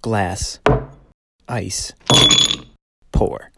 glass, 0.00 0.60
ice, 1.46 1.92
pour. 3.12 3.50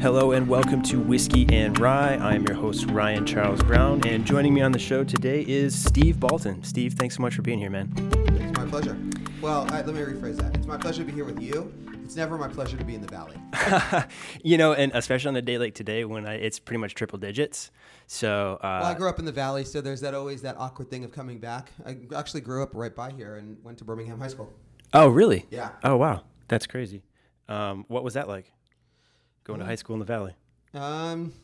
Hello 0.00 0.32
and 0.32 0.48
welcome 0.48 0.82
to 0.84 0.98
Whiskey 0.98 1.46
and 1.52 1.78
Rye. 1.78 2.14
I 2.14 2.34
am 2.34 2.44
your 2.44 2.54
host, 2.54 2.86
Ryan 2.86 3.26
Charles 3.26 3.62
Brown, 3.62 4.06
and 4.06 4.24
joining 4.24 4.54
me 4.54 4.62
on 4.62 4.72
the 4.72 4.78
show 4.78 5.04
today 5.04 5.44
is 5.46 5.78
Steve 5.78 6.16
Baltin. 6.16 6.64
Steve, 6.64 6.94
thanks 6.94 7.16
so 7.16 7.22
much 7.22 7.34
for 7.34 7.42
being 7.42 7.58
here, 7.58 7.70
man. 7.70 7.92
It's 8.40 8.58
my 8.58 8.64
pleasure. 8.66 8.96
Well, 9.42 9.66
I, 9.70 9.82
let 9.82 9.94
me 9.94 10.00
rephrase 10.00 10.36
that. 10.36 10.56
It's 10.56 10.66
my 10.66 10.78
pleasure 10.78 11.02
to 11.02 11.04
be 11.04 11.12
here 11.12 11.24
with 11.24 11.42
you. 11.42 11.72
It's 12.08 12.16
never 12.16 12.38
my 12.38 12.48
pleasure 12.48 12.78
to 12.78 12.84
be 12.86 12.94
in 12.94 13.02
the 13.02 13.06
valley. 13.06 13.36
you 14.42 14.56
know, 14.56 14.72
and 14.72 14.90
especially 14.94 15.28
on 15.28 15.36
a 15.36 15.42
day 15.42 15.58
like 15.58 15.74
today 15.74 16.06
when 16.06 16.26
I, 16.26 16.36
it's 16.36 16.58
pretty 16.58 16.78
much 16.78 16.94
triple 16.94 17.18
digits. 17.18 17.70
So, 18.06 18.58
uh, 18.62 18.78
well, 18.80 18.90
I 18.92 18.94
grew 18.94 19.10
up 19.10 19.18
in 19.18 19.26
the 19.26 19.32
valley, 19.32 19.62
so 19.62 19.82
there's 19.82 20.00
that 20.00 20.14
always 20.14 20.40
that 20.40 20.56
awkward 20.56 20.88
thing 20.90 21.04
of 21.04 21.12
coming 21.12 21.38
back. 21.38 21.70
I 21.84 21.98
actually 22.16 22.40
grew 22.40 22.62
up 22.62 22.70
right 22.72 22.96
by 22.96 23.10
here 23.10 23.36
and 23.36 23.62
went 23.62 23.76
to 23.76 23.84
Birmingham 23.84 24.18
High 24.18 24.28
School. 24.28 24.50
oh, 24.94 25.08
really? 25.08 25.44
Yeah. 25.50 25.72
Oh, 25.84 25.98
wow. 25.98 26.22
That's 26.48 26.66
crazy. 26.66 27.02
Um, 27.46 27.84
what 27.88 28.02
was 28.04 28.14
that 28.14 28.26
like? 28.26 28.50
Going 29.44 29.58
to 29.58 29.66
high 29.66 29.74
school 29.74 29.92
in 29.92 30.00
the 30.00 30.06
Valley? 30.06 30.34
Um, 30.72 31.34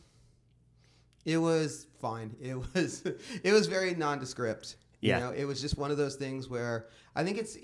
it 1.25 1.37
was 1.37 1.85
fine. 2.01 2.35
It 2.41 2.57
was 2.73 3.03
it 3.43 3.53
was 3.53 3.67
very 3.67 3.93
nondescript. 3.93 4.77
Yeah. 4.99 5.19
You 5.19 5.23
know, 5.25 5.31
it 5.31 5.45
was 5.45 5.61
just 5.61 5.77
one 5.77 5.91
of 5.91 5.97
those 5.97 6.15
things 6.15 6.49
where 6.49 6.87
I 7.15 7.23
think 7.23 7.37
it's 7.37 7.55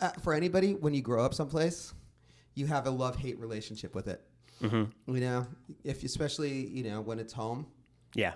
uh, 0.00 0.10
for 0.22 0.34
anybody 0.34 0.74
when 0.74 0.92
you 0.92 1.00
grow 1.00 1.24
up 1.24 1.32
someplace, 1.32 1.94
you 2.56 2.66
have 2.66 2.86
a 2.86 2.90
love 2.90 3.16
hate 3.16 3.38
relationship 3.38 3.94
with 3.94 4.08
it. 4.08 4.20
Mm-hmm. 4.60 5.14
You 5.14 5.20
know, 5.20 5.46
if 5.84 6.02
especially 6.02 6.66
you 6.66 6.82
know 6.82 7.00
when 7.00 7.20
it's 7.20 7.32
home. 7.32 7.66
Yeah. 8.14 8.34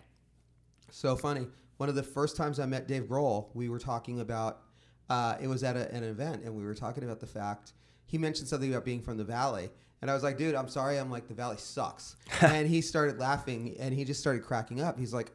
So 0.91 1.17
funny. 1.17 1.49
One 1.79 1.89
of 1.89 1.95
the 1.95 2.03
first 2.03 2.37
times 2.37 2.61
I 2.61 2.67
met 2.67 2.87
Dave 2.87 3.05
Grohl, 3.05 3.49
we 3.55 3.69
were 3.69 3.81
talking 3.81 4.21
about. 4.21 4.61
Uh, 5.09 5.37
it 5.41 5.49
was 5.49 5.65
at 5.65 5.77
a, 5.77 5.93
an 5.93 6.05
event, 6.05 6.43
and 6.45 6.55
we 6.55 6.63
were 6.63 6.75
talking 6.75 7.03
about 7.03 7.19
the 7.19 7.27
fact 7.27 7.73
he 8.07 8.19
mentioned 8.19 8.47
something 8.49 8.71
about 8.71 8.85
being 8.85 9.03
from 9.03 9.17
the 9.17 9.25
Valley, 9.25 9.71
and 10.03 10.11
I 10.11 10.15
was 10.15 10.23
like, 10.23 10.37
"Dude, 10.37 10.55
I'm 10.55 10.69
sorry. 10.69 10.99
I'm 10.99 11.11
like 11.11 11.27
the 11.27 11.35
Valley 11.35 11.57
sucks." 11.59 12.17
and 12.43 12.69
he 12.69 12.81
started 12.81 13.19
laughing, 13.19 13.77
and 13.81 13.95
he 13.95 14.05
just 14.05 14.21
started 14.21 14.45
cracking 14.45 14.81
up. 14.81 14.99
He's 14.99 15.15
like, 15.15 15.33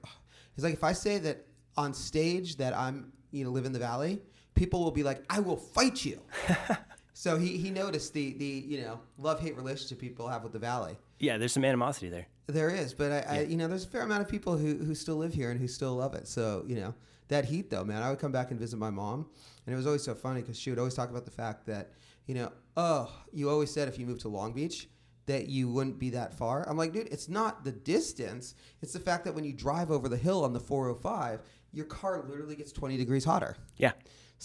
"He's 0.56 0.64
like, 0.64 0.74
if 0.74 0.84
I 0.84 0.94
say 0.94 1.18
that 1.20 1.46
on 1.76 1.94
stage 1.94 2.58
that 2.58 2.78
I'm 2.78 3.12
you 3.32 3.44
know 3.44 3.50
live 3.50 3.66
in 3.66 3.74
the 3.74 3.80
Valley, 3.80 4.22
people 4.54 4.84
will 4.84 4.92
be 4.92 5.04
like, 5.04 5.24
I 5.30 5.40
will 5.40 5.58
fight 5.58 6.06
you." 6.06 6.22
so 7.18 7.38
he 7.38 7.58
he 7.58 7.72
noticed 7.72 8.14
the 8.14 8.34
the 8.34 8.46
you 8.46 8.82
know 8.82 9.00
love 9.18 9.40
hate 9.40 9.56
relationship 9.56 10.00
people 10.00 10.28
have 10.28 10.44
with 10.44 10.52
the 10.52 10.60
Valley. 10.60 10.98
Yeah, 11.18 11.38
there's 11.38 11.54
some 11.54 11.64
animosity 11.64 12.10
there. 12.10 12.28
There 12.48 12.70
is, 12.70 12.94
but 12.94 13.12
I, 13.12 13.38
I, 13.38 13.42
you 13.44 13.56
know, 13.56 13.68
there's 13.68 13.86
a 13.86 13.88
fair 13.88 14.02
amount 14.02 14.22
of 14.22 14.28
people 14.28 14.58
who, 14.58 14.76
who 14.76 14.94
still 14.94 15.16
live 15.16 15.34
here 15.34 15.50
and 15.50 15.60
who 15.60 15.68
still 15.68 15.96
love 15.96 16.14
it. 16.14 16.28
So, 16.28 16.64
you 16.68 16.76
know, 16.76 16.94
that 17.30 17.46
heat 17.46 17.70
though, 17.72 17.86
man, 17.86 18.04
I 18.04 18.10
would 18.10 18.20
come 18.20 18.34
back 18.34 18.52
and 18.52 18.60
visit 18.60 18.78
my 18.78 18.90
mom, 18.90 19.28
and 19.66 19.74
it 19.74 19.78
was 19.78 19.88
always 19.88 20.04
so 20.04 20.14
funny 20.14 20.42
because 20.42 20.60
she 20.60 20.70
would 20.70 20.78
always 20.78 20.94
talk 20.94 21.10
about 21.10 21.24
the 21.26 21.32
fact 21.32 21.66
that, 21.68 21.94
you 22.28 22.36
know, 22.36 22.52
oh, 22.76 23.10
you 23.32 23.50
always 23.50 23.72
said 23.72 23.88
if 23.88 23.98
you 23.98 24.06
moved 24.06 24.22
to 24.22 24.28
Long 24.28 24.52
Beach 24.52 24.90
that 25.26 25.48
you 25.48 25.70
wouldn't 25.70 25.98
be 25.98 26.12
that 26.12 26.36
far. 26.36 26.68
I'm 26.70 26.78
like, 26.78 26.92
dude, 26.92 27.08
it's 27.12 27.30
not 27.30 27.64
the 27.64 27.72
distance; 27.72 28.56
it's 28.82 28.94
the 28.94 29.00
fact 29.00 29.24
that 29.24 29.34
when 29.34 29.46
you 29.46 29.54
drive 29.54 29.90
over 29.90 30.10
the 30.10 30.18
hill 30.18 30.44
on 30.44 30.54
the 30.54 30.60
405, 30.60 31.42
your 31.72 31.86
car 31.86 32.24
literally 32.28 32.56
gets 32.56 32.72
20 32.72 32.98
degrees 32.98 33.26
hotter. 33.26 33.56
Yeah. 33.78 33.94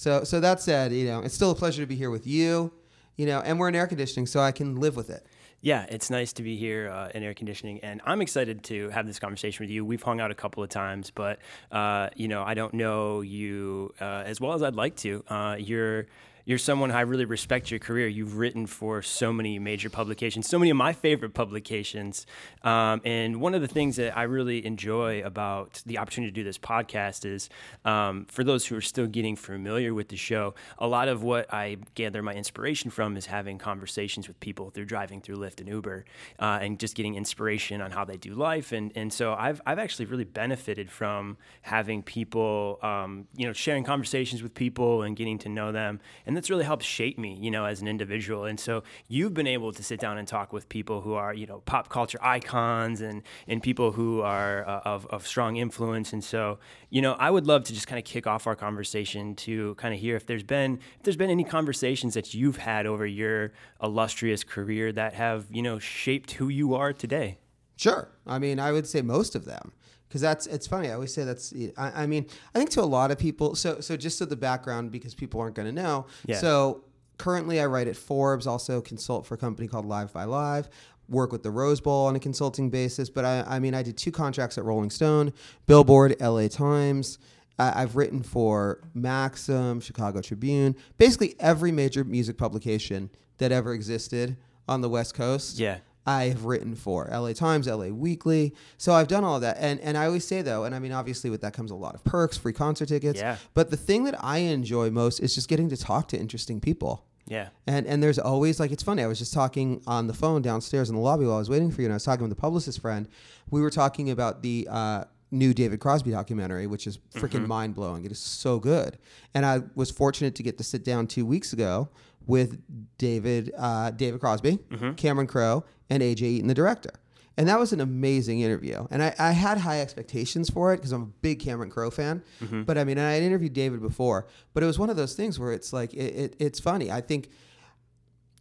So, 0.01 0.25
so 0.25 0.41
that 0.41 0.63
said, 0.63 0.95
you 0.95 1.05
know, 1.05 1.21
it's 1.21 1.35
still 1.35 1.51
a 1.51 1.55
pleasure 1.55 1.83
to 1.83 1.87
be 1.87 1.95
here 1.95 2.09
with 2.09 2.27
you, 2.27 2.73
you 3.19 3.27
know, 3.27 3.41
and 3.41 3.59
we're 3.59 3.69
in 3.69 3.75
air 3.75 3.87
conditioning, 3.87 4.25
so 4.25 4.41
I 4.41 4.51
can 4.51 4.77
live 4.77 4.97
with 4.97 5.11
it. 5.11 5.27
Yeah, 5.61 5.85
it's 5.91 6.09
nice 6.09 6.33
to 6.33 6.43
be 6.43 6.57
here 6.57 6.89
uh, 6.89 7.11
in 7.15 7.23
air 7.23 7.35
conditioning, 7.35 7.81
and 7.81 8.01
I'm 8.07 8.23
excited 8.23 8.65
to 8.65 8.89
have 8.89 9.07
this 9.07 9.19
conversation 9.19 9.63
with 9.63 9.69
you. 9.69 9.85
We've 9.85 10.03
hung 10.03 10.19
out 10.19 10.31
a 10.31 10.35
couple 10.35 10.63
of 10.63 10.71
times, 10.71 11.11
but 11.11 11.39
uh, 11.71 12.09
you 12.17 12.29
know, 12.29 12.43
I 12.43 12.55
don't 12.55 12.73
know 12.73 13.21
you 13.21 13.93
uh, 14.01 14.23
as 14.25 14.41
well 14.41 14.55
as 14.55 14.63
I'd 14.63 14.75
like 14.75 14.97
to. 14.97 15.23
Uh, 15.29 15.57
you're 15.59 16.07
you're 16.45 16.59
someone 16.59 16.91
I 16.91 17.03
really 17.03 17.25
respect 17.25 17.71
your 17.71 17.81
career. 17.81 18.09
You've 18.09 18.37
written 18.37 18.67
for 18.67 19.03
so 19.03 19.33
many 19.33 19.59
major 19.59 19.91
publications, 19.91 20.49
so 20.49 20.59
many 20.59 20.71
of 20.71 20.77
my 20.77 20.93
favorite 20.93 21.35
publications. 21.35 22.27
Um, 22.63 23.01
and 23.05 23.41
one 23.41 23.55
of 23.55 23.61
the 23.61 23.69
things 23.69 23.97
that 23.97 24.17
I 24.17 24.25
really 24.25 24.65
enjoy 24.65 25.23
about 25.23 25.83
the 25.87 25.99
opportunity 25.99 26.31
to 26.31 26.35
do 26.35 26.45
this 26.45 26.59
podcast 26.59 27.25
is 27.25 27.49
um, 27.85 28.27
for 28.27 28.45
those 28.45 28.67
who 28.67 28.77
are 28.77 28.81
still 28.81 29.07
getting 29.07 29.37
familiar 29.37 29.95
with 29.95 30.09
the 30.09 30.17
show, 30.17 30.55
a 30.79 30.87
lot 30.87 31.09
of 31.09 31.23
what 31.23 31.53
I 31.53 31.79
gather 31.95 32.23
my 32.23 32.35
inspiration 32.35 32.91
from 32.91 33.17
is 33.17 33.27
having 33.27 33.59
conversations 33.59 34.29
with 34.29 34.39
people 34.41 34.71
through 34.71 34.87
driving 34.87 35.21
through 35.21 35.37
Lyft 35.37 35.61
and 35.61 35.69
Uber 35.69 36.05
uh, 36.39 36.59
and 36.63 36.79
just 36.79 36.95
getting 36.95 37.15
inspiration 37.15 37.81
on 37.81 37.91
how 37.91 38.05
they 38.05 38.17
do 38.17 38.35
life. 38.35 38.73
And, 38.73 38.93
and 38.95 39.13
so 39.13 39.35
I've, 39.35 39.61
I've 39.67 39.79
actually 39.79 40.07
really 40.07 40.25
benefited 40.25 40.91
from 40.91 41.37
having 41.63 42.03
people, 42.03 42.79
um, 42.83 43.27
you 43.37 43.47
know, 43.47 43.53
sharing 43.53 43.85
conversations 43.85 44.43
with 44.43 44.55
people 44.55 45.03
and 45.03 45.17
getting 45.17 45.39
to 45.39 45.49
know 45.49 45.73
them. 45.73 46.01
And 46.27 46.30
that's 46.37 46.51
really 46.51 46.65
helped 46.65 46.85
shape 46.85 47.19
me, 47.19 47.37
you 47.41 47.51
know, 47.51 47.65
as 47.65 47.81
an 47.81 47.89
individual. 47.89 48.45
And 48.45 48.59
so 48.59 48.83
you've 49.09 49.35
been 49.35 49.47
able 49.47 49.73
to 49.73 49.83
sit 49.83 50.01
down 50.01 50.19
and 50.19 50.27
talk 50.27 50.53
with 50.53 50.69
people 50.69 51.01
who 51.01 51.15
are, 51.15 51.35
you 51.35 51.47
know, 51.47 51.61
pop 51.61 51.89
culture 51.89 52.19
icons 52.23 53.01
and 53.01 53.23
and 53.49 53.63
people 53.63 53.93
who 53.93 54.21
are 54.21 54.67
uh, 54.69 54.81
of 54.85 55.07
of 55.07 55.27
strong 55.27 55.57
influence. 55.57 56.13
And 56.13 56.23
so, 56.23 56.59
you 56.91 57.03
know, 57.03 57.13
I 57.15 57.31
would 57.31 57.47
love 57.47 57.65
to 57.65 57.73
just 57.73 57.87
kind 57.87 57.99
of 57.99 58.05
kick 58.05 58.27
off 58.27 58.47
our 58.47 58.57
conversation 58.57 59.35
to 59.37 59.75
kind 59.77 59.95
of 59.95 60.01
hear 60.01 60.17
if 60.17 60.27
there's 60.27 60.43
been 60.43 60.79
if 60.99 61.03
there's 61.03 61.17
been 61.17 61.31
any 61.31 61.45
conversations 61.45 62.15
that 62.15 62.35
you've 62.35 62.59
had 62.59 62.87
over 62.87 63.07
your 63.07 63.53
illustrious 63.83 64.45
career 64.45 64.93
that 64.93 65.15
have, 65.15 65.47
you 65.51 65.63
know, 65.63 65.79
shaped 65.79 66.33
who 66.33 66.49
you 66.49 66.75
are 66.75 66.93
today. 66.93 67.39
Sure. 67.77 68.11
I 68.27 68.39
mean, 68.39 68.61
I 68.61 68.73
would 68.73 68.87
say 68.87 69.01
most 69.01 69.35
of 69.35 69.47
them 69.47 69.73
because 70.11 70.21
that's 70.21 70.49
it's 70.49 70.67
funny. 70.67 70.89
I 70.89 70.95
always 70.95 71.15
say 71.15 71.23
that's. 71.23 71.55
I, 71.77 72.03
I, 72.03 72.07
mean, 72.07 72.27
I 72.53 72.59
think 72.59 72.71
to 72.71 72.81
a 72.81 72.83
lot 72.83 73.13
of 73.13 73.19
people. 73.19 73.55
So 73.55 73.81
so 73.81 73.97
just 73.97 74.19
to 74.19 74.27
the 74.27 74.35
background 74.35 74.91
because 74.91 75.15
people 75.15 75.41
aren't 75.41 75.55
going 75.55 75.73
to 75.73 75.83
know. 75.83 76.07
Yeah. 76.27 76.39
So 76.39 76.83
currently, 77.17 77.61
I 77.61 77.67
write 77.67 77.87
at 77.87 77.97
Forbes. 77.97 78.45
Also 78.45 78.81
consult 78.81 79.25
for 79.25 79.35
a 79.35 79.39
company 79.39 79.69
called 79.69 79.87
Live 79.87 80.13
by 80.13 80.25
Live. 80.25 80.69
Work 81.09 81.31
with 81.31 81.45
the 81.45 81.51
Rose 81.53 81.81
Bowl 81.81 82.07
on 82.07 82.17
a 82.17 82.21
consulting 82.21 82.71
basis. 82.71 83.09
But 83.09 83.25
I, 83.25 83.45
I 83.47 83.59
mean, 83.61 83.73
I 83.73 83.85
did 83.85 83.97
two 83.97 84.11
contracts 84.11 84.59
at 84.59 84.65
Rolling 84.65 84.91
Stone, 84.91 85.33
Billboard, 85.67 86.17
L.A. 86.19 86.49
Times. 86.49 87.19
I, 87.57 87.83
I've 87.83 87.95
written 87.95 88.25
for 88.25 88.81
Maxim, 88.93 89.81
Chicago 89.81 90.21
Tribune, 90.21 90.75
basically 90.99 91.37
every 91.39 91.71
major 91.71 92.03
music 92.03 92.37
publication 92.37 93.11
that 93.39 93.53
ever 93.53 93.73
existed 93.75 94.37
on 94.67 94.81
the 94.81 94.89
West 94.89 95.15
Coast. 95.15 95.59
Yeah. 95.59 95.79
I 96.07 96.25
have 96.25 96.45
written 96.45 96.75
for 96.75 97.09
LA 97.11 97.33
Times, 97.33 97.67
LA 97.67 97.87
Weekly. 97.87 98.55
So 98.79 98.93
I've 98.93 99.09
done 99.09 99.25
all 99.25 99.37
of 99.37 99.43
that. 99.43 99.57
And 99.61 99.81
and 99.81 99.97
I 99.97 100.07
always 100.07 100.27
say 100.27 100.43
though, 100.43 100.65
and 100.65 100.75
I 100.75 100.79
mean 100.79 100.93
obviously 100.93 101.31
with 101.31 101.43
that 101.43 101.53
comes 101.53 101.71
a 101.71 101.75
lot 101.75 101.95
of 101.95 102.03
perks, 102.05 102.37
free 102.37 102.53
concert 102.53 102.87
tickets. 102.87 103.21
Yeah. 103.21 103.37
But 103.55 103.71
the 103.71 103.77
thing 103.77 104.05
that 104.05 104.17
I 104.23 104.39
enjoy 104.39 104.91
most 104.91 105.21
is 105.21 105.35
just 105.35 105.49
getting 105.49 105.69
to 105.69 105.77
talk 105.77 106.09
to 106.09 106.19
interesting 106.19 106.61
people. 106.61 107.05
Yeah. 107.27 107.51
And 107.67 107.87
and 107.87 108.03
there's 108.03 108.19
always 108.19 108.59
like 108.59 108.73
it's 108.73 108.83
funny. 108.83 109.03
I 109.03 109.07
was 109.07 109.19
just 109.19 109.33
talking 109.33 109.83
on 109.87 110.07
the 110.07 110.15
phone 110.15 110.43
downstairs 110.43 110.89
in 110.89 110.97
the 110.97 111.01
lobby 111.01 111.27
while 111.27 111.37
I 111.37 111.39
was 111.39 111.51
waiting 111.51 111.71
for 111.71 111.83
you, 111.83 111.87
and 111.87 111.93
I 111.93 111.97
was 111.97 112.05
talking 112.05 112.23
with 112.23 112.33
a 112.33 112.41
publicist 112.41 112.81
friend. 112.81 113.09
We 113.51 113.61
were 113.61 113.71
talking 113.71 114.11
about 114.11 114.43
the 114.43 114.67
uh, 114.71 115.05
new 115.31 115.55
David 115.55 115.81
Crosby 115.81 116.11
documentary, 116.11 116.67
which 116.67 116.87
is 116.87 116.99
freaking 117.15 117.47
mind 117.47 117.75
blowing. 117.75 118.05
It 118.05 118.11
is 118.11 118.19
so 118.19 118.59
good. 118.59 118.99
And 119.35 119.47
I 119.47 119.63
was 119.75 119.91
fortunate 119.91 120.35
to 120.37 120.43
get 120.43 120.59
to 120.59 120.65
sit 120.65 120.85
down 120.85 121.07
two 121.07 121.25
weeks 121.25 121.53
ago 121.53 121.89
with 122.27 122.61
David 122.99 123.53
uh, 123.57 123.91
David 123.93 124.21
Crosby, 124.21 124.59
Cameron 124.97 125.27
Crowe, 125.27 125.65
and 125.91 126.03
AJ 126.03 126.23
Eaton, 126.23 126.49
the 126.49 126.55
director. 126.55 126.91
And 127.37 127.49
that 127.49 127.59
was 127.59 127.73
an 127.73 127.81
amazing 127.81 128.41
interview. 128.41 128.87
And 128.91 129.03
I, 129.03 129.15
I 129.19 129.33
had 129.33 129.59
high 129.59 129.81
expectations 129.81 130.51
for 130.51 130.73
it 130.73 130.79
because 130.79 130.93
I'm 130.93 131.03
a 131.03 131.07
big 131.07 131.41
Cameron 131.41 131.71
Crowe 131.71 131.91
fan. 131.91 132.23
Mm-hmm. 132.43 132.63
But 132.63 132.77
I 132.77 132.85
mean, 132.85 132.99
I 132.99 133.13
had 133.13 133.23
interviewed 133.23 133.53
David 133.53 133.81
before, 133.81 134.27
but 134.53 134.63
it 134.63 134.67
was 134.67 134.79
one 134.79 134.91
of 134.91 134.97
those 134.97 135.15
things 135.15 135.39
where 135.39 135.53
it's 135.53 135.73
like, 135.73 135.95
it, 135.95 136.15
it, 136.15 136.37
it's 136.39 136.61
funny. 136.61 136.91
I 136.91 137.01
think 137.01 137.31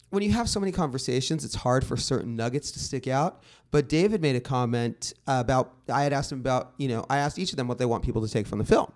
when 0.10 0.24
you 0.24 0.32
have 0.32 0.50
so 0.50 0.60
many 0.60 0.72
conversations, 0.72 1.46
it's 1.46 1.56
hard 1.56 1.86
for 1.86 1.96
certain 1.96 2.36
nuggets 2.36 2.72
to 2.72 2.80
stick 2.80 3.08
out. 3.08 3.44
But 3.72 3.88
David 3.88 4.22
made 4.22 4.36
a 4.36 4.42
comment 4.42 5.14
about, 5.28 5.76
I 5.88 6.04
had 6.04 6.12
asked 6.12 6.32
him 6.32 6.40
about, 6.40 6.74
you 6.78 6.88
know, 6.88 7.06
I 7.10 7.20
asked 7.20 7.38
each 7.38 7.52
of 7.52 7.58
them 7.58 7.68
what 7.68 7.78
they 7.78 7.86
want 7.86 8.04
people 8.04 8.26
to 8.26 8.32
take 8.32 8.48
from 8.48 8.60
the 8.60 8.66
film. 8.66 8.92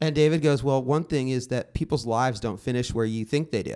And 0.00 0.14
David 0.14 0.42
goes, 0.42 0.62
Well, 0.62 0.82
one 0.82 1.04
thing 1.04 1.28
is 1.28 1.48
that 1.48 1.74
people's 1.74 2.06
lives 2.06 2.40
don't 2.40 2.60
finish 2.60 2.94
where 2.94 3.04
you 3.04 3.24
think 3.24 3.50
they 3.50 3.62
do. 3.62 3.74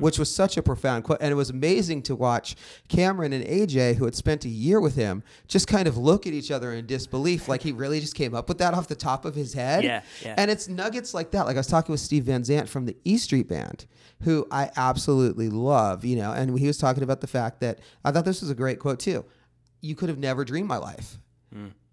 Which 0.00 0.18
was 0.18 0.34
such 0.34 0.56
a 0.56 0.62
profound 0.62 1.04
quote. 1.04 1.18
And 1.20 1.30
it 1.30 1.36
was 1.36 1.50
amazing 1.50 2.02
to 2.02 2.16
watch 2.16 2.56
Cameron 2.88 3.32
and 3.32 3.44
AJ, 3.44 3.94
who 3.96 4.04
had 4.06 4.14
spent 4.14 4.44
a 4.44 4.48
year 4.48 4.80
with 4.80 4.96
him, 4.96 5.22
just 5.46 5.68
kind 5.68 5.86
of 5.86 5.96
look 5.96 6.26
at 6.26 6.32
each 6.32 6.50
other 6.50 6.72
in 6.72 6.86
disbelief. 6.86 7.48
Like 7.48 7.62
he 7.62 7.72
really 7.72 8.00
just 8.00 8.14
came 8.14 8.34
up 8.34 8.48
with 8.48 8.58
that 8.58 8.74
off 8.74 8.88
the 8.88 8.96
top 8.96 9.24
of 9.24 9.34
his 9.34 9.52
head. 9.54 9.84
Yeah, 9.84 10.02
yeah. 10.24 10.34
And 10.36 10.50
it's 10.50 10.68
nuggets 10.68 11.14
like 11.14 11.30
that. 11.30 11.46
Like 11.46 11.56
I 11.56 11.60
was 11.60 11.68
talking 11.68 11.92
with 11.92 12.00
Steve 12.00 12.24
Van 12.24 12.42
Zandt 12.42 12.68
from 12.68 12.86
the 12.86 12.96
E 13.04 13.18
Street 13.18 13.48
Band, 13.48 13.86
who 14.22 14.46
I 14.50 14.70
absolutely 14.76 15.48
love, 15.48 16.04
you 16.04 16.16
know, 16.16 16.32
and 16.32 16.58
he 16.58 16.66
was 16.66 16.78
talking 16.78 17.02
about 17.04 17.20
the 17.20 17.26
fact 17.28 17.60
that 17.60 17.78
I 18.04 18.10
thought 18.10 18.24
this 18.24 18.40
was 18.40 18.50
a 18.50 18.54
great 18.56 18.80
quote 18.80 18.98
too. 18.98 19.24
You 19.80 19.94
could 19.94 20.08
have 20.08 20.18
never 20.18 20.44
dreamed 20.44 20.68
my 20.68 20.78
life. 20.78 21.18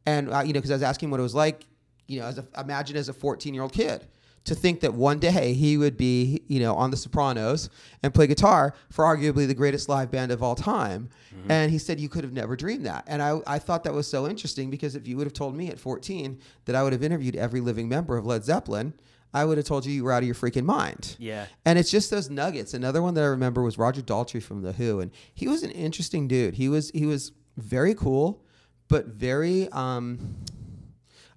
And, 0.08 0.32
uh, 0.34 0.40
you 0.40 0.54
know, 0.54 0.60
because 0.60 0.72
I 0.72 0.76
was 0.76 0.84
asking 0.84 1.12
what 1.12 1.20
it 1.20 1.24
was 1.24 1.36
like, 1.36 1.66
you 2.08 2.20
know, 2.20 2.26
as 2.26 2.38
a, 2.38 2.46
imagine 2.60 2.98
as 2.98 3.10
a 3.10 3.14
14 3.14 3.54
year 3.54 3.64
old 3.64 3.74
kid 3.74 4.06
to 4.46 4.56
think 4.56 4.80
that 4.82 4.94
one 4.94 5.20
day 5.20 5.54
he 5.54 5.78
would 5.78 5.98
be, 5.98 6.42
you 6.48 6.60
know, 6.60 6.76
on 6.76 6.92
The 6.92 6.98
Sopranos 6.98 7.70
and 8.04 8.14
play 8.14 8.28
guitar 8.28 8.74
for 8.90 9.04
arguably 9.04 9.48
the 9.48 9.54
greatest 9.54 9.90
live 9.90 10.12
band 10.12 10.32
of 10.32 10.42
all 10.42 10.56
time. 10.56 11.10
And 11.50 11.70
he 11.70 11.78
said, 11.78 12.00
You 12.00 12.10
could 12.10 12.24
have 12.24 12.34
never 12.34 12.56
dreamed 12.56 12.86
that. 12.86 13.04
And 13.08 13.22
I, 13.22 13.40
I 13.46 13.60
thought 13.60 13.84
that 13.84 13.94
was 13.94 14.08
so 14.08 14.28
interesting 14.28 14.72
because 14.72 14.96
if 14.96 15.08
you 15.08 15.18
would 15.18 15.28
have 15.28 15.34
told 15.34 15.56
me 15.56 15.70
at 15.70 15.80
14 15.80 16.40
that 16.66 16.76
I 16.76 16.82
would 16.82 16.94
have 16.94 17.04
interviewed 17.04 17.36
every 17.36 17.60
living 17.60 17.90
member 17.90 18.18
of 18.18 18.26
Led 18.26 18.44
Zeppelin, 18.46 18.94
I 19.34 19.44
would 19.44 19.58
have 19.58 19.68
told 19.68 19.86
you 19.86 19.92
you 19.92 20.04
were 20.06 20.14
out 20.14 20.24
of 20.24 20.28
your 20.28 20.36
freaking 20.36 20.64
mind. 20.64 21.18
Yeah. 21.20 21.48
And 21.66 21.78
it's 21.78 21.92
just 21.92 22.10
those 22.10 22.30
nuggets. 22.30 22.74
Another 22.74 23.02
one 23.02 23.16
that 23.16 23.24
I 23.24 23.28
remember 23.28 23.62
was 23.62 23.78
Roger 23.78 24.02
Daltrey 24.02 24.42
from 24.42 24.62
The 24.62 24.72
Who, 24.72 25.02
and 25.02 25.12
he 25.34 25.48
was 25.48 25.62
an 25.62 25.72
interesting 25.72 26.28
dude. 26.28 26.54
He 26.54 26.70
was 26.70 26.90
he 26.92 27.06
was 27.06 27.34
very 27.58 27.94
cool, 27.94 28.42
but 28.88 29.08
very 29.08 29.70
um, 29.72 30.38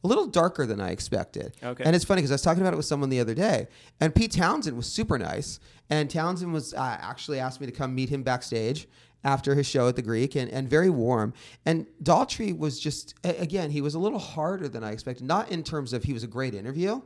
a 0.09 0.15
little 0.15 0.27
darker 0.27 0.65
than 0.65 0.81
I 0.81 0.91
expected. 0.91 1.55
Okay. 1.63 1.85
And 1.85 1.95
it's 1.95 2.05
funny 2.05 2.21
because 2.21 2.31
I 2.31 2.35
was 2.35 2.43
talking 2.43 2.63
about 2.63 2.73
it 2.73 2.77
with 2.77 2.87
someone 2.87 3.11
the 3.11 3.21
other 3.21 3.35
day, 3.35 3.69
and 4.01 4.15
Pete 4.15 4.33
Townshend 4.33 4.77
was 4.77 4.87
super 4.87 5.19
nice, 5.19 5.61
and 5.91 6.09
Townshend 6.09 6.53
was 6.53 6.73
uh, 6.73 6.97
actually 7.01 7.39
asked 7.39 7.61
me 7.61 7.67
to 7.67 7.73
come 7.73 7.95
meet 7.95 8.09
him 8.09 8.23
backstage 8.23 8.89
after 9.25 9.55
his 9.55 9.67
show 9.67 9.89
at 9.89 9.97
the 9.97 10.03
Greek, 10.03 10.37
and, 10.37 10.51
and 10.51 10.71
very 10.71 10.89
warm. 10.89 11.35
And 11.67 11.87
Daltrey 12.03 12.57
was 12.57 12.81
just 12.81 13.15
again, 13.25 13.71
he 13.71 13.81
was 13.81 13.95
a 13.95 13.99
little 13.99 14.19
harder 14.19 14.69
than 14.69 14.83
I 14.83 14.93
expected. 14.93 15.27
Not 15.27 15.51
in 15.51 15.63
terms 15.63 15.93
of 15.93 16.05
he 16.05 16.13
was 16.13 16.23
a 16.23 16.29
great 16.29 16.55
interview, 16.55 17.03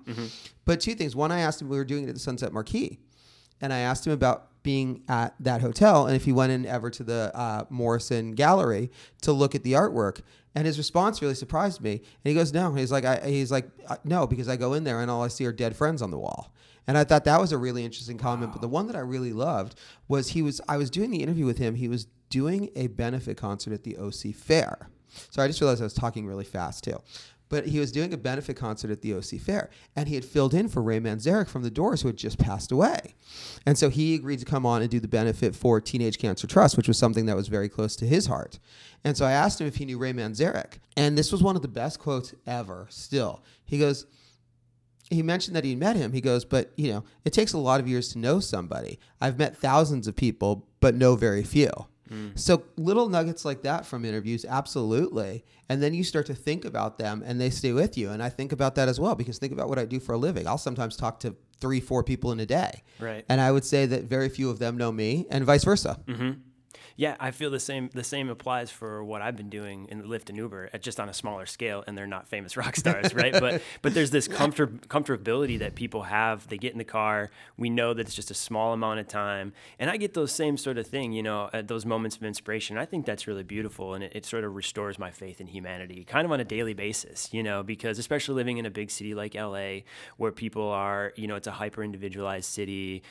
but 0.64 0.80
two 0.80 0.94
things. 0.94 1.16
One, 1.16 1.32
I 1.32 1.40
asked 1.40 1.60
him 1.60 1.68
we 1.68 1.76
were 1.76 1.84
doing 1.84 2.04
it 2.04 2.08
at 2.08 2.14
the 2.14 2.20
Sunset 2.20 2.52
Marquis 2.52 3.00
and 3.62 3.72
I 3.72 3.78
asked 3.78 4.06
him 4.06 4.12
about 4.12 4.48
being 4.62 5.02
at 5.08 5.34
that 5.40 5.60
hotel 5.60 6.06
and 6.06 6.16
if 6.16 6.24
he 6.24 6.32
went 6.32 6.52
in 6.52 6.66
ever 6.66 6.90
to 6.90 7.02
the 7.02 7.30
uh, 7.34 7.64
Morrison 7.70 8.32
Gallery 8.32 8.90
to 9.22 9.32
look 9.32 9.54
at 9.54 9.62
the 9.62 9.72
artwork. 9.72 10.20
And 10.54 10.66
his 10.66 10.76
response 10.78 11.22
really 11.22 11.34
surprised 11.34 11.80
me. 11.80 11.92
And 11.92 12.02
he 12.24 12.34
goes, 12.34 12.52
"No." 12.52 12.74
He's 12.74 12.92
like, 12.92 13.04
I, 13.06 13.20
"He's 13.26 13.50
like, 13.50 13.70
uh, 13.88 13.96
no," 14.04 14.26
because 14.26 14.48
I 14.48 14.56
go 14.56 14.74
in 14.74 14.84
there 14.84 15.00
and 15.00 15.10
all 15.10 15.22
I 15.22 15.28
see 15.28 15.46
are 15.46 15.52
dead 15.52 15.74
friends 15.74 16.02
on 16.02 16.10
the 16.10 16.18
wall. 16.18 16.52
And 16.86 16.98
I 16.98 17.04
thought 17.04 17.24
that 17.24 17.40
was 17.40 17.52
a 17.52 17.58
really 17.58 17.84
interesting 17.84 18.18
comment. 18.18 18.52
But 18.52 18.60
the 18.60 18.68
one 18.68 18.86
that 18.88 18.96
I 18.96 19.00
really 19.00 19.32
loved 19.32 19.78
was 20.08 20.28
he 20.28 20.42
was. 20.42 20.60
I 20.68 20.76
was 20.76 20.90
doing 20.90 21.10
the 21.10 21.22
interview 21.22 21.46
with 21.46 21.56
him. 21.56 21.76
He 21.76 21.88
was 21.88 22.06
doing 22.28 22.68
a 22.76 22.88
benefit 22.88 23.38
concert 23.38 23.72
at 23.72 23.84
the 23.84 23.96
OC 23.96 24.34
Fair. 24.34 24.90
So 25.30 25.42
I 25.42 25.46
just 25.46 25.60
realized 25.60 25.80
I 25.80 25.84
was 25.84 25.94
talking 25.94 26.26
really 26.26 26.44
fast 26.44 26.84
too. 26.84 26.98
But 27.52 27.66
he 27.66 27.80
was 27.80 27.92
doing 27.92 28.14
a 28.14 28.16
benefit 28.16 28.56
concert 28.56 28.90
at 28.90 29.02
the 29.02 29.12
OC 29.12 29.38
Fair, 29.38 29.68
and 29.94 30.08
he 30.08 30.14
had 30.14 30.24
filled 30.24 30.54
in 30.54 30.68
for 30.68 30.80
Ray 30.80 30.98
Manzarek 30.98 31.48
from 31.48 31.62
The 31.62 31.70
Doors, 31.70 32.00
who 32.00 32.08
had 32.08 32.16
just 32.16 32.38
passed 32.38 32.72
away. 32.72 33.14
And 33.66 33.76
so 33.76 33.90
he 33.90 34.14
agreed 34.14 34.38
to 34.38 34.46
come 34.46 34.64
on 34.64 34.80
and 34.80 34.90
do 34.90 34.98
the 34.98 35.06
benefit 35.06 35.54
for 35.54 35.78
Teenage 35.78 36.16
Cancer 36.16 36.46
Trust, 36.46 36.78
which 36.78 36.88
was 36.88 36.96
something 36.96 37.26
that 37.26 37.36
was 37.36 37.48
very 37.48 37.68
close 37.68 37.94
to 37.96 38.06
his 38.06 38.24
heart. 38.24 38.58
And 39.04 39.18
so 39.18 39.26
I 39.26 39.32
asked 39.32 39.60
him 39.60 39.66
if 39.66 39.76
he 39.76 39.84
knew 39.84 39.98
Ray 39.98 40.14
Manzarek, 40.14 40.78
and 40.96 41.18
this 41.18 41.30
was 41.30 41.42
one 41.42 41.54
of 41.54 41.60
the 41.60 41.68
best 41.68 41.98
quotes 41.98 42.34
ever. 42.46 42.86
Still, 42.88 43.42
he 43.66 43.78
goes, 43.78 44.06
he 45.10 45.22
mentioned 45.22 45.54
that 45.54 45.64
he 45.64 45.76
met 45.76 45.96
him. 45.96 46.14
He 46.14 46.22
goes, 46.22 46.46
but 46.46 46.72
you 46.78 46.90
know, 46.90 47.04
it 47.26 47.34
takes 47.34 47.52
a 47.52 47.58
lot 47.58 47.80
of 47.80 47.86
years 47.86 48.08
to 48.14 48.18
know 48.18 48.40
somebody. 48.40 48.98
I've 49.20 49.38
met 49.38 49.58
thousands 49.58 50.08
of 50.08 50.16
people, 50.16 50.66
but 50.80 50.94
know 50.94 51.16
very 51.16 51.44
few. 51.44 51.70
Mm. 52.12 52.38
So 52.38 52.64
little 52.76 53.08
nuggets 53.08 53.44
like 53.44 53.62
that 53.62 53.86
from 53.86 54.04
interviews, 54.04 54.44
absolutely. 54.44 55.44
And 55.68 55.82
then 55.82 55.94
you 55.94 56.04
start 56.04 56.26
to 56.26 56.34
think 56.34 56.64
about 56.64 56.98
them 56.98 57.22
and 57.24 57.40
they 57.40 57.50
stay 57.50 57.72
with 57.72 57.96
you. 57.96 58.10
And 58.10 58.22
I 58.22 58.28
think 58.28 58.52
about 58.52 58.74
that 58.74 58.88
as 58.88 59.00
well 59.00 59.14
because 59.14 59.38
think 59.38 59.52
about 59.52 59.68
what 59.68 59.78
I 59.78 59.84
do 59.84 59.98
for 59.98 60.12
a 60.12 60.18
living. 60.18 60.46
I'll 60.46 60.58
sometimes 60.58 60.96
talk 60.96 61.20
to 61.20 61.34
three, 61.60 61.80
four 61.80 62.02
people 62.02 62.32
in 62.32 62.40
a 62.40 62.46
day. 62.46 62.82
Right. 62.98 63.24
And 63.28 63.40
I 63.40 63.50
would 63.50 63.64
say 63.64 63.86
that 63.86 64.04
very 64.04 64.28
few 64.28 64.50
of 64.50 64.58
them 64.58 64.76
know 64.76 64.92
me 64.92 65.26
and 65.30 65.44
vice 65.44 65.64
versa. 65.64 65.98
Mm-hmm. 66.06 66.32
Yeah, 67.02 67.16
I 67.18 67.32
feel 67.32 67.50
the 67.50 67.58
same. 67.58 67.90
The 67.92 68.04
same 68.04 68.28
applies 68.28 68.70
for 68.70 69.02
what 69.02 69.22
I've 69.22 69.34
been 69.34 69.50
doing 69.50 69.88
in 69.90 70.04
Lyft 70.04 70.28
and 70.28 70.38
Uber, 70.38 70.70
at 70.72 70.82
just 70.82 71.00
on 71.00 71.08
a 71.08 71.12
smaller 71.12 71.46
scale, 71.46 71.82
and 71.84 71.98
they're 71.98 72.06
not 72.06 72.28
famous 72.28 72.56
rock 72.62 72.76
stars, 72.76 73.12
right? 73.12 73.32
but 73.32 73.60
but 73.82 73.92
there's 73.92 74.12
this 74.12 74.28
comfort 74.28 74.86
comfortability 74.86 75.58
that 75.58 75.74
people 75.74 76.04
have. 76.04 76.46
They 76.46 76.58
get 76.58 76.70
in 76.70 76.78
the 76.78 76.84
car. 76.84 77.32
We 77.56 77.70
know 77.70 77.92
that 77.92 78.06
it's 78.06 78.14
just 78.14 78.30
a 78.30 78.34
small 78.34 78.72
amount 78.72 79.00
of 79.00 79.08
time, 79.08 79.52
and 79.80 79.90
I 79.90 79.96
get 79.96 80.14
those 80.14 80.30
same 80.30 80.56
sort 80.56 80.78
of 80.78 80.86
thing, 80.86 81.10
you 81.10 81.24
know, 81.24 81.50
at 81.52 81.66
those 81.66 81.84
moments 81.84 82.14
of 82.14 82.22
inspiration. 82.22 82.78
I 82.78 82.84
think 82.84 83.04
that's 83.04 83.26
really 83.26 83.42
beautiful, 83.42 83.94
and 83.94 84.04
it, 84.04 84.12
it 84.14 84.24
sort 84.24 84.44
of 84.44 84.54
restores 84.54 84.96
my 84.96 85.10
faith 85.10 85.40
in 85.40 85.48
humanity, 85.48 86.04
kind 86.04 86.24
of 86.24 86.30
on 86.30 86.38
a 86.38 86.44
daily 86.44 86.72
basis, 86.72 87.28
you 87.32 87.42
know, 87.42 87.64
because 87.64 87.98
especially 87.98 88.36
living 88.36 88.58
in 88.58 88.66
a 88.66 88.70
big 88.70 88.92
city 88.92 89.12
like 89.12 89.34
LA, 89.34 89.80
where 90.18 90.30
people 90.30 90.68
are, 90.68 91.12
you 91.16 91.26
know, 91.26 91.34
it's 91.34 91.48
a 91.48 91.50
hyper 91.50 91.82
individualized 91.82 92.48
city 92.48 93.02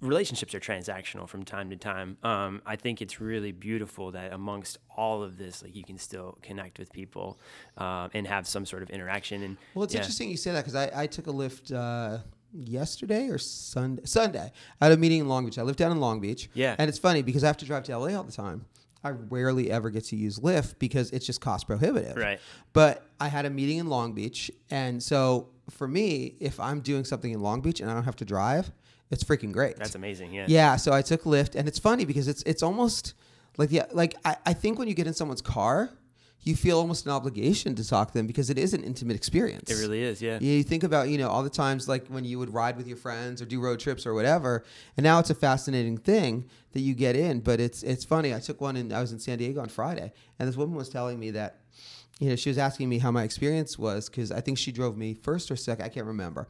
relationships 0.00 0.54
are 0.54 0.60
transactional 0.60 1.28
from 1.28 1.44
time 1.44 1.70
to 1.70 1.76
time. 1.76 2.16
Um, 2.22 2.62
I 2.64 2.76
think 2.76 3.02
it's 3.02 3.20
really 3.20 3.52
beautiful 3.52 4.12
that 4.12 4.32
amongst 4.32 4.78
all 4.96 5.22
of 5.22 5.36
this, 5.36 5.62
like 5.62 5.74
you 5.76 5.84
can 5.84 5.98
still 5.98 6.38
connect 6.42 6.78
with 6.78 6.92
people 6.92 7.38
um, 7.76 8.10
and 8.14 8.26
have 8.26 8.46
some 8.46 8.64
sort 8.66 8.82
of 8.82 8.90
interaction. 8.90 9.42
And 9.42 9.56
Well, 9.74 9.84
it's 9.84 9.94
yeah. 9.94 10.00
interesting 10.00 10.30
you 10.30 10.36
say 10.36 10.52
that 10.52 10.64
because 10.64 10.74
I, 10.74 10.90
I 10.94 11.06
took 11.06 11.26
a 11.26 11.32
Lyft 11.32 11.74
uh, 11.74 12.22
yesterday 12.52 13.28
or 13.28 13.38
Sunday. 13.38 14.02
Sunday. 14.04 14.52
I 14.80 14.84
had 14.84 14.92
a 14.92 14.96
meeting 14.96 15.20
in 15.20 15.28
Long 15.28 15.44
Beach. 15.44 15.58
I 15.58 15.62
live 15.62 15.76
down 15.76 15.92
in 15.92 16.00
Long 16.00 16.20
Beach. 16.20 16.48
Yeah. 16.54 16.76
And 16.78 16.88
it's 16.88 16.98
funny 16.98 17.22
because 17.22 17.44
I 17.44 17.48
have 17.48 17.58
to 17.58 17.66
drive 17.66 17.84
to 17.84 17.96
LA 17.96 18.16
all 18.16 18.24
the 18.24 18.32
time. 18.32 18.64
I 19.02 19.10
rarely 19.10 19.70
ever 19.70 19.88
get 19.88 20.04
to 20.06 20.16
use 20.16 20.40
Lyft 20.40 20.78
because 20.78 21.10
it's 21.10 21.24
just 21.24 21.40
cost 21.40 21.66
prohibitive. 21.66 22.16
Right. 22.16 22.38
But 22.74 23.06
I 23.18 23.28
had 23.28 23.46
a 23.46 23.50
meeting 23.50 23.78
in 23.78 23.86
Long 23.86 24.12
Beach. 24.12 24.50
And 24.70 25.02
so 25.02 25.48
for 25.70 25.88
me, 25.88 26.34
if 26.38 26.60
I'm 26.60 26.80
doing 26.80 27.04
something 27.04 27.32
in 27.32 27.40
Long 27.40 27.62
Beach 27.62 27.80
and 27.80 27.90
I 27.90 27.94
don't 27.94 28.04
have 28.04 28.16
to 28.16 28.26
drive, 28.26 28.70
it's 29.10 29.24
freaking 29.24 29.52
great. 29.52 29.76
That's 29.76 29.94
amazing. 29.94 30.32
Yeah. 30.32 30.46
Yeah, 30.48 30.76
so 30.76 30.92
I 30.92 31.02
took 31.02 31.24
Lyft, 31.24 31.54
and 31.54 31.66
it's 31.66 31.78
funny 31.78 32.04
because 32.04 32.28
it's 32.28 32.42
it's 32.44 32.62
almost 32.62 33.14
like 33.58 33.72
yeah, 33.72 33.86
like 33.92 34.16
I, 34.24 34.36
I 34.46 34.52
think 34.52 34.78
when 34.78 34.88
you 34.88 34.94
get 34.94 35.06
in 35.06 35.14
someone's 35.14 35.42
car, 35.42 35.90
you 36.42 36.56
feel 36.56 36.78
almost 36.78 37.04
an 37.04 37.12
obligation 37.12 37.74
to 37.74 37.86
talk 37.86 38.08
to 38.08 38.14
them 38.14 38.26
because 38.26 38.48
it 38.48 38.58
is 38.58 38.72
an 38.72 38.82
intimate 38.82 39.16
experience. 39.16 39.70
It 39.70 39.82
really 39.82 40.02
is. 40.02 40.22
Yeah. 40.22 40.38
You 40.40 40.62
think 40.62 40.84
about 40.84 41.08
you 41.08 41.18
know 41.18 41.28
all 41.28 41.42
the 41.42 41.50
times 41.50 41.88
like 41.88 42.06
when 42.06 42.24
you 42.24 42.38
would 42.38 42.54
ride 42.54 42.76
with 42.76 42.86
your 42.86 42.96
friends 42.96 43.42
or 43.42 43.46
do 43.46 43.60
road 43.60 43.80
trips 43.80 44.06
or 44.06 44.14
whatever, 44.14 44.64
and 44.96 45.04
now 45.04 45.18
it's 45.18 45.30
a 45.30 45.34
fascinating 45.34 45.98
thing 45.98 46.48
that 46.72 46.80
you 46.80 46.94
get 46.94 47.16
in. 47.16 47.40
But 47.40 47.60
it's 47.60 47.82
it's 47.82 48.04
funny. 48.04 48.34
I 48.34 48.38
took 48.38 48.60
one 48.60 48.76
and 48.76 48.92
I 48.92 49.00
was 49.00 49.12
in 49.12 49.18
San 49.18 49.38
Diego 49.38 49.60
on 49.60 49.68
Friday, 49.68 50.12
and 50.38 50.48
this 50.48 50.56
woman 50.56 50.76
was 50.76 50.88
telling 50.88 51.18
me 51.18 51.32
that. 51.32 51.56
You 52.20 52.28
know, 52.28 52.36
she 52.36 52.50
was 52.50 52.58
asking 52.58 52.88
me 52.88 52.98
how 52.98 53.10
my 53.10 53.22
experience 53.24 53.78
was 53.78 54.08
because 54.08 54.30
I 54.30 54.40
think 54.42 54.58
she 54.58 54.70
drove 54.72 54.96
me 54.96 55.14
first 55.14 55.50
or 55.50 55.56
second. 55.56 55.84
I 55.84 55.88
can't 55.88 56.06
remember, 56.06 56.46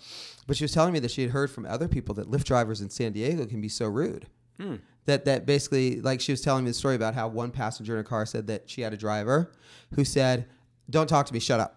but 0.47 0.57
she 0.57 0.65
was 0.65 0.73
telling 0.73 0.93
me 0.93 0.99
that 0.99 1.11
she 1.13 1.23
had 1.23 1.31
heard 1.31 1.51
from 1.51 1.65
other 1.65 1.87
people 1.89 2.15
that 2.17 2.29
Lyft 2.31 2.45
drivers 2.45 2.81
in 2.81 2.91
San 2.91 3.13
Diego 3.13 3.47
can 3.47 3.61
be 3.61 3.69
so 3.69 3.87
rude. 3.87 4.27
Hmm. 4.61 4.77
That 5.07 5.25
that 5.25 5.47
basically, 5.47 6.01
like, 6.01 6.21
she 6.21 6.33
was 6.33 6.41
telling 6.43 6.65
me 6.65 6.71
the 6.71 6.75
story 6.75 6.97
about 6.97 7.15
how 7.15 7.29
one 7.29 7.51
passenger 7.53 7.95
in 7.95 8.01
a 8.01 8.05
car 8.05 8.27
said 8.27 8.49
that 8.49 8.69
she 8.69 8.83
had 8.83 8.93
a 8.93 8.97
driver 8.97 9.53
who 9.95 10.05
said, 10.05 10.47
"Don't 10.91 11.07
talk 11.09 11.27
to 11.27 11.33
me, 11.33 11.39
shut 11.41 11.61
up." 11.61 11.77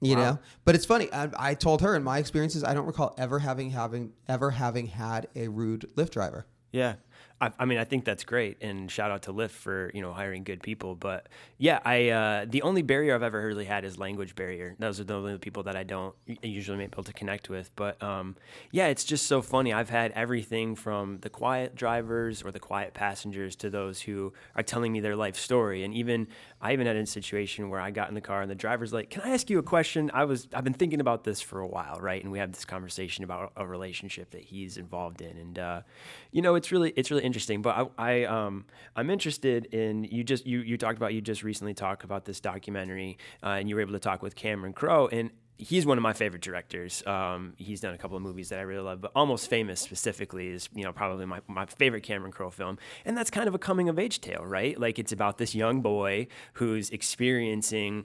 you 0.00 0.16
Wow. 0.16 0.22
know 0.22 0.38
but 0.64 0.74
it's 0.74 0.84
funny 0.84 1.08
I, 1.12 1.30
I 1.38 1.54
told 1.54 1.80
her 1.80 1.94
in 1.94 2.02
my 2.02 2.18
experiences 2.18 2.62
i 2.64 2.74
don't 2.74 2.84
recall 2.84 3.14
ever 3.16 3.38
having 3.38 3.70
having 3.70 4.12
ever 4.28 4.50
having 4.50 4.88
had 4.88 5.28
a 5.36 5.46
rude 5.48 5.88
lyft 5.96 6.10
driver 6.10 6.46
Yeah. 6.72 6.96
I, 7.44 7.52
I 7.58 7.64
mean, 7.66 7.76
I 7.76 7.84
think 7.84 8.06
that's 8.06 8.24
great, 8.24 8.62
and 8.62 8.90
shout 8.90 9.10
out 9.10 9.22
to 9.22 9.32
Lyft 9.32 9.50
for 9.50 9.90
you 9.92 10.00
know 10.00 10.12
hiring 10.14 10.44
good 10.44 10.62
people. 10.62 10.94
But 10.94 11.28
yeah, 11.58 11.78
I 11.84 12.08
uh, 12.08 12.46
the 12.48 12.62
only 12.62 12.80
barrier 12.80 13.14
I've 13.14 13.22
ever 13.22 13.46
really 13.46 13.66
had 13.66 13.84
is 13.84 13.98
language 13.98 14.34
barrier. 14.34 14.74
Those 14.78 14.98
are 14.98 15.04
the 15.04 15.14
only 15.14 15.36
people 15.36 15.64
that 15.64 15.76
I 15.76 15.82
don't 15.82 16.14
usually 16.42 16.76
am 16.76 16.80
able 16.80 17.02
to 17.02 17.12
connect 17.12 17.50
with. 17.50 17.70
But 17.76 18.02
um, 18.02 18.36
yeah, 18.70 18.86
it's 18.86 19.04
just 19.04 19.26
so 19.26 19.42
funny. 19.42 19.74
I've 19.74 19.90
had 19.90 20.12
everything 20.12 20.74
from 20.74 21.18
the 21.18 21.28
quiet 21.28 21.74
drivers 21.74 22.42
or 22.42 22.50
the 22.50 22.60
quiet 22.60 22.94
passengers 22.94 23.56
to 23.56 23.68
those 23.68 24.00
who 24.00 24.32
are 24.56 24.62
telling 24.62 24.90
me 24.90 25.00
their 25.00 25.16
life 25.16 25.36
story, 25.36 25.84
and 25.84 25.92
even 25.92 26.28
I 26.64 26.72
even 26.72 26.86
had 26.86 26.96
a 26.96 27.04
situation 27.04 27.68
where 27.68 27.78
I 27.78 27.90
got 27.90 28.08
in 28.08 28.14
the 28.14 28.22
car 28.22 28.40
and 28.40 28.50
the 28.50 28.54
driver's 28.54 28.90
like, 28.90 29.10
"Can 29.10 29.20
I 29.20 29.34
ask 29.34 29.50
you 29.50 29.58
a 29.58 29.62
question? 29.62 30.10
I 30.14 30.24
was 30.24 30.48
I've 30.54 30.64
been 30.64 30.72
thinking 30.72 30.98
about 30.98 31.22
this 31.22 31.42
for 31.42 31.60
a 31.60 31.66
while, 31.66 31.98
right?" 32.00 32.22
And 32.22 32.32
we 32.32 32.38
have 32.38 32.52
this 32.52 32.64
conversation 32.64 33.22
about 33.22 33.52
a 33.54 33.66
relationship 33.66 34.30
that 34.30 34.44
he's 34.44 34.78
involved 34.78 35.20
in, 35.20 35.36
and 35.36 35.58
uh, 35.58 35.80
you 36.32 36.40
know, 36.40 36.54
it's 36.54 36.72
really 36.72 36.94
it's 36.96 37.10
really 37.10 37.22
interesting. 37.22 37.60
But 37.60 37.92
I, 37.98 38.22
I 38.22 38.24
um 38.24 38.64
I'm 38.96 39.10
interested 39.10 39.66
in 39.66 40.04
you 40.04 40.24
just 40.24 40.46
you 40.46 40.60
you 40.60 40.78
talked 40.78 40.96
about 40.96 41.12
you 41.12 41.20
just 41.20 41.42
recently 41.42 41.74
talked 41.74 42.02
about 42.02 42.24
this 42.24 42.40
documentary, 42.40 43.18
uh, 43.42 43.48
and 43.48 43.68
you 43.68 43.74
were 43.74 43.82
able 43.82 43.92
to 43.92 44.00
talk 44.00 44.22
with 44.22 44.34
Cameron 44.34 44.72
Crowe 44.72 45.08
and. 45.08 45.30
He's 45.56 45.86
one 45.86 45.98
of 45.98 46.02
my 46.02 46.12
favorite 46.12 46.42
directors. 46.42 47.06
Um, 47.06 47.54
he's 47.56 47.80
done 47.80 47.94
a 47.94 47.98
couple 47.98 48.16
of 48.16 48.22
movies 48.22 48.48
that 48.48 48.58
I 48.58 48.62
really 48.62 48.82
love, 48.82 49.00
but 49.00 49.12
Almost 49.14 49.48
Famous 49.48 49.80
specifically 49.80 50.48
is, 50.48 50.68
you 50.74 50.82
know, 50.82 50.92
probably 50.92 51.26
my, 51.26 51.40
my 51.46 51.66
favorite 51.66 52.02
Cameron 52.02 52.32
Crowe 52.32 52.50
film. 52.50 52.76
And 53.04 53.16
that's 53.16 53.30
kind 53.30 53.46
of 53.46 53.54
a 53.54 53.58
coming 53.58 53.88
of 53.88 53.98
age 53.98 54.20
tale, 54.20 54.44
right? 54.44 54.78
Like 54.78 54.98
it's 54.98 55.12
about 55.12 55.38
this 55.38 55.54
young 55.54 55.80
boy 55.80 56.26
who's 56.54 56.90
experiencing 56.90 58.04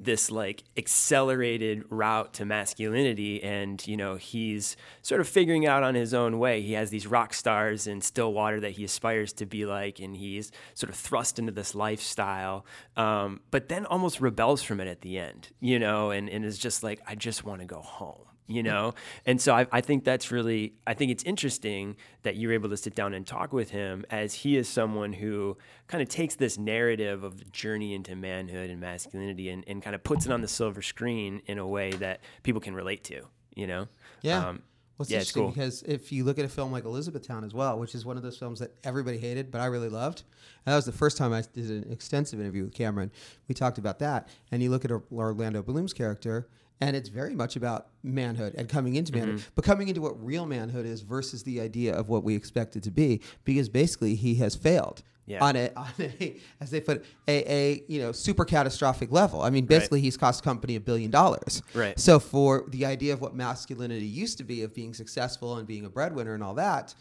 this 0.00 0.30
like 0.30 0.64
accelerated 0.76 1.84
route 1.90 2.32
to 2.34 2.44
masculinity 2.44 3.42
and 3.42 3.86
you 3.86 3.96
know 3.96 4.16
he's 4.16 4.76
sort 5.02 5.20
of 5.20 5.28
figuring 5.28 5.66
out 5.66 5.82
on 5.82 5.94
his 5.94 6.14
own 6.14 6.38
way. 6.38 6.62
He 6.62 6.72
has 6.72 6.90
these 6.90 7.06
rock 7.06 7.34
stars 7.34 7.86
in 7.86 8.00
stillwater 8.00 8.60
that 8.60 8.72
he 8.72 8.84
aspires 8.84 9.32
to 9.34 9.46
be 9.46 9.66
like 9.66 9.98
and 9.98 10.16
he's 10.16 10.50
sort 10.74 10.90
of 10.90 10.96
thrust 10.96 11.38
into 11.38 11.52
this 11.52 11.74
lifestyle 11.74 12.64
um, 12.96 13.40
but 13.50 13.68
then 13.68 13.86
almost 13.86 14.20
rebels 14.20 14.62
from 14.62 14.80
it 14.80 14.88
at 14.88 15.00
the 15.02 15.18
end 15.18 15.48
you 15.60 15.78
know 15.78 16.10
and, 16.10 16.28
and 16.28 16.44
is 16.44 16.58
just 16.58 16.82
like 16.82 17.00
i 17.06 17.14
just 17.14 17.44
want 17.44 17.60
to 17.60 17.66
go 17.66 17.80
home 17.80 18.29
you 18.50 18.62
know 18.62 18.92
and 19.26 19.40
so 19.40 19.54
I, 19.54 19.66
I 19.70 19.80
think 19.80 20.04
that's 20.04 20.30
really 20.30 20.74
i 20.86 20.94
think 20.94 21.10
it's 21.10 21.22
interesting 21.24 21.96
that 22.22 22.36
you're 22.36 22.52
able 22.52 22.68
to 22.70 22.76
sit 22.76 22.94
down 22.94 23.14
and 23.14 23.26
talk 23.26 23.52
with 23.52 23.70
him 23.70 24.04
as 24.10 24.34
he 24.34 24.56
is 24.56 24.68
someone 24.68 25.12
who 25.12 25.56
kind 25.86 26.02
of 26.02 26.08
takes 26.08 26.34
this 26.34 26.58
narrative 26.58 27.22
of 27.22 27.38
the 27.38 27.44
journey 27.46 27.94
into 27.94 28.16
manhood 28.16 28.70
and 28.70 28.80
masculinity 28.80 29.48
and, 29.48 29.64
and 29.66 29.82
kind 29.82 29.94
of 29.94 30.02
puts 30.02 30.26
it 30.26 30.32
on 30.32 30.40
the 30.40 30.48
silver 30.48 30.82
screen 30.82 31.40
in 31.46 31.58
a 31.58 31.66
way 31.66 31.92
that 31.92 32.20
people 32.42 32.60
can 32.60 32.74
relate 32.74 33.04
to 33.04 33.22
you 33.54 33.66
know 33.66 33.86
yeah 34.22 34.48
um, 34.48 34.62
well, 35.00 35.04
it's 35.04 35.10
yeah, 35.12 35.20
it's 35.20 35.32
cool. 35.32 35.48
because 35.48 35.82
if 35.84 36.12
you 36.12 36.24
look 36.24 36.38
at 36.38 36.44
a 36.44 36.48
film 36.48 36.72
like 36.72 36.84
Elizabethtown 36.84 37.42
as 37.42 37.54
well, 37.54 37.78
which 37.78 37.94
is 37.94 38.04
one 38.04 38.18
of 38.18 38.22
those 38.22 38.36
films 38.36 38.58
that 38.58 38.74
everybody 38.84 39.16
hated, 39.16 39.50
but 39.50 39.62
I 39.62 39.64
really 39.64 39.88
loved, 39.88 40.24
and 40.66 40.72
that 40.72 40.76
was 40.76 40.84
the 40.84 40.92
first 40.92 41.16
time 41.16 41.32
I 41.32 41.42
did 41.54 41.70
an 41.70 41.90
extensive 41.90 42.38
interview 42.38 42.64
with 42.64 42.74
Cameron. 42.74 43.10
We 43.48 43.54
talked 43.54 43.78
about 43.78 43.98
that, 44.00 44.28
and 44.52 44.62
you 44.62 44.68
look 44.68 44.84
at 44.84 44.90
Orlando 44.90 45.62
Bloom's 45.62 45.94
character, 45.94 46.48
and 46.80 46.96
it's 46.96 47.08
very 47.08 47.34
much 47.34 47.56
about 47.56 47.88
manhood 48.02 48.54
and 48.56 48.68
coming 48.68 48.94
into 48.96 49.12
manhood, 49.12 49.36
Mm-hmm. 49.36 49.48
but 49.54 49.64
coming 49.64 49.88
into 49.88 50.00
what 50.00 50.22
real 50.24 50.46
manhood 50.46 50.86
is 50.86 51.02
versus 51.02 51.42
the 51.42 51.60
idea 51.60 51.94
of 51.94 52.08
what 52.08 52.24
we 52.24 52.34
expect 52.34 52.76
it 52.76 52.82
to 52.84 52.90
be. 52.90 53.20
Because 53.44 53.68
basically, 53.68 54.14
he 54.14 54.36
has 54.36 54.54
failed 54.56 55.02
Yeah. 55.26 55.44
on 55.44 55.56
a, 55.56 55.70
on 55.76 55.92
a, 55.98 56.36
as 56.60 56.70
they 56.70 56.80
put 56.80 56.98
it, 56.98 57.04
a, 57.28 57.52
a 57.52 57.84
you 57.88 58.00
know 58.00 58.12
super 58.12 58.44
catastrophic 58.44 59.12
level. 59.12 59.42
I 59.42 59.50
mean, 59.50 59.66
basically, 59.66 60.00
he's 60.00 60.16
cost 60.16 60.42
company 60.42 60.74
a 60.76 60.80
billion 60.80 61.10
dollars. 61.10 61.62
Right. 61.74 61.98
So 62.00 62.18
for 62.18 62.64
the 62.68 62.86
idea 62.86 63.12
of 63.12 63.20
what 63.20 63.34
masculinity 63.34 64.06
used 64.06 64.38
to 64.38 64.44
be 64.44 64.62
of 64.62 64.74
being 64.74 64.94
successful 64.94 65.56
and 65.56 65.66
being 65.68 65.84
a 65.84 65.90
breadwinner 65.90 66.34
and 66.34 66.42
all 66.42 66.54
that. 66.54 66.94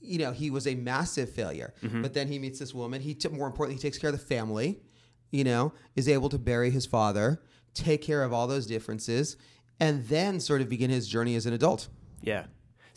You 0.00 0.18
know, 0.18 0.30
he 0.30 0.48
was 0.50 0.68
a 0.68 0.76
massive 0.76 1.28
failure. 1.28 1.74
Mm-hmm. 1.82 2.02
But 2.02 2.14
then 2.14 2.28
he 2.28 2.38
meets 2.38 2.60
this 2.60 2.72
woman. 2.72 3.00
He, 3.00 3.14
t- 3.14 3.28
more 3.30 3.48
importantly, 3.48 3.74
he 3.74 3.82
takes 3.82 3.98
care 3.98 4.10
of 4.10 4.16
the 4.16 4.24
family 4.24 4.78
you 5.32 5.42
know, 5.44 5.72
is 5.96 6.08
able 6.08 6.28
to 6.30 6.38
bury 6.38 6.70
his 6.70 6.86
father, 6.86 7.42
take 7.78 8.02
care 8.02 8.22
of 8.22 8.32
all 8.32 8.46
those 8.46 8.66
differences, 8.66 9.36
and 9.80 10.04
then 10.06 10.40
sort 10.40 10.60
of 10.60 10.68
begin 10.68 10.90
his 10.90 11.08
journey 11.08 11.34
as 11.36 11.46
an 11.46 11.52
adult. 11.52 11.88
Yeah. 12.22 12.46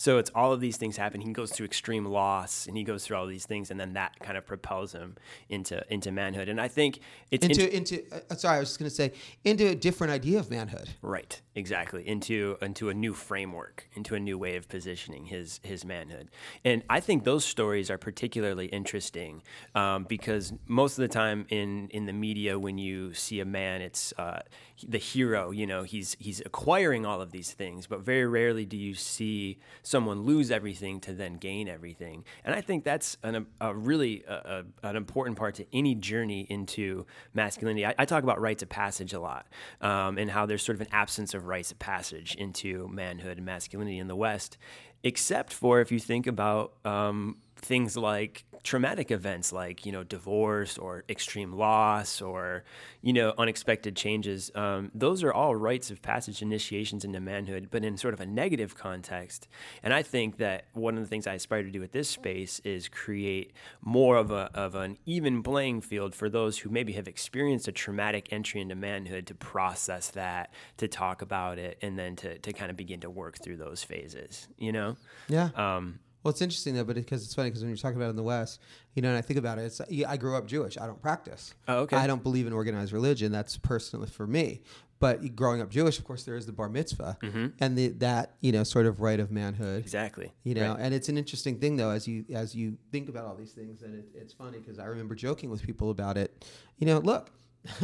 So 0.02 0.18
it's 0.18 0.32
all 0.34 0.52
of 0.52 0.60
these 0.62 0.78
things 0.78 0.98
happen. 0.98 1.22
He 1.22 1.32
goes 1.32 1.52
through 1.52 1.68
extreme 1.68 2.06
loss, 2.06 2.66
and 2.66 2.76
he 2.76 2.84
goes 2.84 3.06
through 3.06 3.18
all 3.18 3.28
these 3.28 3.46
things, 3.46 3.70
and 3.70 3.80
then 3.80 3.94
that 3.94 4.20
kind 4.20 4.36
of 4.36 4.48
propels 4.48 4.94
him 4.94 5.16
into 5.48 5.86
into 5.94 6.12
manhood. 6.12 6.50
And 6.50 6.60
I 6.60 6.70
think 6.70 7.02
it's 7.30 7.46
in- 7.46 7.52
Into 7.52 7.76
into 7.76 8.04
uh, 8.12 8.36
sorry, 8.36 8.58
I 8.58 8.60
was 8.62 8.70
just 8.70 8.80
going 8.80 8.90
to 8.90 8.96
say 8.96 9.12
into 9.44 9.68
a 9.68 9.76
different 9.76 10.12
idea 10.12 10.40
of 10.40 10.50
manhood. 10.50 10.90
Right, 11.04 11.40
exactly. 11.54 12.02
Into 12.08 12.58
into 12.64 12.90
a 12.90 12.96
new 12.96 13.14
framework, 13.14 13.88
into 13.94 14.16
a 14.16 14.20
new 14.20 14.40
way 14.40 14.56
of 14.56 14.68
positioning 14.68 15.26
his 15.26 15.60
his 15.62 15.86
manhood, 15.86 16.32
and 16.66 16.82
I 16.90 17.00
think 17.00 17.24
those 17.24 17.46
stories 17.46 17.92
are 17.92 18.00
particularly 18.00 18.66
interesting 18.66 19.44
um, 19.76 20.06
because 20.06 20.52
most 20.66 20.98
of 20.98 21.04
the 21.04 21.14
time 21.14 21.46
in 21.50 21.90
in 21.90 22.08
the 22.08 22.14
media, 22.14 22.58
when 22.58 22.80
you 22.80 23.14
see 23.14 23.40
a 23.40 23.46
man, 23.46 23.82
it's 23.82 24.16
uh, 24.18 24.40
the 24.82 24.98
hero. 24.98 25.52
You 25.52 25.68
know, 25.68 25.84
he's 25.84 26.18
he's 26.20 26.42
acquiring 26.44 27.06
all 27.06 27.22
of 27.22 27.32
these 27.32 27.52
things, 27.52 27.86
but 27.86 28.00
very 28.00 28.26
rarely 28.26 28.66
do 28.66 28.78
you 28.78 28.96
see 28.96 29.60
someone 29.92 30.24
lose 30.24 30.50
everything 30.50 31.00
to 31.02 31.14
then 31.14 31.34
gain 31.36 31.68
everything. 31.68 32.24
And 32.44 32.56
I 32.56 32.62
think 32.62 32.84
that's 32.84 33.18
an, 33.22 33.46
a 33.60 33.76
really 33.76 34.24
a, 34.28 34.64
a, 34.84 34.88
an 34.88 34.96
important 34.96 35.38
part 35.38 35.56
to 35.56 35.66
any 35.72 35.94
journey 35.94 36.48
into 36.50 37.06
masculinity. 37.34 37.86
I, 37.86 37.94
I 38.00 38.06
talk 38.06 38.24
about 38.24 38.42
rites 38.42 38.64
of 38.64 38.70
passage 38.70 39.14
a 39.14 39.20
lot, 39.20 39.46
um, 39.82 40.18
and 40.18 40.32
how 40.32 40.46
there's 40.46 40.64
sort 40.64 40.78
of 40.78 40.82
an 40.82 40.88
absence 40.92 41.34
of 41.34 41.46
rites 41.46 41.72
of 41.72 41.80
passage 41.80 42.36
into 42.36 42.88
manhood 42.88 43.38
and 43.38 43.46
masculinity 43.46 44.00
in 44.00 44.08
the 44.08 44.16
West, 44.16 44.58
except 45.04 45.52
for 45.52 45.82
if 45.82 45.92
you 45.92 46.00
think 46.00 46.26
about 46.26 46.74
um, 46.86 47.38
things 47.62 47.96
like 47.98 48.44
traumatic 48.64 49.10
events 49.10 49.52
like 49.52 49.88
you 49.88 49.92
know 49.92 50.04
divorce 50.04 50.78
or 50.78 51.04
extreme 51.10 51.52
loss 51.54 52.22
or 52.22 52.64
you 53.02 53.12
know 53.12 53.34
unexpected 53.40 53.96
changes 53.96 54.52
um, 54.54 54.92
those 54.94 55.24
are 55.24 55.34
all 55.34 55.56
rites 55.56 55.90
of 55.90 56.00
passage 56.04 56.44
initiations 56.44 57.04
into 57.04 57.20
manhood 57.20 57.70
but 57.72 57.84
in 57.84 57.98
sort 57.98 58.14
of 58.14 58.22
a 58.22 58.26
negative 58.26 58.76
context 58.76 59.48
and 59.82 59.96
i 59.96 60.04
think 60.04 60.38
that 60.38 60.66
one 60.74 60.96
of 60.96 61.02
the 61.02 61.08
things 61.08 61.26
i 61.26 61.34
aspire 61.34 61.64
to 61.64 61.72
do 61.72 61.80
with 61.80 61.92
this 61.92 62.08
space 62.08 62.60
is 62.64 62.88
create 62.88 63.52
more 63.82 64.16
of 64.18 64.30
a 64.30 64.52
of 64.54 64.76
an 64.76 64.96
even 65.08 65.42
playing 65.42 65.82
field 65.82 66.14
for 66.14 66.30
those 66.30 66.60
who 66.60 66.70
maybe 66.70 66.94
have 66.94 67.08
experienced 67.08 67.68
a 67.68 67.72
traumatic 67.72 68.28
entry 68.32 68.62
into 68.62 68.76
manhood 68.76 69.26
to 69.26 69.34
process 69.34 70.10
that 70.12 70.54
to 70.78 70.88
talk 70.88 71.24
about 71.24 71.58
it 71.58 71.80
and 71.82 71.98
then 71.98 72.16
to, 72.16 72.38
to 72.38 72.54
kind 72.54 72.70
of 72.70 72.78
begin 72.78 73.00
to 73.00 73.10
work 73.10 73.40
through 73.42 73.58
those 73.58 73.84
phases 73.84 74.48
you 74.60 74.72
know 74.72 74.96
Yeah. 75.30 75.50
um, 75.56 75.98
Well, 76.24 76.30
it's 76.32 76.42
interesting 76.42 76.76
though, 76.76 76.84
but 76.84 76.96
because 76.96 77.24
it's 77.24 77.34
funny 77.34 77.50
because 77.50 77.62
when 77.64 77.70
you're 77.70 77.78
talking 77.78 77.98
about 77.98 78.08
it 78.08 78.12
in 78.12 78.16
the 78.16 78.24
West, 78.24 78.60
you 78.94 79.02
know, 79.02 79.10
and 79.10 79.18
I 79.18 79.22
think 79.22 79.40
about 79.40 79.58
it, 79.58 79.64
it's 79.64 79.82
yeah, 79.90 80.10
I 80.10 80.18
grew 80.18 80.36
up 80.36 80.46
Jewish. 80.46 80.78
I 80.78 80.86
don't 80.86 81.02
practice. 81.02 81.54
Oh, 81.68 81.80
okay. 81.80 81.98
I 81.98 82.06
don't 82.08 82.22
believe 82.22 82.46
in 82.48 82.54
organized 82.54 82.94
religion. 82.94 83.32
That's 83.32 83.58
personally 83.58 84.08
for 84.08 84.28
me. 84.28 84.62
But 85.00 85.36
growing 85.36 85.62
up 85.62 85.72
Jewish, 85.72 85.98
of 85.98 86.06
course, 86.06 86.26
there 86.26 86.36
is 86.36 86.46
the 86.46 86.52
bar 86.52 86.70
mitzvah 86.70 87.18
and 87.60 87.76
the, 87.76 87.88
that 87.88 88.36
you 88.40 88.52
know 88.52 88.64
sort 88.64 88.86
of 88.86 89.02
rite 89.02 89.20
of 89.20 89.32
manhood. 89.32 89.80
exactly 89.82 90.32
You 90.44 90.54
know, 90.54 90.74
Right. 90.74 90.80
and 90.80 90.94
it's 90.94 91.10
an 91.10 91.18
interesting 91.18 91.58
thing 91.58 91.76
though 91.76 91.90
as 91.90 92.08
you 92.08 92.24
as 92.32 92.54
you 92.54 92.78
think 92.92 93.10
about 93.10 93.26
all 93.26 93.34
these 93.36 93.52
things, 93.54 93.82
and 93.82 93.96
it, 93.96 94.06
it's 94.14 94.34
funny 94.34 94.60
because 94.60 94.78
I 94.78 94.86
remember 94.86 95.16
joking 95.16 95.50
with 95.50 95.64
people 95.64 95.90
about 95.90 96.18
it. 96.20 96.46
You 96.78 96.86
know, 96.86 97.00
look, 97.00 97.32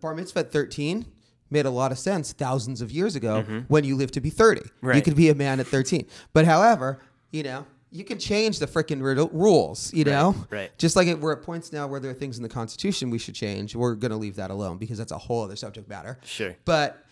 bar 0.00 0.14
mitzvah 0.14 0.40
at 0.40 0.52
thirteen 0.52 1.06
made 1.50 1.66
a 1.66 1.70
lot 1.70 1.90
of 1.92 1.98
sense 1.98 2.32
thousands 2.32 2.80
of 2.80 2.92
years 2.92 3.16
ago 3.16 3.64
when 3.68 3.84
you 3.84 3.96
lived 3.96 4.14
to 4.14 4.20
be 4.20 4.30
thirty. 4.30 4.62
You 4.82 4.88
Mm-hmm. 4.88 5.00
Could 5.00 5.16
be 5.16 5.28
a 5.28 5.34
man 5.34 5.60
at 5.60 5.66
thirteen, 5.66 6.06
but 6.32 6.44
however, 6.44 7.00
you 7.30 7.42
know. 7.42 7.66
You 7.92 8.04
can 8.04 8.20
change 8.20 8.60
the 8.60 8.68
freaking 8.68 9.00
rules, 9.32 9.92
you 9.92 10.04
know. 10.04 10.36
right. 10.48 10.70
Just 10.78 10.94
like 10.94 11.08
it, 11.08 11.18
we're 11.18 11.32
at 11.32 11.42
points 11.42 11.72
now 11.72 11.88
where 11.88 11.98
there 11.98 12.12
are 12.12 12.14
things 12.14 12.36
in 12.36 12.44
the 12.44 12.48
Constitution 12.48 13.10
we 13.10 13.18
should 13.18 13.34
change. 13.34 13.74
We're 13.74 13.96
going 13.96 14.12
to 14.12 14.16
leave 14.16 14.36
that 14.36 14.52
alone 14.52 14.78
because 14.78 14.96
that's 14.96 15.10
a 15.10 15.18
whole 15.18 15.42
other 15.42 15.56
subject 15.56 15.88
matter. 15.88 16.16
Sure. 16.24 16.54
But 16.64 17.04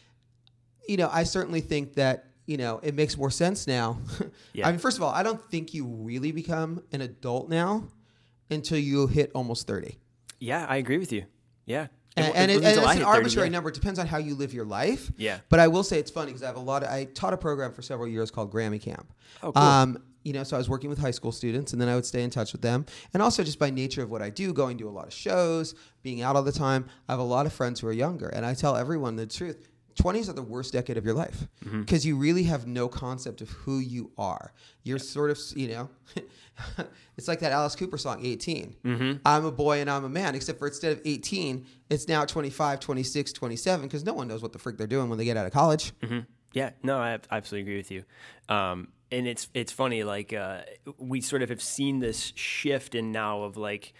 you 0.89 0.97
know, 0.97 1.11
I 1.13 1.25
certainly 1.25 1.61
think 1.63 1.95
that 1.95 2.27
you 2.47 2.57
know 2.59 2.79
it 2.85 2.95
makes 2.95 3.17
more 3.17 3.31
sense 3.31 3.67
now. 3.67 3.99
Yeah. 4.53 4.67
I 4.69 4.71
mean, 4.71 4.79
first 4.81 4.97
of 4.97 5.03
all, 5.03 5.13
I 5.13 5.23
don't 5.23 5.43
think 5.51 5.75
you 5.75 5.85
really 5.85 6.33
become 6.33 6.83
an 6.93 7.01
adult 7.01 7.49
now 7.49 7.85
until 8.51 8.79
you 8.79 9.07
hit 9.09 9.31
almost 9.35 9.67
thirty. 9.67 9.99
Yeah, 10.41 10.65
I 10.69 10.77
agree 10.77 10.99
with 10.99 11.13
you. 11.13 11.25
Yeah. 11.67 11.89
And, 12.17 12.27
It- 12.27 12.33
and, 12.37 12.51
it 12.51 12.57
and 12.57 12.65
it's 12.67 12.79
an 12.79 12.85
30, 12.85 13.03
arbitrary 13.03 13.49
yeah. 13.49 13.53
number. 13.53 13.69
It 13.71 13.75
depends 13.75 13.99
on 13.99 14.07
how 14.09 14.19
you 14.19 14.35
live 14.35 14.53
your 14.55 14.65
life. 14.65 15.13
Yeah. 15.17 15.39
But 15.49 15.61
I 15.61 15.69
will 15.69 15.85
say 15.85 15.99
it's 15.99 16.11
funny 16.11 16.27
because 16.29 16.43
I 16.43 16.47
have 16.47 16.57
a 16.57 16.61
lot 16.61 16.83
of. 16.83 16.89
I 16.89 17.05
taught 17.05 17.33
a 17.33 17.37
program 17.37 17.73
for 17.73 17.83
several 17.83 18.09
years 18.09 18.31
called 18.33 18.53
Grammy 18.53 18.81
Camp. 18.81 19.13
Oh, 19.43 19.53
cool. 19.53 19.63
Um, 19.63 20.03
you 20.25 20.33
know, 20.33 20.43
so 20.43 20.57
I 20.57 20.59
was 20.59 20.69
working 20.69 20.91
with 20.91 20.99
high 20.99 21.11
school 21.13 21.33
students, 21.33 21.73
and 21.73 21.81
then 21.81 21.89
I 21.89 21.95
would 21.95 22.07
stay 22.07 22.23
in 22.23 22.31
touch 22.31 22.53
with 22.53 22.63
them. 22.63 22.85
And 23.15 23.23
also, 23.23 23.43
just 23.45 23.59
by 23.59 23.71
nature 23.71 24.03
of 24.03 24.11
what 24.11 24.23
I 24.23 24.31
do, 24.31 24.53
going 24.53 24.79
to 24.79 24.89
a 24.89 24.91
lot 24.91 25.07
of 25.07 25.13
shows, 25.13 25.75
being 26.03 26.23
out 26.23 26.37
all 26.37 26.43
the 26.43 26.53
time, 26.53 26.87
I 27.09 27.13
have 27.13 27.21
a 27.21 27.25
lot 27.25 27.47
of 27.47 27.53
friends 27.53 27.81
who 27.81 27.87
are 27.89 27.93
younger, 27.93 28.29
and 28.29 28.45
I 28.47 28.55
tell 28.55 28.77
everyone 28.77 29.17
the 29.17 29.27
truth. 29.27 29.69
20s 29.97 30.29
are 30.29 30.33
the 30.33 30.43
worst 30.43 30.73
decade 30.73 30.97
of 30.97 31.05
your 31.05 31.15
life 31.15 31.49
Mm-hmm. 31.65 31.81
because 31.81 32.07
you 32.07 32.17
really 32.17 32.45
have 32.45 32.69
no 32.69 32.87
concept 32.87 33.41
of 33.41 33.49
who 33.51 33.81
you 33.81 34.13
are. 34.17 34.53
You're 34.85 35.01
sort 35.01 35.33
of, 35.33 35.41
you 35.57 35.67
know, 35.67 35.91
it's 37.17 37.27
like 37.27 37.41
that 37.41 37.51
Alice 37.51 37.75
Cooper 37.75 37.99
song, 37.99 38.25
18. 38.25 38.77
Mm-hmm. 38.85 39.13
I'm 39.27 39.45
a 39.45 39.51
boy 39.51 39.81
and 39.81 39.91
I'm 39.91 40.05
a 40.05 40.09
man, 40.09 40.37
except 40.37 40.61
for 40.61 40.69
instead 40.69 40.93
of 40.93 41.01
18, 41.05 41.67
it's 41.91 42.07
now 42.07 42.25
25, 42.25 42.79
26, 42.79 43.33
27, 43.33 43.87
because 43.87 44.05
no 44.05 44.13
one 44.15 44.29
knows 44.29 44.41
what 44.41 44.53
the 44.53 44.59
frick 44.61 44.77
they're 44.79 44.87
doing 44.87 45.09
when 45.09 45.19
they 45.19 45.25
get 45.25 45.37
out 45.37 45.47
of 45.47 45.53
college. 45.53 45.93
hmm 46.03 46.21
Yeah, 46.53 46.71
no, 46.85 46.99
I 46.99 47.19
absolutely 47.31 47.63
agree 47.63 47.77
with 47.79 47.91
you. 47.91 48.05
Um, 48.49 48.89
and 49.11 49.27
it's 49.27 49.49
it's 49.55 49.73
funny, 49.73 50.05
like 50.05 50.33
uh, 50.33 50.62
we 50.99 51.21
sort 51.21 51.43
of 51.43 51.49
have 51.49 51.62
seen 51.62 52.00
this 52.00 52.33
shift 52.35 52.95
in 52.95 53.12
now 53.12 53.43
of 53.43 53.57
like 53.57 53.95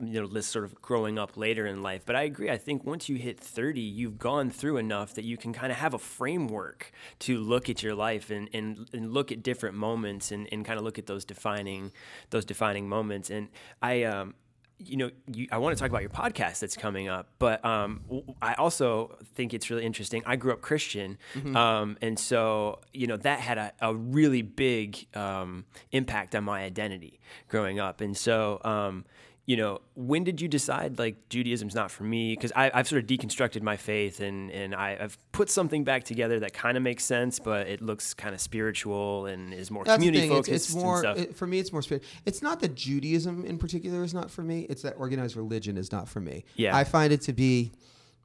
you 0.00 0.20
know 0.20 0.26
this 0.26 0.46
sort 0.46 0.64
of 0.64 0.80
growing 0.80 1.18
up 1.18 1.36
later 1.36 1.66
in 1.66 1.82
life. 1.82 2.02
But 2.04 2.16
I 2.16 2.22
agree. 2.22 2.50
I 2.50 2.56
think 2.56 2.84
once 2.84 3.08
you 3.08 3.16
hit 3.16 3.38
thirty, 3.38 3.80
you've 3.80 4.18
gone 4.18 4.50
through 4.50 4.78
enough 4.78 5.14
that 5.14 5.24
you 5.24 5.36
can 5.36 5.52
kind 5.52 5.70
of 5.70 5.78
have 5.78 5.94
a 5.94 5.98
framework 5.98 6.92
to 7.20 7.38
look 7.38 7.68
at 7.68 7.82
your 7.82 7.94
life 7.94 8.30
and 8.30 8.48
and, 8.52 8.88
and 8.92 9.12
look 9.12 9.30
at 9.30 9.42
different 9.42 9.76
moments 9.76 10.32
and, 10.32 10.48
and 10.50 10.64
kind 10.64 10.78
of 10.78 10.84
look 10.84 10.98
at 10.98 11.06
those 11.06 11.24
defining 11.24 11.92
those 12.30 12.44
defining 12.44 12.88
moments. 12.88 13.30
And 13.30 13.48
I 13.82 14.04
um, 14.04 14.34
you 14.78 14.96
know, 14.96 15.10
you, 15.32 15.48
I 15.50 15.58
want 15.58 15.76
to 15.76 15.80
talk 15.80 15.90
about 15.90 16.02
your 16.02 16.10
podcast 16.10 16.60
that's 16.60 16.76
coming 16.76 17.08
up, 17.08 17.28
but 17.38 17.64
um, 17.64 18.02
I 18.40 18.54
also 18.54 19.16
think 19.34 19.52
it's 19.52 19.70
really 19.70 19.84
interesting. 19.84 20.22
I 20.24 20.36
grew 20.36 20.52
up 20.52 20.60
Christian, 20.60 21.18
um, 21.56 21.96
and 22.00 22.18
so 22.18 22.80
you 22.92 23.06
know 23.06 23.16
that 23.18 23.40
had 23.40 23.58
a, 23.58 23.72
a 23.80 23.94
really 23.94 24.42
big 24.42 25.06
um, 25.14 25.64
impact 25.90 26.34
on 26.34 26.44
my 26.44 26.62
identity 26.62 27.20
growing 27.48 27.80
up. 27.80 28.00
And 28.00 28.16
so, 28.16 28.60
um, 28.64 29.04
you 29.48 29.56
know, 29.56 29.80
when 29.94 30.24
did 30.24 30.42
you 30.42 30.46
decide 30.46 30.98
like 30.98 31.30
Judaism's 31.30 31.74
not 31.74 31.90
for 31.90 32.04
me? 32.04 32.34
Because 32.34 32.52
I've 32.54 32.86
sort 32.86 33.02
of 33.02 33.08
deconstructed 33.08 33.62
my 33.62 33.78
faith, 33.78 34.20
and 34.20 34.50
and 34.50 34.74
I, 34.74 34.98
I've 35.00 35.16
put 35.32 35.48
something 35.48 35.84
back 35.84 36.04
together 36.04 36.38
that 36.40 36.52
kind 36.52 36.76
of 36.76 36.82
makes 36.82 37.02
sense, 37.02 37.38
but 37.38 37.66
it 37.66 37.80
looks 37.80 38.12
kind 38.12 38.34
of 38.34 38.42
spiritual 38.42 39.24
and 39.24 39.54
is 39.54 39.70
more 39.70 39.84
That's 39.84 39.96
community 39.96 40.28
focused. 40.28 40.50
It's, 40.50 40.66
it's 40.66 40.74
more 40.74 40.96
and 40.96 41.00
stuff. 41.00 41.16
it, 41.16 41.34
for 41.34 41.46
me. 41.46 41.60
It's 41.60 41.72
more 41.72 41.80
spirit. 41.80 42.04
It's 42.26 42.42
not 42.42 42.60
that 42.60 42.74
Judaism 42.74 43.46
in 43.46 43.56
particular 43.56 44.04
is 44.04 44.12
not 44.12 44.30
for 44.30 44.42
me. 44.42 44.66
It's 44.68 44.82
that 44.82 44.96
organized 44.98 45.34
religion 45.34 45.78
is 45.78 45.92
not 45.92 46.10
for 46.10 46.20
me. 46.20 46.44
Yeah. 46.56 46.76
I 46.76 46.84
find 46.84 47.10
it 47.10 47.22
to 47.22 47.32
be, 47.32 47.72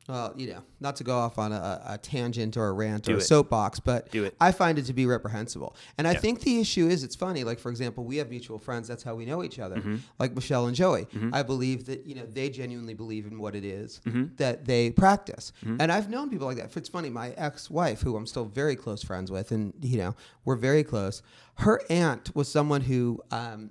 well, 0.09 0.33
you 0.35 0.47
know, 0.47 0.61
not 0.81 0.97
to 0.97 1.03
go 1.05 1.17
off 1.17 1.37
on 1.37 1.53
a, 1.53 1.81
a 1.87 1.97
tangent 1.97 2.57
or 2.57 2.67
a 2.67 2.73
rant 2.73 3.03
Do 3.05 3.13
or 3.13 3.15
a 3.15 3.17
it. 3.19 3.21
soapbox, 3.23 3.79
but 3.79 4.11
Do 4.11 4.25
it. 4.25 4.35
I 4.41 4.51
find 4.51 4.77
it 4.77 4.85
to 4.87 4.93
be 4.93 5.05
reprehensible. 5.05 5.75
And 5.97 6.05
I 6.07 6.11
Yeah. 6.11 6.19
think 6.19 6.41
the 6.41 6.59
issue 6.59 6.87
is, 6.87 7.03
it's 7.05 7.15
funny. 7.15 7.45
Like 7.45 7.57
for 7.59 7.69
example, 7.69 8.03
we 8.03 8.17
have 8.17 8.29
mutual 8.29 8.59
friends. 8.59 8.87
That's 8.87 9.03
how 9.03 9.15
we 9.15 9.25
know 9.25 9.43
each 9.43 9.59
other. 9.59 9.77
Mm-hmm. 9.77 9.95
Like 10.19 10.35
Michelle 10.35 10.67
and 10.67 10.75
Joey. 10.75 11.07
I 11.31 11.41
believe 11.43 11.85
that 11.85 12.05
you 12.05 12.15
know 12.15 12.25
they 12.25 12.49
genuinely 12.49 12.93
believe 12.93 13.25
in 13.27 13.39
what 13.39 13.55
it 13.55 13.63
is 13.63 14.01
Mm-hmm. 14.05 14.35
that 14.37 14.65
they 14.65 14.91
practice. 14.91 15.53
And 15.61 15.91
I've 15.91 16.09
known 16.09 16.29
people 16.29 16.47
like 16.47 16.57
that. 16.57 16.75
It's 16.75 16.89
funny. 16.89 17.09
My 17.09 17.29
ex-wife, 17.37 18.01
who 18.01 18.17
I'm 18.17 18.27
still 18.27 18.45
very 18.45 18.75
close 18.75 19.03
friends 19.03 19.31
with, 19.31 19.51
and 19.53 19.73
you 19.81 19.97
know 19.97 20.15
we're 20.43 20.57
very 20.57 20.83
close. 20.83 21.21
Her 21.59 21.79
aunt 21.89 22.35
was 22.35 22.49
someone 22.51 22.81
who 22.81 23.21
um, 23.31 23.69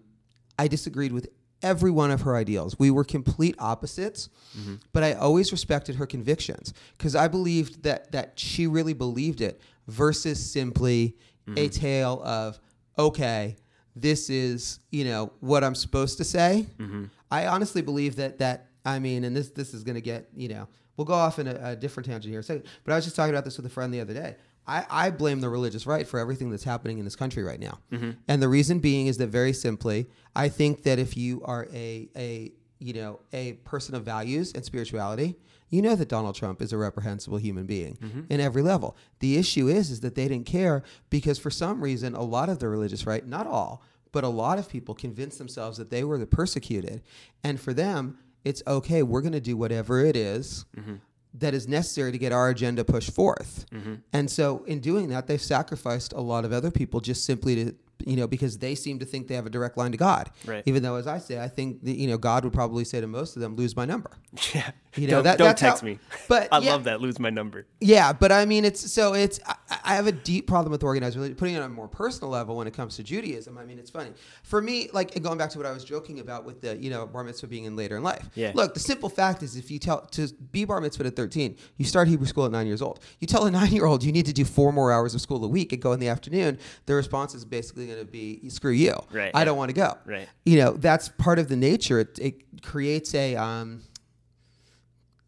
I 0.59 0.69
disagreed 0.69 1.13
with 1.13 1.29
every 1.63 1.91
one 1.91 2.11
of 2.11 2.23
her 2.23 2.37
ideals. 2.37 2.79
We 2.79 2.91
were 2.91 3.05
complete 3.05 3.55
opposites, 3.59 4.29
mm-hmm. 4.59 4.77
but 4.93 5.03
I 5.03 5.15
always 5.15 5.53
respected 5.53 5.97
her 5.97 6.07
convictions 6.07 6.73
because 6.97 7.15
I 7.15 7.29
believed 7.29 7.83
that 7.85 8.13
that 8.13 8.39
she 8.39 8.67
really 8.67 8.95
believed 8.95 9.41
it 9.41 9.61
versus 9.87 10.45
simply 10.45 11.17
mm. 11.49 11.59
a 11.59 11.69
tale 11.69 12.23
of 12.25 12.59
okay, 12.99 13.57
this 13.97 14.31
is, 14.31 14.81
you 14.91 15.05
know, 15.05 15.33
what 15.41 15.65
I'm 15.65 15.75
supposed 15.75 16.19
to 16.19 16.25
say. 16.25 16.67
Mm-hmm. 16.79 17.05
I 17.31 17.47
honestly 17.47 17.83
believe 17.83 18.17
that 18.17 18.39
that 18.39 18.69
I 18.85 18.99
mean, 18.99 19.25
and 19.25 19.37
this 19.37 19.51
this 19.51 19.75
is 19.75 19.85
going 19.85 19.95
to 19.95 20.01
get, 20.01 20.29
you 20.35 20.49
know, 20.49 20.69
we'll 20.97 21.05
go 21.05 21.15
off 21.15 21.39
in 21.39 21.47
a, 21.47 21.59
a 21.63 21.77
different 21.77 22.07
tangent 22.07 22.31
here 22.31 22.39
in 22.39 22.41
a 22.41 22.43
second. 22.43 22.65
But 22.85 22.93
I 22.93 22.97
was 22.97 23.05
just 23.05 23.17
talking 23.17 23.35
about 23.35 23.45
this 23.45 23.57
with 23.57 23.67
a 23.67 23.71
friend 23.71 23.93
the 23.93 24.01
other 24.01 24.15
day. 24.15 24.37
I, 24.67 24.87
I 24.89 25.11
blame 25.11 25.41
the 25.41 25.49
religious 25.49 25.87
right 25.87 26.07
for 26.07 26.21
everything 26.21 26.51
that's 26.51 26.65
happening 26.65 26.99
in 26.99 27.05
this 27.05 27.17
country 27.17 27.43
right 27.43 27.61
now. 27.61 27.79
Mm-hmm. 27.91 28.11
And 28.29 28.43
the 28.43 28.49
reason 28.49 28.79
being 28.79 29.09
is 29.09 29.19
that 29.19 29.29
very 29.29 29.53
simply, 29.53 30.07
I 30.37 30.49
think 30.49 30.85
that 30.85 30.99
if 30.99 31.17
you 31.17 31.43
are 31.45 31.67
a, 31.73 32.09
a 32.17 32.53
you 32.79 32.93
know, 32.93 33.21
a 33.33 33.55
person 33.65 33.95
of 33.95 34.05
values 34.05 34.53
and 34.53 34.65
spirituality, 34.65 35.37
you 35.69 35.81
know 35.81 35.95
that 35.95 36.09
Donald 36.09 36.35
Trump 36.35 36.61
is 36.61 36.73
a 36.73 36.77
reprehensible 36.77 37.39
human 37.39 37.65
being 37.65 37.97
mm-hmm. 37.97 38.21
in 38.29 38.41
every 38.41 38.63
level. 38.63 38.97
The 39.21 39.39
issue 39.39 39.69
is 39.69 39.91
is 39.91 40.01
that 40.01 40.15
they 40.15 40.29
didn't 40.29 40.47
care 40.47 40.83
because 41.09 41.39
for 41.39 41.51
some 41.51 41.83
reason 41.83 42.15
a 42.15 42.23
lot 42.23 42.49
of 42.49 42.59
the 42.59 42.69
religious 42.69 43.07
right, 43.07 43.27
not 43.27 43.47
all, 43.47 43.83
but 44.13 44.25
a 44.25 44.29
lot 44.29 44.59
of 44.59 44.69
people 44.69 44.95
convinced 44.95 45.39
themselves 45.39 45.79
that 45.79 45.91
they 45.91 46.05
were 46.05 46.19
the 46.19 46.27
persecuted. 46.27 47.03
And 47.43 47.59
for 47.59 47.73
them, 47.73 48.19
it's 48.45 48.63
okay, 48.67 49.03
we're 49.03 49.23
going 49.23 49.33
to 49.33 49.41
do 49.41 49.57
whatever 49.57 50.05
it 50.05 50.17
is 50.17 50.67
mm-hmm. 50.77 50.97
That 51.35 51.55
is 51.55 51.67
necessary 51.67 52.13
to 52.13 52.19
get 52.19 52.33
our 52.33 52.51
agenda 52.51 52.85
pushed 52.85 53.15
forth. 53.15 53.67
Mm-hmm. 53.73 53.95
And 54.13 54.31
so 54.31 54.65
in 54.65 54.81
doing 54.81 55.09
that, 55.09 55.27
they've 55.27 55.41
sacrificed 55.41 56.13
a 56.13 56.21
lot 56.21 56.45
of 56.45 56.53
other 56.53 56.71
people 56.71 57.01
just 57.01 57.25
simply 57.25 57.55
to 57.57 57.75
you 58.07 58.17
know 58.17 58.27
because 58.27 58.59
they 58.59 58.75
seem 58.75 58.99
to 58.99 59.05
think 59.05 59.29
they 59.29 59.35
have 59.35 59.47
a 59.47 59.51
direct 59.51 59.77
line 59.77 59.93
to 59.93 59.99
God. 59.99 60.31
Right. 60.47 60.63
Even 60.67 60.83
though 60.83 60.97
as 60.97 61.07
I 61.07 61.19
say, 61.19 61.41
I 61.41 61.49
think 61.49 61.83
that, 61.85 61.97
you 61.97 62.09
know 62.09 62.19
God 62.19 62.45
would 62.45 62.53
probably 62.53 62.85
say 62.85 63.01
to 63.01 63.07
most 63.07 63.37
of 63.37 63.43
them 63.43 63.57
lose 63.57 63.77
my 63.77 63.85
number. 63.85 64.11
Yeah. 64.55 64.71
You 64.95 65.07
know, 65.07 65.15
don't 65.15 65.25
that- 65.25 65.39
don't 65.39 65.57
text 65.57 65.81
how- 65.81 65.87
me. 65.87 65.99
but 66.29 66.49
I 66.53 66.59
yeah. 66.59 66.73
love 66.73 66.85
that. 66.85 67.01
Lose 67.01 67.19
my 67.19 67.31
number. 67.31 67.67
Yeah, 67.81 68.13
but 68.13 68.31
I 68.31 68.45
mean, 68.45 68.67
it's 68.67 68.93
so 68.93 69.15
it's. 69.15 69.41
I, 69.47 69.55
I 69.85 69.95
have 69.95 70.07
a 70.07 70.13
deep 70.13 70.47
problem 70.47 70.71
with 70.71 70.83
organized 70.83 71.17
religion. 71.17 71.35
Putting 71.37 71.55
it 71.55 71.61
on 71.61 71.71
a 71.71 71.75
more 71.75 71.89
personal 71.89 72.31
level 72.31 72.57
when 72.57 72.67
it 72.67 72.75
comes 72.75 72.97
to 72.97 73.03
Judaism, 73.03 73.57
I 73.57 73.65
mean, 73.65 73.79
it's 73.79 73.91
funny 73.91 74.11
for 74.43 74.61
me. 74.61 74.91
Like 74.93 75.21
going 75.23 75.39
back 75.39 75.49
to 75.51 75.59
what 75.59 75.67
I 75.67 75.73
was 75.73 75.83
joking 75.85 76.21
about 76.21 76.45
with 76.45 76.61
the 76.61 76.77
you 76.77 76.91
know 76.91 77.07
bar 77.07 77.25
mitzvah 77.25 77.47
being 77.47 77.65
in 77.65 77.75
later 77.75 77.97
in 77.97 78.03
life. 78.03 78.29
Yeah. 78.35 78.53
Look, 78.55 78.75
the 78.75 78.81
simple 78.81 79.09
fact 79.09 79.43
is, 79.43 79.57
if 79.57 79.71
you 79.71 79.79
tell 79.79 80.03
to 80.09 80.29
be 80.51 80.67
bar 80.67 80.81
mitzvah 80.83 81.07
at 81.07 81.17
thirteen, 81.17 81.57
you 81.79 81.87
start 81.87 82.09
Hebrew 82.09 82.27
school 82.27 82.45
at 82.45 82.53
nine 82.53 82.67
years 82.67 82.83
old. 82.83 83.01
You 83.19 83.27
tell 83.27 83.47
a 83.47 83.51
nine 83.63 83.73
year 83.73 83.87
old 83.87 84.05
you 84.05 84.13
need 84.13 84.27
to 84.27 84.35
do 84.35 84.45
four 84.45 84.75
more 84.75 84.93
hours 84.93 85.15
of 85.15 85.23
school 85.23 85.43
a 85.43 85.49
week 85.49 85.73
and 85.73 85.81
go 85.81 85.93
in 85.93 86.01
the 86.01 86.09
afternoon. 86.09 86.59
The 86.85 86.95
response 86.95 87.35
is 87.35 87.47
basically 87.47 87.91
going 87.95 88.07
to 88.07 88.11
be 88.11 88.49
screw 88.49 88.71
you. 88.73 88.95
Right, 89.11 89.31
I 89.35 89.45
don't 89.45 89.57
want 89.57 89.71
to 89.71 89.75
go. 89.75 89.97
Right. 90.05 90.29
You 90.45 90.59
know 90.59 90.73
that's 90.73 91.09
part 91.09 91.39
of 91.39 91.49
the 91.49 91.57
nature. 91.57 92.01
It, 92.01 92.19
it 92.19 92.63
creates 92.63 93.15
a 93.15 93.37
um, 93.37 93.83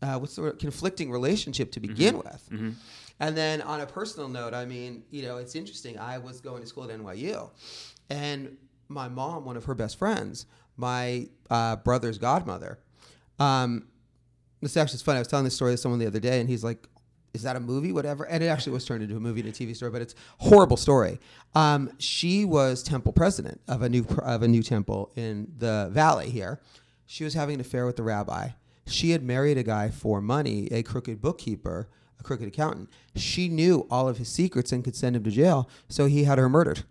uh, 0.03 0.19
what's 0.19 0.37
the 0.37 0.43
word? 0.43 0.59
conflicting 0.59 1.11
relationship 1.11 1.73
to 1.73 1.81
begin 1.81 2.19
with. 2.19 2.75
And 3.21 3.37
then 3.37 3.63
on 3.63 3.81
a 3.81 3.87
personal 3.87 4.29
note, 4.29 4.55
I 4.55 4.65
mean, 4.65 5.05
you 5.11 5.23
know, 5.23 5.37
it's 5.39 5.55
interesting. 5.55 5.99
I 5.99 6.19
was 6.19 6.41
going 6.41 6.63
to 6.63 6.67
school 6.67 6.91
at 6.91 6.99
NYU, 6.99 7.49
and 8.11 8.57
my 8.89 9.09
mom, 9.09 9.45
one 9.45 9.57
of 9.57 9.65
her 9.67 9.75
best 9.75 9.99
friends, 9.99 10.47
my 10.77 11.29
uh, 11.49 11.77
brother's 11.77 12.19
godmother, 12.19 12.81
um, 13.39 13.87
this 14.61 14.77
actually 14.77 14.97
is 14.97 15.03
funny. 15.03 15.19
I 15.19 15.21
was 15.21 15.29
telling 15.29 15.45
this 15.45 15.55
story 15.55 15.73
to 15.75 15.77
someone 15.77 16.01
the 16.01 16.07
other 16.07 16.21
day, 16.21 16.41
and 16.41 16.49
he's 16.49 16.65
like, 16.65 16.89
"Is 17.35 17.43
that 17.43 17.57
a 17.57 17.61
movie? 17.61 17.93
Whatever." 17.93 18.25
And 18.25 18.43
it 18.43 18.47
actually 18.47 18.73
was 18.73 18.85
turned 18.87 19.03
into 19.03 19.17
a 19.17 19.21
movie 19.21 19.41
and 19.41 19.49
a 19.51 19.53
TV 19.53 19.75
story, 19.77 19.91
but 19.91 20.01
it's 20.01 20.15
a 20.41 20.45
horrible 20.45 20.77
story. 20.79 21.21
Um, 21.55 21.91
she 21.99 22.45
was 22.45 22.83
temple 22.83 23.13
president 23.13 23.61
of 23.69 23.83
a 23.83 23.89
new 23.89 24.07
of 24.23 24.43
a 24.43 24.49
new 24.49 24.63
temple 24.63 25.11
in 25.17 25.53
the 25.59 25.89
valley 25.93 26.31
here. 26.31 26.61
She 27.07 27.25
was 27.25 27.35
having 27.35 27.57
an 27.57 27.61
affair 27.61 27.85
with 27.87 27.97
the 27.97 28.03
rabbi. 28.03 28.49
She 28.87 29.11
had 29.11 29.23
married 29.23 29.59
a 29.59 29.63
guy 29.63 29.91
for 29.91 30.21
money, 30.21 30.69
a 30.71 30.83
crooked 30.83 31.21
bookkeeper, 31.21 31.89
a 32.19 32.23
crooked 32.23 32.49
accountant. 32.49 32.89
She 33.17 33.49
knew 33.49 33.87
all 33.91 34.09
of 34.09 34.19
his 34.19 34.29
secrets 34.29 34.73
and 34.73 34.83
could 34.85 34.97
send 34.97 35.17
him 35.17 35.25
to 35.25 35.31
jail, 35.31 35.69
so 35.89 36.07
he 36.07 36.25
had 36.25 36.39
her 36.39 36.49
murdered. 36.49 36.85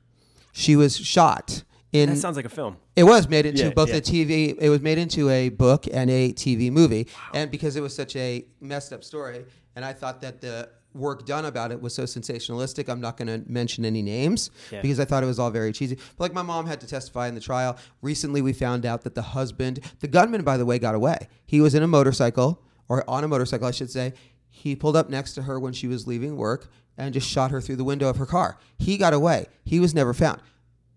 She 0.52 0.76
was 0.76 0.96
shot 0.98 1.64
in 1.92 2.10
That 2.10 2.18
sounds 2.18 2.36
like 2.36 2.46
a 2.46 2.50
film. 2.50 2.78
it 2.96 3.04
was 3.04 3.28
made 3.30 3.46
into 3.46 3.64
Yeah, 3.66 3.70
both 3.72 3.90
yeah. 3.90 3.96
a 3.98 4.02
TV. 4.02 4.56
It 4.60 4.70
was 4.70 4.82
made 4.82 4.98
into 4.98 5.30
a 5.30 5.50
book 5.50 5.86
and 5.92 6.10
a 6.10 6.32
TV 6.34 6.72
movie, 6.72 7.08
and 7.34 7.52
because 7.52 7.76
it 7.76 7.82
was 7.82 7.96
such 7.96 8.16
a 8.16 8.46
messed 8.62 8.92
up 8.94 9.04
story, 9.04 9.46
and 9.76 9.84
I 9.86 9.94
thought 9.94 10.22
that 10.22 10.42
the 10.42 10.70
work 10.94 11.26
done 11.26 11.46
about 11.46 11.72
it 11.72 11.82
was 11.82 11.94
so 11.96 12.04
sensationalistic. 12.04 12.88
I'm 12.88 13.02
not 13.02 13.18
going 13.18 13.28
to 13.28 13.50
mention 13.50 13.84
any 13.84 14.02
names 14.04 14.52
Yeah. 14.72 14.82
because 14.82 15.00
I 15.00 15.06
thought 15.06 15.24
it 15.24 15.28
was 15.28 15.40
all 15.40 15.50
very 15.50 15.72
cheesy. 15.74 15.96
But 15.96 16.26
like 16.26 16.34
my 16.34 16.44
mom 16.44 16.68
had 16.68 16.80
to 16.82 16.88
testify 16.88 17.28
in 17.28 17.34
the 17.36 17.42
trial. 17.42 17.78
Recently, 18.04 18.42
we 18.44 18.54
found 18.54 18.86
out 18.86 19.02
that 19.02 19.16
the 19.16 19.22
husband, 19.24 19.80
the 20.02 20.08
gunman, 20.08 20.44
by 20.44 20.58
the 20.58 20.66
way, 20.66 20.78
got 20.78 20.94
away. 20.94 21.28
He 21.46 21.62
was 21.62 21.74
in 21.74 21.82
a 21.82 21.88
motorcycle 21.88 22.62
or 22.88 23.04
on 23.10 23.24
a 23.24 23.28
motorcycle, 23.28 23.66
I 23.68 23.72
should 23.72 23.90
say. 23.90 24.14
He 24.50 24.76
pulled 24.76 24.96
up 24.96 25.10
next 25.10 25.34
to 25.34 25.42
her 25.44 25.60
when 25.60 25.74
she 25.74 25.88
was 25.88 26.06
leaving 26.06 26.38
work 26.38 26.70
and 26.96 27.12
just 27.12 27.28
shot 27.28 27.50
her 27.50 27.60
through 27.60 27.78
the 27.78 27.84
window 27.84 28.08
of 28.08 28.18
her 28.18 28.28
car. 28.28 28.60
He 28.78 28.98
got 28.98 29.14
away. 29.14 29.48
He 29.66 29.80
was 29.80 29.96
never 29.96 30.14
found 30.14 30.42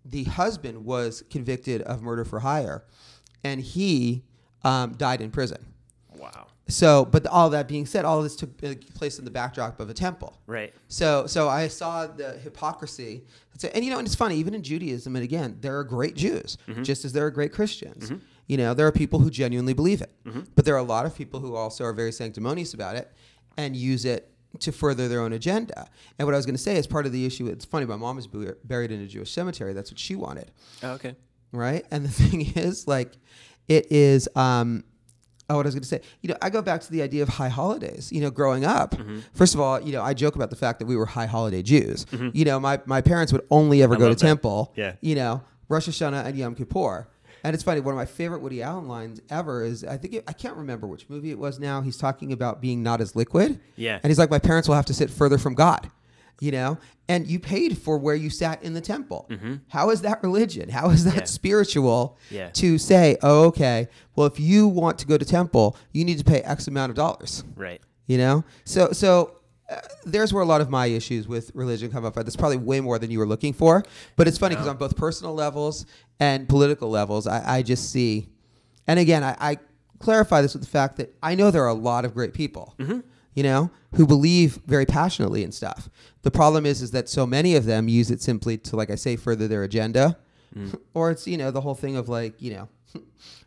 the 0.09 0.25
husband 0.25 0.85
was 0.85 1.25
convicted 1.31 1.83
of 1.83 2.01
murder 2.03 2.25
for 2.25 2.41
hire, 2.41 2.85
and 3.43 3.61
he 3.61 4.23
um, 4.63 4.93
died 4.93 5.21
in 5.21 5.31
prison. 5.31 5.67
Wow. 6.17 6.47
So, 6.69 7.05
but 7.05 7.27
all 7.29 7.51
that 7.51 7.69
being 7.69 7.87
said, 7.87 8.05
all 8.05 8.19
of 8.19 8.25
this 8.25 8.35
took 8.35 8.57
place 8.95 9.19
in 9.21 9.25
the 9.25 9.31
backdrop 9.31 9.79
of 9.79 9.89
a 9.89 9.95
temple. 9.95 10.37
Right. 10.47 10.75
So, 10.89 11.27
so 11.29 11.49
I 11.49 11.69
saw 11.69 12.07
the 12.09 12.33
hypocrisy, 12.33 13.25
So- 13.57 13.69
and 13.73 13.85
you 13.85 13.91
know, 13.91 13.99
and 13.99 14.07
it's 14.07 14.17
funny. 14.17 14.37
Even 14.37 14.53
in 14.55 14.63
Judaism, 14.63 15.15
and 15.15 15.23
again, 15.23 15.59
there 15.61 15.79
are 15.79 15.85
great 15.85 16.17
Jews, 16.17 16.59
mm-hmm. 16.69 16.83
just 16.83 17.05
as 17.05 17.13
there 17.13 17.25
are 17.27 17.31
great 17.31 17.53
Christians. 17.53 18.07
Mm-hmm. 18.11 18.19
You 18.49 18.57
know, 18.57 18.75
there 18.75 18.87
are 18.87 18.93
people 18.93 19.21
who 19.21 19.31
genuinely 19.31 19.75
believe 19.75 20.01
it, 20.03 20.13
mm-hmm. 20.25 20.41
but 20.57 20.65
there 20.65 20.75
are 20.75 20.79
a 20.79 20.83
lot 20.83 21.07
of 21.07 21.15
people 21.15 21.39
who 21.41 21.55
also 21.55 21.85
are 21.85 21.93
very 21.93 22.13
sanctimonious 22.13 22.75
about 22.75 22.97
it 22.97 23.13
and 23.57 23.77
use 23.77 24.05
it 24.05 24.33
to 24.61 24.73
further 24.73 25.07
their 25.09 25.21
own 25.21 25.33
agenda. 25.33 25.87
And 26.19 26.27
what 26.27 26.35
I 26.35 26.37
was 26.37 26.47
going 26.47 26.57
to 26.57 26.63
say 26.63 26.77
is 26.77 26.87
part 26.87 27.07
of 27.07 27.13
the 27.13 27.27
issue. 27.27 27.47
It's 27.47 27.65
funny. 27.65 27.87
My 27.87 27.97
mom 27.97 28.19
is 28.19 28.27
buried 28.27 28.91
in 28.91 29.01
a 29.03 29.07
Jewish 29.07 29.31
cemetery. 29.31 29.73
That's 29.73 29.91
what 29.93 29.99
she 29.99 30.17
wanted 30.17 30.51
Oh, 30.83 30.93
okay. 30.93 31.15
right? 31.53 31.85
And 31.91 32.05
the 32.05 32.09
thing 32.23 32.41
is, 32.57 32.89
like, 32.89 33.13
it 33.69 33.91
is. 33.93 34.29
Um, 34.35 34.83
oh, 35.49 35.57
what 35.57 35.67
I 35.67 35.69
was 35.69 35.75
going 35.75 35.83
to 35.83 35.89
say, 35.89 36.01
you 36.23 36.29
know, 36.29 36.37
I 36.43 36.51
go 36.51 36.61
back 36.63 36.81
to 36.83 36.91
the 36.93 37.03
idea 37.03 37.23
of 37.23 37.29
high 37.29 37.49
holidays. 37.49 38.11
You 38.13 38.21
know, 38.21 38.31
growing 38.31 38.65
up, 38.65 38.95
Mm-hmm. 38.95 39.21
first 39.35 39.55
of 39.55 39.61
all, 39.61 39.81
you 39.81 39.93
know, 39.93 40.03
I 40.03 40.15
joke 40.15 40.35
about 40.37 40.51
the 40.51 40.57
fact 40.57 40.79
that 40.81 40.87
we 40.87 40.97
were 40.97 41.07
high 41.07 41.27
holiday 41.27 41.63
Jews. 41.63 42.07
You 42.33 42.45
know, 42.45 42.59
my 42.61 42.81
my 42.87 43.01
parents 43.01 43.33
would 43.33 43.47
only 43.51 43.83
ever 43.83 43.95
I 43.95 43.99
go 43.99 44.09
to 44.09 44.15
that. 44.15 44.21
temple. 44.21 44.73
Yeah. 44.77 44.95
You 45.01 45.15
know, 45.15 45.43
Rosh 45.69 45.89
Hashanah 45.89 46.25
and 46.27 46.37
Yom 46.37 46.55
Kippur. 46.55 47.09
And 47.45 47.55
it's 47.55 47.63
funny. 47.63 47.81
One 47.81 47.95
of 47.95 47.97
my 47.97 48.07
favorite 48.07 48.41
Woody 48.41 48.61
Allen 48.61 48.89
lines 48.89 49.21
ever 49.31 49.63
is 49.63 49.85
I 49.85 49.97
think 49.99 50.15
it, 50.15 50.25
I 50.27 50.33
can't 50.33 50.57
remember 50.57 50.89
which 50.89 51.09
movie 51.09 51.31
it 51.31 51.39
was. 51.39 51.61
Now 51.61 51.81
he's 51.81 51.97
talking 51.97 52.33
about 52.33 52.61
being 52.61 52.83
not 52.83 53.01
as 53.01 53.15
liquid. 53.15 53.61
Yeah. 53.77 54.01
And 54.03 54.11
he's 54.11 54.19
like, 54.19 54.31
my 54.31 54.41
parents 54.41 54.67
will 54.69 54.75
have 54.75 54.87
to 54.87 54.95
sit 54.95 55.11
further 55.11 55.39
from 55.39 55.55
God, 55.55 55.89
you 56.41 56.51
know? 56.53 56.79
And 57.09 57.27
you 57.27 57.39
paid 57.39 57.79
for 57.79 57.99
where 57.99 58.15
you 58.17 58.31
sat 58.31 58.63
in 58.63 58.75
the 58.75 58.81
temple. 58.81 59.29
How 59.69 59.91
is 59.91 60.01
that 60.03 60.23
religion? 60.23 60.69
How 60.69 60.91
is 60.91 61.05
that 61.05 61.11
Mm-hmm. 61.11 61.19
Yeah. 61.21 61.25
spiritual 61.25 62.19
Yeah. 62.31 62.49
to 62.51 62.79
say, 62.79 63.17
oh, 63.23 63.45
okay, 63.45 63.89
well, 64.17 64.27
if 64.27 64.41
you 64.41 64.67
want 64.69 64.99
to 64.99 65.07
go 65.07 65.17
to 65.17 65.25
temple, 65.25 65.77
you 65.93 66.05
need 66.05 66.19
to 66.19 66.25
pay 66.25 66.41
X 66.43 66.67
amount 66.69 66.91
of 66.91 66.97
dollars, 66.97 67.45
Right. 67.55 67.81
you 68.07 68.19
know? 68.19 68.45
So, 68.65 68.91
so 68.93 69.39
uh, 69.71 69.77
there's 70.05 70.33
where 70.33 70.43
a 70.43 70.47
lot 70.47 70.61
of 70.61 70.69
my 70.71 70.87
issues 70.87 71.27
with 71.29 71.51
religion 71.55 71.91
come 71.91 72.05
up. 72.05 72.15
That's 72.15 72.37
probably 72.37 72.57
way 72.59 72.81
more 72.81 72.99
than 72.99 73.11
you 73.11 73.19
were 73.19 73.27
looking 73.27 73.53
for. 73.53 73.85
But 74.17 74.29
it's 74.29 74.39
funny 74.39 74.55
because 74.55 74.69
on 74.69 74.77
both 74.77 74.97
personal 74.97 75.35
levels 75.35 75.87
and 76.21 76.49
political 76.49 76.89
levels, 76.91 77.27
I, 77.27 77.59
I 77.59 77.63
just 77.63 77.91
see, 77.91 78.29
and 78.87 78.99
again, 78.99 79.23
I, 79.25 79.37
I 79.41 79.59
clarify 79.99 80.41
this 80.43 80.55
with 80.55 80.63
the 80.63 80.69
fact 80.69 80.97
that 80.99 81.15
I 81.23 81.35
know 81.35 81.51
there 81.51 81.63
are 81.65 81.69
a 81.69 81.75
lot 81.75 82.05
of 82.05 82.15
great 82.15 82.33
people, 82.35 82.75
you 83.37 83.43
know, 83.43 83.71
who 83.95 84.07
believe 84.07 84.59
very 84.67 84.87
passionately 84.87 85.45
in 85.45 85.53
stuff. 85.53 85.89
The 86.23 86.31
problem 86.31 86.67
is, 86.67 86.83
is 86.83 86.91
that 86.91 87.09
so 87.09 87.27
many 87.27 87.55
of 87.55 87.67
them 87.67 87.87
use 87.87 88.11
it 88.11 88.21
simply 88.21 88.59
to, 88.59 88.75
like 88.77 88.91
I 88.91 88.97
say, 88.97 89.15
further 89.15 89.47
their 89.47 89.63
agenda, 89.63 90.19
mm. 90.57 90.77
or 90.95 91.11
it's 91.13 91.29
you 91.29 91.37
know 91.37 91.53
the 91.53 91.61
whole 91.61 91.77
thing 91.77 91.97
of 91.97 92.09
like 92.09 92.41
you 92.43 92.55
know, 92.55 92.69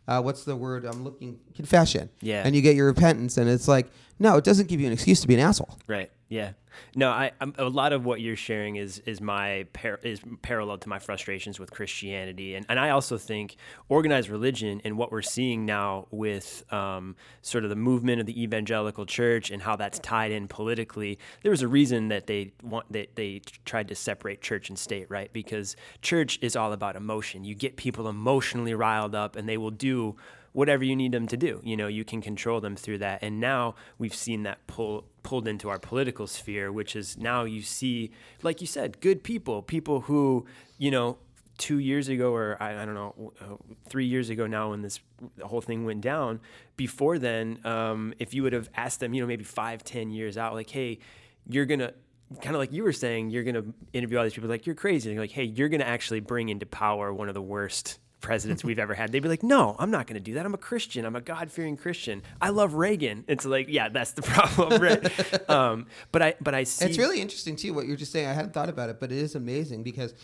uh, 0.08 0.20
what's 0.22 0.44
the 0.44 0.56
word 0.56 0.84
I'm 0.84 1.04
looking 1.04 1.38
confession, 1.54 2.10
Yeah. 2.20 2.42
and 2.44 2.54
you 2.56 2.62
get 2.62 2.76
your 2.76 2.86
repentance, 2.86 3.36
and 3.36 3.48
it's 3.48 3.68
like 3.68 3.90
no, 4.22 4.36
it 4.36 4.44
doesn't 4.44 4.68
give 4.68 4.80
you 4.80 4.86
an 4.86 4.92
excuse 4.92 5.20
to 5.22 5.28
be 5.28 5.34
an 5.34 5.40
asshole. 5.40 5.78
Right. 5.86 6.10
Yeah. 6.28 6.52
No, 6.94 7.08
I 7.10 7.32
I'm, 7.40 7.52
a 7.58 7.64
lot 7.68 7.92
of 7.92 8.04
what 8.04 8.20
you're 8.20 8.36
sharing 8.36 8.76
is 8.76 9.00
is 9.00 9.20
my 9.20 9.66
par- 9.72 9.98
is 10.04 10.20
parallel 10.42 10.78
to 10.78 10.88
my 10.88 10.98
frustrations 11.00 11.58
with 11.58 11.70
Christianity, 11.72 12.54
and 12.54 12.64
and 12.68 12.78
I 12.78 12.90
also 12.90 13.18
think 13.18 13.56
organized 13.88 14.28
religion 14.28 14.80
and 14.84 14.96
what 14.96 15.10
we're 15.10 15.20
seeing 15.22 15.66
now 15.66 16.06
with 16.12 16.62
um, 16.72 17.16
sort 17.42 17.64
of 17.64 17.70
the 17.70 17.76
movement 17.76 18.20
of 18.20 18.26
the 18.26 18.40
evangelical 18.40 19.04
church 19.04 19.50
and 19.50 19.60
how 19.62 19.74
that's 19.76 19.98
tied 19.98 20.30
in 20.30 20.46
politically. 20.46 21.18
There 21.42 21.50
was 21.50 21.62
a 21.62 21.68
reason 21.68 22.08
that 22.08 22.28
they 22.28 22.52
want 22.62 22.90
that 22.92 23.16
they 23.16 23.40
tried 23.64 23.88
to 23.88 23.94
separate 23.96 24.40
church 24.40 24.68
and 24.68 24.78
state, 24.78 25.10
right? 25.10 25.32
Because 25.32 25.74
church 26.02 26.38
is 26.40 26.54
all 26.54 26.72
about 26.72 26.94
emotion. 26.94 27.42
You 27.44 27.56
get 27.56 27.76
people 27.76 28.08
emotionally 28.08 28.74
riled 28.74 29.14
up, 29.16 29.34
and 29.34 29.48
they 29.48 29.56
will 29.58 29.69
do 29.70 30.16
whatever 30.52 30.84
you 30.84 30.96
need 30.96 31.12
them 31.12 31.26
to 31.28 31.36
do. 31.36 31.60
You 31.62 31.76
know, 31.76 31.86
you 31.86 32.04
can 32.04 32.20
control 32.20 32.60
them 32.60 32.76
through 32.76 32.98
that. 32.98 33.22
And 33.22 33.40
now 33.40 33.74
we've 33.98 34.14
seen 34.14 34.42
that 34.44 34.66
pull 34.66 35.04
pulled 35.22 35.46
into 35.46 35.68
our 35.68 35.78
political 35.78 36.26
sphere, 36.26 36.72
which 36.72 36.96
is 36.96 37.18
now 37.18 37.44
you 37.44 37.62
see, 37.62 38.10
like 38.42 38.60
you 38.60 38.66
said, 38.66 39.00
good 39.00 39.22
people, 39.22 39.62
people 39.62 40.02
who, 40.02 40.46
you 40.78 40.90
know, 40.90 41.18
two 41.58 41.78
years 41.78 42.08
ago 42.08 42.34
or 42.34 42.56
I, 42.58 42.82
I 42.82 42.84
don't 42.86 42.94
know, 42.94 43.32
uh, 43.40 43.56
three 43.88 44.06
years 44.06 44.30
ago 44.30 44.46
now 44.46 44.70
when 44.70 44.80
this 44.80 44.98
whole 45.42 45.60
thing 45.60 45.84
went 45.84 46.00
down. 46.00 46.40
Before 46.76 47.18
then, 47.18 47.60
um, 47.64 48.14
if 48.18 48.32
you 48.32 48.42
would 48.42 48.54
have 48.54 48.70
asked 48.74 49.00
them, 49.00 49.12
you 49.12 49.20
know, 49.20 49.26
maybe 49.26 49.44
five, 49.44 49.84
ten 49.84 50.10
years 50.10 50.38
out, 50.38 50.54
like, 50.54 50.70
hey, 50.70 50.98
you're 51.46 51.66
gonna 51.66 51.92
kind 52.40 52.56
of 52.56 52.60
like 52.60 52.72
you 52.72 52.82
were 52.82 52.92
saying, 52.92 53.30
you're 53.30 53.44
gonna 53.44 53.64
interview 53.92 54.16
all 54.16 54.24
these 54.24 54.32
people, 54.32 54.48
like 54.48 54.64
you're 54.66 54.74
crazy. 54.74 55.10
And 55.10 55.14
you're 55.14 55.24
like, 55.24 55.32
hey, 55.32 55.44
you're 55.44 55.68
gonna 55.68 55.84
actually 55.84 56.20
bring 56.20 56.48
into 56.48 56.64
power 56.64 57.12
one 57.12 57.28
of 57.28 57.34
the 57.34 57.42
worst 57.42 57.98
presidents 58.20 58.62
we've 58.62 58.78
ever 58.78 58.94
had. 58.94 59.12
They'd 59.12 59.20
be 59.22 59.28
like, 59.28 59.42
"No, 59.42 59.76
I'm 59.78 59.90
not 59.90 60.06
going 60.06 60.14
to 60.14 60.20
do 60.20 60.34
that. 60.34 60.44
I'm 60.46 60.54
a 60.54 60.58
Christian. 60.58 61.04
I'm 61.04 61.16
a 61.16 61.20
God-fearing 61.20 61.76
Christian. 61.76 62.22
I 62.40 62.50
love 62.50 62.74
Reagan." 62.74 63.24
It's 63.28 63.44
like, 63.44 63.68
yeah, 63.68 63.88
that's 63.88 64.12
the 64.12 64.22
problem, 64.34 64.80
right? 64.82 65.50
um, 65.50 65.86
but 66.12 66.22
I, 66.22 66.34
but 66.40 66.54
I 66.54 66.64
see. 66.64 66.84
It's 66.86 66.98
really 66.98 67.20
interesting 67.20 67.56
too 67.56 67.72
what 67.74 67.86
you're 67.86 67.96
just 67.96 68.12
saying. 68.12 68.26
I 68.28 68.32
hadn't 68.32 68.52
thought 68.52 68.68
about 68.68 68.90
it, 68.90 69.00
but 69.00 69.10
it 69.10 69.18
is 69.18 69.34
amazing 69.34 69.82
because 69.82 70.14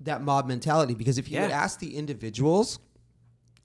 that 0.00 0.22
mob 0.22 0.46
mentality. 0.46 0.94
Because 0.94 1.18
if 1.18 1.28
you 1.28 1.34
Yeah. 1.36 1.42
would 1.42 1.50
ask 1.52 1.78
the 1.78 1.96
individuals, 1.96 2.78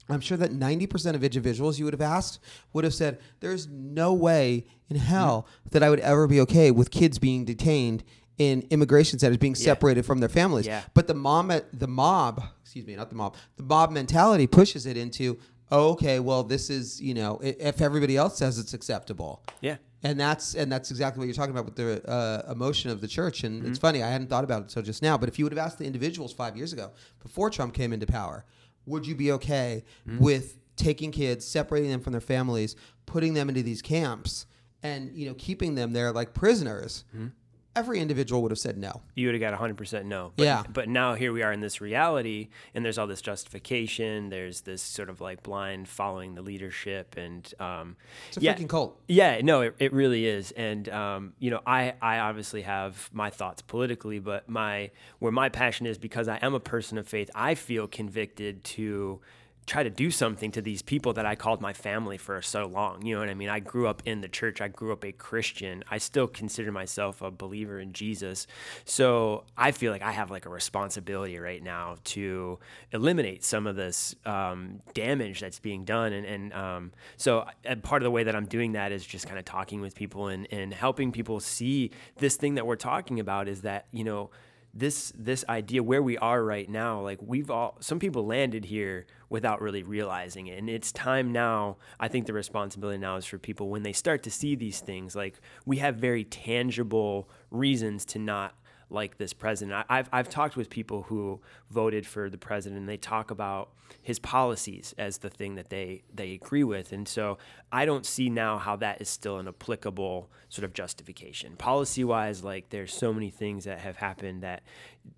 I'm 0.09 0.21
sure 0.21 0.37
that 0.37 0.51
90% 0.51 1.15
of 1.15 1.23
individuals 1.23 1.77
you 1.79 1.85
would 1.85 1.93
have 1.93 2.01
asked 2.01 2.39
would 2.73 2.83
have 2.83 2.93
said, 2.93 3.19
"There's 3.39 3.67
no 3.67 4.13
way 4.13 4.65
in 4.89 4.95
hell 4.97 5.47
that 5.71 5.83
I 5.83 5.89
would 5.89 5.99
ever 5.99 6.27
be 6.27 6.39
okay 6.41 6.71
with 6.71 6.91
kids 6.91 7.17
being 7.19 7.45
detained." 7.45 8.03
In 8.39 8.65
immigration 8.69 9.19
centers, 9.19 9.38
being 9.38 9.54
separated 9.54 10.06
from 10.06 10.21
their 10.21 10.30
families, 10.30 10.65
Yeah. 10.65 10.82
but 10.93 11.08
the 11.08 11.13
mom, 11.13 11.52
the 11.73 11.88
mob, 11.88 12.41
excuse 12.62 12.88
me, 12.88 12.95
not 12.95 13.10
the 13.10 13.15
mob, 13.15 13.36
the 13.58 13.63
mob 13.63 13.91
mentality 13.91 14.47
pushes 14.47 14.86
it 14.86 14.95
into, 14.95 15.38
oh, 15.71 15.89
okay, 15.91 16.19
well, 16.19 16.43
this 16.43 16.69
is, 16.69 17.02
you 17.02 17.13
know, 17.13 17.39
if 17.43 17.82
everybody 17.82 18.15
else 18.15 18.38
says 18.38 18.58
it's 18.58 18.73
acceptable, 18.73 19.43
yeah. 19.62 19.75
and 20.04 20.17
that's 20.17 20.56
and 20.56 20.71
that's 20.71 20.89
exactly 20.89 21.19
what 21.19 21.25
you're 21.25 21.34
talking 21.34 21.52
about 21.52 21.65
with 21.65 21.75
the 21.75 22.10
uh, 22.10 22.49
emotion 22.49 22.89
of 22.89 23.02
the 23.02 23.08
church. 23.08 23.43
And 23.43 23.60
it's 23.65 23.78
mm-hmm. 23.78 23.82
funny, 23.82 24.04
I 24.04 24.10
hadn't 24.10 24.28
thought 24.28 24.45
about 24.45 24.63
it 24.63 24.71
so 24.71 24.82
just 24.82 25.02
now. 25.02 25.17
But 25.17 25.30
if 25.30 25.38
you 25.38 25.45
would 25.45 25.52
have 25.52 25.65
asked 25.65 25.78
the 25.78 25.86
individuals 25.86 26.32
five 26.34 26.56
years 26.56 26.73
ago, 26.73 26.91
before 27.21 27.49
Trump 27.49 27.73
came 27.73 27.91
into 27.91 28.06
power, 28.06 28.45
would 28.86 29.06
you 29.06 29.15
be 29.15 29.34
okay 29.34 29.84
mm-hmm. 30.08 30.23
with 30.23 30.60
taking 30.75 31.12
kids, 31.12 31.45
separating 31.45 31.91
them 31.91 31.99
from 31.99 32.13
their 32.13 32.21
families, 32.21 32.75
putting 33.06 33.34
them 33.34 33.49
into 33.49 33.63
these 33.63 33.82
camps, 33.82 34.45
and 34.82 35.12
you 35.13 35.28
know 35.28 35.36
keeping 35.36 35.75
them 35.75 35.93
there 35.93 36.12
like 36.12 36.34
prisoners? 36.34 37.04
Mm-hmm. 37.13 37.28
Every 37.75 37.99
individual 37.99 38.41
would 38.41 38.51
have 38.51 38.60
said 38.60 38.77
no. 38.77 39.01
you 39.15 39.27
would 39.27 39.39
have 39.39 39.51
got 39.51 39.60
100% 39.60 40.05
no. 40.05 40.32
But, 40.36 40.43
Yeah. 40.43 40.63
But 40.67 40.89
now 40.89 41.13
here 41.13 41.32
we 41.32 41.43
are 41.43 41.51
in 41.51 41.60
this 41.60 41.79
reality, 41.79 42.49
and 42.73 42.84
there's 42.84 42.97
all 42.97 43.08
this 43.08 43.21
justification. 43.21 44.29
There's 44.29 44.62
this 44.62 44.82
sort 44.82 45.10
of 45.10 45.21
like 45.21 45.43
blind 45.43 45.88
following 45.88 46.36
the 46.36 46.41
leadership, 46.41 47.15
and 47.15 47.51
um, 47.60 47.95
It's 48.29 48.38
a 48.38 48.41
yeah, 48.41 48.55
freaking 48.55 48.67
cult. 48.67 48.99
Yeah, 49.08 49.41
no, 49.41 49.62
it, 49.62 49.75
it 49.79 49.93
really 49.93 50.25
is, 50.25 50.51
and 50.51 50.89
um, 50.89 51.34
you 51.39 51.51
know, 51.51 51.62
I 51.65 51.93
I 52.01 52.19
obviously 52.19 52.63
have 52.63 53.10
my 53.13 53.29
thoughts 53.29 53.62
politically, 53.62 54.19
but 54.19 54.49
my 54.49 54.91
where 55.19 55.32
my 55.32 55.49
passion 55.49 55.86
is 55.86 55.97
because 55.97 56.27
I 56.27 56.38
am 56.41 56.53
a 56.53 56.60
person 56.60 56.97
of 56.97 57.08
faith. 57.08 57.29
I 57.36 57.55
feel 57.55 57.88
convicted 57.88 58.63
to 58.63 59.21
try 59.69 59.84
to 59.84 59.89
do 59.89 60.10
something 60.10 60.51
to 60.51 60.62
these 60.63 60.82
people 60.82 61.13
that 61.13 61.27
I 61.27 61.36
called 61.36 61.62
my 61.62 61.73
family 61.73 62.17
for 62.17 62.41
so 62.41 62.65
long. 62.65 63.05
You 63.05 63.13
know 63.13 63.21
what 63.21 63.29
I 63.29 63.36
mean? 63.36 63.49
I 63.49 63.60
grew 63.60 63.88
up 63.88 64.01
in 64.03 64.21
the 64.21 64.27
church. 64.27 64.62
I 64.62 64.67
grew 64.67 64.91
up 64.91 65.05
a 65.05 65.12
Christian. 65.12 65.84
I 65.91 65.99
still 65.99 66.27
consider 66.27 66.71
myself 66.71 67.21
a 67.21 67.29
believer 67.29 67.79
in 67.79 67.93
Jesus. 67.93 68.47
So 68.84 69.43
I 69.55 69.71
feel 69.71 69.91
like 69.91 70.01
I 70.01 70.12
have 70.12 70.32
like 70.32 70.47
a 70.47 70.49
responsibility 70.49 71.38
right 71.38 71.62
now 71.62 71.97
to 72.05 72.58
eliminate 72.91 73.43
some 73.43 73.67
of 73.67 73.75
this 73.75 74.15
um, 74.25 74.82
damage 74.95 75.39
that's 75.39 75.60
being 75.60 75.86
done. 75.86 76.13
And, 76.13 76.25
and 76.25 76.53
um, 76.53 76.91
so 77.17 77.45
part 77.84 78.01
of 78.01 78.05
the 78.05 78.12
way 78.12 78.23
that 78.23 78.36
I'm 78.36 78.47
doing 78.47 78.71
that 78.71 78.91
is 78.91 79.05
just 79.05 79.27
kind 79.27 79.38
of 79.38 79.45
talking 79.45 79.82
with 79.82 79.93
people 79.93 80.29
and, 80.29 80.47
and 80.51 80.73
helping 80.73 81.12
people 81.12 81.39
see 81.39 81.91
this 82.17 82.38
thing 82.38 82.55
that 82.55 82.65
we're 82.65 82.75
talking 82.75 83.19
about 83.19 83.47
is 83.47 83.62
that, 83.62 83.86
you 83.91 84.03
know, 84.03 84.32
this 84.73 85.12
this 85.17 85.43
idea 85.49 85.82
where 85.82 86.01
we 86.01 86.17
are 86.19 86.43
right 86.43 86.69
now 86.69 87.01
like 87.01 87.19
we've 87.21 87.49
all 87.49 87.77
some 87.79 87.99
people 87.99 88.25
landed 88.25 88.65
here 88.65 89.05
without 89.29 89.62
really 89.62 89.84
realizing 89.84 90.47
it. 90.47 90.58
And 90.58 90.69
it's 90.69 90.91
time 90.91 91.32
now 91.32 91.77
i 91.99 92.08
think 92.08 92.25
the 92.25 92.34
responsibility 92.34 92.97
now 92.97 93.15
is 93.15 93.25
for 93.25 93.38
people 93.38 93.69
when 93.69 93.84
they 93.84 93.93
start 93.93 94.23
to 94.23 94.32
see 94.32 94.55
these 94.55 94.79
things 94.79 95.15
like 95.15 95.39
we 95.65 95.77
have 95.77 95.95
very 95.95 96.23
tangible 96.23 97.29
reasons 97.51 98.05
to 98.05 98.19
not 98.19 98.55
like 98.89 99.17
this 99.17 99.34
president. 99.34 99.86
I- 99.89 99.99
I've, 99.99 100.10
I've 100.12 100.30
talked 100.30 100.56
with 100.56 100.69
people 100.69 101.04
who 101.04 101.39
voted 101.69 102.06
for 102.06 102.30
the 102.30 102.38
president 102.38 102.80
and 102.80 102.89
they 102.89 102.97
talk 102.97 103.32
about 103.32 103.69
his 104.02 104.19
policies 104.19 104.93
as 104.97 105.19
the 105.19 105.30
thing 105.30 105.56
that 105.56 105.69
they 105.69 106.04
they 106.13 106.34
agree 106.34 106.63
with. 106.63 106.91
And 106.91 107.08
so 107.08 107.38
i 107.71 107.86
don't 107.86 108.06
see 108.06 108.30
now 108.30 108.58
how 108.58 108.75
that 108.78 109.02
is 109.02 109.10
still 109.10 109.38
an 109.38 109.47
applicable 109.47 110.30
sort 110.49 110.63
of 110.65 110.73
justification. 110.73 111.56
Policy 111.56 112.04
wise 112.04 112.43
like 112.43 112.69
there's 112.69 112.93
so 112.93 113.13
many 113.13 113.30
things 113.30 113.65
that 113.65 113.80
have 113.80 113.97
happened 113.97 114.43
that 114.43 114.63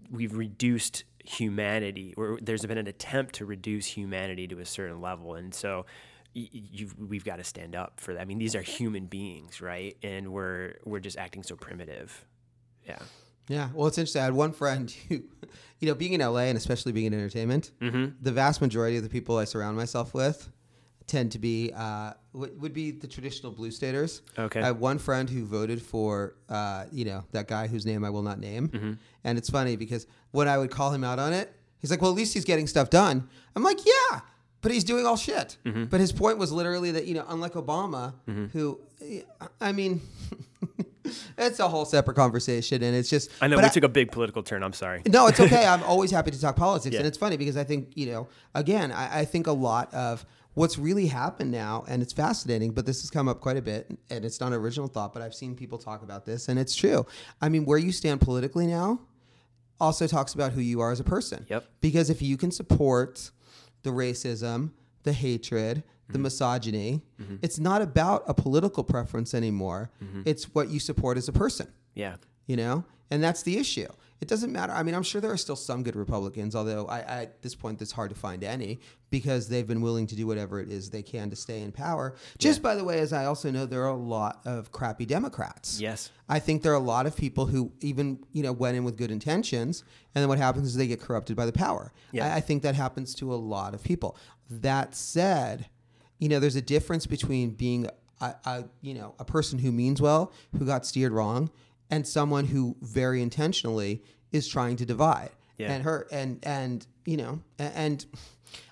we've 0.09 0.35
reduced 0.35 1.03
humanity 1.23 2.13
or 2.17 2.39
there's 2.41 2.65
been 2.65 2.77
an 2.77 2.87
attempt 2.87 3.35
to 3.35 3.45
reduce 3.45 3.85
humanity 3.85 4.47
to 4.47 4.59
a 4.59 4.65
certain 4.65 5.01
level. 5.01 5.35
And 5.35 5.53
so 5.53 5.85
you've, 6.33 6.97
we've 6.97 7.25
got 7.25 7.35
to 7.37 7.43
stand 7.43 7.75
up 7.75 7.99
for 7.99 8.13
that. 8.13 8.21
I 8.21 8.25
mean 8.25 8.39
these 8.39 8.55
are 8.55 8.61
human 8.61 9.05
beings 9.05 9.61
right? 9.61 9.97
And 10.01 10.31
we're 10.31 10.75
we're 10.85 10.99
just 10.99 11.17
acting 11.17 11.43
so 11.43 11.55
primitive. 11.55 12.25
Yeah 12.87 12.99
Yeah, 13.51 13.69
well, 13.73 13.87
it's 13.87 13.97
interesting. 13.97 14.21
I 14.21 14.25
had 14.25 14.33
one 14.33 14.53
friend 14.53 14.89
who, 15.09 15.15
you 15.79 15.87
know, 15.87 15.95
being 15.95 16.13
in 16.13 16.21
LA 16.21 16.41
and 16.51 16.57
especially 16.57 16.91
being 16.91 17.07
in 17.07 17.13
entertainment, 17.13 17.71
the 17.79 18.31
vast 18.31 18.61
majority 18.61 18.97
of 18.97 19.03
the 19.03 19.09
people 19.09 19.37
I 19.37 19.45
surround 19.45 19.75
myself 19.77 20.13
with 20.13 20.49
tend 21.07 21.31
to 21.33 21.39
be 21.39 21.71
uh, 21.75 22.13
would 22.33 22.61
would 22.61 22.73
be 22.73 22.91
the 22.91 23.07
traditional 23.07 23.51
blue 23.51 23.71
staters. 23.71 24.21
Okay. 24.37 24.61
I 24.61 24.65
have 24.67 24.79
one 24.79 24.97
friend 24.97 25.29
who 25.29 25.45
voted 25.45 25.81
for, 25.81 26.35
uh, 26.47 26.85
you 26.91 27.03
know, 27.05 27.25
that 27.31 27.47
guy 27.47 27.67
whose 27.67 27.85
name 27.85 28.05
I 28.05 28.09
will 28.09 28.21
not 28.23 28.39
name, 28.39 28.97
and 29.25 29.37
it's 29.37 29.49
funny 29.49 29.75
because 29.75 30.07
when 30.31 30.47
I 30.47 30.57
would 30.57 30.71
call 30.71 30.91
him 30.93 31.03
out 31.03 31.19
on 31.19 31.33
it, 31.33 31.53
he's 31.79 31.91
like, 31.91 32.01
"Well, 32.01 32.11
at 32.11 32.15
least 32.17 32.33
he's 32.33 32.45
getting 32.45 32.67
stuff 32.67 32.89
done." 32.89 33.27
I'm 33.55 33.63
like, 33.63 33.79
"Yeah." 33.85 34.21
But 34.61 34.71
he's 34.71 34.83
doing 34.83 35.07
all 35.07 35.17
shit. 35.17 35.57
But 35.89 35.99
his 35.99 36.11
point 36.11 36.37
was 36.37 36.51
literally 36.51 36.91
that, 36.91 37.07
you 37.07 37.15
know, 37.15 37.25
unlike 37.27 37.53
Obama, 37.53 38.13
who, 38.53 38.79
I 39.59 39.71
mean, 39.71 40.01
it's 41.37 41.59
a 41.59 41.67
whole 41.67 41.85
separate 41.85 42.15
conversation. 42.15 42.81
And 42.83 42.95
it's 42.95 43.09
just, 43.09 43.29
i 43.41 43.47
know 43.47 43.57
we 43.57 43.69
took 43.69 43.83
a 43.83 43.89
big 43.89 44.11
political 44.11 44.41
turn 44.43 44.63
i'm 44.63 44.73
sorry 44.73 45.01
no, 45.11 45.27
it's 45.27 45.39
okay. 45.39 45.65
I'm 45.71 45.83
always 45.83 46.11
happy 46.11 46.31
to 46.31 46.39
talk 46.39 46.55
politics. 46.55 46.93
Yeah. 46.93 46.99
And 46.99 47.07
it's 47.07 47.17
funny 47.17 47.37
because 47.37 47.57
I 47.57 47.63
think, 47.63 47.91
you 47.95 48.07
know, 48.07 48.27
again, 48.55 48.91
I, 48.91 49.19
I 49.19 49.25
think 49.25 49.47
a 49.47 49.51
lot 49.51 49.93
of 49.93 50.25
what's 50.53 50.77
really 50.77 51.07
happened 51.07 51.51
now, 51.51 51.83
and 51.87 52.01
it's 52.01 52.13
fascinating, 52.13 52.71
but 52.71 52.85
this 52.85 53.01
has 53.01 53.09
come 53.09 53.27
up 53.27 53.39
quite 53.39 53.57
a 53.57 53.61
bit, 53.61 53.97
and 54.09 54.25
it's 54.25 54.39
not 54.39 54.47
an 54.47 54.53
original 54.53 54.87
thought, 54.87 55.13
but 55.13 55.21
I've 55.21 55.33
seen 55.33 55.55
people 55.55 55.77
talk 55.77 56.03
about 56.03 56.25
this, 56.25 56.49
and 56.49 56.59
it's 56.59 56.75
true. 56.75 57.05
I 57.41 57.49
mean, 57.49 57.65
where 57.65 57.77
you 57.77 57.91
stand 57.91 58.21
politically 58.21 58.67
now 58.67 58.99
also 59.79 60.07
talks 60.07 60.33
about 60.33 60.51
who 60.51 60.61
you 60.61 60.79
are 60.81 60.91
as 60.91 60.99
a 60.99 61.03
person. 61.03 61.45
Yep. 61.49 61.65
Because 61.81 62.09
if 62.09 62.21
you 62.21 62.37
can 62.37 62.51
support 62.51 63.31
the 63.83 63.89
racism, 63.89 64.71
the 65.03 65.13
hatred, 65.13 65.83
the 66.11 66.17
mm-hmm. 66.17 66.23
misogyny, 66.23 67.01
mm-hmm. 67.21 67.35
it's 67.41 67.59
not 67.59 67.81
about 67.81 68.23
a 68.27 68.33
political 68.33 68.83
preference 68.83 69.33
anymore. 69.33 69.91
Mm-hmm. 70.03 70.21
It's 70.25 70.45
what 70.53 70.69
you 70.69 70.79
support 70.79 71.17
as 71.17 71.27
a 71.27 71.33
person. 71.33 71.67
Yeah. 71.93 72.15
You 72.47 72.57
know? 72.57 72.85
And 73.09 73.23
that's 73.23 73.43
the 73.43 73.57
issue. 73.57 73.87
It 74.21 74.27
doesn't 74.27 74.51
matter. 74.51 74.71
I 74.71 74.83
mean 74.83 74.93
i'm 74.93 75.01
sure 75.01 75.19
there 75.19 75.31
are 75.31 75.37
still 75.37 75.55
some 75.55 75.81
good 75.81 75.95
republicans 75.95 76.55
although 76.55 76.85
I, 76.85 76.99
I 76.99 77.21
at 77.23 77.41
this 77.41 77.55
point 77.55 77.81
it's 77.81 77.91
hard 77.91 78.11
to 78.11 78.15
find 78.15 78.43
any 78.43 78.79
because 79.09 79.49
they've 79.49 79.67
been 79.67 79.81
willing 79.81 80.05
to 80.07 80.15
do 80.15 80.27
whatever 80.27 80.59
it 80.59 80.69
is 80.69 80.91
they 80.91 81.01
can 81.01 81.31
to 81.31 81.35
stay 81.35 81.61
in 81.61 81.71
power. 81.71 82.15
Just 82.37 82.61
by 82.61 82.75
the 82.75 82.83
way 82.83 82.99
as 82.99 83.13
i 83.13 83.25
also 83.25 83.49
know 83.49 83.65
there 83.65 83.81
are 83.81 83.89
a 83.89 83.95
lot 83.95 84.41
of 84.45 84.71
crappy 84.71 85.07
democrats. 85.07 85.81
Yes. 85.81 86.11
I 86.29 86.37
think 86.37 86.61
there 86.61 86.71
are 86.71 86.75
a 86.75 86.79
lot 86.79 87.07
of 87.07 87.17
people 87.17 87.47
who 87.47 87.71
even 87.81 88.23
you 88.31 88.43
know 88.43 88.51
went 88.51 88.77
in 88.77 88.83
with 88.83 88.95
good 88.95 89.09
intentions, 89.09 89.83
and 90.13 90.21
then 90.21 90.29
what 90.29 90.37
happens 90.37 90.67
is 90.67 90.75
they 90.75 90.87
get 90.87 91.01
corrupted 91.01 91.35
by 91.35 91.47
the 91.47 91.51
power. 91.51 91.91
Yeah. 92.11 92.31
I, 92.31 92.37
I 92.37 92.39
think 92.41 92.61
that 92.61 92.75
happens 92.75 93.15
to 93.15 93.33
a 93.33 93.35
lot 93.35 93.73
of 93.73 93.83
people. 93.83 94.15
That 94.49 94.93
said, 94.95 95.67
you 96.21 96.29
know, 96.29 96.39
there's 96.39 96.55
a 96.55 96.61
difference 96.61 97.05
between 97.05 97.49
being 97.49 97.87
a, 98.21 98.35
a 98.45 98.63
you 98.81 98.93
know 98.93 99.13
a 99.19 99.25
person 99.25 99.59
who 99.59 99.71
means 99.73 100.01
well, 100.01 100.31
who 100.57 100.65
got 100.65 100.85
steered 100.85 101.11
wrong, 101.11 101.49
and 101.89 102.07
someone 102.07 102.45
who 102.45 102.77
very 102.81 103.21
intentionally 103.21 104.01
is 104.31 104.47
trying 104.47 104.77
to 104.77 104.85
divide 104.85 105.31
Yeah. 105.57 105.73
and 105.73 105.83
hurt 105.83 106.07
and 106.13 106.39
and 106.43 106.87
you 107.05 107.17
know 107.17 107.41
and, 107.59 107.73
and 107.75 108.05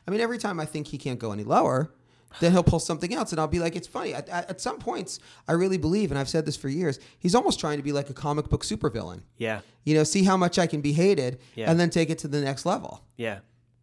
I 0.07 0.11
mean 0.11 0.21
every 0.21 0.37
time 0.37 0.57
I 0.59 0.65
think 0.65 0.87
he 0.87 0.97
can't 0.97 1.19
go 1.19 1.31
any 1.33 1.43
lower 1.43 1.91
then 2.39 2.51
he'll 2.51 2.61
pull 2.61 2.79
something 2.79 3.11
else 3.11 3.31
and 3.31 3.41
I'll 3.41 3.47
be 3.47 3.57
like, 3.57 3.75
it's 3.75 3.87
funny. 3.87 4.13
At, 4.13 4.29
at, 4.29 4.51
at 4.51 4.61
some 4.61 4.77
points, 4.77 5.19
I 5.47 5.53
really 5.53 5.79
believe, 5.79 6.11
and 6.11 6.19
I've 6.19 6.29
said 6.29 6.45
this 6.45 6.55
for 6.55 6.69
years, 6.69 6.99
he's 7.17 7.33
almost 7.33 7.59
trying 7.59 7.77
to 7.77 7.83
be 7.83 7.91
like 7.91 8.11
a 8.11 8.13
comic 8.13 8.49
book 8.49 8.63
supervillain. 8.63 9.21
yeah 9.39 9.61
You 9.83 9.95
know, 9.95 10.03
see 10.03 10.23
how 10.23 10.37
much 10.37 10.59
I 10.59 10.67
can 10.67 10.79
be 10.79 10.93
hated 10.93 11.39
Yeah. 11.55 11.71
and 11.71 11.79
then 11.79 11.89
take 11.89 12.11
it 12.11 12.19
to 12.19 12.27
the 12.27 12.39
next 12.39 12.67
level. 12.67 13.03
Yeah. 13.17 13.39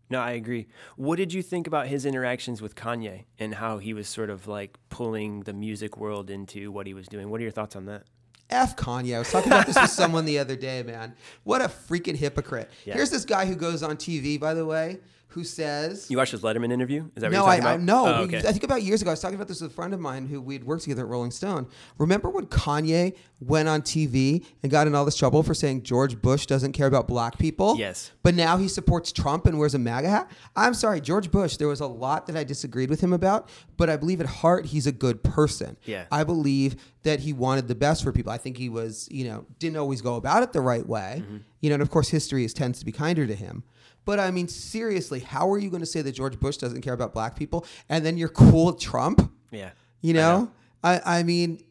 No, 0.09 0.21
I 0.21 0.33
agree. 0.33 0.69
What 0.97 1.16
did 1.16 1.33
you 1.33 1.42
think 1.42 1.66
about 1.66 1.88
his 1.88 2.07
interactions 2.07 2.62
with 2.62 2.75
Kanye 2.75 3.25
and 3.38 3.55
how 3.55 3.79
he 3.79 3.92
was 3.92 4.09
sort 4.09 4.31
of 4.31 4.47
like 4.47 4.79
pulling 4.88 5.40
the 5.40 5.53
music 5.53 5.97
world 5.97 6.31
into 6.31 6.71
what 6.71 6.87
he 6.87 6.95
was 6.95 7.09
doing? 7.09 7.29
What 7.29 7.40
are 7.40 7.42
your 7.42 7.53
thoughts 7.53 7.75
on 7.75 7.87
that? 7.87 8.05
F 8.49 8.77
Kanye. 8.77 9.16
I 9.16 9.19
was 9.19 9.31
talking 9.31 9.51
about 9.51 9.66
this 9.66 9.77
with 9.77 9.90
someone 9.90 10.25
the 10.25 10.38
other 10.38 10.55
day, 10.55 10.83
man. 10.85 11.14
What 11.42 11.61
a 11.61 11.64
freaking 11.64 12.14
hypocrite. 12.16 12.71
Yeah. 12.85 12.95
Here's 12.95 13.11
this 13.11 13.25
guy 13.25 13.47
who 13.47 13.57
goes 13.57 13.83
on 13.83 13.97
TV, 13.97 14.38
by 14.38 14.55
the 14.55 14.64
way, 14.64 15.01
who 15.37 15.44
says. 15.44 16.11
You 16.11 16.16
watched 16.16 16.33
his 16.33 16.40
Letterman 16.40 16.72
interview? 16.72 17.05
Is 17.14 17.20
that 17.20 17.27
what 17.27 17.33
No, 17.33 17.40
you're 17.42 17.49
I, 17.51 17.57
talking 17.59 17.66
I 17.66 17.72
about? 17.75 17.85
no. 17.85 18.07
Oh, 18.07 18.18
we- 18.27 18.37
okay. 18.37 18.49
I 18.49 18.53
think 18.53 18.64
about 18.64 18.83
years 18.83 19.03
ago, 19.03 19.11
I 19.11 19.12
was 19.12 19.20
talking 19.20 19.35
about 19.35 19.49
this 19.49 19.61
with 19.61 19.70
a 19.70 19.75
friend 19.75 19.92
of 19.92 20.01
mine 20.01 20.27
who 20.27 20.40
we'd 20.40 20.64
worked 20.64 20.85
together 20.85 21.03
at 21.03 21.09
Rolling 21.09 21.31
Stone. 21.31 21.66
Remember 21.99 22.31
when 22.31 22.46
Kanye 22.46 23.14
went 23.38 23.68
on 23.68 23.83
TV 23.83 24.42
and 24.62 24.72
got 24.72 24.87
in 24.87 24.94
all 24.94 25.05
this 25.05 25.14
trouble 25.16 25.42
for 25.42 25.53
saying 25.53 25.83
George 25.83 26.22
Bush 26.22 26.46
doesn't 26.46 26.72
care 26.72 26.87
about 26.87 27.07
black 27.07 27.38
people? 27.38 27.77
Yes. 27.77 28.11
But 28.22 28.35
now 28.35 28.57
he 28.57 28.66
supports 28.66 29.12
Trump 29.12 29.44
and 29.44 29.59
wears 29.59 29.75
a 29.75 29.79
MAGA 29.79 30.09
hat. 30.09 30.31
I'm 30.57 30.72
sorry, 30.72 31.03
George 31.03 31.31
Bush. 31.31 31.59
There 31.59 31.68
was 31.68 31.81
a 31.81 31.87
lot 31.87 32.27
that 32.29 32.37
I 32.37 32.44
disagreed 32.44 32.88
with 32.88 33.03
him 33.03 33.12
about, 33.12 33.51
but 33.77 33.90
I 33.90 33.99
believe 33.99 34.20
at 34.22 34.27
heart 34.27 34.64
he's 34.64 34.87
a 34.87 34.92
good 34.92 35.22
person. 35.22 35.77
Yeah. 35.85 36.07
I 36.11 36.25
believe 36.25 36.77
that 37.03 37.20
he 37.20 37.33
wanted 37.35 37.68
the 37.68 37.75
best 37.75 38.03
for 38.03 38.11
people. 38.11 38.33
I 38.33 38.38
think 38.38 38.57
he 38.57 38.68
was, 38.70 39.07
you 39.12 39.25
know, 39.27 39.44
didn't 39.61 39.77
always 39.77 40.01
go 40.01 40.16
about 40.16 40.42
it 40.42 40.53
the 40.53 40.61
right 40.62 40.85
way. 40.88 41.22
Mm-hmm. 41.22 41.37
You 41.61 41.71
know, 41.71 41.75
and 41.75 41.83
of 41.83 41.90
course 41.90 42.09
history 42.11 42.45
is, 42.45 42.53
tends 42.55 42.79
to 42.81 42.85
be 42.85 42.92
kinder 42.92 43.27
to 43.27 43.35
him. 43.35 43.64
But 44.05 44.21
I 44.21 44.31
mean, 44.31 44.47
seriously, 44.49 45.21
how 45.21 45.51
are 45.51 45.59
you 45.59 45.69
going 45.71 45.81
to 45.81 45.87
say 45.87 46.01
that 46.03 46.12
George 46.12 46.38
Bush 46.38 46.57
doesn't 46.59 46.83
care 46.83 46.95
about 46.95 47.12
black 47.12 47.35
people 47.37 47.66
and 47.88 48.05
then 48.07 48.16
you're 48.16 48.29
cool 48.29 48.66
with 48.66 48.79
Trump? 48.81 49.33
Yeah. 49.51 49.71
You 50.01 50.12
I 50.14 50.16
know, 50.16 50.38
know. 50.40 50.51
I, 50.85 51.01
I, 51.19 51.23
mean, 51.25 51.62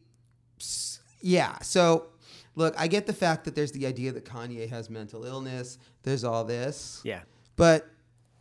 yeah. 1.22 1.58
So, 1.62 2.08
look, 2.56 2.74
I 2.78 2.88
get 2.88 3.06
the 3.06 3.14
fact 3.14 3.46
that 3.46 3.56
there's 3.56 3.72
the 3.72 3.86
idea 3.86 4.12
that 4.12 4.26
Kanye 4.26 4.70
has 4.70 4.90
mental 4.90 5.24
illness. 5.26 5.78
There's 6.04 6.24
all 6.24 6.44
this, 6.44 7.02
Yeah. 7.04 7.22
but 7.56 7.88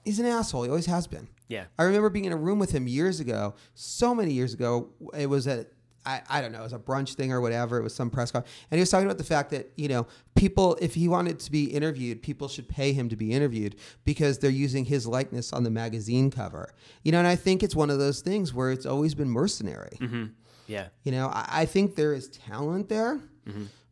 he's 0.04 0.18
an 0.18 0.26
asshole. 0.26 0.64
He 0.64 0.68
always 0.70 0.86
has 0.86 1.06
been. 1.06 1.28
Yeah. 1.48 1.64
I 1.78 1.84
remember 1.84 2.10
being 2.10 2.24
in 2.24 2.32
a 2.32 2.36
room 2.36 2.58
with 2.58 2.72
him 2.72 2.88
years 2.88 3.20
ago, 3.20 3.54
so 3.74 4.14
many 4.14 4.32
years 4.32 4.54
ago. 4.54 4.88
It 5.16 5.26
was 5.28 5.46
at 5.46 5.68
I, 6.06 6.22
I 6.28 6.40
don't 6.40 6.52
know, 6.52 6.60
it 6.60 6.64
was 6.64 6.72
a 6.72 6.78
brunch 6.78 7.14
thing 7.14 7.32
or 7.32 7.40
whatever. 7.40 7.78
It 7.78 7.82
was 7.82 7.94
some 7.94 8.10
press 8.10 8.30
conference, 8.30 8.54
and 8.70 8.78
he 8.78 8.80
was 8.80 8.90
talking 8.90 9.06
about 9.06 9.18
the 9.18 9.24
fact 9.24 9.50
that 9.50 9.70
you 9.76 9.88
know 9.88 10.06
people, 10.34 10.76
if 10.80 10.94
he 10.94 11.08
wanted 11.08 11.38
to 11.40 11.50
be 11.50 11.64
interviewed, 11.64 12.22
people 12.22 12.48
should 12.48 12.68
pay 12.68 12.92
him 12.92 13.08
to 13.08 13.16
be 13.16 13.32
interviewed 13.32 13.76
because 14.04 14.38
they're 14.38 14.50
using 14.50 14.84
his 14.84 15.06
likeness 15.06 15.52
on 15.52 15.64
the 15.64 15.70
magazine 15.70 16.30
cover. 16.30 16.74
You 17.02 17.12
know, 17.12 17.18
and 17.18 17.28
I 17.28 17.36
think 17.36 17.62
it's 17.62 17.76
one 17.76 17.90
of 17.90 17.98
those 17.98 18.20
things 18.20 18.52
where 18.52 18.70
it's 18.70 18.86
always 18.86 19.14
been 19.14 19.30
mercenary. 19.30 19.96
Mm-hmm. 20.00 20.24
Yeah. 20.66 20.88
You 21.02 21.12
know, 21.12 21.28
I, 21.28 21.46
I 21.48 21.64
think 21.66 21.94
there 21.94 22.14
is 22.14 22.28
talent 22.28 22.88
there, 22.88 23.20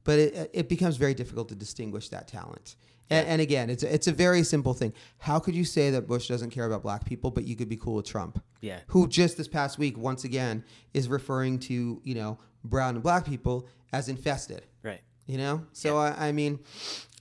but 0.05 0.19
it, 0.19 0.51
it 0.53 0.69
becomes 0.69 0.97
very 0.97 1.15
difficult 1.15 1.49
to 1.51 1.55
distinguish 1.55 2.09
that 2.11 2.29
talent. 2.29 2.77
And, 3.11 3.27
and 3.29 3.41
again, 3.41 3.69
it's 3.71 3.83
a, 3.83 3.93
it's 3.93 4.07
a 4.07 4.13
very 4.13 4.43
simple 4.43 4.75
thing. 4.75 4.93
How 5.19 5.39
could 5.39 5.55
you 5.55 5.65
say 5.65 5.91
that 5.91 6.07
Bush 6.07 6.29
doesn't 6.29 6.51
care 6.51 6.67
about 6.67 6.83
black 6.83 7.05
people, 7.05 7.31
but 7.31 7.45
you 7.45 7.57
could 7.57 7.69
be 7.69 7.77
cool 7.77 7.95
with 7.95 8.07
Trump? 8.07 8.43
Yeah. 8.61 8.81
Who 8.89 9.09
just 9.09 9.37
this 9.37 9.49
past 9.49 9.79
week, 9.79 9.99
once 9.99 10.25
again, 10.25 10.65
is 10.95 11.09
referring 11.09 11.59
to 11.61 12.01
you 12.05 12.15
know 12.15 12.39
brown 12.65 12.95
and 12.95 13.03
black 13.03 13.27
people 13.27 13.69
as 13.93 14.09
infested. 14.09 14.67
Right. 14.83 15.01
You 15.27 15.39
know, 15.39 15.67
so 15.73 15.99
I, 15.99 16.29
I 16.29 16.33
mean, 16.33 16.59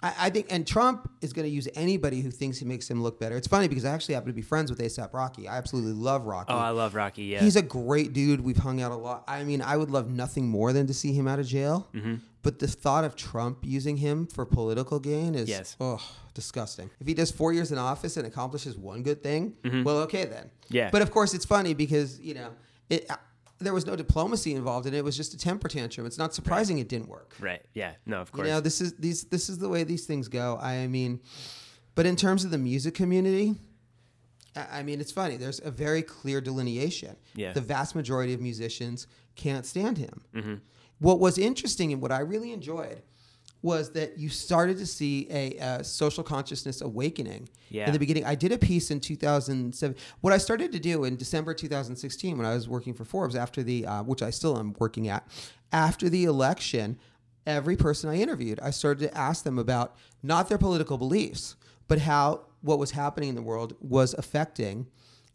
I, 0.04 0.14
I 0.20 0.30
think, 0.30 0.48
and 0.50 0.66
Trump 0.66 1.10
is 1.22 1.34
going 1.34 1.46
to 1.48 1.54
use 1.54 1.68
anybody 1.76 2.22
who 2.22 2.32
thinks 2.32 2.58
he 2.58 2.66
makes 2.66 2.90
him 2.90 3.02
look 3.04 3.20
better. 3.20 3.36
It's 3.38 3.48
funny 3.48 3.68
because 3.68 3.86
I 3.86 3.92
actually 3.94 4.16
happen 4.16 4.30
to 4.30 4.34
be 4.34 4.42
friends 4.42 4.72
with 4.72 4.80
ASAP 4.80 5.14
Rocky. 5.14 5.48
I 5.48 5.58
absolutely 5.58 5.94
love 5.94 6.26
Rocky. 6.26 6.52
Oh, 6.54 6.58
I 6.58 6.70
love 6.72 6.96
Rocky. 6.96 7.24
Yeah. 7.26 7.42
He's 7.42 7.56
a 7.56 7.62
great 7.62 8.14
dude. 8.14 8.42
We've 8.42 8.58
hung 8.58 8.82
out 8.82 8.92
a 8.92 8.96
lot. 8.96 9.24
I 9.28 9.44
mean, 9.44 9.62
I 9.62 9.78
would 9.78 9.92
love 9.92 10.10
nothing 10.10 10.48
more 10.48 10.74
than 10.74 10.88
to 10.88 10.94
see 10.94 11.14
him 11.14 11.28
out 11.28 11.40
of 11.40 11.46
jail. 11.46 11.88
Mm-hmm. 11.94 12.16
But 12.44 12.58
the 12.58 12.68
thought 12.68 13.04
of 13.04 13.16
Trump 13.16 13.60
using 13.62 13.98
him 13.98 14.26
for 14.26 14.46
political 14.46 15.00
gain 15.00 15.36
is, 15.36 15.48
Yes. 15.48 15.76
oh, 15.80 16.02
disgusting. 16.34 16.90
If 17.00 17.06
he 17.06 17.14
does 17.14 17.30
four 17.30 17.54
years 17.54 17.72
in 17.72 17.78
office 17.78 18.18
and 18.18 18.26
accomplishes 18.26 18.76
one 18.78 19.04
good 19.04 19.22
thing, 19.22 19.54
well, 19.84 19.98
okay 20.00 20.26
then. 20.26 20.46
Mm-hmm. 20.46 20.76
Yeah. 20.76 20.90
But 20.92 21.04
of 21.04 21.12
course, 21.12 21.34
it's 21.36 21.46
funny 21.46 21.74
because 21.76 22.20
you 22.20 22.34
know 22.34 22.50
it. 22.90 23.08
There 23.62 23.74
was 23.74 23.86
no 23.86 23.96
diplomacy 23.96 24.54
involved 24.54 24.86
in 24.88 24.94
it. 24.94 24.98
It 24.98 25.04
was 25.04 25.16
just 25.16 25.34
a 25.34 25.38
temper 25.38 25.68
tantrum. 25.68 26.06
It's 26.06 26.18
not 26.18 26.34
surprising 26.34 26.80
it 26.80 26.90
didn't 26.90 27.08
work. 27.10 27.36
right. 27.40 27.62
Yeah. 27.74 27.94
No, 28.06 28.22
of 28.22 28.32
course. 28.32 28.48
You 28.48 28.54
know, 28.54 28.60
this 28.60 28.82
is 28.82 28.94
these 28.96 29.24
this 29.26 29.50
is 29.50 29.58
the 29.60 29.70
way 29.70 29.84
these 29.84 30.06
things 30.06 30.28
go. 30.28 30.58
I 30.62 30.88
mean, 30.88 31.22
but 31.96 32.06
in 32.06 32.16
terms 32.16 32.44
of 32.44 32.52
the 32.52 32.58
music 32.58 32.94
community, 32.96 33.56
I 34.56 34.80
I 34.80 34.84
mean, 34.84 35.00
it's 35.00 35.12
funny. 35.12 35.38
There's 35.38 35.62
a 35.64 35.72
very 35.72 36.02
clear 36.02 36.42
delineation. 36.42 37.16
Yeah. 37.36 37.54
The 37.54 37.62
vast 37.62 37.96
majority 37.96 38.34
of 38.34 38.42
musicians 38.42 39.08
can't 39.36 39.66
stand 39.66 39.98
him. 39.98 40.22
Mm-hmm. 40.36 40.56
What 41.00 41.20
was 41.20 41.38
interesting 41.38 41.92
and 41.94 42.02
what 42.02 42.12
I 42.12 42.20
really 42.20 42.52
enjoyed 42.52 43.02
was 43.64 43.92
that 43.92 44.18
you 44.18 44.28
started 44.30 44.78
to 44.78 44.86
see 44.86 45.28
a, 45.30 45.58
uh 45.60 45.84
social 45.84 46.24
consciousness 46.24 46.82
awakening 46.82 47.48
Yeah. 47.70 47.86
in 47.88 47.94
the 47.94 48.00
beginning. 48.00 48.26
I 48.26 48.36
did 48.36 48.52
a 48.52 48.58
piece 48.58 48.90
in 48.92 49.00
2007. 49.00 49.96
What 50.22 50.34
I 50.34 50.38
started 50.38 50.72
to 50.72 50.80
do 50.80 51.04
in 51.04 51.16
December 51.16 51.54
2016 51.54 52.38
when 52.38 52.46
I 52.48 52.54
was 52.56 52.68
working 52.68 52.94
for 52.94 53.06
Forbes 53.06 53.36
after 53.36 53.62
the, 53.64 53.86
uh, 53.86 54.04
which 54.04 54.22
I 54.24 54.30
still 54.32 54.58
am 54.58 54.74
working 54.80 55.08
at, 55.10 55.28
after 55.72 56.10
the 56.10 56.26
election, 56.26 56.98
every 57.46 57.76
person 57.78 58.10
I 58.10 58.16
interviewed, 58.18 58.60
I 58.62 58.72
started 58.72 59.08
to 59.10 59.18
ask 59.18 59.44
them 59.44 59.58
about 59.60 59.96
not 60.24 60.50
their 60.50 60.58
political 60.58 60.98
beliefs, 60.98 61.56
but 61.88 62.00
how 62.00 62.46
what 62.62 62.80
was 62.80 62.92
happening 62.92 63.30
in 63.30 63.36
the 63.36 63.42
world 63.42 63.76
was 63.80 64.14
affecting 64.16 64.88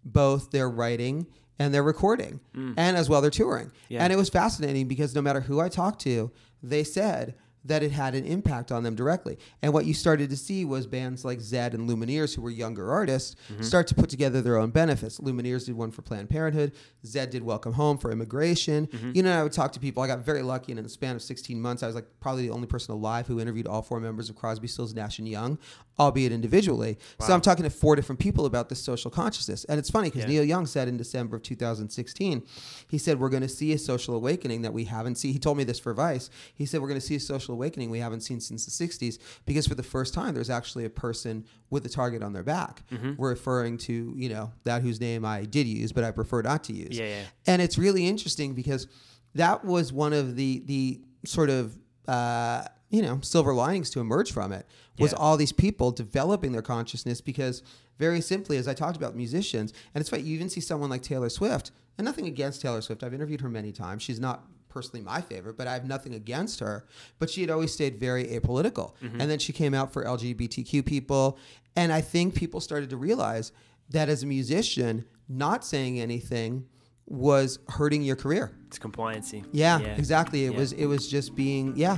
both 0.05 0.51
their 0.51 0.69
writing 0.71 1.27
and 1.59 1.73
their 1.73 1.83
recording, 1.83 2.39
and 2.55 2.97
as 2.99 3.09
well 3.09 3.23
their 3.23 3.31
touring. 3.31 3.73
Yeah. 3.89 4.05
And 4.05 4.13
it 4.13 4.17
was 4.17 4.29
fascinating 4.29 4.89
because 4.89 5.15
no 5.15 5.23
matter 5.23 5.41
who 5.41 5.59
I 5.59 5.69
talked 5.71 6.01
to, 6.03 6.31
they 6.63 6.85
said 6.85 7.35
that 7.67 7.83
it 7.83 7.93
had 7.93 8.15
an 8.15 8.25
impact 8.25 8.73
on 8.73 8.83
them 8.83 8.95
directly. 8.95 9.39
And 9.63 9.73
what 9.73 9.87
you 9.87 9.95
started 9.95 10.31
to 10.31 10.37
see 10.37 10.65
was 10.65 10.87
bands 10.87 11.25
like 11.25 11.39
Zedd 11.39 11.75
and 11.75 11.89
Lumineers, 11.89 12.35
who 12.35 12.43
were 12.43 12.51
younger 12.51 12.91
artists, 12.91 13.37
mm-hmm. 13.53 13.63
start 13.63 13.87
to 13.89 13.95
put 13.95 14.09
together 14.09 14.41
their 14.41 14.57
own 14.57 14.71
benefits. 14.71 15.19
Lumineers 15.19 15.67
did 15.67 15.77
one 15.77 15.91
for 15.91 16.03
Planned 16.03 16.31
Parenthood. 16.31 16.73
Zedd 17.05 17.31
did 17.31 17.43
Welcome 17.43 17.75
Home 17.75 17.99
for 17.99 18.11
immigration. 18.11 18.87
Mm-hmm. 18.87 19.13
You 19.15 19.23
know, 19.23 19.39
I 19.39 19.43
would 19.43 19.53
talk 19.53 19.73
to 19.73 19.81
people. 19.81 20.03
I 20.03 20.07
got 20.07 20.21
very 20.21 20.43
lucky, 20.43 20.73
and 20.73 20.79
in 20.79 20.85
the 20.85 20.91
span 20.91 21.17
of 21.17 21.23
16 21.23 21.61
months, 21.61 21.83
I 21.83 21.87
was 21.87 21.95
like 21.95 22.07
probably 22.21 22.47
the 22.47 22.55
only 22.55 22.67
person 22.67 22.93
alive 22.93 23.27
who 23.27 23.41
interviewed 23.41 23.67
all 23.67 23.83
four 23.83 24.01
members 24.01 24.31
of 24.31 24.37
Crosby, 24.37 24.69
Stills, 24.69 24.95
Nash 24.95 25.19
and 25.19 25.29
Young, 25.29 25.59
albeit 25.99 26.33
individually. 26.33 26.99
So 27.21 27.33
I'm 27.33 27.41
talking 27.41 27.65
to 27.65 27.71
four 27.71 27.97
different 27.97 28.19
people 28.19 28.47
about 28.47 28.69
this 28.69 28.83
social 28.83 29.11
consciousness. 29.11 29.65
And 29.65 29.79
it's 29.79 29.91
funny 29.91 30.09
because 30.09 30.23
Yeah. 30.23 30.29
Neil 30.29 30.45
Young 30.45 30.67
said 30.67 30.89
in 30.89 30.97
December 30.97 31.37
of 31.37 31.43
2016, 31.43 32.43
he 32.89 32.99
said, 32.99 33.19
We're 33.19 33.29
going 33.29 33.43
to 33.43 33.49
see 33.49 33.73
a 33.73 33.79
social 33.79 34.15
awakening 34.15 34.63
that 34.63 34.73
we 34.73 34.85
haven't 34.85 35.17
seen. 35.17 35.33
He 35.33 35.39
told 35.39 35.57
me 35.57 35.65
this 35.65 35.79
for 35.79 35.95
Vice. 35.95 36.31
He 36.55 36.67
said, 36.67 36.81
We're 36.81 36.89
going 36.89 37.01
to 37.01 37.07
see 37.07 37.17
a 37.17 37.21
social 37.21 37.55
awakening 37.57 37.91
we 37.91 37.99
haven't 37.99 38.21
seen 38.21 38.41
since 38.41 38.65
the 38.67 38.87
60s 38.87 39.19
because 39.47 39.67
for 39.67 39.75
the 39.75 39.83
first 39.83 40.15
time, 40.15 40.35
there's 40.35 40.51
actually 40.51 40.85
a 40.85 40.91
person 40.91 41.45
with 41.71 41.85
a 41.87 41.89
target 41.89 42.23
on 42.23 42.33
their 42.33 42.43
back. 42.43 42.83
We're 43.17 43.31
referring 43.31 43.79
to, 43.89 44.15
you 44.17 44.29
know, 44.29 44.53
that 44.65 44.83
whose 44.83 45.01
name 45.01 45.25
I 45.25 45.45
did 45.45 45.67
use, 45.67 45.91
but 45.93 46.05
I 46.05 46.11
prefer 46.11 46.43
not 46.43 46.65
to 46.65 46.73
use. 46.73 46.97
Yeah, 46.99 47.07
yeah. 47.07 47.23
And 47.47 47.61
it's 47.61 47.77
really 47.79 48.07
interesting 48.07 48.55
because 48.55 48.87
that 49.35 49.65
was 49.65 49.93
one 49.93 50.13
of 50.13 50.37
the, 50.37 50.63
the 50.67 51.01
sort 51.25 51.51
of, 51.51 51.77
uh, 52.07 52.63
you 52.91 53.03
know, 53.03 53.19
silver 53.23 53.53
linings 53.53 53.91
to 53.91 54.01
emerge 54.01 54.31
from 54.33 54.53
it 54.53 54.65
was 54.99 55.11
Yeah. 55.13 55.19
all 55.19 55.37
these 55.37 55.53
people 55.53 55.91
developing 55.91 56.53
their 56.53 56.63
consciousness 56.63 57.21
because 57.21 57.63
very 57.99 58.21
simply, 58.21 58.57
as 58.59 58.69
I 58.69 58.75
talked 58.75 58.97
about 58.97 59.17
musicians, 59.17 59.73
and 59.95 60.01
it's 60.01 60.09
funny, 60.11 60.23
you 60.23 60.35
even 60.37 60.49
see 60.49 60.61
someone 60.61 60.89
like 60.91 61.03
Taylor 61.03 61.29
Swift, 61.31 61.71
and 61.99 62.05
nothing 62.05 62.27
against 62.27 62.61
Taylor 62.61 62.81
Swift. 62.83 63.03
I've 63.03 63.15
interviewed 63.15 63.41
her 63.41 63.49
many 63.49 63.73
times. 63.73 64.03
She's 64.03 64.21
not 64.21 64.45
personally 64.77 65.03
my 65.03 65.23
favorite, 65.23 65.57
but 65.57 65.67
I 65.67 65.73
have 65.73 65.87
nothing 65.87 66.13
against 66.13 66.61
her. 66.61 66.85
But 67.19 67.31
she 67.31 67.41
had 67.41 67.49
always 67.49 67.73
stayed 67.73 67.99
very 67.99 68.25
apolitical. 68.25 68.93
Mm-hmm. 69.03 69.23
And 69.23 69.31
then 69.31 69.39
she 69.39 69.55
came 69.55 69.73
out 69.73 69.91
for 69.91 70.05
LGBTQ 70.05 70.85
people. 70.85 71.39
And 71.75 71.91
I 71.91 72.03
think 72.03 72.35
people 72.35 72.61
started 72.61 72.91
to 72.91 72.99
realize 72.99 73.53
that 73.89 74.11
as 74.11 74.23
a 74.23 74.27
musician, 74.27 75.07
not 75.31 75.65
saying 75.65 75.99
anything 75.99 76.67
was 77.07 77.59
hurting 77.71 78.03
your 78.03 78.17
career. 78.17 78.53
It's 78.67 78.79
compliancy. 78.79 79.47
Yeah, 79.53 79.79
exactly. 79.79 80.45
It 80.45 80.53
Yeah. 80.53 80.59
was 80.59 80.73
it 80.73 80.87
was 80.87 81.09
just 81.09 81.35
being 81.35 81.75
yeah. 81.75 81.97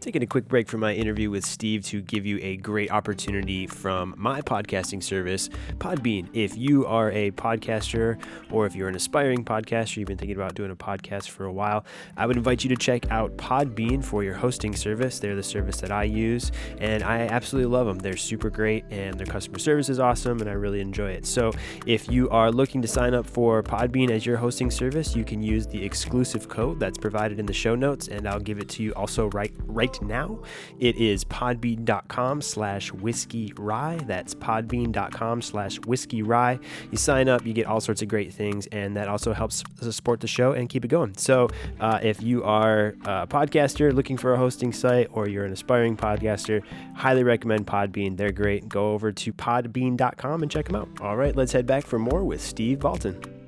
Taking 0.00 0.22
a 0.22 0.26
quick 0.26 0.48
break 0.48 0.66
from 0.66 0.80
my 0.80 0.94
interview 0.94 1.30
with 1.30 1.44
Steve 1.44 1.84
to 1.84 2.00
give 2.00 2.24
you 2.24 2.38
a 2.40 2.56
great 2.56 2.90
opportunity 2.90 3.66
from 3.66 4.14
my 4.16 4.40
podcasting 4.40 5.02
service, 5.02 5.50
Podbean. 5.76 6.26
If 6.32 6.56
you 6.56 6.86
are 6.86 7.12
a 7.12 7.32
podcaster 7.32 8.18
or 8.50 8.64
if 8.64 8.74
you're 8.74 8.88
an 8.88 8.94
aspiring 8.94 9.44
podcaster, 9.44 9.98
you've 9.98 10.08
been 10.08 10.16
thinking 10.16 10.36
about 10.36 10.54
doing 10.54 10.70
a 10.70 10.76
podcast 10.76 11.28
for 11.28 11.44
a 11.44 11.52
while, 11.52 11.84
I 12.16 12.24
would 12.24 12.38
invite 12.38 12.64
you 12.64 12.70
to 12.70 12.76
check 12.76 13.10
out 13.10 13.36
Podbean 13.36 14.02
for 14.02 14.24
your 14.24 14.32
hosting 14.32 14.74
service. 14.74 15.18
They're 15.18 15.36
the 15.36 15.42
service 15.42 15.76
that 15.82 15.92
I 15.92 16.04
use, 16.04 16.50
and 16.78 17.02
I 17.02 17.26
absolutely 17.26 17.70
love 17.70 17.86
them. 17.86 17.98
They're 17.98 18.16
super 18.16 18.48
great, 18.48 18.86
and 18.90 19.18
their 19.18 19.26
customer 19.26 19.58
service 19.58 19.90
is 19.90 20.00
awesome, 20.00 20.40
and 20.40 20.48
I 20.48 20.54
really 20.54 20.80
enjoy 20.80 21.10
it. 21.10 21.26
So 21.26 21.52
if 21.84 22.10
you 22.10 22.30
are 22.30 22.50
looking 22.50 22.80
to 22.80 22.88
sign 22.88 23.12
up 23.12 23.26
for 23.26 23.62
Podbean 23.62 24.10
as 24.10 24.24
your 24.24 24.38
hosting 24.38 24.70
service, 24.70 25.14
you 25.14 25.24
can 25.24 25.42
use 25.42 25.66
the 25.66 25.84
exclusive 25.84 26.48
code 26.48 26.80
that's 26.80 26.96
provided 26.96 27.38
in 27.38 27.44
the 27.44 27.52
show 27.52 27.74
notes, 27.74 28.08
and 28.08 28.26
I'll 28.26 28.40
give 28.40 28.58
it 28.58 28.70
to 28.70 28.82
you 28.82 28.92
also 28.92 29.28
right 29.28 29.52
right 29.66 29.89
now. 30.02 30.38
It 30.78 30.96
is 30.96 31.24
podbean.com 31.24 32.42
slash 32.42 32.92
whiskey 32.92 33.52
rye. 33.56 33.98
That's 34.06 34.34
podbean.com 34.34 35.42
slash 35.42 35.78
whiskey 35.80 36.22
rye. 36.22 36.58
You 36.90 36.98
sign 36.98 37.28
up, 37.28 37.46
you 37.46 37.52
get 37.52 37.66
all 37.66 37.80
sorts 37.80 38.02
of 38.02 38.08
great 38.08 38.32
things, 38.32 38.66
and 38.68 38.96
that 38.96 39.08
also 39.08 39.32
helps 39.32 39.64
support 39.80 40.20
the 40.20 40.26
show 40.26 40.52
and 40.52 40.68
keep 40.68 40.84
it 40.84 40.88
going. 40.88 41.16
So 41.16 41.48
uh, 41.80 41.98
if 42.02 42.22
you 42.22 42.44
are 42.44 42.94
a 43.02 43.26
podcaster 43.26 43.92
looking 43.92 44.16
for 44.16 44.34
a 44.34 44.38
hosting 44.38 44.72
site 44.72 45.08
or 45.12 45.28
you're 45.28 45.44
an 45.44 45.52
aspiring 45.52 45.96
podcaster, 45.96 46.62
highly 46.94 47.24
recommend 47.24 47.66
Podbean. 47.66 48.16
They're 48.16 48.32
great. 48.32 48.68
Go 48.68 48.92
over 48.92 49.12
to 49.12 49.32
podbean.com 49.32 50.42
and 50.42 50.50
check 50.50 50.66
them 50.66 50.76
out. 50.76 50.88
All 51.00 51.16
right, 51.16 51.34
let's 51.34 51.52
head 51.52 51.66
back 51.66 51.86
for 51.86 51.98
more 51.98 52.24
with 52.24 52.40
Steve 52.40 52.78
Baltin. 52.78 53.39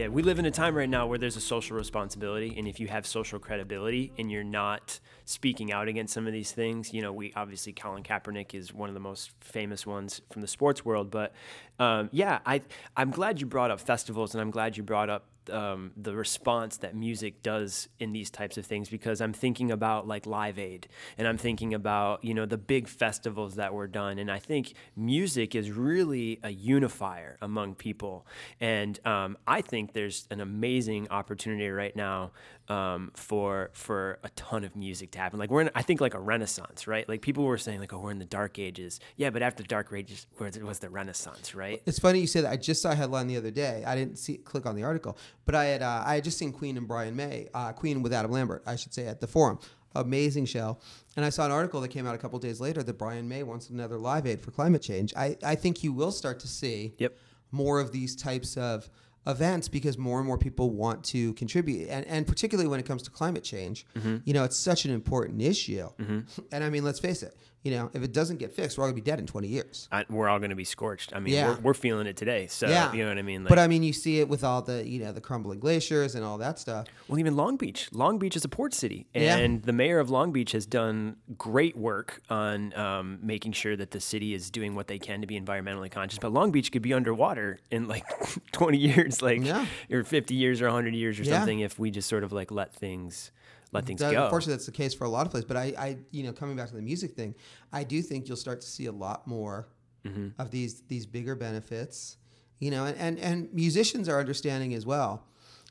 Yeah, 0.00 0.08
we 0.08 0.22
live 0.22 0.38
in 0.38 0.46
a 0.46 0.50
time 0.50 0.74
right 0.74 0.88
now 0.88 1.06
where 1.06 1.18
there's 1.18 1.36
a 1.36 1.42
social 1.42 1.76
responsibility, 1.76 2.54
and 2.56 2.66
if 2.66 2.80
you 2.80 2.88
have 2.88 3.06
social 3.06 3.38
credibility 3.38 4.14
and 4.16 4.32
you're 4.32 4.42
not 4.42 4.98
speaking 5.26 5.72
out 5.72 5.88
against 5.88 6.14
some 6.14 6.26
of 6.26 6.32
these 6.32 6.52
things, 6.52 6.94
you 6.94 7.02
know, 7.02 7.12
we 7.12 7.34
obviously 7.36 7.74
Colin 7.74 8.02
Kaepernick 8.02 8.54
is 8.54 8.72
one 8.72 8.88
of 8.88 8.94
the 8.94 9.00
most 9.00 9.30
famous 9.40 9.86
ones 9.86 10.22
from 10.32 10.40
the 10.40 10.48
sports 10.48 10.86
world, 10.86 11.10
but 11.10 11.34
um, 11.78 12.08
yeah, 12.12 12.38
I 12.46 12.62
I'm 12.96 13.10
glad 13.10 13.42
you 13.42 13.46
brought 13.46 13.70
up 13.70 13.78
festivals, 13.78 14.34
and 14.34 14.40
I'm 14.40 14.50
glad 14.50 14.78
you 14.78 14.82
brought 14.82 15.10
up 15.10 15.26
um, 15.50 15.92
the 15.96 16.14
response 16.14 16.76
that 16.78 16.94
music 16.94 17.42
does 17.42 17.88
in 17.98 18.12
these 18.12 18.30
types 18.30 18.58
of 18.58 18.66
things 18.66 18.88
because 18.88 19.20
I'm 19.20 19.32
thinking 19.32 19.70
about 19.70 20.06
like 20.06 20.26
Live 20.26 20.58
Aid 20.58 20.88
and 21.16 21.26
I'm 21.26 21.38
thinking 21.38 21.74
about 21.74 22.24
you 22.24 22.34
know 22.34 22.46
the 22.46 22.58
big 22.58 22.88
festivals 22.88 23.54
that 23.54 23.72
were 23.72 23.86
done 23.86 24.18
and 24.18 24.30
I 24.30 24.38
think 24.38 24.74
music 24.96 25.54
is 25.54 25.70
really 25.70 26.40
a 26.42 26.50
unifier 26.50 27.38
among 27.40 27.74
people. 27.74 28.26
And 28.60 28.98
um, 29.06 29.38
I 29.46 29.60
think 29.60 29.92
there's 29.92 30.26
an 30.30 30.40
amazing 30.40 31.08
opportunity 31.10 31.68
right 31.68 31.94
now 31.94 32.32
um, 32.70 33.10
for 33.16 33.70
for 33.74 34.18
a 34.22 34.28
ton 34.30 34.64
of 34.64 34.76
music 34.76 35.10
to 35.10 35.18
happen. 35.18 35.38
Like 35.38 35.50
we're 35.50 35.62
in, 35.62 35.70
I 35.74 35.82
think 35.82 36.00
like 36.00 36.14
a 36.14 36.20
renaissance, 36.20 36.86
right? 36.86 37.06
Like 37.08 37.20
people 37.20 37.44
were 37.44 37.58
saying 37.58 37.80
like, 37.80 37.92
oh, 37.92 37.98
we're 37.98 38.12
in 38.12 38.18
the 38.20 38.24
dark 38.24 38.58
ages. 38.58 39.00
Yeah, 39.16 39.30
but 39.30 39.42
after 39.42 39.62
the 39.62 39.68
dark 39.68 39.92
ages 39.92 40.26
was, 40.38 40.56
was 40.58 40.78
the 40.78 40.88
renaissance, 40.88 41.54
right? 41.54 41.82
It's 41.84 41.98
funny 41.98 42.20
you 42.20 42.26
say 42.26 42.42
that. 42.42 42.50
I 42.52 42.56
just 42.56 42.80
saw 42.80 42.92
a 42.92 42.94
headline 42.94 43.26
the 43.26 43.36
other 43.36 43.50
day. 43.50 43.82
I 43.86 43.96
didn't 43.96 44.16
see 44.18 44.36
click 44.38 44.66
on 44.66 44.76
the 44.76 44.84
article, 44.84 45.18
but 45.44 45.54
I 45.54 45.64
had 45.66 45.82
uh, 45.82 46.04
I 46.06 46.14
had 46.14 46.24
just 46.24 46.38
seen 46.38 46.52
Queen 46.52 46.76
and 46.76 46.86
Brian 46.88 47.16
May, 47.16 47.48
uh, 47.52 47.72
Queen 47.72 48.02
with 48.02 48.12
Adam 48.12 48.30
Lambert, 48.30 48.62
I 48.66 48.76
should 48.76 48.94
say, 48.94 49.06
at 49.06 49.20
the 49.20 49.26
forum. 49.26 49.58
Amazing 49.96 50.46
show. 50.46 50.78
And 51.16 51.24
I 51.24 51.30
saw 51.30 51.44
an 51.44 51.50
article 51.50 51.80
that 51.80 51.88
came 51.88 52.06
out 52.06 52.14
a 52.14 52.18
couple 52.18 52.38
days 52.38 52.60
later 52.60 52.80
that 52.84 52.96
Brian 52.96 53.28
May 53.28 53.42
wants 53.42 53.70
another 53.70 53.98
Live 53.98 54.24
Aid 54.24 54.40
for 54.40 54.52
climate 54.52 54.82
change. 54.82 55.12
I, 55.16 55.36
I 55.42 55.56
think 55.56 55.82
you 55.82 55.92
will 55.92 56.12
start 56.12 56.38
to 56.40 56.46
see 56.48 56.94
Yep. 56.98 57.16
more 57.50 57.80
of 57.80 57.90
these 57.90 58.14
types 58.14 58.56
of 58.56 58.88
events 59.26 59.68
because 59.68 59.98
more 59.98 60.18
and 60.18 60.26
more 60.26 60.38
people 60.38 60.70
want 60.70 61.04
to 61.04 61.34
contribute. 61.34 61.88
And, 61.88 62.06
and 62.06 62.26
particularly 62.26 62.68
when 62.68 62.80
it 62.80 62.86
comes 62.86 63.02
to 63.02 63.10
climate 63.10 63.44
change 63.44 63.86
mm-hmm. 63.96 64.18
you 64.24 64.32
know 64.32 64.44
it's 64.44 64.56
such 64.56 64.84
an 64.84 64.90
important 64.90 65.42
issue. 65.42 65.88
Mm-hmm. 65.98 66.20
And 66.52 66.64
i 66.64 66.70
mean 66.70 66.84
let's 66.84 67.00
face 67.00 67.22
it 67.22 67.36
you 67.62 67.70
know 67.72 67.90
if 67.92 68.02
it 68.02 68.12
doesn't 68.12 68.38
get 68.38 68.52
fixed 68.52 68.78
we're 68.78 68.84
all 68.84 68.90
going 68.90 68.96
to 68.96 69.02
be 69.02 69.10
dead 69.10 69.18
in 69.18 69.26
20 69.26 69.46
years 69.48 69.88
I, 69.92 70.04
we're 70.08 70.28
all 70.28 70.38
going 70.38 70.50
to 70.50 70.56
be 70.56 70.64
scorched. 70.64 71.14
I 71.14 71.20
mean, 71.20 71.34
Yeah. 71.34 71.48
we're, 71.56 71.60
we're 71.60 71.74
feeling 71.74 72.06
it 72.06 72.16
today. 72.16 72.46
So 72.46 72.68
Yeah. 72.68 72.92
you 72.92 73.02
know 73.02 73.08
what 73.10 73.18
I 73.18 73.22
mean. 73.22 73.42
Like, 73.44 73.48
but 73.50 73.58
i 73.58 73.66
mean 73.66 73.82
you 73.82 73.92
see 73.92 74.20
it 74.20 74.28
with 74.28 74.42
all 74.44 74.62
the 74.62 74.86
you 74.88 74.98
know 75.02 75.12
the 75.12 75.20
crumbling 75.20 75.58
glaciers 75.60 76.14
and 76.14 76.24
all 76.24 76.38
that 76.38 76.58
stuff 76.58 76.86
Well, 77.08 77.18
even 77.18 77.36
Long 77.36 77.56
Beach. 77.56 77.88
Long 77.92 78.18
Beach 78.18 78.36
is 78.36 78.44
a 78.44 78.48
port 78.48 78.72
city, 78.74 79.06
Yeah. 79.14 79.36
and 79.36 79.62
the 79.62 79.72
mayor 79.72 79.98
of 79.98 80.08
Long 80.10 80.32
Beach 80.32 80.52
has 80.52 80.64
done 80.66 81.16
great 81.36 81.76
work 81.76 82.20
on 82.30 82.72
um, 82.78 83.18
making 83.22 83.52
sure 83.52 83.76
that 83.76 83.90
the 83.90 84.00
city 84.00 84.32
is 84.34 84.50
doing 84.50 84.74
what 84.74 84.86
they 84.86 84.98
can 84.98 85.20
to 85.20 85.26
be 85.26 85.38
environmentally 85.38 85.90
conscious. 85.90 86.18
But 86.18 86.32
Long 86.32 86.50
Beach 86.52 86.72
could 86.72 86.82
be 86.82 86.94
underwater 86.94 87.58
in 87.70 87.88
like 87.88 88.04
20 88.52 88.78
years, 88.78 89.20
like 89.22 89.44
Yeah. 89.44 89.66
or 89.90 90.02
50 90.04 90.34
years 90.34 90.62
or 90.62 90.66
100 90.66 90.94
years 90.94 91.18
or 91.20 91.24
Yeah. 91.24 91.38
something, 91.38 91.60
if 91.60 91.78
we 91.78 91.90
just 91.90 92.08
sort 92.08 92.24
of 92.24 92.32
like 92.32 92.50
let 92.50 92.74
things 92.74 93.32
let 93.72 93.86
things 93.86 94.00
That- 94.00 94.12
go. 94.12 94.24
Unfortunately, 94.24 94.54
that's 94.54 94.66
the 94.66 94.72
case 94.72 94.94
for 94.94 95.04
a 95.04 95.08
lot 95.08 95.26
of 95.26 95.30
places. 95.32 95.46
But 95.46 95.56
I, 95.56 95.74
I, 95.78 95.98
you 96.10 96.22
know, 96.24 96.32
coming 96.32 96.56
back 96.56 96.68
to 96.68 96.74
the 96.74 96.82
music 96.82 97.12
thing, 97.14 97.34
I 97.72 97.84
do 97.84 98.02
think 98.02 98.26
you'll 98.28 98.36
start 98.36 98.60
to 98.62 98.66
see 98.66 98.86
a 98.86 98.92
lot 98.92 99.26
more 99.26 99.68
Mm-hmm. 100.06 100.28
of 100.40 100.50
these 100.50 100.80
these 100.88 101.04
bigger 101.04 101.34
benefits. 101.34 102.16
You 102.58 102.70
know, 102.70 102.86
and, 102.86 102.96
and 102.96 103.18
and 103.18 103.52
musicians 103.52 104.08
are 104.08 104.18
understanding 104.18 104.72
as 104.74 104.86
well. 104.86 105.26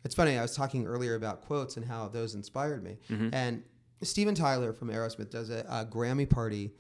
It's 0.05 0.13
funny. 0.13 0.38
I 0.38 0.41
was 0.43 0.55
talking 0.55 0.85
earlier 0.85 1.15
about 1.15 1.41
quotes 1.41 1.77
and 1.77 1.85
how 1.85 2.07
those 2.09 2.35
inspired 2.35 2.83
me. 2.83 2.97
Mm-hmm. 3.09 3.29
And 3.33 3.63
Steven 4.03 4.35
Tyler 4.35 4.71
from 4.71 4.89
Aerosmith 4.89 5.29
does 5.31 5.49
a, 5.49 5.65
a 5.67 5.83
Grammy 5.85 6.29
party. 6.29 6.71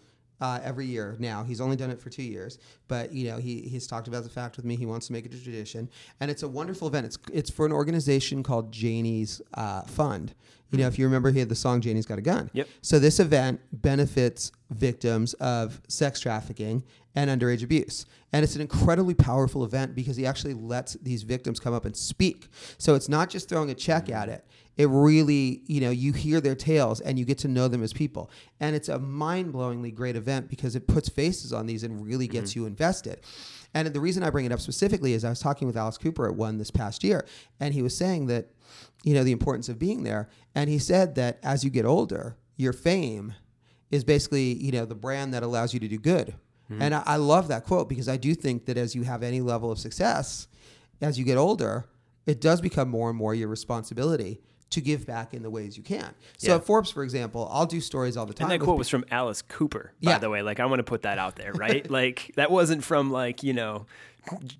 Uh, 0.41 0.59
every 0.63 0.85
year. 0.85 1.17
Now 1.19 1.43
he's 1.43 1.59
only 1.59 1.75
done 1.75 1.91
it 1.91 1.99
for 1.99 2.09
two 2.09 2.23
years 2.23 2.57
but 2.87 3.13
you 3.13 3.29
know 3.29 3.37
he, 3.37 3.61
he's 3.61 3.87
talked 3.87 4.09
about 4.09 4.23
the 4.23 4.29
fact 4.29 4.57
with 4.57 4.65
me 4.65 4.75
he 4.75 4.85
wants 4.85 5.07
to 5.07 5.13
make 5.13 5.25
it 5.25 5.33
a 5.33 5.41
tradition. 5.41 5.89
And 6.19 6.29
it's 6.29 6.43
a 6.43 6.47
wonderful 6.47 6.89
event. 6.89 7.05
It's 7.05 7.17
it's 7.31 7.49
for 7.49 7.65
an 7.65 7.71
organization 7.71 8.43
called 8.43 8.71
janie's 8.71 9.41
uh, 9.53 9.83
fund. 9.83 10.33
You 10.71 10.79
know 10.79 10.87
if 10.87 10.99
you 10.99 11.05
remember 11.05 11.31
he 11.31 11.39
had 11.39 11.49
the 11.49 11.55
song 11.55 11.79
janie's 11.81 12.05
got 12.05 12.19
a 12.19 12.21
gun. 12.21 12.49
Yep. 12.53 12.67
so 12.81 12.99
this 12.99 13.19
event 13.19 13.61
benefits 13.71 14.51
victims 14.69 15.33
of 15.35 15.81
sex 15.87 16.19
trafficking 16.19 16.83
and 17.19 17.41
underage 17.41 17.63
abuse. 17.63 18.05
And 18.31 18.43
it's 18.43 18.55
an 18.55 18.61
incredibly 18.61 19.13
powerful 19.13 19.65
event 19.65 19.95
because 19.95 20.15
he 20.15 20.25
actually 20.25 20.53
lets 20.53 20.93
these 20.93 21.23
victims 21.23 21.59
come 21.59 21.73
up 21.73 21.85
and 21.85 21.95
speak. 21.95 22.47
So 22.77 22.95
it's 22.95 23.09
not 23.09 23.29
just 23.29 23.49
throwing 23.49 23.69
a 23.69 23.75
check 23.75 24.05
mm-hmm. 24.05 24.15
at 24.15 24.29
it. 24.29 24.45
It 24.77 24.87
really, 24.87 25.63
you 25.65 25.81
know, 25.81 25.89
you 25.89 26.13
hear 26.13 26.39
their 26.39 26.55
tales 26.55 27.01
and 27.01 27.19
you 27.19 27.25
get 27.25 27.37
to 27.39 27.49
know 27.49 27.67
them 27.67 27.83
as 27.83 27.91
people. 27.91 28.31
And 28.61 28.73
it's 28.75 28.87
a 28.87 28.97
mind-blowingly 28.97 29.93
great 29.93 30.15
event 30.15 30.49
because 30.49 30.75
it 30.77 30.87
puts 30.87 31.09
faces 31.09 31.51
on 31.51 31.65
these 31.65 31.83
and 31.83 32.05
really 32.05 32.27
gets 32.27 32.51
mm-hmm. 32.51 32.61
you 32.61 32.65
invested. 32.67 33.19
And 33.73 33.87
the 33.87 33.99
reason 33.99 34.23
I 34.23 34.29
bring 34.29 34.45
it 34.45 34.53
up 34.53 34.61
specifically 34.61 35.13
is 35.13 35.25
I 35.25 35.29
was 35.29 35.41
talking 35.41 35.67
with 35.67 35.75
Alice 35.75 35.97
Cooper 35.97 36.25
at 36.27 36.35
one 36.35 36.57
this 36.57 36.71
past 36.71 37.03
year, 37.03 37.27
and 37.59 37.73
he 37.73 37.81
was 37.81 37.95
saying 37.95 38.27
that, 38.27 38.47
you 39.03 39.13
know, 39.13 39.23
the 39.23 39.33
importance 39.33 39.67
of 39.67 39.77
being 39.77 40.03
there. 40.03 40.29
And 40.55 40.69
he 40.69 40.79
said 40.79 41.15
that 41.15 41.39
as 41.43 41.63
you 41.65 41.69
get 41.69 41.85
older, 41.85 42.37
your 42.55 42.73
fame 42.73 43.33
is 43.91 44.03
basically 44.03 44.53
you 44.53 44.71
know 44.71 44.85
the 44.85 44.95
brand 44.95 45.33
that 45.33 45.43
allows 45.43 45.73
you 45.73 45.79
to 45.79 45.87
do 45.87 45.97
good 45.97 46.35
Mm-hmm. 46.71 46.81
and 46.83 46.93
I, 46.95 47.03
I 47.05 47.15
love 47.15 47.47
that 47.47 47.65
quote 47.65 47.89
because 47.89 48.07
i 48.07 48.15
do 48.17 48.35
think 48.35 48.65
that 48.65 48.77
as 48.77 48.93
you 48.95 49.03
have 49.03 49.23
any 49.23 49.41
level 49.41 49.71
of 49.71 49.79
success 49.79 50.47
as 51.01 51.17
you 51.17 51.25
get 51.25 51.37
older 51.37 51.85
it 52.27 52.39
does 52.41 52.61
become 52.61 52.89
more 52.89 53.09
and 53.09 53.17
more 53.17 53.33
your 53.33 53.47
responsibility 53.47 54.39
to 54.69 54.81
give 54.81 55.07
back 55.07 55.33
in 55.33 55.41
the 55.41 55.49
ways 55.49 55.77
you 55.77 55.83
can 55.83 56.13
so 56.37 56.49
Yeah. 56.51 56.55
at 56.57 56.65
forbes 56.65 56.91
for 56.91 57.01
example 57.03 57.49
i'll 57.51 57.65
do 57.65 57.81
stories 57.81 58.15
all 58.17 58.27
the 58.27 58.33
time 58.35 58.51
and 58.51 58.61
that 58.61 58.63
quote 58.65 58.77
was 58.77 58.87
from 58.89 59.03
Alice 59.09 59.41
Cooper, 59.41 59.93
by 60.03 60.11
Yeah. 60.11 60.17
the 60.19 60.29
way. 60.29 60.43
Like, 60.43 60.59
I 60.59 60.65
want 60.67 60.79
to 60.79 60.83
put 60.83 61.01
that 61.01 61.17
out 61.17 61.35
there, 61.37 61.53
right? 61.53 61.89
like, 61.99 62.31
that 62.35 62.51
wasn't 62.51 62.83
from 62.83 63.09
like 63.09 63.41
you 63.41 63.53
know 63.53 63.87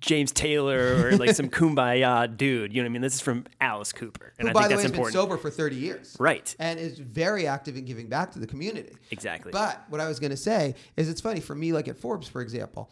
James 0.00 0.32
Taylor 0.32 1.06
or 1.06 1.16
like 1.16 1.34
some 1.34 1.48
kumbaya 1.50 2.36
dude. 2.36 2.72
You 2.72 2.82
know 2.82 2.86
what 2.86 2.90
I 2.90 2.92
mean? 2.92 3.02
This 3.02 3.14
is 3.14 3.20
from 3.20 3.46
Alice 3.60 3.92
Cooper, 3.92 4.32
and 4.38 4.48
who 4.48 4.50
I 4.50 4.52
by 4.52 4.60
think 4.60 4.70
the 4.70 4.76
way 4.76 4.82
that's 4.82 4.82
has 4.82 4.90
been 4.92 5.00
important. 5.00 5.14
sober 5.14 5.36
for 5.36 5.50
30 5.50 5.76
years 5.76 6.16
right. 6.18 6.54
and 6.58 6.78
is 6.78 6.98
very 6.98 7.46
active 7.46 7.76
in 7.76 7.84
giving 7.84 8.08
back 8.08 8.32
to 8.32 8.38
the 8.38 8.46
community 8.46 8.90
Exactly. 9.10 9.52
But 9.52 9.84
what 9.88 10.00
I 10.00 10.08
was 10.08 10.18
going 10.18 10.30
to 10.30 10.36
say 10.36 10.74
is 10.96 11.08
it's 11.08 11.20
funny 11.20 11.40
for 11.40 11.54
me, 11.54 11.72
like 11.72 11.88
at 11.88 11.96
Forbes, 11.96 12.28
for 12.28 12.40
example, 12.40 12.90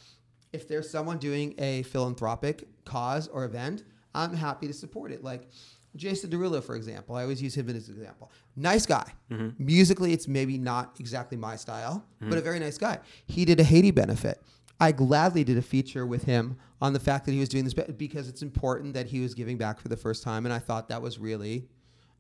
if 0.53 0.69
there's 0.69 0.89
someone 0.91 1.19
doing 1.19 1.55
a 1.59 1.83
philanthropic 1.85 2.69
cause 2.85 3.29
or 3.29 3.45
event, 3.45 3.85
I'm 4.15 4.35
happy 4.35 4.67
to 4.67 4.73
support 4.73 5.13
it. 5.13 5.23
Like 5.23 5.49
Jason 5.97 6.31
Derulo, 6.31 6.63
for 6.63 6.77
example, 6.77 7.17
I 7.17 7.23
always 7.23 7.43
use 7.43 7.57
him 7.57 7.69
as 7.69 7.89
an 7.89 7.97
example. 7.97 8.31
Nice 8.57 8.87
guy. 8.87 9.13
Mm-hmm. 9.31 9.65
Musically, 9.65 10.13
it's 10.13 10.27
maybe 10.27 10.59
not 10.59 10.97
exactly 10.99 11.37
my 11.37 11.57
style, 11.57 12.05
but 12.21 12.27
a 12.27 12.31
mm-hmm. 12.31 12.45
very 12.45 12.59
nice 12.59 12.79
guy. 12.79 12.99
He 13.27 13.45
did 13.45 13.61
a 13.61 13.65
Haiti 13.65 13.91
benefit. 13.91 14.43
I 14.81 14.93
gladly 14.93 15.45
did 15.45 15.59
a 15.59 15.63
feature 15.63 16.07
with 16.07 16.25
him 16.25 16.57
on 16.81 16.93
the 16.93 17.01
fact 17.01 17.27
that 17.27 17.33
he 17.33 17.41
was 17.41 17.49
doing 17.49 17.65
this 17.65 17.75
because 17.75 18.29
it's 18.29 18.43
important 18.43 18.95
that 18.95 19.07
he 19.07 19.21
was 19.21 19.35
giving 19.35 19.57
back 19.59 19.81
for 19.81 19.89
the 19.89 19.97
first 19.97 20.23
time, 20.23 20.47
and 20.47 20.53
I 20.53 20.59
thought 20.61 20.89
that 20.89 21.03
was 21.03 21.19
really 21.19 21.69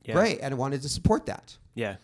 Yeah. 0.05 0.15
great, 0.15 0.41
and 0.41 0.53
I 0.53 0.57
wanted 0.57 0.83
to 0.83 0.89
support 0.89 1.27
that. 1.27 1.57
Yeah. 1.75 1.97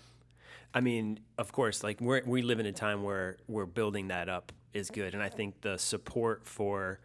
I 0.72 0.80
mean, 0.80 1.20
of 1.38 1.52
course, 1.52 1.82
like 1.82 2.00
we 2.00 2.20
we 2.22 2.42
live 2.42 2.60
in 2.60 2.66
a 2.66 2.72
time 2.72 3.02
where 3.02 3.36
we're 3.48 3.66
building 3.66 4.08
that 4.08 4.28
up 4.28 4.52
is 4.72 4.90
good, 4.90 5.14
and 5.14 5.22
I 5.22 5.28
think 5.28 5.60
the 5.62 5.76
support 5.78 6.46
for 6.46 7.00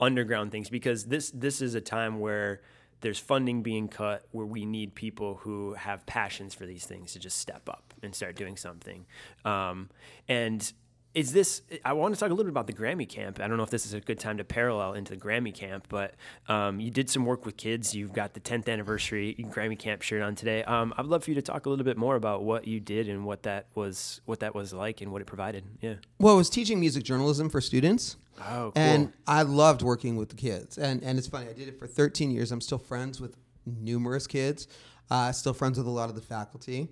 underground 0.00 0.52
things 0.52 0.70
because 0.70 1.06
this 1.06 1.30
this 1.32 1.60
is 1.60 1.74
a 1.74 1.80
time 1.80 2.20
where 2.20 2.60
there's 3.00 3.18
funding 3.18 3.62
being 3.62 3.86
cut 3.88 4.24
where 4.32 4.46
we 4.46 4.64
need 4.64 4.94
people 4.94 5.36
who 5.36 5.74
have 5.74 6.04
passions 6.06 6.54
for 6.54 6.66
these 6.66 6.84
things 6.84 7.12
to 7.12 7.18
just 7.20 7.38
step 7.38 7.68
up 7.68 7.94
and 8.02 8.12
start 8.14 8.34
doing 8.36 8.56
something. 8.56 9.06
Um, 9.44 9.88
and 10.28 10.72
is 11.18 11.32
this 11.32 11.62
i 11.84 11.92
want 11.92 12.14
to 12.14 12.20
talk 12.20 12.28
a 12.28 12.32
little 12.32 12.44
bit 12.44 12.50
about 12.50 12.66
the 12.66 12.72
grammy 12.72 13.08
camp 13.08 13.40
i 13.40 13.48
don't 13.48 13.56
know 13.56 13.62
if 13.62 13.70
this 13.70 13.86
is 13.86 13.92
a 13.94 14.00
good 14.00 14.18
time 14.18 14.36
to 14.38 14.44
parallel 14.44 14.92
into 14.94 15.14
the 15.14 15.20
grammy 15.20 15.52
camp 15.54 15.86
but 15.88 16.14
um, 16.48 16.78
you 16.80 16.90
did 16.90 17.10
some 17.10 17.24
work 17.26 17.44
with 17.44 17.56
kids 17.56 17.94
you've 17.94 18.12
got 18.12 18.34
the 18.34 18.40
10th 18.40 18.68
anniversary 18.68 19.34
grammy 19.50 19.78
camp 19.78 20.02
shirt 20.02 20.22
on 20.22 20.34
today 20.34 20.62
um, 20.64 20.94
i'd 20.98 21.06
love 21.06 21.24
for 21.24 21.30
you 21.30 21.34
to 21.34 21.42
talk 21.42 21.66
a 21.66 21.70
little 21.70 21.84
bit 21.84 21.96
more 21.96 22.16
about 22.16 22.44
what 22.44 22.66
you 22.66 22.78
did 22.80 23.08
and 23.08 23.24
what 23.24 23.42
that 23.42 23.66
was 23.74 24.20
what 24.26 24.40
that 24.40 24.54
was 24.54 24.72
like 24.72 25.00
and 25.00 25.10
what 25.12 25.20
it 25.20 25.26
provided 25.26 25.64
yeah 25.80 25.94
Well, 26.18 26.34
I 26.34 26.36
was 26.36 26.50
teaching 26.50 26.78
music 26.80 27.02
journalism 27.04 27.48
for 27.50 27.60
students. 27.60 28.16
oh 28.40 28.72
cool 28.72 28.72
And 28.76 29.12
I 29.26 29.42
loved 29.42 29.82
working 29.82 30.16
with 30.16 30.28
the 30.28 30.36
kids. 30.36 30.78
And 30.78 31.02
and 31.02 31.18
it's 31.18 31.26
funny, 31.28 31.48
I 31.48 31.52
did 31.52 31.68
it 31.68 31.78
for 31.78 31.86
13 31.86 32.30
years. 32.30 32.52
I'm 32.52 32.60
still 32.60 32.78
friends 32.78 33.20
with 33.20 33.36
numerous 33.66 34.26
kids, 34.26 34.68
uh, 35.10 35.32
still 35.32 35.52
friends 35.54 35.78
with 35.78 35.86
a 35.86 35.90
lot 35.90 36.08
of 36.08 36.14
the 36.14 36.22
faculty. 36.22 36.88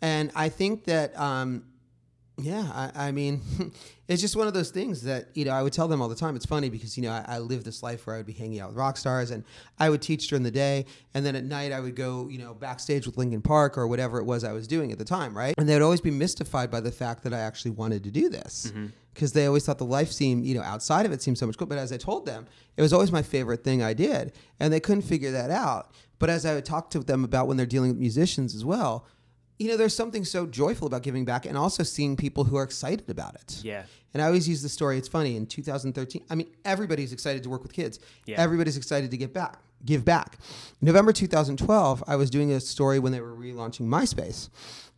And 0.00 0.30
I 0.34 0.48
think 0.48 0.84
that, 0.84 1.18
um, 1.18 1.64
yeah, 2.44 2.90
I, 2.94 3.08
I 3.08 3.12
mean, 3.12 3.40
it's 4.08 4.20
just 4.20 4.36
one 4.36 4.46
of 4.46 4.54
those 4.54 4.70
things 4.70 5.02
that, 5.02 5.28
you 5.34 5.44
know, 5.44 5.52
I 5.52 5.62
would 5.62 5.72
tell 5.72 5.88
them 5.88 6.02
all 6.02 6.08
the 6.08 6.14
time. 6.14 6.36
It's 6.36 6.46
funny 6.46 6.68
because, 6.68 6.96
you 6.96 7.02
know, 7.02 7.10
I, 7.10 7.24
I 7.26 7.38
lived 7.38 7.64
this 7.64 7.82
life 7.82 8.06
where 8.06 8.16
I 8.16 8.18
would 8.18 8.26
be 8.26 8.32
hanging 8.32 8.60
out 8.60 8.70
with 8.70 8.76
rock 8.76 8.96
stars 8.96 9.30
and 9.30 9.44
I 9.78 9.90
would 9.90 10.02
teach 10.02 10.28
during 10.28 10.42
the 10.42 10.50
day. 10.50 10.86
And 11.14 11.24
then 11.24 11.36
at 11.36 11.44
night 11.44 11.72
I 11.72 11.80
would 11.80 11.96
go, 11.96 12.28
you 12.28 12.38
know, 12.38 12.54
backstage 12.54 13.06
with 13.06 13.16
Linkin 13.16 13.42
Park 13.42 13.78
or 13.78 13.86
whatever 13.86 14.18
it 14.18 14.24
was 14.24 14.44
I 14.44 14.52
was 14.52 14.66
doing 14.66 14.92
at 14.92 14.98
the 14.98 15.04
time, 15.04 15.36
right? 15.36 15.54
And 15.58 15.68
they 15.68 15.74
would 15.74 15.82
always 15.82 16.00
be 16.00 16.10
mystified 16.10 16.70
by 16.70 16.80
the 16.80 16.92
fact 16.92 17.22
that 17.24 17.32
I 17.32 17.38
actually 17.38 17.72
wanted 17.72 18.04
to 18.04 18.10
do 18.10 18.28
this 18.28 18.70
mm-hmm. 18.70 18.86
because 19.14 19.32
they 19.32 19.46
always 19.46 19.64
thought 19.64 19.78
the 19.78 19.84
life 19.84 20.12
seemed, 20.12 20.44
you 20.44 20.54
know, 20.54 20.62
outside 20.62 21.06
of 21.06 21.12
it 21.12 21.22
seemed 21.22 21.38
so 21.38 21.46
much 21.46 21.56
cool. 21.56 21.66
But 21.66 21.78
as 21.78 21.92
I 21.92 21.96
told 21.96 22.26
them, 22.26 22.46
it 22.76 22.82
was 22.82 22.92
always 22.92 23.12
my 23.12 23.22
favorite 23.22 23.64
thing 23.64 23.82
I 23.82 23.94
did, 23.94 24.32
and 24.60 24.72
they 24.72 24.80
couldn't 24.80 25.02
figure 25.02 25.30
that 25.32 25.50
out. 25.50 25.92
But 26.18 26.30
as 26.30 26.46
I 26.46 26.54
would 26.54 26.64
talk 26.64 26.90
to 26.90 27.00
them 27.00 27.24
about 27.24 27.48
when 27.48 27.56
they're 27.56 27.66
dealing 27.66 27.90
with 27.90 27.98
musicians 27.98 28.54
as 28.54 28.64
well, 28.64 29.06
you 29.62 29.68
know, 29.68 29.76
there's 29.76 29.94
something 29.94 30.24
so 30.24 30.46
joyful 30.46 30.86
about 30.88 31.02
giving 31.02 31.24
back, 31.24 31.46
and 31.46 31.56
also 31.56 31.82
seeing 31.82 32.16
people 32.16 32.44
who 32.44 32.56
are 32.56 32.64
excited 32.64 33.08
about 33.08 33.34
it. 33.36 33.60
yeah 33.62 33.84
And 34.12 34.22
I 34.22 34.26
always 34.26 34.48
use 34.48 34.60
the 34.62 34.68
story. 34.68 34.98
It's 34.98 35.08
funny 35.08 35.36
in 35.36 35.46
2013. 35.46 36.24
I 36.28 36.34
mean, 36.34 36.48
everybody's 36.64 37.12
excited 37.12 37.42
to 37.44 37.48
work 37.48 37.62
with 37.62 37.72
kids. 37.72 38.00
Yeah. 38.26 38.40
Everybody's 38.40 38.76
excited 38.76 39.10
to 39.12 39.16
get 39.16 39.32
back, 39.32 39.58
give 39.84 40.04
back. 40.04 40.38
November 40.80 41.12
2012, 41.12 42.04
I 42.06 42.16
was 42.16 42.28
doing 42.28 42.50
a 42.50 42.60
story 42.60 42.98
when 42.98 43.12
they 43.12 43.20
were 43.20 43.34
relaunching 43.34 43.86
MySpace, 43.86 44.50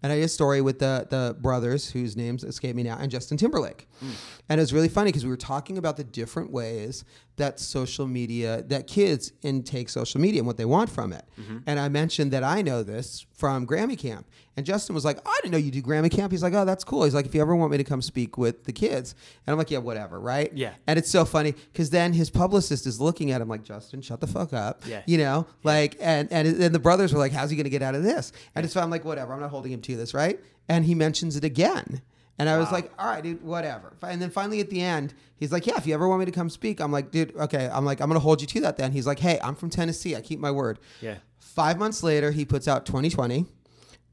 and 0.02 0.12
I 0.12 0.16
did 0.16 0.24
a 0.24 0.28
story 0.28 0.60
with 0.60 0.78
the 0.78 1.06
the 1.08 1.36
brothers 1.40 1.90
whose 1.90 2.16
names 2.16 2.42
escape 2.44 2.74
me 2.74 2.82
now, 2.82 2.96
and 2.98 3.10
Justin 3.10 3.36
Timberlake. 3.36 3.86
Mm. 4.02 4.14
And 4.48 4.60
it 4.60 4.62
was 4.62 4.72
really 4.72 4.88
funny 4.88 5.08
because 5.10 5.24
we 5.24 5.30
were 5.30 5.36
talking 5.36 5.78
about 5.78 5.96
the 5.96 6.04
different 6.04 6.50
ways 6.50 7.04
that 7.36 7.58
social 7.58 8.06
media, 8.06 8.62
that 8.68 8.86
kids 8.86 9.32
intake 9.42 9.88
social 9.88 10.20
media 10.20 10.40
and 10.40 10.46
what 10.46 10.56
they 10.56 10.64
want 10.64 10.88
from 10.88 11.12
it. 11.12 11.24
Mm-hmm. 11.40 11.58
And 11.66 11.80
I 11.80 11.88
mentioned 11.88 12.30
that 12.32 12.44
I 12.44 12.62
know 12.62 12.82
this 12.82 13.26
from 13.32 13.66
Grammy 13.66 13.98
Camp. 13.98 14.26
And 14.56 14.64
Justin 14.64 14.94
was 14.94 15.04
like, 15.04 15.18
oh, 15.26 15.30
I 15.30 15.38
didn't 15.42 15.52
know 15.52 15.58
you 15.58 15.72
do 15.72 15.82
Grammy 15.82 16.10
Camp. 16.10 16.30
He's 16.30 16.44
like, 16.44 16.54
oh, 16.54 16.64
that's 16.64 16.84
cool. 16.84 17.02
He's 17.02 17.14
like, 17.14 17.26
if 17.26 17.34
you 17.34 17.40
ever 17.40 17.56
want 17.56 17.72
me 17.72 17.78
to 17.78 17.84
come 17.84 18.00
speak 18.00 18.38
with 18.38 18.64
the 18.64 18.72
kids. 18.72 19.16
And 19.46 19.52
I'm 19.52 19.58
like, 19.58 19.70
yeah, 19.70 19.78
whatever, 19.78 20.20
right? 20.20 20.52
Yeah. 20.54 20.74
And 20.86 20.96
it's 20.96 21.10
so 21.10 21.24
funny 21.24 21.52
because 21.72 21.90
then 21.90 22.12
his 22.12 22.30
publicist 22.30 22.86
is 22.86 23.00
looking 23.00 23.32
at 23.32 23.40
him 23.40 23.48
like, 23.48 23.64
Justin, 23.64 24.00
shut 24.00 24.20
the 24.20 24.28
fuck 24.28 24.52
up. 24.52 24.82
Yeah. 24.86 25.02
You 25.06 25.18
know, 25.18 25.46
like, 25.64 25.96
and, 26.00 26.32
and, 26.32 26.46
and 26.46 26.74
the 26.74 26.78
brothers 26.78 27.12
were 27.12 27.18
like, 27.18 27.32
how's 27.32 27.50
he 27.50 27.56
going 27.56 27.64
to 27.64 27.70
get 27.70 27.82
out 27.82 27.96
of 27.96 28.04
this? 28.04 28.30
And 28.54 28.70
so 28.70 28.80
I'm 28.80 28.90
like, 28.90 29.04
whatever, 29.04 29.32
I'm 29.32 29.40
not 29.40 29.50
holding 29.50 29.72
him 29.72 29.80
to 29.82 29.96
this, 29.96 30.14
right? 30.14 30.38
And 30.68 30.84
he 30.84 30.94
mentions 30.94 31.36
it 31.36 31.42
again. 31.42 32.00
And 32.38 32.48
I 32.48 32.58
was 32.58 32.72
like, 32.72 32.90
all 32.98 33.06
right, 33.06 33.22
dude, 33.22 33.42
whatever. 33.42 33.92
And 34.02 34.20
then 34.20 34.30
finally 34.30 34.60
at 34.60 34.68
the 34.68 34.80
end, 34.80 35.14
he's 35.36 35.52
like, 35.52 35.66
yeah, 35.66 35.76
if 35.76 35.86
you 35.86 35.94
ever 35.94 36.08
want 36.08 36.18
me 36.18 36.26
to 36.26 36.32
come 36.32 36.50
speak, 36.50 36.80
I'm 36.80 36.90
like, 36.90 37.12
dude, 37.12 37.34
okay. 37.36 37.70
I'm 37.72 37.84
like, 37.84 38.00
I'm 38.00 38.08
going 38.08 38.16
to 38.16 38.22
hold 38.22 38.40
you 38.40 38.46
to 38.48 38.60
that 38.62 38.76
then. 38.76 38.90
He's 38.90 39.06
like, 39.06 39.20
hey, 39.20 39.38
I'm 39.42 39.54
from 39.54 39.70
Tennessee. 39.70 40.16
I 40.16 40.20
keep 40.20 40.40
my 40.40 40.50
word. 40.50 40.80
Yeah. 41.00 41.18
Five 41.38 41.78
months 41.78 42.02
later, 42.02 42.32
he 42.32 42.44
puts 42.44 42.66
out 42.66 42.86
2020 42.86 43.46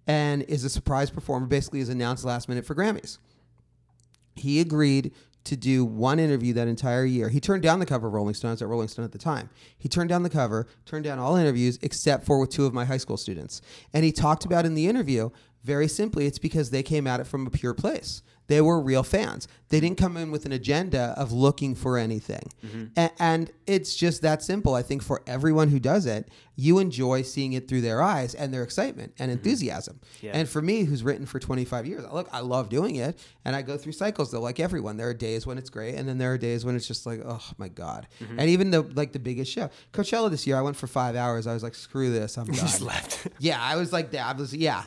and 0.06 0.44
is 0.44 0.64
a 0.64 0.70
surprise 0.70 1.10
performer, 1.10 1.48
basically 1.48 1.80
is 1.80 1.90
announced 1.90 2.24
last 2.24 2.48
minute 2.48 2.66
for 2.66 2.76
Grammys. 2.76 3.18
He 4.36 4.60
agreed 4.60 5.14
to 5.44 5.56
do 5.56 5.84
one 5.84 6.20
interview 6.20 6.54
that 6.54 6.68
entire 6.68 7.06
year. 7.06 7.30
He 7.30 7.40
turned 7.40 7.64
down 7.64 7.80
the 7.80 7.86
cover 7.86 8.08
of 8.08 8.14
Rolling 8.14 8.34
Stones 8.34 8.62
at 8.62 8.68
Rolling 8.68 8.88
Stone 8.88 9.06
at 9.06 9.12
the 9.12 9.18
time. 9.18 9.50
He 9.78 9.90
turned 9.90 10.10
down 10.10 10.24
the 10.24 10.30
cover, 10.30 10.68
turned 10.86 11.04
down 11.04 11.20
all 11.20 11.36
interviews 11.36 11.80
except 11.82 12.26
for 12.26 12.40
with 12.40 12.50
two 12.50 12.66
of 12.66 12.74
my 12.74 12.86
high 12.86 12.98
school 12.98 13.18
students. 13.18 13.62
And 13.94 14.06
he 14.06 14.12
talked 14.12 14.46
about 14.46 14.66
in 14.66 14.76
the 14.76 14.88
interview, 14.88 15.30
very 15.64 15.88
simply, 15.88 16.26
it's 16.26 16.40
because 16.40 16.70
they 16.70 16.84
came 16.84 17.08
at 17.08 17.20
it 17.20 17.28
from 17.28 17.48
a 17.48 17.50
pure 17.50 17.74
place. 17.74 18.24
They 18.48 18.62
were 18.62 18.82
real 18.82 19.04
fans. 19.04 19.48
They 19.70 19.80
didn't 19.80 19.98
come 19.98 20.18
in 20.18 20.32
with 20.32 20.46
an 20.46 20.52
agenda 20.52 21.14
of 21.16 21.32
looking 21.32 21.76
for 21.76 21.98
anything. 21.98 22.52
Mm-hmm. 22.66 22.86
A- 22.98 23.12
and 23.20 23.50
it's 23.66 23.96
just 23.96 24.22
that 24.24 24.44
simple. 24.44 24.74
I 24.74 24.82
think 24.82 25.02
for 25.02 25.22
everyone 25.26 25.70
who 25.70 25.80
does 25.80 26.06
it, 26.06 26.28
you 26.58 26.80
enjoy 26.80 27.22
seeing 27.22 27.54
it 27.54 27.70
through 27.70 27.82
their 27.82 28.02
eyes 28.02 28.36
and 28.36 28.54
their 28.54 28.64
excitement 28.64 29.14
and 29.18 29.32
mm-hmm. 29.32 29.38
enthusiasm. 29.38 30.02
Yeah. 30.20 30.32
And 30.34 30.50
for 30.50 30.62
me, 30.62 30.84
who's 30.84 31.02
written 31.02 31.26
for 31.26 31.40
25 31.40 31.86
years, 31.86 32.04
look, 32.12 32.28
I 32.34 32.42
love 32.42 32.68
doing 32.68 32.98
it. 32.98 33.18
And 33.46 33.56
I 33.56 33.62
go 33.62 33.78
through 33.78 33.94
cycles 33.94 34.32
though, 34.32 34.42
like 34.42 34.60
everyone. 34.60 34.98
There 34.98 35.08
are 35.08 35.14
days 35.14 35.48
when 35.48 35.58
it's 35.58 35.70
great, 35.70 35.96
and 35.96 36.08
then 36.08 36.18
there 36.18 36.34
are 36.34 36.38
days 36.38 36.66
when 36.66 36.76
it's 36.76 36.88
just 36.88 37.06
like, 37.06 37.22
oh 37.26 37.44
my 37.58 37.70
God. 37.70 38.08
Mm-hmm. 38.22 38.40
And 38.40 38.50
even 38.50 38.72
the 38.72 38.82
like 38.82 39.14
the 39.14 39.20
biggest 39.20 39.52
show. 39.52 39.70
Coachella 39.94 40.30
this 40.30 40.46
year, 40.46 40.58
I 40.58 40.62
went 40.62 40.76
for 40.76 40.88
five 40.88 41.16
hours. 41.16 41.48
I 41.48 41.54
was 41.54 41.64
like, 41.64 41.76
screw 41.76 42.12
this, 42.12 42.38
I'm 42.38 42.46
done. 42.48 42.56
Just 42.56 42.82
left. 42.82 43.28
Yeah, 43.40 43.62
I 43.62 43.78
was 43.78 43.94
like 43.94 44.12
that. 44.12 44.36
I 44.36 44.38
was 44.38 44.54
yeah. 44.54 44.84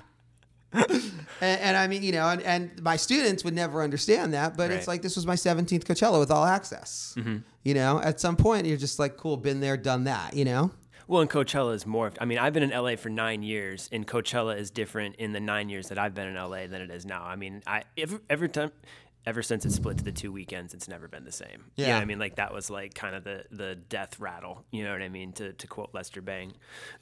and, 1.41 1.61
and 1.61 1.77
I 1.77 1.87
mean, 1.87 2.03
you 2.03 2.12
know, 2.12 2.29
and, 2.29 2.43
and 2.43 2.83
my 2.83 2.97
students 2.97 3.45
would 3.45 3.55
never 3.55 3.83
understand 3.83 4.35
that, 4.35 4.57
but 4.57 4.70
it's 4.70 4.89
like 4.89 5.03
this 5.03 5.16
was 5.16 5.27
my 5.27 5.35
17th 5.35 5.85
Coachella 5.85 6.18
with 6.18 6.31
all 6.31 6.45
access. 6.45 7.14
Mm-hmm. 7.16 7.39
You 7.62 7.75
know, 7.75 8.01
at 8.01 8.20
some 8.20 8.37
point 8.37 8.66
you're 8.66 8.77
just 8.77 8.99
like, 8.99 9.16
cool, 9.16 9.37
been 9.37 9.61
there, 9.61 9.77
done 9.77 10.05
that. 10.05 10.35
You 10.35 10.45
know, 10.45 10.70
Well, 11.07 11.20
and 11.20 11.31
Coachella 11.31 11.75
is 11.75 11.85
morphed. 11.85 12.16
I 12.20 12.25
mean, 12.25 12.39
I've 12.39 12.53
been 12.53 12.62
in 12.62 12.70
LA 12.70 12.97
for 12.97 13.09
nine 13.11 13.43
years, 13.43 13.89
and 13.93 14.07
Coachella 14.07 14.59
is 14.59 14.70
different 14.70 15.16
in 15.16 15.33
the 15.33 15.41
nine 15.41 15.68
years 15.68 15.89
that 15.89 15.99
I've 15.99 16.14
been 16.14 16.29
in 16.29 16.35
LA 16.35 16.66
than 16.66 16.81
it 16.81 16.91
is 16.91 17.05
now. 17.05 17.22
I 17.25 17.37
mean, 17.37 17.62
I 17.66 17.85
every, 17.97 18.18
every 18.29 18.49
time, 18.49 18.72
ever 19.27 19.43
since 19.43 19.64
it 19.64 19.72
split 19.72 19.99
to 19.99 20.05
the 20.05 20.12
two 20.12 20.31
weekends, 20.31 20.75
it's 20.75 20.89
never 20.89 21.09
been 21.09 21.25
the 21.25 21.33
same. 21.33 21.64
Yeah. 21.77 21.99
I 21.99 22.05
mean, 22.05 22.18
like 22.18 22.37
that 22.37 22.53
was 22.53 22.70
like 22.70 22.95
kind 22.95 23.14
of 23.14 23.25
the 23.25 23.45
the 23.51 23.75
death 23.75 24.20
rattle. 24.20 24.64
You 24.70 24.85
know 24.85 24.93
what 24.93 25.03
I 25.03 25.09
mean? 25.09 25.33
To 25.35 25.53
to 25.53 25.66
quote 25.66 25.91
Lester 25.93 26.20
Bang, 26.20 26.53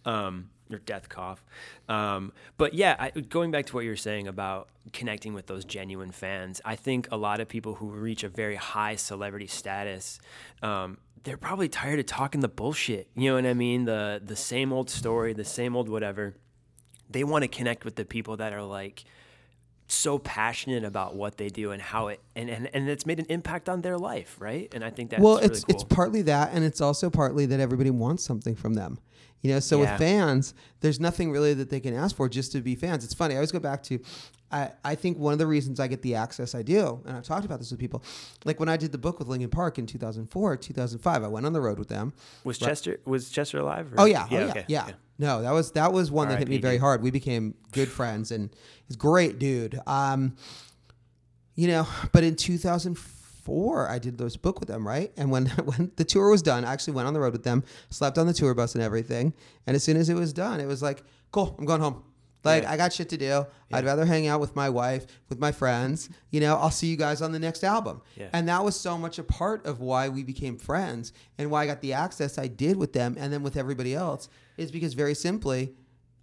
um, 0.04 0.50
or 0.70 0.78
death 0.78 1.08
cough. 1.08 1.44
Um, 1.88 2.32
but 2.58 2.74
yeah, 2.74 2.96
I, 2.98 3.10
going 3.10 3.50
back 3.50 3.66
to 3.66 3.74
what 3.74 3.84
you 3.84 3.90
were 3.90 3.96
saying 3.96 4.28
about 4.28 4.68
connecting 4.92 5.34
with 5.34 5.46
those 5.46 5.64
genuine 5.64 6.12
fans, 6.12 6.60
I 6.64 6.76
think 6.76 7.08
a 7.10 7.16
lot 7.16 7.40
of 7.40 7.48
people 7.48 7.74
who 7.74 7.88
reach 7.88 8.22
a 8.24 8.28
very 8.28 8.56
high 8.56 8.96
celebrity 8.96 9.46
status. 9.46 10.20
Um, 10.62 10.98
they're 11.24 11.36
probably 11.36 11.68
tired 11.68 12.00
of 12.00 12.06
talking 12.06 12.40
the 12.40 12.48
bullshit. 12.48 13.08
You 13.14 13.30
know 13.30 13.36
what 13.36 13.46
I 13.46 13.54
mean? 13.54 13.84
The 13.84 14.20
the 14.24 14.36
same 14.36 14.72
old 14.72 14.90
story, 14.90 15.32
the 15.32 15.44
same 15.44 15.76
old 15.76 15.88
whatever. 15.88 16.34
They 17.10 17.24
want 17.24 17.42
to 17.42 17.48
connect 17.48 17.84
with 17.84 17.96
the 17.96 18.04
people 18.04 18.38
that 18.38 18.52
are 18.52 18.62
like 18.62 19.04
so 19.93 20.18
passionate 20.18 20.84
about 20.84 21.14
what 21.14 21.36
they 21.36 21.49
do 21.49 21.70
and 21.70 21.80
how 21.82 22.09
it 22.09 22.20
and, 22.34 22.49
and, 22.49 22.70
and 22.74 22.88
it's 22.88 23.07
made 23.07 23.18
an 23.18 23.26
impact 23.28 23.68
on 23.68 23.82
their 23.82 23.99
life, 23.99 24.36
right? 24.40 24.72
And 24.74 24.84
I 24.84 24.90
think 24.90 25.11
that's 25.11 25.22
well, 25.22 25.36
really 25.36 25.47
it's 25.47 25.64
cool. 25.64 25.74
it's 25.74 25.84
partly 25.84 26.22
that, 26.22 26.51
and 26.53 26.64
it's 26.64 26.80
also 26.80 27.11
partly 27.11 27.47
that 27.47 27.61
everybody 27.61 27.90
wants 27.90 28.24
something 28.24 28.55
from 28.55 28.74
them. 28.74 28.99
You 29.43 29.55
know, 29.55 29.61
so 29.61 29.82
Yeah. 29.82 29.90
with 29.93 29.99
fans, 30.01 30.55
there's 30.80 31.01
nothing 31.01 31.32
really 31.32 31.53
that 31.55 31.68
they 31.68 31.80
can 31.80 31.95
ask 31.95 32.14
for 32.14 32.28
just 32.28 32.53
to 32.53 32.61
be 32.61 32.76
fans. 32.76 33.05
It's 33.05 33.14
funny. 33.14 33.34
I 33.34 33.38
always 33.38 33.51
go 33.51 33.59
back 33.59 33.82
to, 33.84 33.99
I, 34.53 34.70
I 34.84 34.94
think 34.94 35.18
one 35.18 35.32
of 35.32 35.38
the 35.38 35.46
reasons 35.46 35.80
I 35.80 35.86
get 35.88 36.03
the 36.03 36.14
access 36.14 36.55
I 36.55 36.62
do, 36.62 37.00
and 37.07 37.16
I've 37.16 37.24
talked 37.24 37.44
about 37.46 37.59
this 37.59 37.70
with 37.70 37.80
people, 37.80 38.03
like 38.44 38.61
when 38.61 38.68
I 38.68 38.76
did 38.76 38.92
the 38.92 38.98
book 38.98 39.18
with 39.18 39.28
Linkin 39.28 39.48
Park 39.50 39.78
in 39.78 39.86
2004, 39.86 40.57
2005, 40.59 41.24
I 41.24 41.26
went 41.28 41.46
on 41.46 41.53
the 41.53 41.61
road 41.61 41.78
with 41.78 41.88
them. 41.88 42.12
was 42.44 42.59
Chester 42.59 43.00
was 43.05 43.30
Chester 43.30 43.59
alive? 43.59 43.92
or- 43.92 44.00
Oh 44.00 44.05
yeah, 44.05 44.26
oh, 44.30 44.34
yeah, 44.34 44.44
okay, 44.50 44.64
yeah. 44.68 44.90
No, 45.18 45.42
that 45.42 45.53
was 45.53 45.72
that 45.72 45.92
was 45.92 46.11
one 46.11 46.28
that 46.28 46.38
hit 46.40 46.48
me 46.48 46.57
very 46.62 46.78
hard. 46.78 47.03
We 47.03 47.11
became 47.11 47.55
good 47.72 47.88
friends, 47.88 48.30
and 48.30 48.50
he's 48.86 48.96
a 48.96 48.98
great 48.98 49.38
dude. 49.38 49.78
Um, 49.86 50.36
you 51.55 51.68
know, 51.68 51.86
but 52.12 52.24
in 52.24 52.34
2004, 52.34 53.88
I 53.88 53.98
did 53.98 54.18
this 54.18 54.36
book 54.36 54.59
with 54.61 54.68
them, 54.68 54.86
right? 54.86 55.12
And 55.16 55.30
when 55.30 55.46
when 55.64 55.92
the 55.96 56.05
tour 56.05 56.30
was 56.30 56.42
done, 56.42 56.64
I 56.64 56.72
actually 56.72 56.94
went 56.94 57.07
on 57.09 57.14
the 57.14 57.20
road 57.20 57.32
with 57.32 57.44
them, 57.44 57.62
slept 57.90 58.18
on 58.18 58.26
the 58.26 58.32
tour 58.32 58.55
bus 58.55 58.74
and 58.74 58.82
everything. 58.82 59.34
And 59.66 59.76
as 59.76 59.82
soon 59.84 59.96
as 59.96 60.09
it 60.09 60.14
was 60.14 60.32
done, 60.32 60.61
it 60.61 60.66
was 60.66 60.82
like, 60.82 61.03
cool, 61.30 61.55
I'm 61.59 61.64
going 61.66 61.80
home. 61.80 62.03
Like 62.45 62.64
Yeah. 62.64 62.72
I 62.72 62.76
got 62.76 62.93
shit 62.93 63.09
to 63.11 63.16
do. 63.16 63.47
I'd 63.72 63.84
rather 63.84 64.05
hang 64.05 64.26
out 64.26 64.40
with 64.40 64.55
my 64.55 64.68
wife, 64.68 65.07
with 65.28 65.38
my 65.38 65.53
friends. 65.53 66.11
You 66.30 66.40
know, 66.40 66.57
I'll 66.57 66.70
see 66.70 66.88
you 66.88 66.97
guys 66.97 67.22
on 67.22 67.32
the 67.32 67.38
next 67.38 67.64
album. 67.64 68.03
Yeah. 68.16 68.28
And 68.32 68.49
that 68.49 68.64
was 68.64 68.78
so 68.78 68.99
much 68.99 69.18
a 69.18 69.22
part 69.22 69.64
of 69.64 69.80
why 69.80 70.09
we 70.09 70.22
became 70.24 70.59
friends 70.59 71.12
and 71.38 71.51
why 71.51 71.62
I 71.62 71.66
got 71.66 71.80
the 71.80 71.93
access 71.93 72.36
I 72.38 72.49
did 72.49 72.76
with 72.76 72.93
them 72.93 73.16
and 73.18 73.32
then 73.32 73.43
with 73.43 73.57
everybody 73.57 73.95
else 73.95 74.28
is 74.59 74.70
because 74.70 74.93
very 74.95 75.14
simply, 75.14 75.72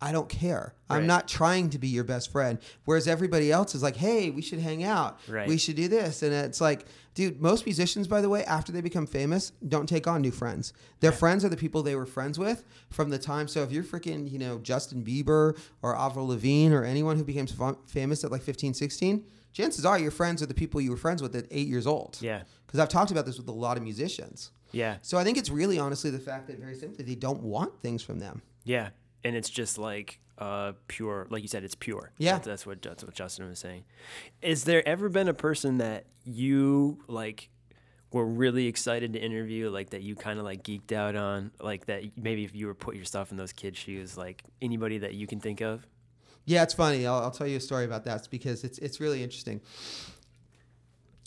I 0.02 0.12
don't 0.12 0.30
care. 0.30 0.74
I'm 0.89 1.06
not 1.06 1.28
trying 1.28 1.70
to 1.72 1.78
be 1.78 1.88
your 1.88 2.04
best 2.04 2.32
friend. 2.32 2.58
Whereas 2.86 3.08
everybody 3.08 3.52
else 3.52 3.76
is 3.76 3.84
like, 3.84 3.97
hey, 3.97 4.30
we 4.30 4.41
should 4.41 4.60
hang 4.60 4.84
out. 4.84 5.20
Right. 5.28 5.47
We 5.47 5.58
should 5.58 5.76
do 5.76 5.88
this. 5.88 6.24
And 6.24 6.34
it's 6.34 6.62
like, 6.62 6.86
dude, 7.16 7.41
most 7.41 7.66
musicians, 7.66 8.08
by 8.08 8.22
the 8.22 8.30
way, 8.30 8.43
after 8.45 8.72
they 8.72 8.82
become 8.82 9.06
famous, 9.06 9.52
don't 9.68 9.88
take 9.88 10.08
on 10.08 10.22
new 10.22 10.32
friends. 10.32 10.74
Their 11.02 11.12
friends 11.12 11.43
are 11.43 11.50
the 11.50 11.58
people 11.58 11.84
they 11.84 11.95
were 11.95 12.06
friends 12.06 12.39
with 12.39 12.64
from 12.89 13.10
the 13.10 13.20
time. 13.20 13.47
So 13.47 13.62
if 13.62 13.72
you're 13.72 13.84
freaking, 13.84 14.32
you 14.32 14.39
know, 14.39 14.58
Justin 14.60 15.04
Bieber 15.04 15.58
or 15.82 15.97
Avril 15.97 16.28
Lavigne 16.28 16.74
or 16.74 16.84
anyone 16.84 17.18
who 17.18 17.24
became 17.24 17.45
fa- 17.45 17.78
famous 17.86 18.24
at 18.24 18.32
like 18.32 18.41
15, 18.41 18.74
16, 18.74 19.26
chances 19.52 19.86
are 19.86 20.00
your 20.00 20.12
friends 20.12 20.41
are 20.41 20.47
the 20.47 20.54
people 20.54 20.80
you 20.80 20.91
were 20.91 20.97
friends 20.97 21.22
with 21.22 21.36
at 21.36 21.45
eight 21.52 21.68
years 21.68 21.86
old. 21.86 22.18
Yeah. 22.22 22.43
Because 22.66 22.80
I've 22.80 22.89
talked 22.89 23.12
about 23.12 23.26
this 23.26 23.38
with 23.38 23.47
a 23.50 23.54
lot 23.54 23.78
of 23.78 23.84
musicians. 23.84 24.52
Yeah. 24.72 24.97
So 25.02 25.18
I 25.18 25.24
think 25.24 25.38
it's 25.38 25.50
really 25.50 25.78
honestly 25.78 26.10
the 26.10 26.20
fact 26.20 26.47
that 26.47 26.58
very 26.60 26.76
simply 26.76 27.04
they 27.04 27.16
don't 27.16 27.41
want 27.41 27.82
things 27.82 28.02
from 28.02 28.20
them. 28.20 28.41
Yeah, 28.64 28.89
and 29.24 29.36
it's 29.36 29.50
just 29.50 29.78
like 29.78 30.20
uh, 30.38 30.72
pure, 30.88 31.28
like 31.30 31.42
you 31.42 31.48
said, 31.50 31.64
it's 31.64 31.76
pure. 31.76 32.12
Yeah. 32.18 32.34
that's, 32.34 32.48
that's 32.48 32.66
what 32.66 32.82
that's 32.82 33.04
what 33.04 33.14
Justin 33.14 33.48
was 33.50 33.60
saying. 33.60 33.84
Is 34.42 34.64
there 34.64 34.88
ever 34.88 35.10
been 35.10 35.28
a 35.28 35.34
person 35.34 35.80
that 35.80 36.06
you 36.24 37.00
like 37.08 37.50
were 38.12 38.26
really 38.26 38.66
excited 38.68 39.14
to 39.14 39.20
interview, 39.20 39.70
like 39.70 39.92
that 39.92 40.02
you 40.02 40.16
kind 40.16 40.40
of 40.40 40.46
like 40.46 40.64
geeked 40.64 40.92
out 40.92 41.16
on, 41.16 41.52
like 41.60 41.86
that 41.88 42.04
maybe 42.18 42.44
if 42.44 42.56
you 42.56 42.68
were 42.68 42.74
put 42.74 42.96
yourself 42.96 43.32
in 43.32 43.38
those 43.38 43.52
kids' 43.54 43.78
shoes, 43.78 44.18
like 44.18 44.44
anybody 44.62 44.98
that 45.00 45.14
you 45.14 45.28
can 45.28 45.40
think 45.40 45.62
of? 45.62 45.86
Yeah, 46.46 46.64
it's 46.64 46.74
funny. 46.74 47.06
I'll, 47.06 47.20
I'll 47.22 47.32
tell 47.32 47.46
you 47.46 47.58
a 47.58 47.62
story 47.62 47.86
about 47.86 48.06
that 48.06 48.28
because 48.32 48.64
it's 48.64 48.78
it's 48.80 49.00
really 49.00 49.22
interesting. 49.22 49.62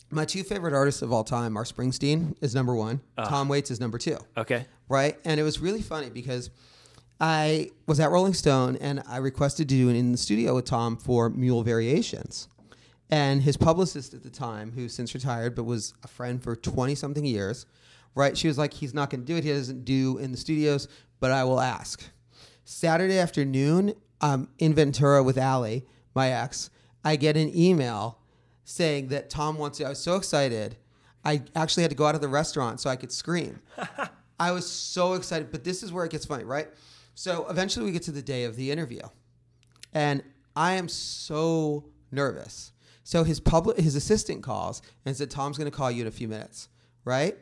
My 0.09 0.25
two 0.25 0.43
favorite 0.43 0.73
artists 0.73 1.01
of 1.01 1.11
all 1.11 1.23
time 1.23 1.57
are 1.57 1.63
Springsteen 1.63 2.35
is 2.41 2.53
number 2.53 2.75
one, 2.75 3.01
Tom 3.17 3.47
Waits 3.47 3.71
is 3.71 3.79
number 3.79 3.97
two, 3.97 4.17
Okay. 4.37 4.65
right? 4.87 5.17
And 5.25 5.39
it 5.39 5.43
was 5.43 5.59
really 5.59 5.81
funny 5.81 6.09
because 6.11 6.51
I 7.19 7.71
was 7.87 7.99
at 7.99 8.11
Rolling 8.11 8.33
Stone 8.33 8.77
and 8.77 9.03
I 9.07 9.17
requested 9.17 9.69
to 9.69 9.75
do 9.75 9.89
it 9.89 9.95
in 9.95 10.11
the 10.11 10.17
studio 10.17 10.55
with 10.55 10.65
Tom 10.65 10.97
for 10.97 11.29
Mule 11.29 11.63
Variations. 11.63 12.47
And 13.09 13.43
his 13.43 13.57
publicist 13.57 14.13
at 14.13 14.23
the 14.23 14.29
time, 14.29 14.71
who's 14.73 14.93
since 14.93 15.13
retired 15.13 15.55
but 15.55 15.63
was 15.63 15.93
a 16.03 16.07
friend 16.07 16.41
for 16.41 16.55
20 16.55 16.95
something 16.95 17.25
years, 17.25 17.65
right? 18.15 18.37
She 18.37 18.47
was 18.47 18.57
like, 18.57 18.73
he's 18.73 18.93
not 18.93 19.09
going 19.09 19.21
to 19.21 19.27
do 19.27 19.37
it. 19.37 19.43
He 19.43 19.51
doesn't 19.51 19.85
do 19.85 20.17
in 20.17 20.31
the 20.31 20.37
studios, 20.37 20.87
but 21.19 21.31
I 21.31 21.43
will 21.43 21.59
ask. 21.59 22.03
Saturday 22.65 23.19
afternoon, 23.19 23.93
um, 24.21 24.47
in 24.57 24.73
Ventura 24.73 25.21
with 25.21 25.37
Allie, 25.37 25.85
my 26.15 26.29
ex, 26.29 26.69
I 27.03 27.17
get 27.17 27.35
an 27.35 27.55
email 27.55 28.19
saying 28.63 29.09
that 29.09 29.29
Tom 29.29 29.57
wants 29.57 29.77
to. 29.79 29.85
I 29.85 29.89
was 29.89 29.99
so 29.99 30.15
excited. 30.15 30.77
I 31.25 31.43
actually 31.55 31.83
had 31.83 31.89
to 31.91 31.95
go 31.95 32.05
out 32.05 32.15
of 32.15 32.21
the 32.21 32.27
restaurant 32.27 32.79
so 32.79 32.89
I 32.89 32.95
could 32.95 33.11
scream. 33.11 33.59
I 34.39 34.51
was 34.51 34.69
so 34.69 35.13
excited, 35.13 35.51
but 35.51 35.63
this 35.63 35.83
is 35.83 35.91
where 35.91 36.05
it 36.05 36.11
gets 36.11 36.25
funny, 36.25 36.45
right? 36.45 36.69
So 37.15 37.47
eventually 37.49 37.85
we 37.85 37.91
get 37.91 38.03
to 38.03 38.11
the 38.11 38.21
day 38.21 38.43
of 38.45 38.55
the 38.55 38.71
interview. 38.71 39.01
And 39.93 40.23
I 40.55 40.73
am 40.73 40.87
so 40.87 41.85
nervous. 42.11 42.71
So 43.03 43.23
his 43.23 43.39
public 43.39 43.77
his 43.77 43.95
assistant 43.95 44.43
calls 44.43 44.81
and 45.05 45.15
said, 45.15 45.29
Tom's 45.29 45.57
gonna 45.57 45.71
call 45.71 45.91
you 45.91 46.01
in 46.01 46.07
a 46.07 46.11
few 46.11 46.27
minutes, 46.27 46.69
right? 47.05 47.37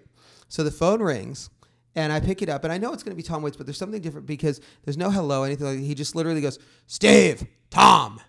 So 0.47 0.63
the 0.63 0.72
phone 0.72 1.01
rings 1.01 1.49
and 1.95 2.11
I 2.11 2.19
pick 2.19 2.41
it 2.41 2.49
up 2.49 2.63
and 2.63 2.74
I 2.74 2.78
know 2.78 2.93
it's 2.93 3.03
gonna 3.03 3.15
be 3.15 3.24
Tom 3.24 3.41
Waits, 3.43 3.57
but 3.57 3.65
there's 3.65 3.78
something 3.78 4.01
different 4.01 4.26
because 4.28 4.59
there's 4.84 4.97
no 4.97 5.09
hello, 5.11 5.43
anything 5.43 5.67
like 5.67 5.80
he 5.80 5.93
just 5.93 6.15
literally 6.15 6.41
goes, 6.41 6.57
Steve, 6.88 7.45
Tom. 7.69 8.19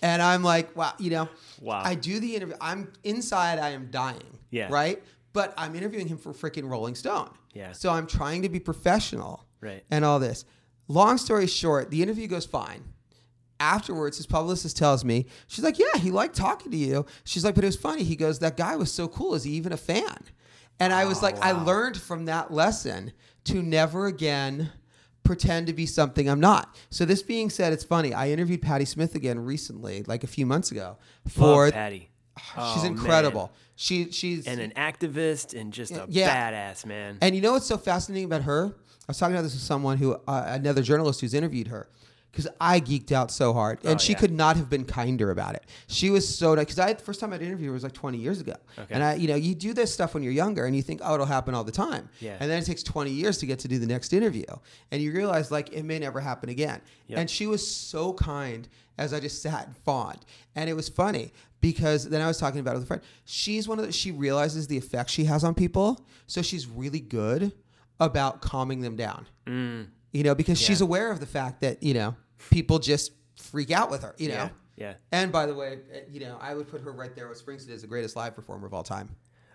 And 0.00 0.20
I'm 0.22 0.42
like, 0.42 0.74
wow, 0.74 0.94
you 0.98 1.10
know, 1.10 1.28
Wow. 1.60 1.82
I 1.84 1.94
do 1.94 2.18
the 2.18 2.34
interview. 2.34 2.56
I'm 2.60 2.92
inside, 3.04 3.58
I 3.58 3.70
am 3.70 3.88
dying. 3.90 4.38
Yeah. 4.50 4.68
Right? 4.70 5.02
But 5.32 5.54
I'm 5.56 5.74
interviewing 5.76 6.08
him 6.08 6.18
for 6.18 6.32
freaking 6.32 6.68
Rolling 6.68 6.94
Stone. 6.94 7.30
Yeah. 7.54 7.72
So 7.72 7.90
I'm 7.90 8.06
trying 8.06 8.42
to 8.42 8.48
be 8.48 8.58
professional 8.58 9.44
Right. 9.60 9.84
and 9.90 10.04
all 10.04 10.18
this. 10.18 10.44
Long 10.88 11.18
story 11.18 11.46
short, 11.46 11.90
the 11.90 12.02
interview 12.02 12.26
goes 12.26 12.44
fine. 12.46 12.84
Afterwards, 13.60 14.16
his 14.16 14.26
publicist 14.26 14.76
tells 14.76 15.04
me, 15.04 15.26
she's 15.46 15.62
like, 15.64 15.78
Yeah, 15.78 15.96
he 15.98 16.10
liked 16.10 16.34
talking 16.36 16.72
to 16.72 16.76
you. 16.76 17.06
She's 17.24 17.44
like, 17.44 17.54
But 17.54 17.64
it 17.64 17.68
was 17.68 17.76
funny. 17.76 18.02
He 18.02 18.16
goes, 18.16 18.40
That 18.40 18.56
guy 18.56 18.74
was 18.76 18.90
so 18.92 19.06
cool. 19.08 19.34
Is 19.34 19.44
he 19.44 19.52
even 19.52 19.72
a 19.72 19.76
fan? 19.76 20.18
And 20.80 20.92
I 20.92 21.04
was 21.04 21.18
oh, 21.18 21.26
like, 21.26 21.38
I 21.40 21.52
learned 21.52 21.96
from 21.96 22.24
that 22.24 22.52
lesson 22.52 23.12
to 23.44 23.62
never 23.62 24.06
again 24.06 24.72
pretend 25.22 25.68
to 25.68 25.72
be 25.72 25.86
something 25.86 26.28
I'm 26.28 26.40
not. 26.40 26.74
So 26.90 27.04
this 27.04 27.22
being 27.22 27.50
said, 27.50 27.72
it's 27.72 27.84
funny. 27.84 28.12
I 28.12 28.30
interviewed 28.30 28.62
Patti 28.62 28.84
Smith 28.84 29.14
again 29.14 29.38
recently, 29.38 30.02
like 30.08 30.24
a 30.24 30.26
few 30.26 30.44
months 30.46 30.72
ago, 30.72 30.96
for 31.28 31.66
Love 31.66 31.74
Patty. 31.74 32.10
she's 32.36 32.82
Oh, 32.82 32.86
incredible. 32.86 33.42
man. 33.42 33.50
She 33.76 34.10
she's 34.10 34.46
And 34.48 34.60
an 34.60 34.72
activist 34.76 35.58
and 35.58 35.72
just 35.72 35.92
a 35.92 36.06
Yeah. 36.08 36.50
badass 36.52 36.84
man. 36.84 37.18
and 37.20 37.36
you 37.36 37.40
know 37.40 37.52
what's 37.52 37.66
so 37.66 37.78
fascinating 37.78 38.24
about 38.26 38.42
her? 38.42 38.74
I 39.08 39.10
was 39.12 39.18
talking 39.18 39.34
about 39.34 39.42
this 39.42 39.54
with 39.54 39.62
someone 39.62 39.98
who, 39.98 40.14
uh, 40.26 40.44
another 40.46 40.82
journalist 40.82 41.20
who's 41.20 41.34
interviewed 41.34 41.68
her, 41.68 41.88
because 42.30 42.48
I 42.60 42.80
geeked 42.80 43.12
out 43.12 43.30
so 43.30 43.52
hard, 43.52 43.80
and 43.84 43.96
Oh, 43.96 43.98
she 43.98 44.12
yeah. 44.12 44.18
could 44.18 44.32
not 44.32 44.56
have 44.56 44.70
been 44.70 44.84
kinder 44.84 45.30
about 45.30 45.54
it. 45.54 45.64
She 45.88 46.08
was 46.08 46.26
so 46.26 46.56
because 46.56 46.78
I 46.78 46.92
the 46.94 47.02
first 47.02 47.20
time 47.20 47.32
I'd 47.32 47.42
interviewed 47.42 47.66
her 47.66 47.72
was 47.74 47.82
like 47.82 47.92
20 47.92 48.16
years 48.16 48.40
ago, 48.40 48.54
Okay. 48.78 48.94
and 48.94 49.02
I, 49.02 49.14
you 49.16 49.28
know, 49.28 49.34
you 49.34 49.54
do 49.54 49.74
this 49.74 49.92
stuff 49.92 50.14
when 50.14 50.22
you're 50.22 50.32
younger, 50.32 50.64
and 50.64 50.74
you 50.74 50.82
think, 50.82 51.00
oh, 51.04 51.14
it'll 51.14 51.26
happen 51.26 51.54
all 51.54 51.64
the 51.64 51.72
time, 51.72 52.08
Yeah. 52.20 52.36
and 52.40 52.50
then 52.50 52.62
it 52.62 52.64
takes 52.64 52.82
20 52.82 53.10
years 53.10 53.38
to 53.38 53.46
get 53.46 53.58
to 53.60 53.68
do 53.68 53.78
the 53.78 53.86
next 53.86 54.12
interview, 54.12 54.44
and 54.90 55.02
you 55.02 55.12
realize 55.12 55.50
like 55.50 55.72
it 55.72 55.84
may 55.84 55.98
never 55.98 56.20
happen 56.20 56.48
again. 56.48 56.80
Yep. 57.08 57.18
And 57.18 57.28
she 57.30 57.46
was 57.46 57.66
so 57.66 58.12
kind 58.14 58.68
as 58.98 59.12
I 59.12 59.20
just 59.20 59.42
sat 59.42 59.66
and 59.66 59.76
fawned, 59.76 60.24
and 60.54 60.70
it 60.70 60.74
was 60.74 60.88
funny 60.88 61.32
because 61.60 62.08
then 62.08 62.20
I 62.22 62.26
was 62.28 62.38
talking 62.38 62.60
about 62.60 62.72
it 62.72 62.78
with 62.78 62.84
a 62.84 62.86
friend. 62.86 63.02
She's 63.24 63.68
one 63.68 63.78
of 63.78 63.84
the, 63.86 63.92
she 63.92 64.10
realizes 64.10 64.66
the 64.68 64.76
effect 64.78 65.10
she 65.10 65.24
has 65.24 65.44
on 65.44 65.54
people, 65.54 66.06
so 66.26 66.40
she's 66.40 66.66
really 66.66 67.00
good 67.00 67.52
about 68.04 68.40
calming 68.42 68.80
them 68.80 68.96
down. 68.96 69.26
You 69.46 70.22
know, 70.24 70.34
because 70.34 70.60
she's 70.60 70.80
aware 70.80 71.10
of 71.10 71.20
the 71.20 71.26
fact 71.26 71.60
that 71.62 71.82
you 71.82 71.94
know 71.94 72.16
people 72.50 72.78
just 72.78 73.12
freak 73.36 73.70
out 73.70 73.90
with 73.90 74.02
her. 74.02 74.14
You 74.18 74.28
know. 74.28 74.34
Yeah. 74.34 74.48
Yeah. 74.74 74.94
And 75.12 75.30
by 75.30 75.46
the 75.46 75.54
way, 75.54 75.78
uh, 75.94 75.98
you 76.10 76.20
know, 76.20 76.38
I 76.40 76.54
would 76.54 76.66
put 76.68 76.80
her 76.80 76.92
right 76.92 77.14
there 77.14 77.28
with 77.28 77.44
Springsteen 77.44 77.70
as 77.70 77.82
the 77.82 77.86
greatest 77.86 78.16
live 78.16 78.34
performer 78.34 78.66
of 78.66 78.72
all 78.74 78.82
time. 78.82 79.10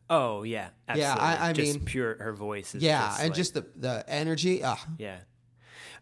Oh 0.09 0.43
yeah. 0.43 0.69
Yeah, 0.95 1.15
I- 1.19 1.49
I 1.49 1.53
just 1.53 1.73
mean- 1.77 1.85
pure 1.85 2.15
her 2.21 2.33
voice 2.33 2.75
is 2.75 2.81
yeah, 2.83 3.07
just 3.07 3.19
and 3.19 3.29
like- 3.29 3.35
just 3.35 3.53
the 3.55 3.65
the 3.75 4.05
energy. 4.07 4.63
Uh, 4.63 4.75
Yeah. 4.97 5.17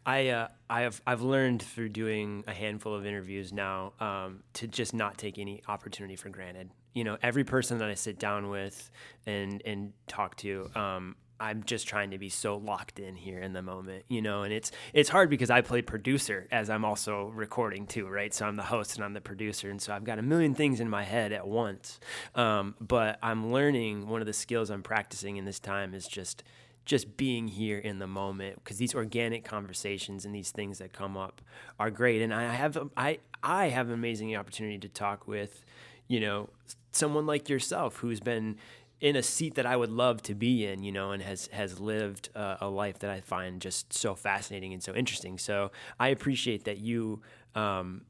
I 0.06 0.28
uh, 0.30 0.48
I 0.70 0.82
have 0.82 1.02
I've 1.08 1.22
learned 1.24 1.64
through 1.64 1.90
doing 1.90 2.44
a 2.46 2.54
handful 2.54 2.94
of 2.94 3.06
interviews 3.06 3.52
now 3.52 3.94
um, 4.00 4.44
to 4.54 4.68
just 4.68 4.94
not 4.94 5.18
take 5.18 5.40
any 5.40 5.64
opportunity 5.68 6.16
for 6.16 6.30
granted. 6.30 6.70
You 6.94 7.04
know, 7.06 7.18
every 7.24 7.44
person 7.44 7.80
that 7.80 7.90
I 7.90 7.96
sit 7.96 8.20
down 8.20 8.50
with 8.50 8.92
and 9.26 9.64
and 9.66 9.94
talk 10.08 10.36
to, 10.38 10.70
um, 10.76 11.16
I'm 11.46 11.64
just 11.64 11.88
trying 11.88 12.12
to 12.12 12.18
be 12.18 12.30
so 12.30 12.58
locked 12.58 13.00
in 13.00 13.16
here 13.16 13.40
in 13.40 13.54
the 13.54 13.62
moment. 13.62 14.06
You 14.08 14.22
know, 14.22 14.44
and 14.44 14.52
it's 14.52 14.72
it's 14.94 15.10
hard 15.10 15.30
because 15.30 15.50
I 15.50 15.62
play 15.62 15.82
producer 15.82 16.48
as 16.52 16.70
I'm 16.70 16.84
also 16.84 17.28
recording 17.36 17.86
too, 17.86 18.08
right? 18.08 18.34
So 18.34 18.46
I'm 18.46 18.56
the 18.56 18.64
host 18.64 18.96
and 18.96 19.06
I'm 19.06 19.14
the 19.14 19.22
producer, 19.22 19.70
and 19.70 19.82
so 19.82 19.94
I've 19.94 20.04
got 20.04 20.18
a 20.18 20.24
million 20.24 20.56
things 20.56 20.80
in 20.80 20.90
my 20.90 21.04
head 21.04 21.32
at 21.32 21.48
once. 21.48 22.00
Um, 22.34 22.76
but 22.82 23.20
I'm 23.22 23.52
learning 23.52 24.08
one 24.08 24.22
of 24.22 24.28
the 24.28 24.34
skills 24.34 24.70
I'm 24.70 24.84
practicing 24.84 25.38
in 25.38 25.46
this 25.46 25.60
time 25.60 25.94
is 25.94 26.08
just 26.08 26.44
just 26.86 27.18
being 27.18 27.48
here 27.48 27.80
in 27.80 28.00
the 28.00 28.08
moment 28.08 28.64
because 28.64 28.78
these 28.78 28.94
organic 28.94 29.44
conversations 29.44 30.24
and 30.24 30.34
these 30.34 30.52
things 30.52 30.78
that 30.78 30.94
come 30.94 31.18
up 31.18 31.42
are 31.80 31.90
great 31.90 32.22
and 32.22 32.32
i 32.32 32.44
have 32.54 32.78
i 32.96 33.18
i 33.42 33.70
have 33.70 33.88
an 33.88 33.94
amazing 33.94 34.36
opportunity 34.36 34.78
to 34.78 34.88
talk 34.88 35.28
with 35.28 35.66
you 36.08 36.20
know 36.20 36.48
someone 36.92 37.26
like 37.26 37.50
yourself 37.50 37.98
who's 37.98 38.20
been 38.20 38.56
in 39.02 39.16
a 39.16 39.24
seat 39.24 39.56
that 39.56 39.66
i 39.66 39.76
would 39.76 39.92
love 39.92 40.22
to 40.22 40.34
be 40.34 40.66
in 40.66 40.84
you 40.84 40.92
know 40.92 41.12
and 41.12 41.22
has 41.22 41.48
has 41.52 41.80
lived 41.80 42.30
uh, 42.36 42.58
a 42.62 42.68
life 42.68 43.00
that 43.00 43.10
i 43.10 43.20
find 43.22 43.62
just 43.62 43.94
so 43.94 44.16
fascinating 44.16 44.74
and 44.74 44.82
so 44.82 44.94
interesting. 44.94 45.38
So 45.38 45.72
i 46.00 46.10
appreciate 46.10 46.66
that 46.66 46.78
you 46.78 47.22
um, 47.56 48.02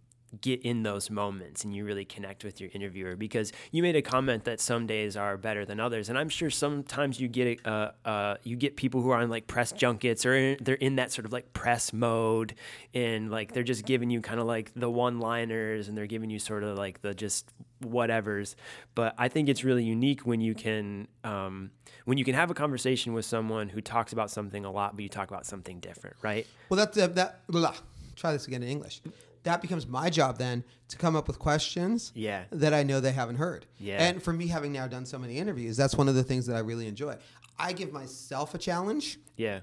get 0.41 0.61
in 0.63 0.83
those 0.83 1.09
moments 1.09 1.63
and 1.63 1.75
you 1.75 1.85
really 1.85 2.05
connect 2.05 2.43
with 2.43 2.59
your 2.59 2.69
interviewer 2.73 3.15
because 3.15 3.53
you 3.71 3.81
made 3.81 3.95
a 3.95 4.01
comment 4.01 4.43
that 4.45 4.59
some 4.59 4.85
days 4.85 5.15
are 5.15 5.37
better 5.37 5.65
than 5.65 5.79
others. 5.79 6.09
And 6.09 6.17
i'm 6.17 6.29
sure 6.29 6.49
sometimes 6.49 7.19
you 7.19 7.27
get 7.27 7.65
uh, 7.65 7.91
uh, 8.03 8.35
you 8.43 8.55
get 8.55 8.75
people 8.75 9.01
who 9.01 9.09
are 9.09 9.21
on 9.21 9.29
like 9.29 9.47
press 9.47 9.71
junkets 9.71 10.25
or 10.25 10.55
they're 10.55 10.75
in 10.75 10.97
that 10.97 11.11
sort 11.11 11.25
of 11.25 11.33
like 11.33 11.53
press 11.53 11.93
mode 11.93 12.55
and 12.93 13.31
like 13.31 13.53
they're 13.53 13.63
just 13.63 13.85
giving 13.85 14.09
you 14.09 14.21
kind 14.21 14.39
of 14.39 14.45
like 14.45 14.71
the 14.75 14.89
one 14.89 15.19
liners 15.19 15.87
and 15.87 15.97
they're 15.97 16.07
giving 16.07 16.29
you 16.29 16.39
sort 16.39 16.63
of 16.63 16.77
like 16.77 17.01
the 17.01 17.13
just 17.13 17.51
whatevers 17.83 18.55
but 18.95 19.13
i 19.17 19.27
think 19.27 19.49
it's 19.49 19.63
really 19.63 19.83
unique 19.83 20.21
when 20.21 20.39
you 20.41 20.55
can 20.55 21.07
um, 21.23 21.71
when 22.05 22.17
you 22.17 22.23
can 22.23 22.33
have 22.33 22.49
a 22.49 22.53
conversation 22.53 23.13
with 23.13 23.25
someone 23.25 23.67
who 23.69 23.81
talks 23.81 24.13
about 24.13 24.31
something 24.31 24.63
a 24.65 24.71
lot 24.71 24.95
but 24.95 25.03
you 25.03 25.09
talk 25.09 25.29
about 25.29 25.45
something 25.45 25.79
different 25.79 26.15
right 26.21 26.47
well, 26.69 26.77
that 26.77 26.97
uh, 26.97 27.07
that 27.07 27.41
blah, 27.47 27.73
try 28.15 28.31
this 28.31 28.47
again 28.47 28.63
in 28.63 28.69
English. 28.69 29.01
That 29.43 29.61
becomes 29.61 29.85
my 29.85 30.09
job 30.09 30.39
then 30.39 30.63
to 30.87 30.97
come 30.97 31.15
up 31.15 31.27
with 31.27 31.37
questions 31.37 32.11
Yeah. 32.15 32.45
that 32.51 32.73
I 32.73 32.81
know 32.81 32.99
they 32.99 33.11
haven't 33.11 33.35
heard. 33.35 33.67
Yeah. 33.79 34.03
And 34.03 34.23
for 34.23 34.33
me, 34.33 34.47
having 34.47 34.71
now 34.71 34.87
done 34.87 35.05
so 35.05 35.19
many 35.19 35.37
interviews, 35.37 35.77
that's 35.77 35.93
one 35.95 36.07
of 36.09 36.15
the 36.15 36.23
things 36.23 36.47
that 36.47 36.55
I 36.55 36.59
really 36.61 36.87
enjoy. 36.87 37.15
I 37.59 37.71
give 37.73 37.91
myself 37.93 38.55
a 38.55 38.57
challenge 38.57 39.19
yeah 39.37 39.59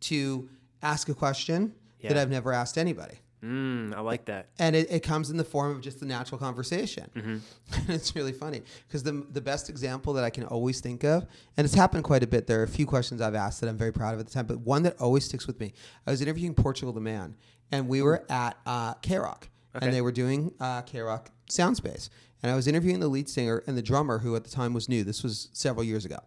to 0.00 0.48
ask 0.82 1.08
a 1.08 1.14
question 1.14 1.74
that 2.02 2.16
I've 2.18 2.30
never 2.30 2.52
asked 2.52 2.76
anybody. 2.76 3.18
Mm, 3.44 3.94
i 3.94 4.00
like 4.00 4.24
that 4.24 4.48
and 4.58 4.74
it, 4.74 4.90
it 4.90 5.00
comes 5.00 5.28
in 5.28 5.36
the 5.36 5.44
form 5.44 5.72
of 5.72 5.82
just 5.82 6.00
the 6.00 6.06
natural 6.06 6.38
conversation. 6.38 7.10
Mm-hmm. 7.14 7.38
it's 7.92 8.16
really 8.16 8.32
funny 8.32 8.62
because 8.86 9.02
the 9.02 9.26
the 9.30 9.40
best 9.40 9.68
example 9.68 10.14
that 10.14 10.24
I 10.24 10.30
can 10.30 10.44
always 10.44 10.80
think 10.80 11.04
of, 11.04 11.26
and 11.56 11.64
it's 11.66 11.74
happened 11.74 12.04
quite 12.04 12.22
a 12.22 12.26
bit. 12.26 12.46
There 12.46 12.60
are 12.60 12.64
a 12.64 12.68
few 12.68 12.86
questions 12.86 13.20
I've 13.20 13.34
asked 13.34 13.60
that 13.60 13.68
I'm 13.68 13.76
very 13.76 13.92
proud 13.92 14.14
of 14.14 14.20
at 14.20 14.26
the 14.26 14.32
time, 14.32 14.46
but 14.46 14.60
one 14.60 14.82
that 14.84 14.98
always 15.00 15.24
sticks 15.26 15.46
with 15.46 15.60
me. 15.60 15.74
I 16.06 16.10
was 16.10 16.22
interviewing 16.22 16.54
Portugal 16.54 16.92
the 16.94 17.00
Man, 17.02 17.36
and 17.70 17.86
we 17.88 18.00
were 18.00 18.24
at 18.30 18.56
uh, 18.64 18.94
KROQ, 18.94 19.42
Okay. 19.76 19.86
and 19.86 19.92
they 19.94 20.00
were 20.00 20.12
doing 20.12 20.52
uh, 20.60 20.80
KROQ 20.82 21.26
Soundspace, 21.50 22.08
and 22.42 22.50
I 22.50 22.54
was 22.54 22.66
interviewing 22.66 23.00
the 23.00 23.08
lead 23.08 23.28
singer 23.28 23.62
and 23.66 23.76
the 23.76 23.82
drummer, 23.82 24.20
who 24.20 24.34
at 24.36 24.44
the 24.44 24.50
time 24.50 24.72
was 24.72 24.88
new. 24.88 25.04
This 25.04 25.22
was 25.22 25.48
several 25.52 25.84
years 25.84 26.04
ago, 26.06 26.20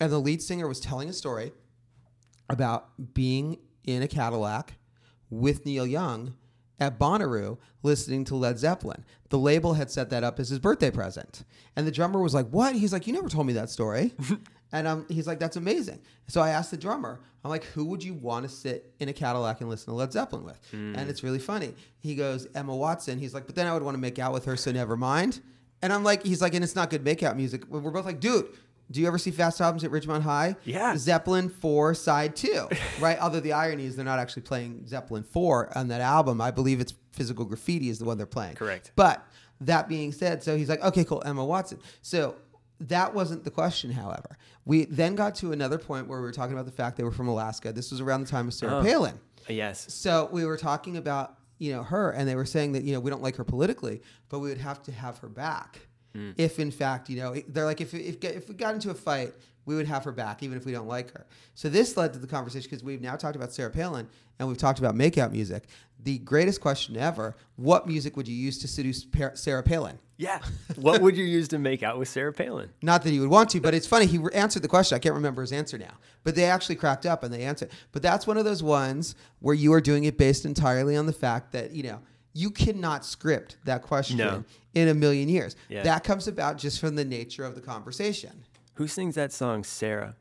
and 0.00 0.10
the 0.10 0.18
lead 0.20 0.40
singer 0.40 0.66
was 0.66 0.80
telling 0.80 1.08
a 1.10 1.12
story 1.12 1.52
about 2.48 2.88
being 3.14 3.58
in 3.84 4.02
a 4.02 4.08
Cadillac 4.08 4.77
with 5.30 5.64
Neil 5.66 5.86
Young 5.86 6.34
at 6.80 6.98
Bonnaroo 6.98 7.58
listening 7.82 8.24
to 8.24 8.36
Led 8.36 8.58
Zeppelin. 8.58 9.04
The 9.30 9.38
label 9.38 9.74
had 9.74 9.90
set 9.90 10.10
that 10.10 10.24
up 10.24 10.38
as 10.38 10.48
his 10.48 10.58
birthday 10.58 10.90
present. 10.90 11.44
And 11.76 11.86
the 11.86 11.90
drummer 11.90 12.20
was 12.20 12.34
like, 12.34 12.48
What? 12.48 12.74
He's 12.74 12.92
like, 12.92 13.06
You 13.06 13.12
never 13.12 13.28
told 13.28 13.46
me 13.46 13.52
that 13.54 13.70
story. 13.70 14.12
and 14.72 14.86
um, 14.86 15.06
he's 15.08 15.26
like, 15.26 15.38
That's 15.38 15.56
amazing. 15.56 16.00
So 16.28 16.40
I 16.40 16.50
asked 16.50 16.70
the 16.70 16.76
drummer, 16.76 17.20
I'm 17.44 17.50
like, 17.50 17.64
Who 17.64 17.84
would 17.86 18.02
you 18.02 18.14
want 18.14 18.44
to 18.44 18.48
sit 18.48 18.92
in 19.00 19.08
a 19.08 19.12
Cadillac 19.12 19.60
and 19.60 19.68
listen 19.68 19.86
to 19.92 19.94
Led 19.94 20.12
Zeppelin 20.12 20.44
with? 20.44 20.60
And 20.72 21.10
it's 21.10 21.22
really 21.22 21.38
funny. 21.38 21.74
He 21.98 22.14
goes, 22.14 22.46
Emma 22.54 22.74
Watson. 22.74 23.18
He's 23.18 23.34
like, 23.34 23.46
But 23.46 23.54
then 23.54 23.66
I 23.66 23.74
would 23.74 23.82
want 23.82 23.94
to 23.96 24.00
make 24.00 24.18
out 24.18 24.32
with 24.32 24.44
her, 24.46 24.56
so 24.56 24.72
never 24.72 24.96
mind. 24.96 25.40
And 25.82 25.92
I'm 25.92 26.04
like, 26.04 26.24
He's 26.24 26.40
like, 26.40 26.54
And 26.54 26.64
it's 26.64 26.76
not 26.76 26.90
good 26.90 27.04
makeout 27.04 27.36
music. 27.36 27.66
We're 27.68 27.80
both 27.90 28.06
like, 28.06 28.20
Dude, 28.20 28.46
do 28.90 29.00
you 29.00 29.06
ever 29.06 29.18
see 29.18 29.30
Fast 29.30 29.60
Albums 29.60 29.84
at 29.84 29.90
Ridgemont 29.90 30.22
High? 30.22 30.56
Yeah. 30.64 30.96
Zeppelin 30.96 31.48
4 31.48 31.94
side 31.94 32.34
2, 32.36 32.68
right? 33.00 33.18
Although 33.20 33.40
the 33.40 33.52
irony 33.52 33.84
is 33.86 33.96
they're 33.96 34.04
not 34.04 34.18
actually 34.18 34.42
playing 34.42 34.86
Zeppelin 34.86 35.22
4 35.24 35.76
on 35.76 35.88
that 35.88 36.00
album. 36.00 36.40
I 36.40 36.50
believe 36.50 36.80
it's 36.80 36.94
Physical 37.12 37.44
Graffiti 37.44 37.88
is 37.88 37.98
the 37.98 38.04
one 38.04 38.16
they're 38.16 38.26
playing. 38.26 38.54
Correct. 38.54 38.92
But 38.96 39.24
that 39.60 39.88
being 39.88 40.12
said, 40.12 40.42
so 40.42 40.56
he's 40.56 40.68
like, 40.68 40.82
okay, 40.82 41.04
cool, 41.04 41.22
Emma 41.26 41.44
Watson. 41.44 41.80
So 42.00 42.36
that 42.80 43.12
wasn't 43.12 43.44
the 43.44 43.50
question, 43.50 43.90
however. 43.90 44.38
We 44.64 44.84
then 44.84 45.14
got 45.16 45.34
to 45.36 45.52
another 45.52 45.78
point 45.78 46.06
where 46.06 46.18
we 46.20 46.24
were 46.24 46.32
talking 46.32 46.52
about 46.52 46.66
the 46.66 46.72
fact 46.72 46.96
they 46.96 47.02
were 47.04 47.10
from 47.10 47.26
Alaska. 47.28 47.72
This 47.72 47.90
was 47.90 48.00
around 48.00 48.22
the 48.24 48.30
time 48.30 48.46
of 48.48 48.54
Sarah 48.54 48.78
Oh. 48.78 48.82
Palin. 48.84 49.18
yes 49.48 49.92
So 49.92 50.28
we 50.30 50.44
were 50.44 50.56
talking 50.56 50.96
about, 50.96 51.34
you 51.58 51.72
know, 51.72 51.82
her, 51.82 52.10
and 52.10 52.28
they 52.28 52.36
were 52.36 52.44
saying 52.46 52.72
that, 52.72 52.84
you 52.84 52.92
know, 52.92 53.00
we 53.00 53.10
don't 53.10 53.22
like 53.22 53.34
her 53.36 53.44
politically, 53.44 54.00
but 54.28 54.38
we 54.38 54.48
would 54.48 54.58
have 54.58 54.80
to 54.84 54.92
have 54.92 55.18
her 55.18 55.28
back. 55.28 55.80
Mm. 56.16 56.34
If 56.36 56.58
in 56.58 56.70
fact, 56.70 57.08
you 57.08 57.16
know, 57.16 57.34
they're 57.48 57.64
like, 57.64 57.80
if, 57.80 57.94
if, 57.94 58.22
if 58.22 58.48
we 58.48 58.54
got 58.54 58.74
into 58.74 58.90
a 58.90 58.94
fight, 58.94 59.34
we 59.68 59.76
would 59.76 59.86
have 59.86 60.04
her 60.04 60.12
back, 60.12 60.42
even 60.42 60.56
if 60.56 60.64
we 60.64 60.72
don't 60.72 60.88
like 60.88 61.12
her. 61.12 61.26
So 61.54 61.68
this 61.68 61.96
led 61.96 62.14
to 62.14 62.18
the 62.18 62.26
conversation 62.26 62.68
because 62.70 62.82
we've 62.82 63.02
now 63.02 63.16
talked 63.16 63.36
about 63.36 63.52
Sarah 63.52 63.70
Palin 63.70 64.08
and 64.38 64.48
we've 64.48 64.56
talked 64.56 64.78
about 64.78 64.94
makeout 64.94 65.30
music. 65.30 65.64
The 66.02 66.18
greatest 66.18 66.60
question 66.60 66.96
ever 66.96 67.36
what 67.56 67.86
music 67.86 68.16
would 68.16 68.26
you 68.26 68.34
use 68.34 68.58
to 68.60 68.68
seduce 68.68 69.04
Pa- 69.04 69.34
Sarah 69.34 69.62
Palin? 69.62 69.98
Yeah. 70.16 70.40
what 70.76 71.02
would 71.02 71.16
you 71.16 71.24
use 71.24 71.48
to 71.48 71.58
make 71.58 71.82
out 71.82 71.98
with 71.98 72.08
Sarah 72.08 72.32
Palin? 72.32 72.70
Not 72.82 73.02
that 73.02 73.10
he 73.10 73.20
would 73.20 73.28
want 73.28 73.50
to, 73.50 73.60
but 73.60 73.74
it's 73.74 73.86
funny. 73.86 74.06
He 74.06 74.16
re- 74.16 74.32
answered 74.32 74.62
the 74.62 74.68
question. 74.68 74.96
I 74.96 75.00
can't 75.00 75.14
remember 75.14 75.42
his 75.42 75.52
answer 75.52 75.76
now, 75.76 75.94
but 76.24 76.34
they 76.34 76.44
actually 76.44 76.76
cracked 76.76 77.04
up 77.04 77.22
and 77.22 77.32
they 77.32 77.42
answered. 77.42 77.70
But 77.92 78.00
that's 78.00 78.26
one 78.26 78.38
of 78.38 78.46
those 78.46 78.62
ones 78.62 79.16
where 79.40 79.54
you 79.54 79.72
are 79.74 79.80
doing 79.82 80.04
it 80.04 80.16
based 80.16 80.46
entirely 80.46 80.96
on 80.96 81.04
the 81.04 81.12
fact 81.12 81.52
that, 81.52 81.72
you 81.72 81.82
know, 81.82 82.00
you 82.32 82.50
cannot 82.50 83.04
script 83.04 83.56
that 83.64 83.82
question 83.82 84.18
No. 84.18 84.44
In 84.78 84.88
a 84.88 84.94
million 84.94 85.28
years. 85.28 85.56
Yeah. 85.68 85.82
That 85.82 86.04
comes 86.04 86.26
about 86.28 86.56
just 86.58 86.80
from 86.80 86.94
the 86.96 87.04
nature 87.04 87.44
of 87.44 87.54
the 87.54 87.60
conversation. 87.60 88.44
Who 88.74 88.86
sings 88.86 89.16
that 89.16 89.32
song, 89.32 89.64
Sarah? 89.64 90.14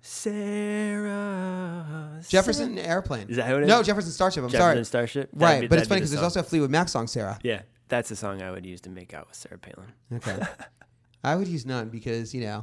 Sarah. 1.02 2.20
Jefferson 2.28 2.78
Airplane. 2.80 3.28
Is 3.30 3.36
that 3.38 3.48
who 3.48 3.58
it 3.58 3.64
is? 3.64 3.68
No, 3.70 3.84
Jefferson 3.84 4.12
Starship. 4.12 4.44
I'm 4.44 4.50
sorry. 4.50 4.76
Jefferson 4.76 4.86
sorry. 4.86 5.08
Starship? 5.08 5.30
That'd 5.32 5.42
Right, 5.42 5.62
be- 5.62 5.68
but 5.68 5.80
it's 5.80 5.88
funny 5.88 6.00
the 6.00 6.04
because 6.06 6.12
there's 6.12 6.24
also 6.24 6.40
a 6.40 6.44
Fleetwood 6.44 6.72
Mac 6.72 6.90
song, 6.90 7.06
Sarah. 7.08 7.38
Yeah, 7.44 7.62
that's 7.88 8.10
the 8.10 8.16
song 8.16 8.42
I 8.42 8.50
would 8.52 8.66
use 8.66 8.82
to 8.82 8.90
make 8.90 9.14
out 9.14 9.28
with 9.28 9.36
Sarah 9.36 9.60
Palin. 9.60 9.94
Okay. 10.14 10.38
I 11.24 11.36
would 11.36 11.48
use 11.48 11.66
none 11.66 11.90
because, 11.90 12.34
you 12.34 12.42
know. 12.42 12.62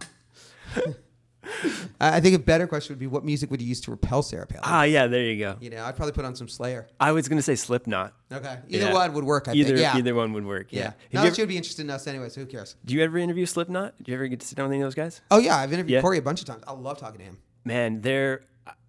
I 2.01 2.20
think 2.20 2.34
a 2.36 2.38
better 2.38 2.66
question 2.66 2.92
would 2.95 2.99
be 3.01 3.07
what 3.07 3.24
music 3.24 3.51
would 3.51 3.61
you 3.62 3.68
use 3.68 3.80
to 3.82 3.90
repel 3.90 4.22
Sarah 4.22 4.47
Palin? 4.47 4.62
Ah, 4.64 4.82
yeah, 4.84 5.07
there 5.07 5.22
you 5.24 5.38
go. 5.38 5.57
You 5.61 5.70
know, 5.70 5.84
I'd 5.84 5.97
probably 5.97 6.12
put 6.12 6.24
on 6.24 6.34
some 6.36 6.49
Slayer. 6.49 6.86
I 7.01 7.12
was 7.12 7.28
gonna 7.28 7.42
say 7.42 7.55
Slipknot. 7.55 8.12
Okay. 8.32 8.59
Either 8.68 8.86
Yeah. 8.86 8.92
one 8.92 9.12
would 9.14 9.24
work, 9.24 9.49
I 9.49 9.53
either 9.55 9.68
think. 9.70 9.80
Yeah. 9.80 9.97
either 9.97 10.14
one 10.14 10.32
would 10.32 10.45
work. 10.47 10.68
Yeah. 10.70 10.78
yeah. 10.80 10.84
Have 10.84 10.95
Now 10.95 10.99
you 10.99 11.12
that 11.12 11.26
ever- 11.26 11.36
you 11.36 11.42
would 11.42 11.49
be 11.49 11.57
interested 11.57 11.82
in 11.82 11.90
us 11.90 12.07
anyway, 12.07 12.28
so 12.28 12.40
who 12.40 12.47
cares? 12.47 12.76
do 12.84 12.95
you 12.95 13.03
ever 13.03 13.18
interview 13.18 13.47
Slipknot? 13.47 13.95
Do 14.03 14.11
you 14.12 14.16
ever 14.16 14.26
get 14.28 14.40
to 14.40 14.47
sit 14.47 14.57
down 14.57 14.66
with 14.68 14.74
any 14.74 14.82
of 14.82 14.86
those 14.86 14.95
guys? 14.95 15.20
Oh, 15.30 15.38
yeah. 15.38 15.57
I've 15.57 15.72
interviewed 15.72 15.95
Yeah. 15.95 16.01
Corey 16.01 16.18
a 16.18 16.22
bunch 16.22 16.40
of 16.40 16.47
times. 16.47 16.64
I 16.66 16.72
love 16.72 16.99
talking 16.99 17.18
to 17.18 17.24
him. 17.24 17.38
Man, 17.64 18.01
they're 18.01 18.42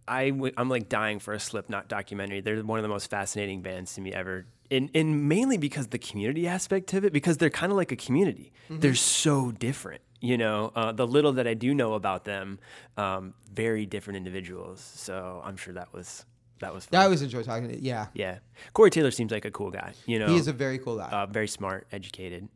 I 0.07 0.29
w- 0.29 0.53
I'm 0.55 0.69
like 0.69 0.87
dying 0.87 1.17
for 1.19 1.33
a 1.33 1.39
Slipknot 1.39 1.87
documentary. 1.87 2.39
They're 2.41 2.61
one 2.63 2.77
of 2.77 2.83
the 2.83 2.89
most 2.89 3.09
fascinating 3.09 3.63
bands 3.63 3.95
to 3.95 4.01
me 4.01 4.13
ever. 4.13 4.45
And, 4.69 4.89
and 4.93 5.27
mainly 5.27 5.57
because 5.57 5.87
the 5.87 5.97
community 5.97 6.47
aspect 6.47 6.93
of 6.93 7.03
it, 7.05 7.11
because 7.13 7.37
they're 7.37 7.49
kind 7.49 7.71
of 7.71 7.75
like 7.77 7.91
a 7.91 7.95
community. 7.95 8.51
They're 8.69 8.93
so 8.95 9.51
different, 9.51 10.01
you 10.25 10.37
know. 10.37 10.71
Uh, 10.75 10.91
the 10.91 11.07
little 11.07 11.33
that 11.33 11.47
I 11.47 11.53
do 11.53 11.73
know 11.73 11.93
about 11.93 12.25
them, 12.25 12.59
um, 12.97 13.33
very 13.53 13.85
different 13.85 14.17
individuals. 14.17 14.81
So 14.95 15.41
I'm 15.45 15.57
sure 15.57 15.73
that 15.73 15.93
was 15.93 16.25
that 16.59 16.73
was 16.73 16.85
fun. 16.85 16.99
I 17.01 17.03
always 17.03 17.21
enjoy 17.21 17.43
talking 17.43 17.67
to 17.69 17.79
Yeah. 17.79 18.07
yeah, 18.13 18.39
Corey 18.73 18.89
Taylor 18.89 19.11
seems 19.11 19.31
like 19.31 19.45
a 19.45 19.51
cool 19.51 19.71
guy. 19.71 19.93
You 20.05 20.19
know, 20.19 20.27
He 20.27 20.37
is 20.37 20.47
a 20.47 20.53
very 20.53 20.77
cool 20.79 20.97
guy. 20.97 21.09
uh, 21.09 21.25
very 21.25 21.47
smart, 21.47 21.85
educated. 21.91 22.47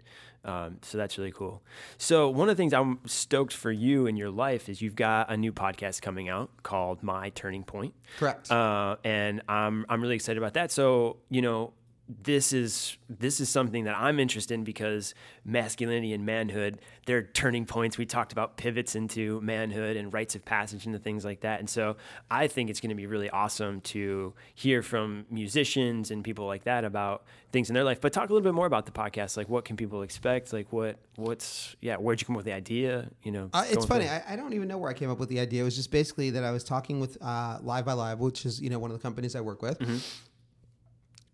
Um, 0.45 0.77
so 0.83 0.97
that's 0.97 1.17
really 1.17 1.33
cool. 1.33 1.61
So 1.97 2.29
one 2.29 2.47
of 2.49 2.55
the 2.55 2.61
things 2.61 2.73
I'm 2.73 2.99
stoked 3.05 3.51
for 3.53 3.73
you 3.73 4.07
in 4.07 4.15
your 4.15 4.29
life 4.31 4.69
is 4.69 4.81
you've 4.81 4.95
got 4.95 5.29
a 5.29 5.35
new 5.35 5.51
podcast 5.51 6.01
coming 6.01 6.29
out 6.29 6.49
called 6.63 7.03
My 7.03 7.29
Turning 7.31 7.63
Point, 7.65 7.93
Correct. 8.17 8.49
uh, 8.49 8.95
and 9.03 9.41
I'm 9.49 9.85
I'm 9.89 10.01
really 10.01 10.15
excited 10.15 10.37
about 10.37 10.53
that. 10.53 10.71
So 10.71 11.17
you 11.29 11.41
know, 11.41 11.73
this 12.09 12.53
is 12.53 12.97
this 13.07 13.39
is 13.39 13.49
something 13.49 13.83
that 13.83 13.95
I'm 13.95 14.19
interested 14.19 14.55
in 14.55 14.63
because 14.63 15.13
masculinity 15.45 16.11
and 16.11 16.25
manhood, 16.25 16.79
they're 17.05 17.21
turning 17.21 17.65
points. 17.67 17.99
We 17.99 18.05
talked 18.07 18.31
about 18.31 18.57
pivots 18.57 18.95
into 18.95 19.39
manhood 19.41 19.95
and 19.95 20.11
rites 20.11 20.33
of 20.33 20.43
passage 20.43 20.87
into 20.87 20.97
things 20.97 21.23
like 21.23 21.41
that. 21.41 21.59
And 21.59 21.69
so 21.69 21.97
I 22.31 22.47
think 22.47 22.71
it's 22.71 22.79
going 22.79 22.89
to 22.89 22.95
be 22.95 23.05
really 23.05 23.29
awesome 23.29 23.81
to 23.81 24.33
hear 24.55 24.81
from 24.81 25.25
musicians 25.29 26.09
and 26.09 26.23
people 26.23 26.47
like 26.47 26.63
that 26.63 26.83
about 26.83 27.25
things 27.51 27.69
in 27.69 27.73
their 27.75 27.83
life. 27.83 28.01
But 28.01 28.11
talk 28.11 28.29
a 28.29 28.33
little 28.33 28.43
bit 28.43 28.55
more 28.55 28.65
about 28.65 28.85
the 28.87 28.91
podcast. 28.91 29.37
Like 29.37 29.47
what 29.49 29.63
can 29.65 29.77
people 29.77 30.01
expect? 30.01 30.51
Like 30.51 30.71
what 30.73 30.97
what's 31.15 31.75
yeah, 31.79 31.97
where'd 31.97 32.21
you 32.21 32.25
come 32.25 32.35
up 32.35 32.39
with 32.39 32.45
the 32.45 32.53
idea? 32.53 33.09
You 33.21 33.31
know, 33.31 33.49
Uh, 33.53 33.65
it's 33.69 33.85
funny. 33.85 34.07
I, 34.07 34.23
I 34.33 34.35
don't 34.35 34.53
even 34.53 34.67
know 34.67 34.79
where 34.79 34.89
I 34.89 34.93
came 34.95 35.11
up 35.11 35.19
with 35.19 35.29
the 35.29 35.39
idea. 35.39 35.61
It 35.61 35.65
was 35.65 35.75
just 35.75 35.91
basically 35.91 36.31
that 36.31 36.43
I 36.43 36.49
was 36.51 36.63
talking 36.63 36.99
with 36.99 37.17
uh, 37.21 37.59
LiveXLive, 37.59 38.17
which 38.17 38.45
is 38.47 38.59
you 38.59 38.71
know 38.71 38.79
one 38.79 38.89
of 38.89 38.97
the 38.97 39.01
companies 39.03 39.35
I 39.35 39.41
work 39.41 39.61
with, 39.61 39.77
Mm-hmm. 39.79 39.97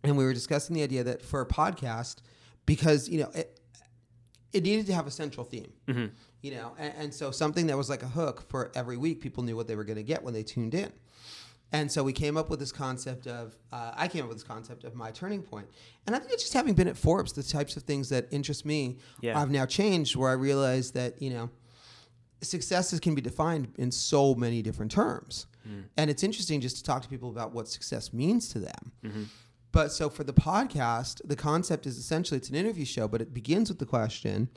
And 0.05 0.17
we 0.17 0.23
were 0.23 0.33
discussing 0.33 0.75
the 0.75 0.83
idea 0.83 1.03
that 1.03 1.21
for 1.21 1.41
a 1.41 1.45
podcast, 1.45 2.17
because 2.65 3.09
you 3.09 3.19
know 3.19 3.29
it, 3.33 3.59
it 4.53 4.63
needed 4.63 4.85
to 4.87 4.93
have 4.93 5.07
a 5.07 5.11
central 5.11 5.43
theme, 5.45 5.73
Mm-hmm. 5.87 6.05
you 6.41 6.51
know, 6.51 6.73
and, 6.77 6.93
and 6.97 7.13
so 7.13 7.31
something 7.31 7.67
that 7.67 7.77
was 7.77 7.89
like 7.89 8.03
a 8.03 8.07
hook 8.07 8.43
for 8.47 8.71
every 8.75 8.97
week, 8.97 9.19
people 9.21 9.43
knew 9.43 9.55
what 9.55 9.67
they 9.67 9.75
were 9.75 9.83
going 9.83 9.97
to 9.97 10.03
get 10.03 10.23
when 10.23 10.33
they 10.33 10.43
tuned 10.43 10.73
in. 10.73 10.91
And 11.71 11.91
so 11.91 12.03
we 12.03 12.13
came 12.13 12.37
up 12.37 12.49
with 12.49 12.59
this 12.59 12.71
concept 12.71 13.27
of, 13.27 13.55
uh, 13.73 13.91
I 13.95 14.07
came 14.07 14.21
up 14.23 14.29
with 14.29 14.37
this 14.37 14.47
concept 14.47 14.85
of 14.85 14.95
my 14.95 15.11
turning 15.11 15.41
point. 15.41 15.67
And 16.05 16.15
I 16.15 16.19
think 16.19 16.31
it's 16.31 16.43
just 16.43 16.53
having 16.53 16.73
been 16.73 16.87
at 16.87 16.95
Forbes, 16.95 17.33
the 17.33 17.43
types 17.43 17.75
of 17.75 17.83
things 17.83 18.07
that 18.09 18.27
interest 18.31 18.65
me, 18.65 18.97
Yeah. 19.19 19.37
I've 19.41 19.49
now 19.51 19.65
changed 19.65 20.15
where 20.15 20.29
I 20.29 20.33
realized 20.33 20.93
that, 20.93 21.21
you 21.21 21.31
know, 21.31 21.49
successes 22.41 22.99
can 22.99 23.15
be 23.15 23.21
defined 23.21 23.73
in 23.77 23.91
so 23.91 24.35
many 24.35 24.61
different 24.61 24.91
terms. 24.91 25.47
And 25.97 26.11
it's 26.11 26.21
interesting 26.23 26.61
just 26.61 26.77
to 26.77 26.83
talk 26.83 27.01
to 27.01 27.09
people 27.09 27.31
about 27.31 27.51
what 27.51 27.67
success 27.67 28.13
means 28.13 28.49
to 28.49 28.59
them. 28.59 29.27
But 29.75 29.91
so 29.91 30.09
for 30.09 30.23
the 30.23 30.33
podcast, 30.33 31.21
the 31.27 31.35
concept 31.35 31.85
is 31.85 31.97
essentially 31.97 32.37
it's 32.37 32.49
an 32.49 32.55
interview 32.55 32.85
show, 32.85 33.09
but 33.09 33.21
it 33.21 33.33
begins 33.33 33.67
with 33.69 33.77
the 33.79 33.85
question, 33.85 34.47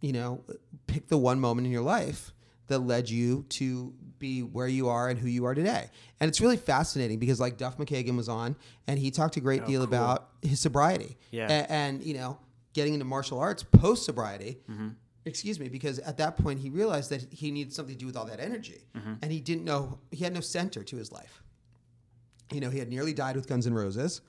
you 0.00 0.12
know, 0.12 0.42
pick 0.88 1.06
the 1.06 1.16
one 1.16 1.38
moment 1.40 1.66
in 1.66 1.72
your 1.72 1.82
life 1.84 2.32
that 2.66 2.80
led 2.80 3.08
you 3.08 3.44
to 3.50 3.94
be 4.18 4.42
where 4.42 4.66
you 4.66 4.88
are 4.88 5.08
and 5.08 5.18
who 5.20 5.28
you 5.28 5.44
are 5.44 5.54
today. 5.54 5.90
And 6.18 6.28
it's 6.28 6.40
really 6.40 6.56
fascinating 6.56 7.20
because 7.20 7.38
like 7.38 7.56
Duff 7.56 7.78
McKagan 7.78 8.16
was 8.16 8.28
on 8.28 8.56
and 8.88 8.98
he 8.98 9.12
talked 9.12 9.36
a 9.36 9.40
great 9.40 9.62
Oh, 9.62 9.66
deal 9.66 9.80
cool. 9.86 9.88
about 9.96 10.28
his 10.42 10.58
sobriety. 10.58 11.16
Yeah. 11.30 11.44
A- 11.48 11.70
and, 11.70 12.02
you 12.02 12.14
know, 12.14 12.38
getting 12.72 12.94
into 12.94 13.04
martial 13.06 13.38
arts 13.38 13.62
post 13.62 14.04
sobriety. 14.04 14.58
Mm-hmm. 14.68 14.88
Excuse 15.24 15.60
me, 15.60 15.68
because 15.68 16.00
at 16.00 16.16
that 16.18 16.36
point 16.36 16.58
he 16.58 16.70
realized 16.70 17.10
that 17.10 17.32
he 17.32 17.52
needed 17.52 17.72
something 17.72 17.94
to 17.94 17.98
do 18.00 18.06
with 18.06 18.16
all 18.16 18.26
that 18.26 18.40
energy. 18.40 18.86
Mm-hmm. 18.96 19.14
And 19.22 19.30
he 19.30 19.40
didn't 19.40 19.64
know, 19.64 20.00
he 20.10 20.24
had 20.24 20.34
no 20.34 20.40
center 20.40 20.82
to 20.82 20.96
his 20.96 21.12
life 21.12 21.42
you 22.52 22.60
know, 22.60 22.70
he 22.70 22.78
had 22.78 22.88
nearly 22.88 23.12
died 23.12 23.36
with 23.36 23.48
Guns 23.48 23.66
N' 23.66 23.74
Roses, 23.74 24.20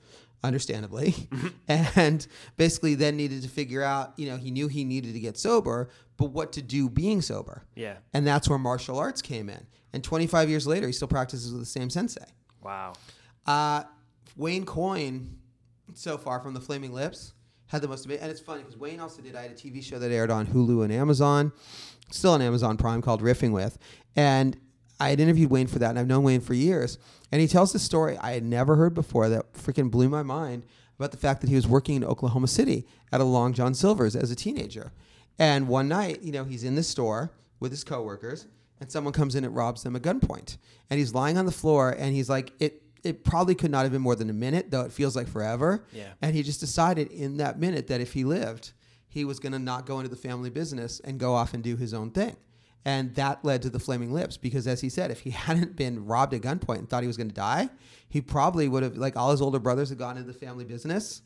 understandably, 0.42 1.14
and 1.68 2.26
basically 2.56 2.94
then 2.94 3.16
needed 3.16 3.42
to 3.42 3.48
figure 3.48 3.82
out, 3.82 4.14
you 4.16 4.28
know, 4.28 4.36
he 4.36 4.50
knew 4.50 4.68
he 4.68 4.84
needed 4.84 5.14
to 5.14 5.20
get 5.20 5.36
sober, 5.36 5.88
but 6.16 6.26
what 6.26 6.52
to 6.52 6.62
do 6.62 6.88
being 6.88 7.22
sober. 7.22 7.64
yeah. 7.74 7.96
And 8.12 8.26
that's 8.26 8.48
where 8.48 8.58
martial 8.58 8.98
arts 8.98 9.22
came 9.22 9.48
in. 9.48 9.66
And 9.92 10.04
25 10.04 10.50
years 10.50 10.66
later, 10.66 10.86
he 10.86 10.92
still 10.92 11.08
practices 11.08 11.52
with 11.52 11.60
the 11.60 11.66
same 11.66 11.90
sensei. 11.90 12.26
Wow. 12.62 12.92
Uh, 13.46 13.84
Wayne 14.36 14.64
Coyne, 14.66 15.38
so 15.94 16.18
far 16.18 16.40
from 16.40 16.54
the 16.54 16.60
Flaming 16.60 16.92
Lips, 16.92 17.32
had 17.66 17.82
the 17.82 17.88
most 17.88 18.04
amazing. 18.04 18.22
And 18.22 18.30
it's 18.30 18.40
funny 18.40 18.62
because 18.62 18.76
Wayne 18.76 19.00
also 19.00 19.22
did. 19.22 19.34
I 19.36 19.42
had 19.42 19.50
a 19.52 19.54
TV 19.54 19.82
show 19.82 19.98
that 19.98 20.10
aired 20.10 20.30
on 20.30 20.46
Hulu 20.46 20.84
and 20.84 20.92
Amazon, 20.92 21.52
still 22.10 22.32
on 22.32 22.42
Amazon 22.42 22.76
Prime, 22.76 23.00
called 23.02 23.22
Riffing 23.22 23.52
With, 23.52 23.78
and 24.16 24.56
I 25.00 25.10
had 25.10 25.20
interviewed 25.20 25.50
Wayne 25.50 25.66
for 25.66 25.78
that, 25.78 25.90
and 25.90 25.98
I've 25.98 26.06
known 26.06 26.24
Wayne 26.24 26.40
for 26.40 26.54
years. 26.54 26.98
And 27.30 27.40
he 27.40 27.46
tells 27.46 27.72
this 27.72 27.82
story 27.82 28.16
I 28.18 28.32
had 28.32 28.44
never 28.44 28.76
heard 28.76 28.94
before 28.94 29.28
that 29.28 29.52
freaking 29.52 29.90
blew 29.90 30.08
my 30.08 30.22
mind 30.22 30.64
about 30.98 31.12
the 31.12 31.16
fact 31.16 31.40
that 31.40 31.50
he 31.50 31.56
was 31.56 31.66
working 31.66 31.96
in 31.96 32.04
Oklahoma 32.04 32.48
City 32.48 32.86
at 33.12 33.20
a 33.20 33.24
Long 33.24 33.52
John 33.52 33.74
Silver's 33.74 34.16
as 34.16 34.30
a 34.30 34.36
teenager. 34.36 34.92
And 35.38 35.68
one 35.68 35.88
night, 35.88 36.22
you 36.22 36.32
know, 36.32 36.44
he's 36.44 36.64
in 36.64 36.74
the 36.74 36.82
store 36.82 37.32
with 37.60 37.70
his 37.70 37.84
coworkers, 37.84 38.46
and 38.80 38.90
someone 38.90 39.12
comes 39.12 39.34
in 39.34 39.44
and 39.44 39.54
robs 39.54 39.82
them 39.84 39.94
at 39.94 40.02
gunpoint. 40.02 40.56
And 40.90 40.98
he's 40.98 41.14
lying 41.14 41.38
on 41.38 41.46
the 41.46 41.52
floor, 41.52 41.90
and 41.90 42.14
he's 42.14 42.28
like, 42.28 42.52
it. 42.58 42.82
It 43.04 43.22
probably 43.22 43.54
could 43.54 43.70
not 43.70 43.84
have 43.84 43.92
been 43.92 44.02
more 44.02 44.16
than 44.16 44.28
a 44.28 44.32
minute, 44.32 44.72
though 44.72 44.80
it 44.80 44.90
feels 44.90 45.14
like 45.14 45.28
forever. 45.28 45.84
Yeah. 45.92 46.08
And 46.20 46.34
he 46.34 46.42
just 46.42 46.58
decided 46.58 47.12
in 47.12 47.36
that 47.36 47.56
minute 47.56 47.86
that 47.86 48.00
if 48.00 48.12
he 48.12 48.24
lived, 48.24 48.72
he 49.06 49.24
was 49.24 49.38
going 49.38 49.52
to 49.52 49.58
not 49.60 49.86
go 49.86 50.00
into 50.00 50.10
the 50.10 50.16
family 50.16 50.50
business 50.50 51.00
and 51.00 51.18
go 51.18 51.32
off 51.32 51.54
and 51.54 51.62
do 51.62 51.76
his 51.76 51.94
own 51.94 52.10
thing. 52.10 52.36
And 52.88 53.14
that 53.16 53.44
led 53.44 53.62
to 53.62 53.70
the 53.70 53.78
Flaming 53.78 54.12
Lips 54.12 54.36
because, 54.36 54.66
as 54.66 54.80
he 54.80 54.88
said, 54.88 55.10
if 55.10 55.20
he 55.20 55.30
hadn't 55.46 55.76
been 55.76 56.06
robbed 56.06 56.32
at 56.34 56.40
gunpoint 56.42 56.78
and 56.78 56.88
thought 56.88 57.02
he 57.02 57.06
was 57.06 57.16
going 57.16 57.28
to 57.28 57.34
die, 57.34 57.68
he 58.08 58.20
probably 58.20 58.66
would 58.68 58.82
have, 58.82 58.96
like 58.96 59.16
all 59.16 59.30
his 59.30 59.42
older 59.42 59.58
brothers, 59.58 59.88
had 59.90 59.98
gone 59.98 60.16
into 60.16 60.32
the 60.32 60.38
family 60.38 60.64
business. 60.64 61.22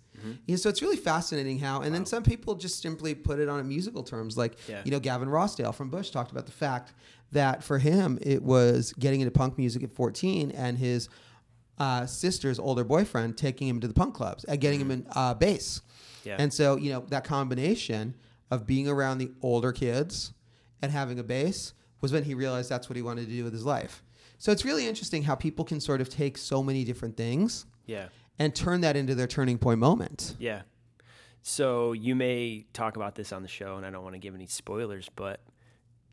Yeah, 0.47 0.55
so 0.57 0.69
it's 0.69 0.81
really 0.83 0.97
fascinating 0.99 1.59
how, 1.59 1.81
and 1.81 1.93
then 1.93 2.07
some 2.07 2.23
people 2.23 2.55
just 2.55 2.81
simply 2.81 3.13
put 3.13 3.41
it 3.41 3.49
on 3.49 3.59
a 3.59 3.65
musical 3.65 4.05
terms, 4.05 4.37
like 4.37 4.57
Yeah. 4.69 4.81
you 4.85 4.93
know 4.93 5.01
Gavin 5.01 5.29
Rossdale 5.29 5.75
from 5.75 5.91
Bush 5.91 6.11
talked 6.11 6.31
about 6.31 6.47
the 6.47 6.53
fact 6.53 6.93
that 7.33 7.65
for 7.65 7.79
him 7.79 8.19
it 8.23 8.41
was 8.41 8.93
getting 8.93 9.21
into 9.21 9.33
punk 9.33 9.59
music 9.59 9.83
at 9.83 9.91
14 9.93 10.53
and 10.53 10.79
his 10.79 11.09
uh, 11.79 12.07
sister's 12.07 12.61
older 12.61 12.85
boyfriend 12.85 13.37
taking 13.37 13.67
him 13.67 13.81
to 13.81 13.89
the 13.89 13.95
punk 13.95 14.15
clubs 14.15 14.45
and 14.45 14.61
getting 14.61 14.81
him 14.81 14.91
in 14.93 15.07
uh, 15.17 15.35
bass. 15.35 15.81
Yeah. 16.25 16.37
And 16.39 16.53
so, 16.55 16.77
you 16.77 16.93
know, 16.93 17.01
that 17.09 17.25
combination 17.25 18.15
of 18.51 18.65
being 18.65 18.87
around 18.87 19.19
the 19.19 19.33
older 19.43 19.73
kids 19.73 20.33
and 20.83 20.93
having 20.93 21.19
a 21.19 21.23
bass 21.23 21.73
was 22.01 22.13
when 22.13 22.25
he 22.25 22.35
realized 22.35 22.69
that's 22.69 22.89
what 22.89 22.97
he 22.97 23.03
wanted 23.03 23.27
to 23.27 23.33
do 23.33 23.45
with 23.45 23.53
his 23.53 23.65
life. 23.65 24.03
So 24.39 24.51
it's 24.51 24.65
really 24.65 24.89
interesting 24.89 25.23
how 25.23 25.37
people 25.37 25.65
can 25.65 25.81
sort 25.81 26.01
of 26.01 26.09
take 26.09 26.37
so 26.37 26.63
many 26.63 26.85
different 26.85 27.17
things 27.17 27.65
Yeah. 27.87 28.09
and 28.39 28.53
turn 28.55 28.81
that 28.81 28.97
into 28.97 29.15
their 29.15 29.29
turning 29.29 29.57
point 29.59 29.79
moment. 29.79 30.35
Yeah. 30.39 30.63
So 31.43 31.93
you 31.93 32.15
may 32.15 32.67
talk 32.73 32.97
about 32.97 33.15
this 33.15 33.33
on 33.33 33.43
the 33.43 33.49
show, 33.49 33.77
and 33.77 33.85
I 33.87 33.91
don't 33.91 34.03
want 34.03 34.15
to 34.15 34.19
give 34.21 34.35
any 34.35 34.47
spoilers, 34.47 35.09
but 35.15 35.41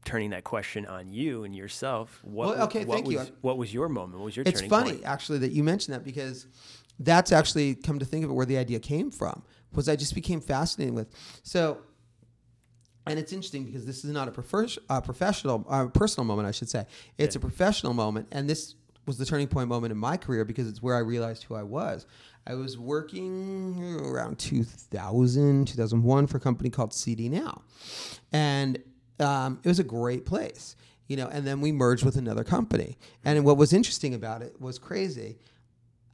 turning 0.05 0.29
that 0.31 0.43
question 0.43 0.85
on 0.85 1.11
you 1.11 1.43
and 1.43 1.55
yourself, 1.55 2.19
what, 2.23 2.55
Well, 2.57 2.65
okay, 2.67 2.85
what 2.85 2.95
thank 2.95 3.07
was, 3.07 3.27
you. 3.29 3.35
What 3.41 3.57
was 3.57 3.73
your 3.73 3.89
moment? 3.89 4.19
What 4.19 4.25
was 4.25 4.35
your 4.35 4.43
turning 4.45 4.57
point? 4.69 4.71
It's 4.71 4.71
funny 4.89 4.91
point? 4.99 5.05
actually 5.05 5.39
that 5.39 5.51
you 5.51 5.63
mentioned 5.63 5.93
that 5.95 6.03
because 6.03 6.47
that's 6.99 7.31
actually 7.31 7.75
come 7.75 7.99
to 7.99 8.05
think 8.05 8.23
of 8.25 8.31
it 8.31 8.33
where 8.33 8.45
the 8.45 8.57
idea 8.57 8.79
came 8.79 9.11
from 9.11 9.43
was 9.73 9.87
I 9.89 9.95
just 9.95 10.15
became 10.15 10.41
fascinated 10.41 10.93
with 10.95 11.09
so 11.43 11.77
and 13.09 13.19
it's 13.19 13.33
interesting 13.33 13.65
because 13.65 13.85
this 13.85 14.05
is 14.05 14.11
not 14.11 14.27
a 14.27 14.31
uh, 14.89 15.01
professional 15.01 15.65
uh, 15.69 15.87
personal 15.87 16.25
moment 16.25 16.47
I 16.47 16.51
should 16.51 16.69
say. 16.69 16.85
It's 17.17 17.35
a 17.35 17.39
professional 17.39 17.93
moment 17.93 18.27
and 18.31 18.49
this 18.49 18.75
was 19.05 19.17
the 19.17 19.25
turning 19.25 19.47
point 19.47 19.67
moment 19.67 19.91
in 19.91 19.97
my 19.97 20.17
career 20.17 20.45
because 20.45 20.67
it's 20.67 20.81
where 20.81 20.95
I 20.95 20.99
realized 20.99 21.43
who 21.43 21.55
I 21.55 21.63
was. 21.63 22.05
I 22.45 22.53
was 22.53 22.77
working 22.77 23.99
around 23.99 24.39
2000 24.39 25.67
2001 25.67 26.27
for 26.27 26.37
a 26.37 26.39
company 26.39 26.69
called 26.69 26.91
CDNow. 26.91 27.61
And 28.31 28.81
um, 29.19 29.59
it 29.63 29.67
was 29.67 29.79
a 29.79 29.83
great 29.83 30.25
place 30.25 30.75
you 31.07 31.17
know 31.17 31.27
and 31.27 31.45
then 31.45 31.59
we 31.59 31.71
merged 31.71 32.05
with 32.05 32.15
another 32.15 32.43
company. 32.43 32.97
And 33.25 33.43
what 33.43 33.57
was 33.57 33.73
interesting 33.73 34.13
about 34.13 34.41
it 34.41 34.61
was 34.61 34.79
crazy. 34.79 35.37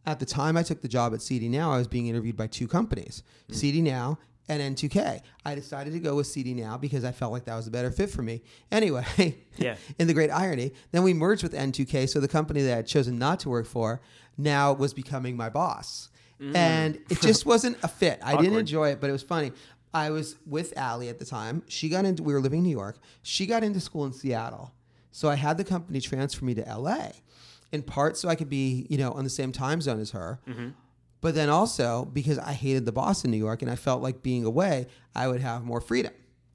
At 0.07 0.19
the 0.19 0.25
time 0.25 0.55
I 0.55 0.63
took 0.63 0.81
the 0.81 0.87
job 0.87 1.13
at 1.15 1.19
CDNow, 1.19 1.73
I 1.73 1.77
was 1.77 1.87
being 1.87 2.07
interviewed 2.07 2.37
by 2.37 2.45
two 2.45 2.67
companies, 2.67 3.23
CD 3.49 3.81
Now 3.81 4.19
and 4.47 4.75
N2K. 4.77 5.21
I 5.45 5.55
decided 5.55 5.93
to 5.93 5.99
go 5.99 6.15
with 6.15 6.27
CDNow 6.27 6.79
because 6.79 7.03
I 7.03 7.11
felt 7.11 7.31
like 7.31 7.45
that 7.45 7.55
was 7.55 7.67
a 7.67 7.71
better 7.71 7.91
fit 7.91 8.09
for 8.09 8.21
me. 8.21 8.41
Anyway, 8.71 9.37
Yeah. 9.57 9.75
in 9.97 10.07
the 10.07 10.13
great 10.13 10.29
irony, 10.29 10.73
then 10.91 11.03
we 11.03 11.13
merged 11.13 11.43
with 11.43 11.53
N2K, 11.53 12.07
so 12.09 12.19
the 12.19 12.27
company 12.27 12.61
that 12.63 12.73
I 12.73 12.75
had 12.77 12.87
chosen 12.87 13.17
not 13.17 13.39
to 13.41 13.49
work 13.49 13.65
for 13.65 14.01
now 14.37 14.73
was 14.73 14.93
becoming 14.93 15.35
my 15.35 15.49
boss. 15.49 16.09
Mm. 16.41 16.55
And 16.55 16.95
it 17.09 17.21
just 17.21 17.45
wasn't 17.53 17.77
a 17.83 17.87
fit. 17.87 18.19
I 18.23 18.35
didn't 18.41 18.57
enjoy 18.59 18.89
it, 18.89 18.99
but 19.01 19.09
it 19.09 19.13
was 19.13 19.23
funny. 19.23 19.51
I 19.93 20.09
was 20.09 20.35
with 20.45 20.73
Allie 20.77 21.07
at 21.07 21.19
the 21.19 21.25
time. 21.25 21.63
She 21.67 21.87
got 21.87 22.03
into, 22.03 22.21
we 22.21 22.33
were 22.33 22.41
living 22.41 22.59
in 22.59 22.63
New 22.65 22.69
York. 22.71 22.97
She 23.23 23.45
got 23.45 23.63
into 23.63 23.79
school 23.79 24.03
in 24.05 24.11
Seattle. 24.11 24.73
So 25.11 25.29
I 25.29 25.35
had 25.35 25.57
the 25.57 25.63
company 25.63 26.01
transfer 26.01 26.43
me 26.43 26.53
to 26.55 26.61
LA 26.63 27.11
in 27.71 27.81
part 27.81 28.17
so 28.17 28.27
I 28.27 28.35
could 28.35 28.49
be, 28.49 28.85
you 28.89 28.97
know, 28.97 29.11
on 29.13 29.23
the 29.23 29.29
same 29.29 29.53
time 29.53 29.79
zone 29.79 30.01
as 30.01 30.11
her. 30.11 30.39
Mm-hmm. 30.47 30.69
But 31.25 31.33
then 31.33 31.49
also 31.49 32.05
because 32.05 32.37
I 32.37 32.53
hated 32.53 32.85
the 32.85 32.91
boss 32.91 33.25
in 33.25 33.31
New 33.31 33.37
York 33.37 33.63
and 33.63 33.71
I 33.71 33.75
felt 33.75 34.03
like 34.03 34.21
being 34.21 34.45
away, 34.45 34.85
I 35.15 35.27
would 35.27 35.41
have 35.41 35.63
more 35.63 35.81
freedom. 35.81 36.13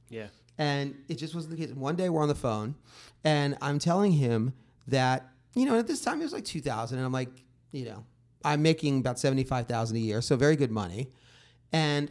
Yeah. 0.08 0.28
And 0.58 0.94
it 1.08 1.16
just 1.16 1.34
wasn't 1.34 1.56
the 1.56 1.66
case. 1.66 1.74
One 1.74 1.96
day 1.96 2.08
we're 2.08 2.22
on 2.22 2.28
the 2.28 2.36
phone 2.36 2.76
and 3.24 3.58
I'm 3.60 3.80
telling 3.80 4.12
him 4.12 4.52
that 4.86 5.26
you 5.54 5.66
know, 5.66 5.76
at 5.76 5.88
this 5.88 6.02
time 6.02 6.20
it 6.20 6.22
was 6.22 6.32
like 6.32 6.44
2000 6.44 6.96
and 6.96 7.04
I'm 7.04 7.10
like, 7.10 7.30
you 7.72 7.84
know, 7.84 8.04
I'm 8.44 8.62
making 8.62 9.00
about 9.00 9.18
75,000 9.18 9.96
a 9.96 9.98
year, 9.98 10.22
so 10.22 10.36
very 10.36 10.54
good 10.54 10.70
money. 10.70 11.10
And 11.72 12.08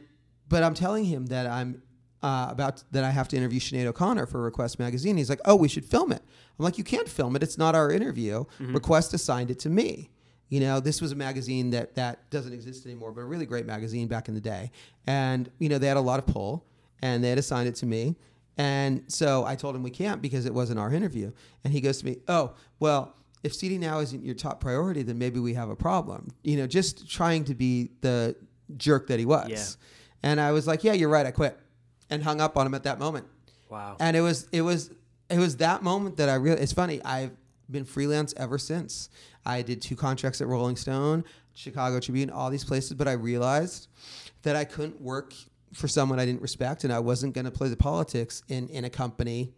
but 0.49 0.62
I'm 0.62 0.74
telling 0.74 1.05
him 1.05 1.28
that 1.28 1.47
I'm 1.47 1.82
uh, 2.22 2.47
about 2.49 2.84
that 2.91 3.05
I 3.05 3.12
have 3.12 3.30
to 3.30 3.38
interview 3.38 3.62
Sinead 3.62 3.86
O'Connor 3.86 4.26
for 4.26 4.41
Request 4.41 4.80
magazine. 4.80 5.16
He's 5.16 5.30
like, 5.30 5.39
"Oh, 5.45 5.55
we 5.55 5.70
should 5.70 5.86
film 5.86 6.12
it." 6.12 6.22
I'm 6.60 6.66
like, 6.66 6.78
"You 6.78 6.84
can't 6.84 7.07
film 7.07 7.38
it. 7.38 7.41
It's 7.41 7.57
not 7.57 7.74
our 7.74 7.89
interview. 7.89 8.43
Request 8.60 9.14
assigned 9.14 9.49
it 9.49 9.60
to 9.60 9.70
me." 9.70 10.10
You 10.49 10.59
know, 10.59 10.79
this 10.79 11.01
was 11.01 11.11
a 11.11 11.15
magazine 11.15 11.69
that 11.71 11.95
that 11.95 12.29
doesn't 12.29 12.53
exist 12.53 12.85
anymore, 12.85 13.11
but 13.11 13.21
a 13.21 13.25
really 13.25 13.45
great 13.45 13.65
magazine 13.65 14.07
back 14.07 14.27
in 14.27 14.33
the 14.33 14.41
day. 14.41 14.71
And 15.07 15.49
you 15.59 15.69
know, 15.69 15.77
they 15.77 15.87
had 15.87 15.97
a 15.97 16.01
lot 16.01 16.19
of 16.19 16.25
pull, 16.25 16.65
and 17.01 17.23
they 17.23 17.29
had 17.29 17.37
assigned 17.37 17.67
it 17.67 17.75
to 17.75 17.85
me. 17.85 18.15
And 18.57 19.03
so 19.07 19.45
I 19.45 19.55
told 19.55 19.75
him 19.75 19.83
we 19.83 19.91
can't 19.91 20.21
because 20.21 20.45
it 20.45 20.53
wasn't 20.53 20.79
our 20.79 20.93
interview. 20.93 21.31
And 21.63 21.71
he 21.71 21.81
goes 21.81 21.99
to 21.99 22.05
me, 22.05 22.17
"Oh, 22.27 22.53
well." 22.79 23.15
If 23.41 23.53
CDNow 23.53 24.03
isn't 24.03 24.25
your 24.25 24.35
top 24.35 24.59
priority, 24.59 25.01
then 25.01 25.17
maybe 25.17 25.39
we 25.39 25.53
have 25.53 25.69
a 25.69 25.75
problem. 25.77 26.27
You 26.43 26.57
know, 26.57 26.67
just 26.67 27.09
trying 27.09 27.45
to 27.45 27.55
be 27.55 27.91
the 28.01 28.35
jerk 28.75 29.07
that 29.07 29.17
he 29.17 29.25
was. 29.25 29.47
Yeah. 29.49 30.29
And 30.29 30.41
I 30.41 30.51
was 30.51 30.67
like, 30.67 30.83
"Yeah, 30.83 30.91
you're 30.91 31.07
right. 31.07 31.25
I 31.25 31.31
quit," 31.31 31.57
and 32.09 32.21
hung 32.21 32.41
up 32.41 32.57
on 32.57 32.67
him 32.67 32.73
at 32.73 32.83
that 32.83 32.99
moment. 32.99 33.27
Wow. 33.69 33.95
And 33.97 34.17
it 34.17 34.21
was 34.21 34.49
it 34.51 34.61
was 34.61 34.91
it 35.29 35.37
was 35.37 35.55
that 35.57 35.83
moment 35.83 36.17
that 36.17 36.27
I 36.27 36.35
really. 36.35 36.59
It's 36.59 36.73
funny. 36.73 37.01
I've 37.05 37.31
been 37.71 37.85
freelance 37.85 38.33
ever 38.35 38.57
since. 38.57 39.09
I 39.57 39.61
did 39.61 39.81
two 39.81 39.95
contracts 39.95 40.41
at 40.41 40.47
Rolling 40.47 40.75
Stone, 40.75 41.23
Chicago 41.53 41.99
Tribune, 41.99 42.29
all 42.29 42.49
these 42.49 42.63
places, 42.63 42.93
but 42.93 43.07
I 43.07 43.13
realized 43.13 43.87
that 44.43 44.55
I 44.55 44.63
couldn't 44.65 44.99
work 45.01 45.33
for 45.73 45.87
someone 45.87 46.19
I 46.19 46.25
didn't 46.25 46.41
respect, 46.41 46.83
and 46.83 46.91
I 46.93 46.99
wasn't 46.99 47.33
going 47.35 47.45
to 47.45 47.51
play 47.51 47.69
the 47.69 47.77
politics 47.77 48.43
in 48.47 48.69
in 48.69 48.85
a 48.85 48.89
company. 48.89 49.53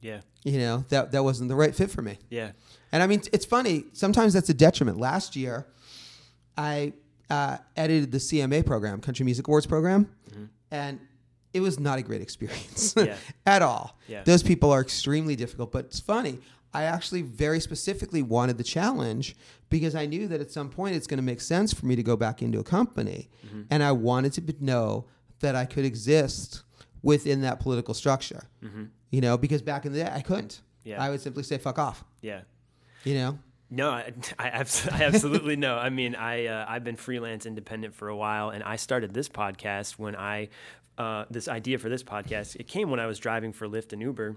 Yeah. 0.00 0.20
You 0.44 0.58
know 0.58 0.84
that 0.90 1.12
that 1.12 1.22
wasn't 1.24 1.48
the 1.48 1.56
right 1.56 1.74
fit 1.74 1.90
for 1.90 2.02
me. 2.02 2.18
Yeah. 2.30 2.50
And 2.92 3.02
I 3.02 3.06
mean, 3.06 3.22
it's 3.32 3.44
funny. 3.46 3.84
Sometimes 3.92 4.32
that's 4.34 4.50
a 4.50 4.54
detriment. 4.54 4.98
Last 4.98 5.34
year, 5.36 5.66
I 6.56 6.92
uh, 7.30 7.56
edited 7.76 8.12
the 8.12 8.18
CMA 8.18 8.64
program, 8.66 9.00
Country 9.00 9.24
Music 9.24 9.48
Awards 9.48 9.66
program, 9.66 10.08
and 10.70 11.00
it 11.52 11.60
was 11.60 11.78
not 11.80 11.98
a 11.98 12.02
great 12.02 12.20
experience 12.28 12.94
Yeah. 12.96 13.16
at 13.46 13.62
all. 13.62 13.98
Yeah. 14.08 14.22
Those 14.24 14.42
people 14.42 14.70
are 14.72 14.80
extremely 14.80 15.36
difficult. 15.36 15.72
But 15.72 15.86
it's 15.86 16.00
funny. 16.00 16.38
I 16.74 16.82
actually 16.84 17.22
very 17.22 17.60
specifically 17.60 18.20
wanted 18.22 18.58
the 18.58 18.64
challenge 18.64 19.36
because 19.70 19.94
I 19.94 20.06
knew 20.06 20.26
that 20.28 20.40
at 20.40 20.50
some 20.50 20.68
point 20.68 20.96
it's 20.96 21.06
going 21.06 21.18
to 21.18 21.22
make 21.24 21.40
sense 21.40 21.72
for 21.72 21.86
me 21.86 21.96
to 21.96 22.02
go 22.02 22.16
back 22.16 22.42
into 22.42 22.58
a 22.58 22.64
company, 22.64 23.30
Mm-hmm. 23.46 23.62
and 23.70 23.82
I 23.82 23.92
wanted 23.92 24.32
to 24.34 24.64
know 24.64 25.06
that 25.40 25.54
I 25.54 25.64
could 25.66 25.84
exist 25.84 26.62
within 27.02 27.40
that 27.42 27.60
political 27.60 27.94
structure. 27.94 28.48
You 29.10 29.20
know, 29.20 29.36
because 29.38 29.62
back 29.62 29.86
in 29.86 29.92
the 29.92 30.00
day 30.04 30.10
I 30.12 30.20
couldn't. 30.22 30.54
Mm-hmm. 30.54 30.88
Yeah. 30.90 31.02
I 31.02 31.10
would 31.10 31.20
simply 31.20 31.42
say 31.44 31.56
"fuck 31.58 31.78
off." 31.78 32.04
Yeah. 32.20 32.40
You 33.04 33.14
know. 33.14 33.38
No, 33.70 33.90
I, 33.90 34.12
I, 34.38 34.48
abs- 34.48 34.88
I 34.88 35.02
absolutely 35.04 35.56
know. 35.56 35.76
I 35.76 35.88
mean, 35.90 36.14
I 36.14 36.46
uh, 36.46 36.66
I've 36.68 36.84
been 36.84 36.96
freelance 36.96 37.46
independent 37.46 37.94
for 37.94 38.08
a 38.08 38.16
while, 38.16 38.50
and 38.50 38.62
I 38.64 38.76
started 38.76 39.14
this 39.14 39.28
podcast 39.28 39.92
when 39.98 40.14
I 40.16 40.48
uh, 40.98 41.24
this 41.30 41.48
idea 41.48 41.78
for 41.78 41.88
this 41.88 42.02
podcast 42.02 42.56
it 42.56 42.66
came 42.68 42.90
when 42.90 43.00
I 43.00 43.06
was 43.06 43.18
driving 43.18 43.52
for 43.52 43.66
Lyft 43.68 43.92
and 43.92 44.02
Uber, 44.02 44.36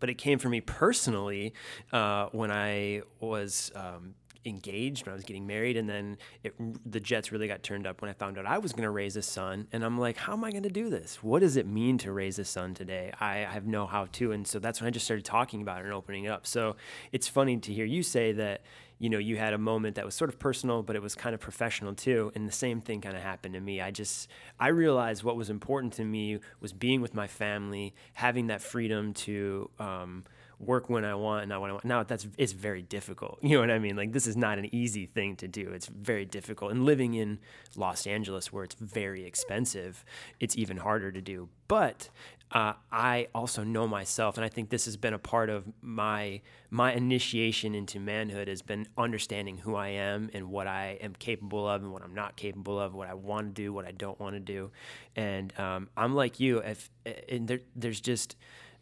but 0.00 0.08
it 0.10 0.14
came 0.14 0.38
for 0.38 0.48
me 0.48 0.60
personally 0.60 1.54
uh, 1.92 2.26
when 2.32 2.50
I 2.50 3.02
was. 3.20 3.70
Um, 3.74 4.14
engaged 4.44 5.04
when 5.04 5.12
I 5.12 5.16
was 5.16 5.24
getting 5.24 5.46
married 5.46 5.76
and 5.76 5.88
then 5.88 6.16
it, 6.42 6.54
the 6.90 7.00
jets 7.00 7.32
really 7.32 7.48
got 7.48 7.62
turned 7.62 7.86
up 7.86 8.00
when 8.00 8.10
I 8.10 8.14
found 8.14 8.38
out 8.38 8.46
I 8.46 8.58
was 8.58 8.72
going 8.72 8.84
to 8.84 8.90
raise 8.90 9.16
a 9.16 9.22
son 9.22 9.66
and 9.72 9.84
I'm 9.84 9.98
like 9.98 10.16
how 10.16 10.32
am 10.32 10.44
I 10.44 10.50
going 10.50 10.62
to 10.62 10.70
do 10.70 10.90
this? 10.90 11.22
What 11.22 11.40
does 11.40 11.56
it 11.56 11.66
mean 11.66 11.98
to 11.98 12.12
raise 12.12 12.38
a 12.38 12.44
son 12.44 12.74
today? 12.74 13.12
I 13.20 13.38
have 13.38 13.66
no 13.66 13.86
how 13.86 14.06
to 14.12 14.32
and 14.32 14.46
so 14.46 14.58
that's 14.58 14.80
when 14.80 14.88
I 14.88 14.90
just 14.90 15.04
started 15.04 15.24
talking 15.24 15.62
about 15.62 15.80
it 15.80 15.84
and 15.84 15.92
opening 15.92 16.24
it 16.24 16.28
up. 16.28 16.46
So 16.46 16.76
it's 17.12 17.28
funny 17.28 17.58
to 17.58 17.72
hear 17.72 17.84
you 17.84 18.02
say 18.02 18.32
that 18.32 18.62
you 18.98 19.08
know 19.08 19.18
you 19.18 19.36
had 19.36 19.52
a 19.52 19.58
moment 19.58 19.96
that 19.96 20.04
was 20.04 20.14
sort 20.14 20.28
of 20.28 20.38
personal 20.38 20.82
but 20.82 20.96
it 20.96 21.02
was 21.02 21.14
kind 21.14 21.32
of 21.32 21.40
professional 21.40 21.94
too 21.94 22.32
and 22.34 22.48
the 22.48 22.52
same 22.52 22.80
thing 22.80 23.00
kind 23.00 23.16
of 23.16 23.22
happened 23.22 23.54
to 23.54 23.60
me. 23.60 23.80
I 23.80 23.90
just 23.90 24.28
I 24.58 24.68
realized 24.68 25.24
what 25.24 25.36
was 25.36 25.50
important 25.50 25.92
to 25.94 26.04
me 26.04 26.38
was 26.60 26.72
being 26.72 27.00
with 27.00 27.14
my 27.14 27.26
family 27.26 27.94
having 28.14 28.46
that 28.48 28.62
freedom 28.62 29.14
to 29.14 29.70
um, 29.78 30.24
work 30.58 30.90
when 30.90 31.04
I 31.04 31.14
want 31.14 31.42
and 31.42 31.48
not 31.50 31.60
when 31.60 31.70
I 31.70 31.72
want. 31.74 31.84
Now 31.84 32.02
that's 32.02 32.26
it's 32.36 32.52
very 32.52 32.82
difficult. 32.82 33.38
You 33.48 33.54
know 33.54 33.60
what 33.60 33.70
I 33.70 33.78
mean? 33.78 33.96
Like 33.96 34.12
this 34.12 34.26
is 34.26 34.36
not 34.36 34.58
an 34.58 34.72
easy 34.74 35.06
thing 35.06 35.36
to 35.36 35.48
do. 35.48 35.70
It's 35.70 35.86
very 35.86 36.24
difficult. 36.24 36.70
And 36.72 36.84
living 36.84 37.14
in 37.14 37.38
Los 37.76 38.06
Angeles 38.06 38.52
where 38.52 38.64
it's 38.64 38.74
very 38.74 39.24
expensive, 39.24 40.04
it's 40.38 40.56
even 40.56 40.78
harder 40.78 41.10
to 41.10 41.20
do. 41.20 41.48
But 41.66 42.10
uh, 42.50 42.72
I 42.90 43.28
also 43.34 43.62
know 43.62 43.86
myself, 43.86 44.38
and 44.38 44.44
I 44.44 44.48
think 44.48 44.70
this 44.70 44.86
has 44.86 44.96
been 44.96 45.12
a 45.12 45.18
part 45.18 45.50
of 45.50 45.64
my 45.82 46.40
my 46.70 46.92
initiation 46.92 47.74
into 47.74 48.00
manhood 48.00 48.48
has 48.48 48.62
been 48.62 48.86
understanding 48.96 49.58
who 49.58 49.74
I 49.74 49.88
am 49.88 50.30
and 50.32 50.50
what 50.50 50.66
I 50.66 50.98
am 51.02 51.14
capable 51.14 51.68
of 51.68 51.82
and 51.82 51.92
what 51.92 52.02
I'm 52.02 52.14
not 52.14 52.36
capable 52.36 52.80
of, 52.80 52.94
what 52.94 53.08
I 53.08 53.14
want 53.14 53.54
to 53.54 53.62
do, 53.62 53.72
what 53.72 53.86
I 53.86 53.92
don't 53.92 54.18
want 54.18 54.34
to 54.34 54.40
do, 54.40 54.70
and 55.14 55.58
um, 55.58 55.88
I'm 55.96 56.14
like 56.14 56.40
you. 56.40 56.58
If 56.58 56.90
and 57.28 57.48
there, 57.48 57.60
there's 57.76 58.00
just 58.00 58.36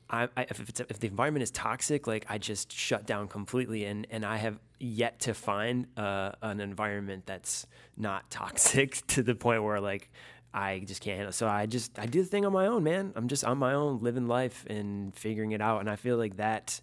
I, 0.08 0.28
I, 0.36 0.42
if, 0.42 0.68
it's, 0.68 0.80
if 0.80 1.00
the 1.00 1.08
environment 1.08 1.42
is 1.42 1.50
toxic, 1.50 2.06
like 2.06 2.26
I 2.28 2.38
just 2.38 2.72
shut 2.72 3.06
down 3.06 3.28
completely, 3.28 3.84
and, 3.84 4.06
and 4.10 4.24
I 4.24 4.36
have 4.36 4.58
yet 4.78 5.20
to 5.20 5.34
find 5.34 5.86
uh, 5.96 6.32
an 6.42 6.60
environment 6.60 7.24
that's 7.26 7.66
not 7.96 8.30
toxic 8.30 9.06
to 9.08 9.22
the 9.22 9.34
point 9.34 9.62
where 9.62 9.80
like 9.80 10.10
I 10.54 10.80
just 10.86 11.00
can't 11.00 11.16
handle. 11.16 11.32
So 11.32 11.48
I 11.48 11.66
just 11.66 11.98
I 11.98 12.06
do 12.06 12.22
the 12.22 12.28
thing 12.28 12.46
on 12.46 12.52
my 12.52 12.66
own, 12.66 12.84
man. 12.84 13.12
I'm 13.16 13.28
just 13.28 13.44
on 13.44 13.58
my 13.58 13.74
own, 13.74 14.00
living 14.00 14.26
life 14.28 14.64
and 14.68 15.14
figuring 15.14 15.52
it 15.52 15.60
out, 15.60 15.80
and 15.80 15.90
I 15.90 15.96
feel 15.96 16.16
like 16.16 16.36
that 16.36 16.80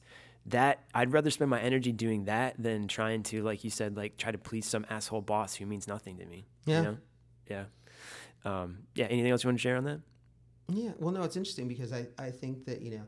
that 0.47 0.83
I'd 0.93 1.13
rather 1.13 1.29
spend 1.29 1.49
my 1.49 1.61
energy 1.61 1.91
doing 1.91 2.25
that 2.25 2.55
than 2.59 2.87
trying 2.87 3.23
to, 3.23 3.43
like 3.43 3.63
you 3.63 3.69
said, 3.69 3.95
like 3.95 4.17
try 4.17 4.31
to 4.31 4.37
please 4.37 4.65
some 4.65 4.85
asshole 4.89 5.21
boss 5.21 5.55
who 5.55 5.65
means 5.65 5.87
nothing 5.87 6.17
to 6.17 6.25
me. 6.25 6.45
Yeah. 6.65 6.77
You 6.77 6.83
know? 6.83 6.97
Yeah. 7.49 7.63
Um, 8.43 8.79
yeah. 8.93 9.05
Anything 9.05 9.31
else 9.31 9.43
you 9.43 9.47
want 9.47 9.57
to 9.57 9.61
share 9.61 9.77
on 9.77 9.85
that? 9.85 10.01
Yeah, 10.69 10.91
well, 10.99 11.11
no, 11.13 11.23
it's 11.23 11.35
interesting 11.35 11.67
because 11.67 11.91
I, 11.91 12.07
I 12.17 12.31
think 12.31 12.65
that, 12.65 12.81
you 12.81 12.91
know, 12.91 13.03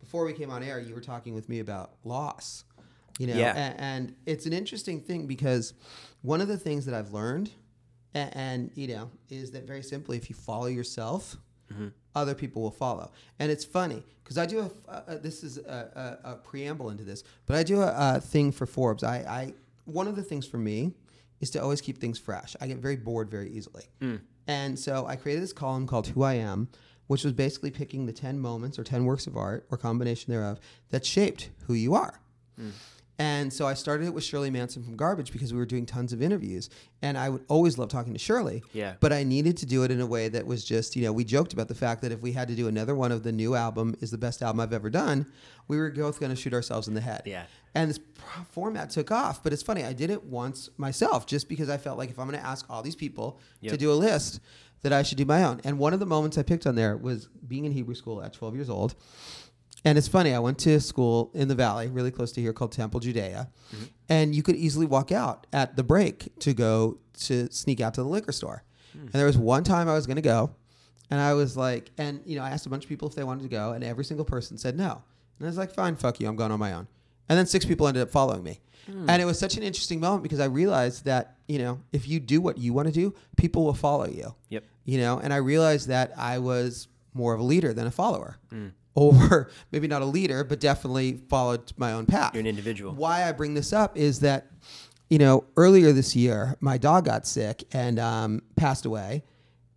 before 0.00 0.24
we 0.24 0.32
came 0.32 0.50
on 0.50 0.62
air, 0.62 0.78
you 0.80 0.94
were 0.94 1.00
talking 1.00 1.34
with 1.34 1.48
me 1.48 1.60
about 1.60 1.92
loss, 2.04 2.64
you 3.18 3.26
know, 3.26 3.36
Yeah. 3.36 3.52
a- 3.56 3.80
and, 3.80 4.14
it's 4.26 4.46
an 4.46 4.52
interesting 4.52 5.00
thing 5.00 5.26
because 5.26 5.72
one 6.22 6.40
of 6.40 6.48
the 6.48 6.58
things 6.58 6.84
that 6.86 6.94
I've 6.94 7.12
learned, 7.12 7.50
and, 8.14 8.36
and 8.36 8.70
you 8.74 8.88
know, 8.88 9.10
is 9.30 9.50
that 9.52 9.66
very 9.66 9.82
simply, 9.82 10.16
if 10.16 10.28
you 10.28 10.36
follow 10.36 10.66
yourself, 10.66 11.36
other 12.14 12.34
people 12.34 12.62
will 12.62 12.70
follow. 12.70 13.10
And 13.40 13.50
it's 13.50 13.64
funny 13.64 14.02
because 14.22 14.38
I 14.38 14.46
do 14.46 14.60
a, 14.60 14.70
uh, 14.90 15.02
uh, 15.08 15.16
this 15.18 15.42
is 15.42 15.58
a, 15.58 16.18
a, 16.24 16.30
a 16.32 16.36
preamble 16.36 16.90
into 16.90 17.02
this, 17.04 17.24
but 17.44 17.56
I 17.56 17.62
do 17.64 17.82
a, 17.82 17.92
a 18.16 18.20
thing 18.20 18.52
for 18.52 18.66
Forbes. 18.66 19.02
I, 19.02 19.16
I, 19.18 19.54
one 19.84 20.06
of 20.08 20.14
the 20.16 20.22
things 20.22 20.46
for 20.46 20.58
me 20.58 20.92
is 21.40 21.50
to 21.50 21.62
always 21.62 21.80
keep 21.80 21.98
things 21.98 22.18
fresh. 22.18 22.54
I 22.60 22.68
get 22.68 22.78
very 22.78 22.96
bored 22.96 23.28
very 23.30 23.50
easily. 23.50 23.84
And 24.46 24.78
so 24.78 25.06
I 25.06 25.16
created 25.16 25.42
this 25.42 25.52
column 25.52 25.86
called 25.88 26.06
Who 26.06 26.22
I 26.22 26.34
Am, 26.34 26.68
which 27.06 27.24
was 27.24 27.32
basically 27.32 27.70
picking 27.70 28.06
the 28.06 28.12
10 28.12 28.38
moments 28.38 28.78
or 28.78 28.84
10 28.84 29.04
works 29.04 29.26
of 29.26 29.36
art 29.36 29.66
or 29.70 29.78
combination 29.78 30.32
thereof 30.32 30.58
that 30.90 31.04
shaped 31.04 31.50
who 31.66 31.74
you 31.74 31.94
are. 31.94 32.20
Hmm. 32.56 32.70
And 33.18 33.50
so 33.50 33.66
I 33.66 33.74
started 33.74 34.06
it 34.06 34.14
with 34.14 34.24
Shirley 34.24 34.50
Manson 34.50 34.82
from 34.82 34.94
Garbage 34.94 35.32
because 35.32 35.52
we 35.52 35.58
were 35.58 35.66
doing 35.66 35.86
tons 35.86 36.12
of 36.12 36.20
interviews. 36.20 36.68
And 37.00 37.16
I 37.16 37.30
would 37.30 37.44
always 37.48 37.78
love 37.78 37.88
talking 37.88 38.12
to 38.12 38.18
Shirley. 38.18 38.62
Yeah. 38.74 38.94
But 39.00 39.12
I 39.12 39.22
needed 39.22 39.56
to 39.58 39.66
do 39.66 39.84
it 39.84 39.90
in 39.90 40.00
a 40.00 40.06
way 40.06 40.28
that 40.28 40.46
was 40.46 40.64
just, 40.64 40.96
you 40.96 41.02
know, 41.02 41.12
we 41.12 41.24
joked 41.24 41.52
about 41.52 41.68
the 41.68 41.74
fact 41.74 42.02
that 42.02 42.12
if 42.12 42.20
we 42.20 42.32
had 42.32 42.48
to 42.48 42.54
do 42.54 42.68
another 42.68 42.94
one 42.94 43.12
of 43.12 43.22
the 43.22 43.32
new 43.32 43.54
album 43.54 43.94
is 44.00 44.10
the 44.10 44.18
best 44.18 44.42
album 44.42 44.60
I've 44.60 44.72
ever 44.72 44.90
done, 44.90 45.26
we 45.66 45.78
were 45.78 45.90
both 45.90 46.20
going 46.20 46.30
to 46.30 46.36
shoot 46.36 46.52
ourselves 46.52 46.88
in 46.88 46.94
the 46.94 47.00
head. 47.00 47.22
Yeah. 47.24 47.44
And 47.74 47.88
this 47.90 48.00
format 48.50 48.90
took 48.90 49.10
off. 49.10 49.42
But 49.42 49.54
it's 49.54 49.62
funny, 49.62 49.82
I 49.82 49.94
did 49.94 50.10
it 50.10 50.24
once 50.24 50.68
myself 50.76 51.26
just 51.26 51.48
because 51.48 51.70
I 51.70 51.78
felt 51.78 51.96
like 51.96 52.10
if 52.10 52.18
I'm 52.18 52.28
going 52.28 52.38
to 52.38 52.46
ask 52.46 52.66
all 52.68 52.82
these 52.82 52.96
people 52.96 53.40
to 53.66 53.78
do 53.78 53.90
a 53.90 53.94
list, 53.94 54.40
that 54.86 54.92
I 54.92 55.02
should 55.02 55.18
do 55.18 55.24
my 55.24 55.42
own. 55.42 55.60
And 55.64 55.80
one 55.80 55.92
of 55.92 55.98
the 55.98 56.06
moments 56.06 56.38
I 56.38 56.44
picked 56.44 56.64
on 56.64 56.76
there 56.76 56.96
was 56.96 57.26
being 57.26 57.64
in 57.64 57.72
Hebrew 57.72 57.96
school 57.96 58.22
at 58.22 58.32
12 58.32 58.54
years 58.54 58.70
old. 58.70 58.94
And 59.84 59.98
it's 59.98 60.06
funny, 60.06 60.32
I 60.32 60.38
went 60.38 60.60
to 60.60 60.74
a 60.74 60.80
school 60.80 61.32
in 61.34 61.48
the 61.48 61.56
valley, 61.56 61.88
really 61.88 62.12
close 62.12 62.30
to 62.32 62.40
here, 62.40 62.52
called 62.52 62.70
Temple 62.70 63.00
Judea. 63.00 63.48
Mm-hmm. 63.74 63.84
And 64.08 64.32
you 64.32 64.44
could 64.44 64.54
easily 64.54 64.86
walk 64.86 65.10
out 65.10 65.48
at 65.52 65.74
the 65.74 65.82
break 65.82 66.38
to 66.38 66.54
go 66.54 66.98
to 67.24 67.50
sneak 67.50 67.80
out 67.80 67.94
to 67.94 68.02
the 68.04 68.08
liquor 68.08 68.30
store. 68.30 68.62
Mm. 68.96 69.02
And 69.02 69.12
there 69.12 69.26
was 69.26 69.36
one 69.36 69.64
time 69.64 69.88
I 69.88 69.94
was 69.94 70.06
going 70.06 70.16
to 70.16 70.22
go, 70.22 70.54
and 71.10 71.20
I 71.20 71.34
was 71.34 71.56
like, 71.56 71.90
and 71.98 72.20
you 72.24 72.36
know, 72.36 72.44
I 72.44 72.50
asked 72.50 72.66
a 72.66 72.68
bunch 72.68 72.84
of 72.84 72.88
people 72.88 73.08
if 73.08 73.16
they 73.16 73.24
wanted 73.24 73.42
to 73.42 73.48
go, 73.48 73.72
and 73.72 73.82
every 73.82 74.04
single 74.04 74.24
person 74.24 74.56
said 74.56 74.76
no. 74.76 75.02
And 75.38 75.46
I 75.46 75.50
was 75.50 75.58
like, 75.58 75.74
fine, 75.74 75.96
fuck 75.96 76.20
you, 76.20 76.28
I'm 76.28 76.36
going 76.36 76.52
on 76.52 76.60
my 76.60 76.72
own. 76.72 76.86
And 77.28 77.38
then 77.38 77.46
six 77.46 77.64
people 77.64 77.88
ended 77.88 78.02
up 78.02 78.10
following 78.10 78.42
me. 78.42 78.60
And 78.88 79.20
it 79.20 79.24
was 79.24 79.36
such 79.36 79.56
an 79.56 79.64
interesting 79.64 79.98
moment 79.98 80.22
because 80.22 80.38
I 80.38 80.44
realized 80.44 81.06
that, 81.06 81.38
you 81.48 81.58
know, 81.58 81.80
if 81.92 82.06
you 82.06 82.20
do 82.20 82.40
what 82.40 82.56
you 82.58 82.72
want 82.72 82.86
to 82.86 82.94
do, 82.94 83.14
people 83.36 83.64
will 83.64 83.74
follow 83.74 84.06
you 84.06 84.34
Yep. 84.50 84.62
you 84.84 84.98
know 84.98 85.18
and 85.18 85.32
i 85.32 85.36
realized 85.38 85.88
that 85.88 86.12
i 86.16 86.38
was 86.38 86.86
more 87.12 87.34
of 87.34 87.40
a 87.40 87.42
leader 87.42 87.72
than 87.74 87.86
a 87.88 87.90
follower 87.90 88.38
or 88.94 89.50
maybe 89.72 89.88
not 89.88 90.02
a 90.02 90.04
leader 90.04 90.44
but 90.44 90.60
definitely 90.60 91.20
followed 91.28 91.72
my 91.76 91.92
own 91.92 92.06
path 92.06 92.32
You're 92.34 92.40
an 92.42 92.46
individual. 92.46 92.94
why 92.94 93.28
i 93.28 93.32
bring 93.32 93.54
this 93.54 93.72
up 93.72 93.96
is 93.96 94.20
that 94.20 94.46
you 95.10 95.18
know 95.18 95.44
earlier 95.56 95.90
this 95.92 96.14
year 96.14 96.56
my 96.60 96.78
dog 96.78 97.04
got 97.06 97.26
sick 97.26 97.64
and 97.72 97.98
um, 97.98 98.42
passed 98.54 98.84
away 98.86 99.24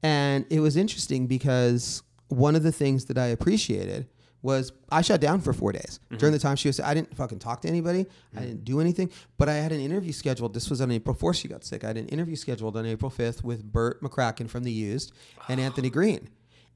and 0.04 0.46
it 0.52 0.60
was 0.60 0.78
interesting 0.78 1.26
because 1.28 2.04
one 2.28 2.56
of 2.56 2.62
the 2.64 2.72
things 2.72 3.06
that 3.06 3.18
i 3.18 3.26
appreciated 3.28 4.08
was 4.42 4.72
I 4.90 5.02
shut 5.02 5.20
down 5.22 5.42
for 5.42 5.54
four 5.54 5.72
days. 5.72 6.00
Mm-hmm. 6.06 6.18
During 6.18 6.34
the 6.34 6.40
time 6.40 6.56
she 6.56 6.70
was, 6.70 6.80
I 6.80 6.94
didn't 6.94 7.16
fucking 7.16 7.40
talk 7.40 7.62
to 7.62 7.68
anybody. 7.68 8.06
I 8.36 8.42
didn't 8.42 8.64
do 8.64 8.80
anything. 8.80 9.12
But 9.38 9.50
I 9.50 9.56
had 9.56 9.72
an 9.72 9.82
interview 9.82 10.14
scheduled. 10.14 10.54
This 10.54 10.70
was 10.70 10.82
on 10.82 10.92
April 10.92 11.16
4th. 11.16 11.36
She 11.36 11.48
got 11.48 11.64
sick. 11.66 11.84
I 11.84 11.88
had 11.88 11.98
an 11.98 12.08
interview 12.08 12.36
scheduled 12.36 12.78
on 12.78 12.86
April 12.86 13.12
5th 13.12 13.44
with 13.44 13.64
Bert 13.64 14.02
McCracken 14.02 14.50
from 14.50 14.64
The 14.64 14.72
Used 14.72 15.12
and 15.50 15.60
Anthony 15.68 15.90
Green. 15.90 16.30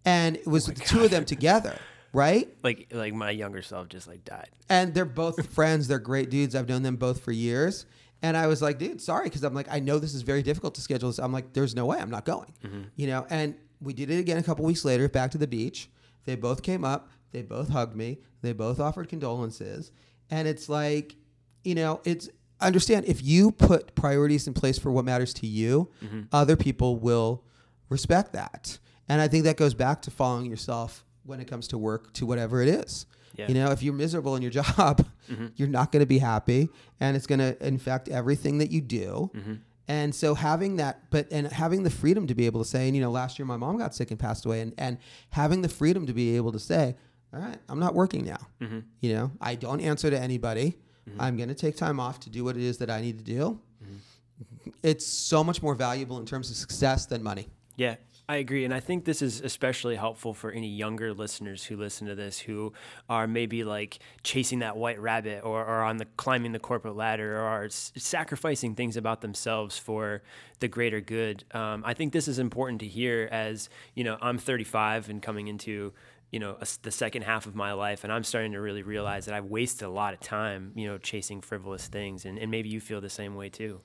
And 0.06 0.36
it 0.38 0.44
Oh 0.48 0.52
was 0.52 0.66
the 0.66 0.74
two 0.74 1.04
of 1.06 1.12
them 1.12 1.24
together, 1.26 1.78
right? 2.12 2.50
Like 2.64 2.88
like 2.92 3.14
my 3.14 3.32
younger 3.32 3.62
self 3.62 3.88
just 3.88 4.08
like 4.08 4.26
died. 4.26 4.50
And 4.70 4.94
they're 4.94 5.06
both 5.06 5.54
friends. 5.54 5.88
They're 5.88 6.00
great 6.00 6.30
dudes. 6.30 6.56
I've 6.56 6.68
known 6.68 6.84
them 6.84 6.98
both 6.98 7.22
for 7.22 7.32
years. 7.32 7.86
And 8.22 8.38
I 8.38 8.48
was 8.48 8.62
like, 8.62 8.80
dude, 8.80 9.02
sorry, 9.02 9.26
because 9.26 9.44
I'm 9.44 9.54
like, 9.54 9.68
I 9.70 9.80
know 9.82 10.00
this 10.00 10.14
is 10.14 10.22
very 10.22 10.42
difficult 10.44 10.76
to 10.76 10.82
schedule 10.82 11.10
this. 11.10 11.20
I'm 11.20 11.34
like, 11.34 11.52
there's 11.52 11.76
no 11.76 11.86
way 11.86 11.98
I'm 12.00 12.10
not 12.10 12.24
going. 12.24 12.54
You 12.96 13.08
know, 13.08 13.28
and 13.30 13.56
we 13.82 13.92
did 13.94 14.10
it 14.10 14.18
again 14.18 14.38
a 14.38 14.44
couple 14.44 14.64
weeks 14.64 14.86
later, 14.86 15.10
back 15.10 15.32
to 15.32 15.38
the 15.38 15.48
beach. 15.48 15.90
They 16.24 16.36
both 16.36 16.64
came 16.64 16.86
up. 16.86 17.10
They 17.34 17.42
both 17.42 17.70
hugged 17.70 17.96
me. 17.96 18.20
They 18.42 18.54
both 18.54 18.80
offered 18.80 19.10
condolences. 19.10 19.92
And 20.30 20.48
it's 20.48 20.70
like, 20.70 21.16
you 21.64 21.76
know, 21.76 22.00
it's 22.06 22.30
understand 22.62 23.06
if 23.06 23.22
you 23.24 23.52
put 23.52 23.94
priorities 23.96 24.48
in 24.48 24.54
place 24.54 24.80
for 24.80 24.92
what 24.92 25.04
matters 25.04 25.34
to 25.36 25.48
you, 25.48 25.90
mm-hmm. 26.04 26.22
other 26.32 26.56
people 26.56 26.98
will 26.98 27.44
respect 27.90 28.34
that. 28.34 28.80
And 29.10 29.22
I 29.22 29.28
think 29.28 29.44
that 29.44 29.58
goes 29.58 29.74
back 29.74 30.02
to 30.04 30.12
following 30.12 30.46
yourself 30.46 31.06
when 31.26 31.40
it 31.40 31.48
comes 31.48 31.68
to 31.70 31.78
work 31.78 32.14
to 32.14 32.26
whatever 32.26 32.62
it 32.62 32.70
is. 32.70 33.06
Yeah. 33.36 33.48
You 33.48 33.56
know, 33.56 33.72
if 33.72 33.82
you're 33.82 33.94
miserable 33.94 34.36
in 34.36 34.42
your 34.42 34.52
job, 34.62 35.06
mm-hmm. 35.30 35.48
you're 35.56 35.68
not 35.68 35.92
going 35.92 36.02
to 36.02 36.08
be 36.08 36.20
happy 36.20 36.70
and 37.00 37.18
it's 37.18 37.28
going 37.28 37.40
to 37.40 37.66
infect 37.66 38.08
everything 38.10 38.60
that 38.60 38.72
you 38.72 38.82
do. 38.82 39.32
Mm-hmm. 39.34 39.54
And 39.88 40.16
so 40.16 40.34
having 40.34 40.78
that, 40.78 41.10
but 41.10 41.28
and 41.30 41.48
having 41.48 41.84
the 41.84 41.90
freedom 41.90 42.26
to 42.28 42.36
be 42.36 42.46
able 42.46 42.64
to 42.64 42.70
say, 42.70 42.88
and 42.88 42.96
you 42.96 43.02
know, 43.02 43.12
last 43.12 43.38
year 43.38 43.46
my 43.46 43.58
mom 43.58 43.78
got 43.78 43.94
sick 43.94 44.12
and 44.12 44.20
passed 44.20 44.46
away, 44.46 44.62
and 44.62 44.74
and 44.78 44.98
having 45.32 45.62
the 45.62 45.68
freedom 45.68 46.08
to 46.08 46.14
be 46.14 46.38
able 46.38 46.54
to 46.54 46.60
say, 46.60 46.96
all 47.34 47.40
right, 47.40 47.58
I'm 47.68 47.80
not 47.80 47.96
working 47.96 48.26
now. 48.26 48.38
Mm-hmm. 48.62 48.80
You 49.02 49.14
know, 49.14 49.32
I 49.42 49.56
don't 49.56 49.82
answer 49.82 50.10
to 50.10 50.20
anybody. 50.20 50.78
Mm-hmm. 51.10 51.22
I'm 51.22 51.38
going 51.38 51.50
to 51.50 51.56
take 51.56 51.76
time 51.76 52.00
off 52.00 52.20
to 52.22 52.30
do 52.30 52.44
what 52.44 52.56
it 52.56 52.64
is 52.64 52.78
that 52.78 52.90
I 52.90 53.02
need 53.02 53.18
to 53.18 53.24
do. 53.24 53.60
Mm-hmm. 53.84 54.70
It's 54.84 55.06
so 55.06 55.44
much 55.44 55.62
more 55.62 55.76
valuable 55.76 56.20
in 56.20 56.26
terms 56.26 56.50
of 56.50 56.56
success 56.56 57.06
than 57.06 57.24
money. 57.24 57.48
Yeah, 57.76 57.96
I 58.30 58.38
agree. 58.38 58.64
And 58.64 58.74
I 58.74 58.80
think 58.80 59.04
this 59.04 59.22
is 59.22 59.42
especially 59.42 59.96
helpful 59.96 60.34
for 60.34 60.52
any 60.52 60.70
younger 60.70 61.14
listeners 61.14 61.66
who 61.66 61.76
listen 61.76 62.08
to 62.08 62.16
this 62.16 62.40
who 62.40 62.72
are 63.10 63.28
maybe 63.28 63.64
like 63.64 64.00
chasing 64.24 64.60
that 64.60 64.78
white 64.78 65.00
rabbit 65.00 65.42
or, 65.44 65.66
or 65.66 65.82
on 65.82 65.98
the 65.98 66.06
climbing 66.18 66.54
the 66.54 66.60
corporate 66.60 66.96
ladder 66.96 67.38
or 67.38 67.42
are 67.42 67.66
s- 67.66 67.92
sacrificing 67.98 68.76
things 68.76 68.96
about 68.96 69.22
themselves 69.22 69.78
for 69.78 70.22
the 70.60 70.70
greater 70.70 71.02
good. 71.02 71.44
Um, 71.52 71.84
I 71.86 71.94
think 71.94 72.14
this 72.14 72.30
is 72.30 72.40
important 72.40 72.80
to 72.82 72.88
hear 72.88 73.28
as, 73.30 73.70
you 73.94 74.06
know, 74.06 74.18
I'm 74.22 74.38
35 74.38 75.10
and 75.10 75.22
coming 75.22 75.48
into 75.48 75.92
you 76.34 76.40
know 76.40 76.58
a 76.60 76.68
the 76.82 76.92
second 76.92 77.22
half 77.22 77.46
of 77.46 77.54
my 77.56 77.72
life 77.86 78.04
and 78.04 78.12
i'm 78.12 78.24
starting 78.24 78.52
to 78.54 78.60
really 78.68 78.84
realize 78.84 79.26
that 79.28 79.36
i've 79.36 79.46
wasted 79.46 79.88
a 79.88 79.92
lot 80.02 80.14
of 80.16 80.20
time 80.20 80.72
you 80.76 80.86
know 80.88 80.98
chasing 80.98 81.40
frivolous 81.42 81.88
things 81.88 82.26
and, 82.26 82.38
and 82.42 82.50
maybe 82.52 82.68
you 82.70 82.82
feel 82.82 83.00
the 83.02 83.10
same 83.22 83.36
way 83.36 83.50
too 83.50 83.80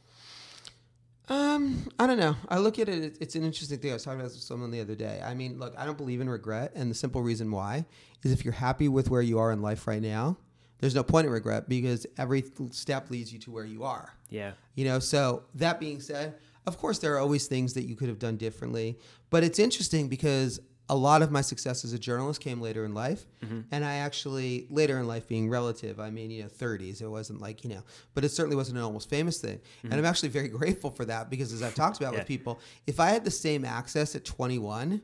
Um, 1.29 1.87
I 1.99 2.07
don't 2.07 2.19
know. 2.19 2.37
I 2.49 2.59
look 2.59 2.79
at 2.79 2.89
it. 2.89 3.03
it- 3.05 3.19
It's 3.21 3.35
an 3.35 3.45
interesting 3.45 3.79
thing. 3.79 3.91
I 3.91 3.95
was 3.95 4.03
talking 4.05 4.19
about 4.19 4.29
this 4.31 4.37
with 4.39 4.45
someone 4.45 4.71
the 4.71 4.81
other 4.81 4.95
day. 4.95 5.21
I 5.23 5.35
mean, 5.35 5.59
look, 5.59 5.75
I 5.77 5.85
don't 5.85 5.99
believe 5.99 6.21
in 6.23 6.31
regret, 6.31 6.73
and 6.75 6.91
the 6.91 6.95
simple 6.95 7.23
reason 7.23 7.51
why 7.51 7.85
is 8.25 8.33
if 8.33 8.45
you're 8.45 8.55
happy 8.55 8.89
with 8.89 9.11
where 9.11 9.21
you 9.21 9.39
are 9.39 9.53
in 9.53 9.61
life 9.61 9.87
right 9.87 10.01
now, 10.01 10.39
there's 10.79 10.95
no 10.95 11.03
point 11.03 11.27
in 11.27 11.33
regret 11.33 11.69
because 11.69 12.07
every 12.17 12.45
step 12.71 13.11
leads 13.11 13.31
you 13.33 13.39
to 13.41 13.51
where 13.51 13.65
you 13.67 13.83
are. 13.83 14.15
yeah 14.31 14.53
You 14.75 14.85
know, 14.87 15.01
so 15.01 15.43
that 15.57 15.79
being 15.81 16.01
said, 16.01 16.37
of 16.67 16.79
course, 16.79 16.99
there 17.01 17.15
are 17.15 17.19
always 17.19 17.47
things 17.47 17.75
that 17.75 17.85
you 17.85 17.95
could 17.95 18.09
have 18.09 18.19
done 18.19 18.37
differently. 18.39 18.99
But 19.29 19.45
it's 19.45 19.59
interesting 19.59 20.09
because 20.09 20.61
a 20.91 20.97
lot 20.97 21.21
of 21.23 21.31
my 21.31 21.43
success 21.43 21.85
as 21.85 21.93
a 21.93 21.99
journalist 21.99 22.41
came 22.41 22.61
later 22.61 22.85
in 22.85 22.95
life. 22.95 23.27
Mm-hmm. 23.45 23.61
And 23.71 23.85
I 23.85 23.97
actually, 23.97 24.67
later 24.71 24.99
in 24.99 25.07
life 25.07 25.29
being 25.29 25.51
relative, 25.51 26.01
I 26.01 26.11
mean, 26.11 26.31
you 26.31 26.43
know, 26.43 26.49
30s, 26.49 27.03
it 27.03 27.09
wasn't 27.09 27.41
like, 27.41 27.63
you 27.63 27.71
know, 27.71 27.83
but 28.15 28.25
it 28.25 28.31
certainly 28.31 28.57
wasn't 28.57 28.79
an 28.79 28.85
almost 28.85 29.11
famous 29.11 29.39
thing. 29.39 29.61
And 29.83 29.91
mm-hmm. 29.93 29.99
I'm 29.99 30.05
actually 30.07 30.31
very 30.31 30.49
grateful 30.61 30.91
for 30.91 31.05
that 31.05 31.29
because 31.29 31.53
as 31.53 31.63
I've 31.63 31.75
talked 31.75 31.99
about 31.99 32.15
Yeah. 32.15 32.21
with 32.21 32.29
people, 32.29 32.61
if 32.87 33.01
I 33.01 33.11
had 33.11 33.25
the 33.25 33.31
same 33.31 33.65
access 33.65 34.15
at 34.15 34.25
21 34.25 35.03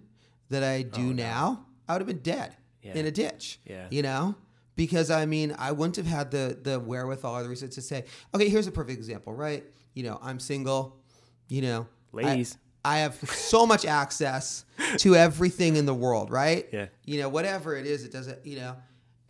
that 0.48 0.62
I 0.62 0.82
do 0.82 1.10
oh, 1.10 1.12
now, 1.12 1.66
I 1.88 1.92
would 1.92 2.00
have 2.00 2.08
been 2.08 2.18
dead 2.18 2.56
Yeah. 2.82 2.94
in 2.94 3.06
a 3.06 3.10
ditch. 3.10 3.60
Yeah. 3.66 3.86
You 3.90 4.02
know? 4.02 4.36
Because 4.76 5.10
I 5.10 5.26
mean, 5.26 5.54
I 5.58 5.70
wouldn't 5.70 5.96
have 5.96 6.06
had 6.06 6.32
the 6.32 6.58
the 6.60 6.80
wherewithal 6.80 7.36
or 7.36 7.42
the 7.44 7.48
research 7.48 7.76
to 7.76 7.82
say, 7.82 8.06
okay, 8.34 8.48
here's 8.48 8.66
a 8.66 8.72
perfect 8.72 8.98
example, 8.98 9.32
right? 9.32 9.64
You 9.94 10.02
know, 10.02 10.18
I'm 10.20 10.40
single, 10.40 10.96
you 11.48 11.62
know. 11.62 11.86
Ladies. 12.10 12.56
I, 12.56 12.63
have 12.84 13.14
so 13.30 13.66
much 13.66 13.84
access 13.84 14.64
to 14.98 15.16
everything 15.16 15.76
in 15.76 15.86
the 15.86 15.94
world, 15.94 16.30
right? 16.30 16.68
Yeah. 16.72 16.86
You 17.04 17.20
know, 17.20 17.28
whatever 17.28 17.76
it 17.76 17.86
is, 17.86 18.04
it 18.04 18.12
doesn't, 18.12 18.44
you 18.44 18.56
know. 18.56 18.76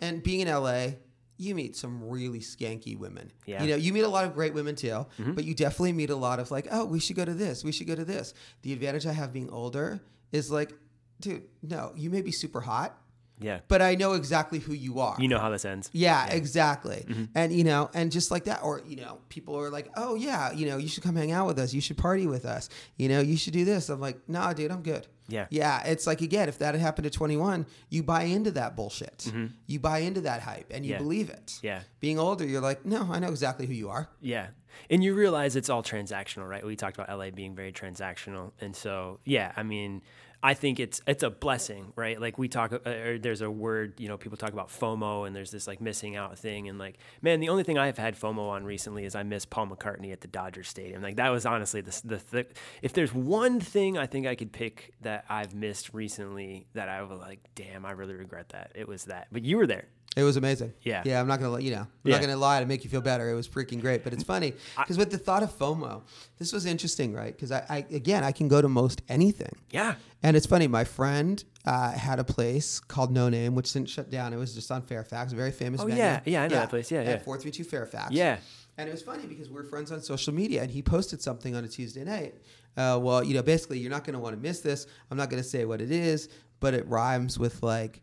And 0.00 0.22
being 0.22 0.40
in 0.40 0.48
LA, 0.48 0.88
you 1.36 1.54
meet 1.54 1.76
some 1.76 2.08
really 2.08 2.40
skanky 2.40 2.98
women. 2.98 3.32
Yeah. 3.46 3.62
You 3.62 3.70
know, 3.70 3.76
you 3.76 3.92
meet 3.92 4.02
a 4.02 4.08
lot 4.08 4.24
of 4.24 4.34
great 4.34 4.54
women 4.54 4.74
too, 4.74 4.88
mm-hmm. 4.88 5.32
but 5.32 5.44
you 5.44 5.54
definitely 5.54 5.92
meet 5.92 6.10
a 6.10 6.16
lot 6.16 6.38
of 6.38 6.50
like, 6.50 6.68
oh, 6.70 6.84
we 6.84 7.00
should 7.00 7.16
go 7.16 7.24
to 7.24 7.34
this, 7.34 7.64
we 7.64 7.72
should 7.72 7.86
go 7.86 7.94
to 7.94 8.04
this. 8.04 8.34
The 8.62 8.72
advantage 8.72 9.06
I 9.06 9.12
have 9.12 9.32
being 9.32 9.50
older 9.50 10.00
is 10.32 10.50
like, 10.50 10.72
dude, 11.20 11.44
no, 11.62 11.92
you 11.96 12.10
may 12.10 12.22
be 12.22 12.32
super 12.32 12.60
hot, 12.60 12.98
yeah 13.40 13.60
but 13.68 13.82
I 13.82 13.94
know 13.96 14.12
exactly 14.12 14.58
who 14.58 14.72
you 14.72 15.00
are. 15.00 15.16
you 15.18 15.28
know 15.28 15.38
how 15.38 15.50
this 15.50 15.64
ends 15.64 15.90
Yeah, 15.92 16.26
exactly. 16.26 17.04
Mm-hmm. 17.08 17.24
And 17.34 17.52
you 17.52 17.64
know, 17.64 17.90
and 17.94 18.12
just 18.12 18.30
like 18.30 18.44
that, 18.44 18.62
or 18.62 18.80
you 18.86 18.96
know, 18.96 19.18
people 19.28 19.58
are 19.58 19.70
like, 19.70 19.90
"Oh 19.96 20.14
yeah, 20.14 20.52
you 20.52 20.66
know, 20.66 20.76
you 20.78 20.88
should 20.88 21.02
come 21.02 21.16
hang 21.16 21.32
out 21.32 21.46
with 21.46 21.58
us. 21.58 21.74
You 21.74 21.80
should 21.80 21.98
party 21.98 22.26
with 22.26 22.44
us. 22.44 22.68
You 22.96 23.08
know, 23.08 23.20
you 23.20 23.36
should 23.36 23.52
do 23.52 23.64
this." 23.64 23.88
I'm 23.88 24.00
like, 24.00 24.18
"Nah, 24.28 24.52
dude, 24.52 24.70
I'm 24.70 24.82
good." 24.82 25.06
Yeah. 25.26 25.46
yeah. 25.50 25.82
It's 25.86 26.06
like 26.06 26.20
again, 26.20 26.48
if 26.48 26.58
that 26.58 26.74
had 26.74 26.80
happened 26.82 27.06
at 27.06 27.12
21, 27.14 27.64
you 27.88 28.02
buy 28.02 28.24
into 28.24 28.50
that 28.52 28.76
bullshit. 28.76 29.18
Mm-hmm. 29.28 29.46
You 29.66 29.80
buy 29.80 29.98
into 29.98 30.20
that 30.22 30.42
hype, 30.42 30.70
and 30.70 30.84
you 30.84 30.92
Yeah. 30.92 30.98
believe 30.98 31.30
it. 31.30 31.58
Yeah. 31.62 31.80
Being 32.00 32.18
older, 32.18 32.46
you're 32.46 32.60
like, 32.60 32.84
"No, 32.84 33.08
I 33.10 33.18
know 33.18 33.28
exactly 33.30 33.66
who 33.66 33.72
you 33.74 33.88
are." 33.88 34.08
Yeah. 34.20 34.48
And 34.90 35.02
you 35.04 35.14
realize 35.14 35.54
it's 35.56 35.70
all 35.70 35.82
transactional, 35.82 36.48
right? 36.48 36.64
We 36.64 36.76
talked 36.76 36.96
about 36.98 37.08
LA 37.08 37.30
being 37.30 37.54
very 37.54 37.72
transactional. 37.72 38.52
And 38.60 38.74
so, 38.74 39.20
yeah, 39.24 39.52
I 39.56 39.62
mean, 39.62 40.02
I 40.44 40.52
think 40.52 40.78
it's 40.78 41.00
it's 41.06 41.22
a 41.22 41.30
blessing, 41.30 41.94
right? 41.96 42.20
Like 42.20 42.36
we 42.36 42.48
talk 42.48 42.70
uh, 42.74 42.90
or 42.90 43.18
there's 43.18 43.40
a 43.40 43.50
word, 43.50 43.98
you 43.98 44.08
know, 44.08 44.18
people 44.18 44.36
talk 44.36 44.52
about 44.52 44.68
FOMO 44.68 45.26
and 45.26 45.34
there's 45.34 45.50
this 45.50 45.66
like 45.66 45.80
missing 45.80 46.16
out 46.16 46.38
thing 46.38 46.68
and 46.68 46.78
like, 46.78 46.98
man, 47.22 47.40
the 47.40 47.48
only 47.48 47.64
thing 47.64 47.78
I've 47.78 47.96
had 47.96 48.14
FOMO 48.14 48.50
on 48.50 48.62
recently 48.62 49.06
is 49.06 49.14
I 49.14 49.22
miss 49.22 49.46
Paul 49.46 49.68
McCartney 49.68 50.12
at 50.12 50.20
the 50.20 50.28
Dodger 50.28 50.62
Stadium. 50.62 51.00
Like 51.00 51.16
that 51.16 51.30
was 51.30 51.46
honestly 51.46 51.80
the 51.80 51.98
the 52.04 52.18
th- 52.18 52.48
if 52.82 52.92
there's 52.92 53.14
one 53.14 53.58
thing 53.58 53.96
I 53.96 54.04
think 54.04 54.26
I 54.26 54.34
could 54.34 54.52
pick 54.52 54.92
that 55.00 55.24
I've 55.30 55.54
missed 55.54 55.94
recently 55.94 56.66
that 56.74 56.90
I 56.90 57.00
was 57.02 57.18
like, 57.18 57.40
damn, 57.54 57.86
I 57.86 57.92
really 57.92 58.14
regret 58.14 58.50
that. 58.50 58.72
It 58.74 58.86
was 58.86 59.06
that. 59.06 59.28
But 59.32 59.44
you 59.44 59.56
were 59.56 59.66
there. 59.66 59.86
It 60.16 60.22
was 60.22 60.36
amazing. 60.36 60.72
Yeah. 60.82 61.02
Yeah, 61.04 61.20
I'm 61.20 61.26
not 61.26 61.40
gonna 61.40 61.50
let 61.52 61.62
you 61.64 61.72
know. 61.72 61.80
I'm 61.82 61.88
Yeah. 62.04 62.12
not 62.16 62.20
gonna 62.20 62.36
lie 62.36 62.60
to 62.60 62.66
make 62.66 62.84
you 62.84 62.90
feel 62.90 63.00
better. 63.00 63.28
It 63.30 63.34
was 63.34 63.48
freaking 63.48 63.80
great. 63.80 64.04
But 64.04 64.12
it's 64.12 64.22
funny 64.22 64.52
because 64.76 64.96
with 64.96 65.10
the 65.10 65.18
thought 65.18 65.42
of 65.42 65.50
FOMO, 65.58 66.02
this 66.38 66.52
was 66.52 66.66
interesting, 66.66 67.12
right? 67.12 67.34
Because 67.34 67.50
I, 67.50 67.64
I 67.68 67.76
again, 67.90 68.22
I 68.22 68.30
can 68.32 68.46
go 68.48 68.62
to 68.62 68.68
most 68.68 69.02
anything. 69.08 69.56
Yeah. 69.70 69.96
And 70.22 70.36
it's 70.36 70.46
funny, 70.46 70.68
my 70.68 70.84
friend 70.84 71.42
uh, 71.66 71.90
had 71.92 72.18
a 72.18 72.24
place 72.24 72.78
called 72.80 73.10
No 73.10 73.28
Name, 73.28 73.54
which 73.54 73.72
didn't 73.72 73.88
shut 73.90 74.08
down. 74.10 74.32
It 74.32 74.36
was 74.36 74.54
just 74.54 74.70
on 74.70 74.82
Fairfax, 74.82 75.32
very 75.32 75.50
famous 75.50 75.80
Oh, 75.80 75.86
venue. 75.86 76.02
yeah. 76.02 76.20
Yeah, 76.24 76.42
I 76.44 76.48
know 76.48 76.54
that 76.56 76.70
place. 76.70 76.90
Yeah, 76.90 77.02
yeah. 77.02 77.10
At 77.10 77.24
432 77.24 77.64
Fairfax. 77.68 78.12
Yeah. 78.12 78.38
And 78.78 78.88
it 78.88 78.92
was 78.92 79.02
funny 79.02 79.26
because 79.26 79.48
we're 79.50 79.64
friends 79.64 79.92
on 79.92 80.00
social 80.00 80.32
media, 80.34 80.62
and 80.62 80.70
he 80.70 80.82
posted 80.82 81.20
something 81.22 81.54
on 81.54 81.64
a 81.64 81.68
Tuesday 81.68 82.04
night. 82.04 82.34
Uh, 82.76 82.98
well, 83.00 83.22
you 83.22 83.32
know, 83.34 83.42
basically, 83.42 83.78
you're 83.78 83.90
not 83.90 84.02
going 84.04 84.14
to 84.14 84.18
want 84.18 84.34
to 84.34 84.40
miss 84.40 84.60
this. 84.60 84.86
I'm 85.10 85.16
not 85.16 85.30
going 85.30 85.42
to 85.42 85.48
say 85.48 85.64
what 85.64 85.80
it 85.80 85.90
is, 85.92 86.28
but 86.60 86.74
it 86.74 86.86
rhymes 86.88 87.38
with 87.38 87.62
like 87.62 88.00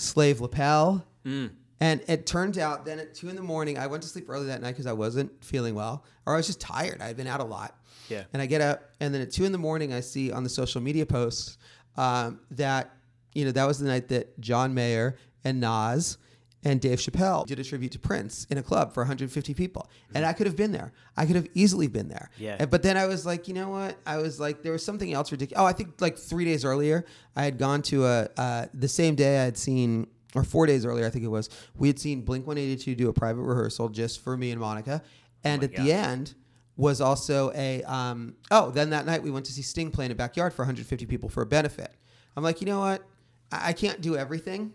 slave 0.00 0.40
lapel. 0.40 1.04
Mm. 1.24 1.50
And 1.82 2.02
it 2.08 2.26
turned 2.26 2.58
out 2.58 2.84
then 2.84 2.98
at 2.98 3.14
two 3.14 3.28
in 3.28 3.36
the 3.36 3.42
morning, 3.42 3.78
I 3.78 3.86
went 3.86 4.02
to 4.02 4.08
sleep 4.08 4.28
early 4.28 4.46
that 4.46 4.60
night 4.60 4.72
because 4.72 4.86
I 4.86 4.92
wasn't 4.92 5.42
feeling 5.42 5.74
well, 5.74 6.04
or 6.26 6.34
I 6.34 6.36
was 6.36 6.46
just 6.46 6.60
tired. 6.60 7.00
I 7.00 7.06
had 7.06 7.16
been 7.16 7.26
out 7.26 7.40
a 7.40 7.44
lot. 7.44 7.74
Yeah. 8.08 8.24
And 8.32 8.42
I 8.42 8.46
get 8.46 8.60
up, 8.60 8.90
and 9.00 9.14
then 9.14 9.22
at 9.22 9.30
two 9.30 9.44
in 9.44 9.52
the 9.52 9.58
morning, 9.58 9.92
I 9.92 10.00
see 10.00 10.30
on 10.30 10.42
the 10.42 10.50
social 10.50 10.80
media 10.80 11.06
posts 11.06 11.56
um, 11.96 12.40
that 12.50 12.90
you 13.34 13.44
know 13.44 13.52
that 13.52 13.66
was 13.66 13.78
the 13.78 13.86
night 13.86 14.08
that 14.08 14.38
John 14.40 14.74
Mayer 14.74 15.16
and 15.44 15.60
Nas 15.60 16.18
and 16.64 16.80
Dave 16.80 16.98
Chappelle 16.98 17.46
did 17.46 17.58
a 17.58 17.64
tribute 17.64 17.92
to 17.92 17.98
Prince 17.98 18.46
in 18.50 18.58
a 18.58 18.62
club 18.62 18.92
for 18.92 19.00
150 19.02 19.54
people, 19.54 19.88
and 20.14 20.24
I 20.26 20.32
could 20.34 20.46
have 20.46 20.56
been 20.56 20.72
there. 20.72 20.92
I 21.16 21.24
could 21.26 21.36
have 21.36 21.48
easily 21.54 21.86
been 21.86 22.08
there. 22.08 22.30
Yeah. 22.38 22.56
And- 22.60 22.70
But 22.70 22.82
then 22.82 22.96
I 22.96 23.06
was 23.06 23.24
like, 23.24 23.48
you 23.48 23.54
know 23.54 23.68
what? 23.70 23.96
I 24.06 24.18
was 24.18 24.38
like, 24.38 24.62
there 24.62 24.72
was 24.72 24.84
something 24.84 25.12
else 25.12 25.32
ridiculous. 25.32 25.60
Oh, 25.62 25.64
I 25.66 25.72
think 25.72 26.00
like 26.00 26.18
three 26.18 26.44
days 26.44 26.64
earlier, 26.64 27.04
I 27.34 27.44
had 27.44 27.56
gone 27.58 27.82
to 27.82 28.04
a 28.06 28.28
uh, 28.36 28.66
the 28.74 28.88
same 28.88 29.14
day 29.14 29.40
I 29.40 29.44
had 29.44 29.56
seen. 29.58 30.06
Or 30.32 30.44
four 30.44 30.64
days 30.64 30.86
earlier, 30.86 31.04
I 31.06 31.10
think 31.10 31.24
it 31.24 31.28
was. 31.28 31.50
We 31.74 31.88
had 31.88 31.98
seen 31.98 32.20
Blink 32.20 32.46
182 32.46 32.94
do 32.94 33.08
a 33.08 33.12
private 33.12 33.42
rehearsal 33.42 33.88
just 33.88 34.20
for 34.22 34.36
me 34.36 34.52
and 34.52 34.60
Monica, 34.60 35.02
and 35.42 35.64
at 35.64 35.72
the 35.72 35.92
end, 35.92 36.34
was 36.76 37.00
also 37.00 37.50
a 37.52 37.82
um, 37.82 38.36
oh 38.52 38.70
then 38.70 38.90
that 38.90 39.06
night 39.06 39.24
we 39.24 39.32
went 39.32 39.44
to 39.46 39.52
see 39.52 39.62
Sting 39.62 39.90
play 39.90 40.04
in 40.04 40.12
a 40.12 40.14
backyard 40.14 40.52
for 40.54 40.62
150 40.62 41.04
people 41.06 41.28
for 41.28 41.42
a 41.42 41.46
benefit. 41.46 41.90
I'm 42.36 42.44
like, 42.44 42.60
you 42.60 42.66
know 42.68 42.78
what? 42.78 43.02
I, 43.50 43.70
I 43.70 43.72
can't 43.72 44.00
do 44.00 44.16
everything. 44.16 44.72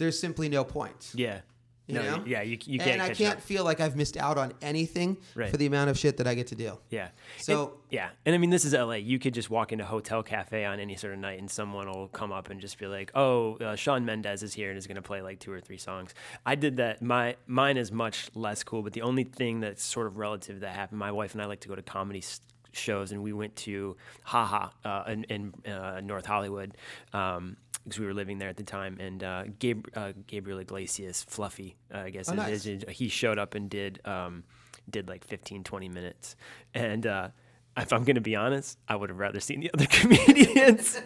There's 0.00 0.18
simply 0.18 0.48
no 0.48 0.64
point. 0.64 1.12
Yeah. 1.14 1.40
You 1.86 1.94
no, 1.96 2.02
know? 2.18 2.24
yeah, 2.24 2.42
you, 2.42 2.56
you 2.66 2.78
can't. 2.78 2.90
and 2.92 3.02
I 3.02 3.08
can't 3.12 3.38
up. 3.38 3.42
feel 3.42 3.64
like 3.64 3.80
I've 3.80 3.96
missed 3.96 4.16
out 4.16 4.38
on 4.38 4.52
anything 4.62 5.16
Right. 5.34 5.50
for 5.50 5.56
the 5.56 5.66
amount 5.66 5.90
of 5.90 5.98
shit 5.98 6.18
that 6.18 6.26
I 6.28 6.34
get 6.34 6.46
to 6.48 6.54
do. 6.54 6.78
Yeah. 6.88 7.08
So- 7.38 7.62
And- 7.62 7.70
yeah, 7.90 8.10
and 8.24 8.32
I 8.32 8.38
mean, 8.38 8.50
this 8.50 8.64
is 8.64 8.74
LA. 8.74 8.94
You 8.94 9.18
could 9.18 9.34
just 9.34 9.50
walk 9.50 9.72
into 9.72 9.82
a 9.82 9.86
hotel 9.88 10.22
cafe 10.22 10.64
on 10.64 10.78
any 10.78 10.94
sort 10.94 11.12
of 11.14 11.18
night, 11.18 11.40
and 11.40 11.50
someone 11.50 11.88
will 11.90 12.06
come 12.06 12.30
up 12.30 12.48
and 12.48 12.60
just 12.60 12.78
be 12.78 12.86
like, 12.86 13.10
"Oh, 13.16 13.56
uh, 13.56 13.74
Shawn 13.74 14.04
Mendes 14.04 14.44
is 14.44 14.54
here 14.54 14.68
and 14.68 14.78
is 14.78 14.86
going 14.86 14.96
to 14.96 15.02
play 15.02 15.20
like 15.20 15.40
two 15.40 15.50
or 15.52 15.60
three 15.60 15.78
songs." 15.78 16.14
I 16.46 16.54
did 16.54 16.76
that. 16.76 17.02
My 17.02 17.34
mine 17.48 17.76
is 17.76 17.90
much 17.90 18.30
less 18.36 18.62
cool, 18.62 18.82
but 18.82 18.92
the 18.92 19.02
only 19.02 19.24
thing 19.24 19.58
that's 19.58 19.82
sort 19.82 20.06
of 20.06 20.16
relative 20.16 20.60
that 20.60 20.76
happened. 20.76 21.00
My 21.00 21.10
wife 21.10 21.32
and 21.32 21.42
I 21.42 21.46
like 21.46 21.60
to 21.62 21.68
go 21.68 21.74
to 21.74 21.82
comedy 21.82 22.20
s- 22.20 22.40
shows, 22.70 23.10
and 23.10 23.20
we 23.24 23.32
went 23.32 23.56
to 23.56 23.96
Haha 24.22 24.68
uh, 24.84 25.02
in, 25.08 25.24
in 25.24 25.54
uh, 25.72 26.00
North 26.04 26.26
Hollywood. 26.26 26.76
Um, 27.12 27.56
because 27.84 27.98
we 27.98 28.06
were 28.06 28.14
living 28.14 28.38
there 28.38 28.48
at 28.48 28.56
the 28.56 28.62
time, 28.62 28.98
and 29.00 29.22
uh, 29.24 29.44
Gab- 29.58 29.88
uh, 29.94 30.12
Gabriel 30.26 30.58
Iglesias, 30.58 31.22
Fluffy, 31.22 31.76
uh, 31.94 31.98
I 31.98 32.10
guess 32.10 32.28
Oh, 32.28 32.34
nice. 32.34 32.66
is- 32.66 32.84
he 32.88 33.08
showed 33.08 33.38
up 33.38 33.54
and 33.54 33.68
did 33.70 34.00
um, 34.06 34.44
did 34.88 35.08
like 35.08 35.24
15 35.24 35.64
20 35.64 35.88
minutes. 35.88 36.36
And 36.74 37.06
uh, 37.06 37.28
if 37.76 37.92
i'm 37.92 38.02
gonna 38.04 38.20
be 38.20 38.34
honest 38.34 38.76
i 38.88 38.96
would 38.96 39.08
have 39.10 39.18
rather 39.20 39.38
seen 39.40 39.60
the 39.60 39.70
other 39.72 39.86
comedians. 39.90 41.00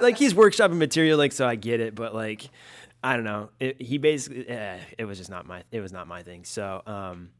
Like 0.00 0.18
he's 0.18 0.34
workshopping 0.34 0.76
material 0.76 1.16
like 1.18 1.32
so 1.32 1.46
i 1.48 1.54
get 1.56 1.80
it 1.80 1.94
but 1.94 2.14
like 2.14 2.48
i 3.02 3.16
don't 3.16 3.24
know. 3.24 3.48
It, 3.58 3.80
he 3.80 3.96
basically 3.98 4.46
eh, 4.46 4.78
it 4.98 5.06
was 5.06 5.16
just 5.18 5.30
not 5.30 5.46
my 5.46 5.64
it 5.72 5.80
was 5.80 5.92
not 5.92 6.06
my 6.06 6.22
thing. 6.22 6.44
So 6.44 6.82
um, 6.86 7.30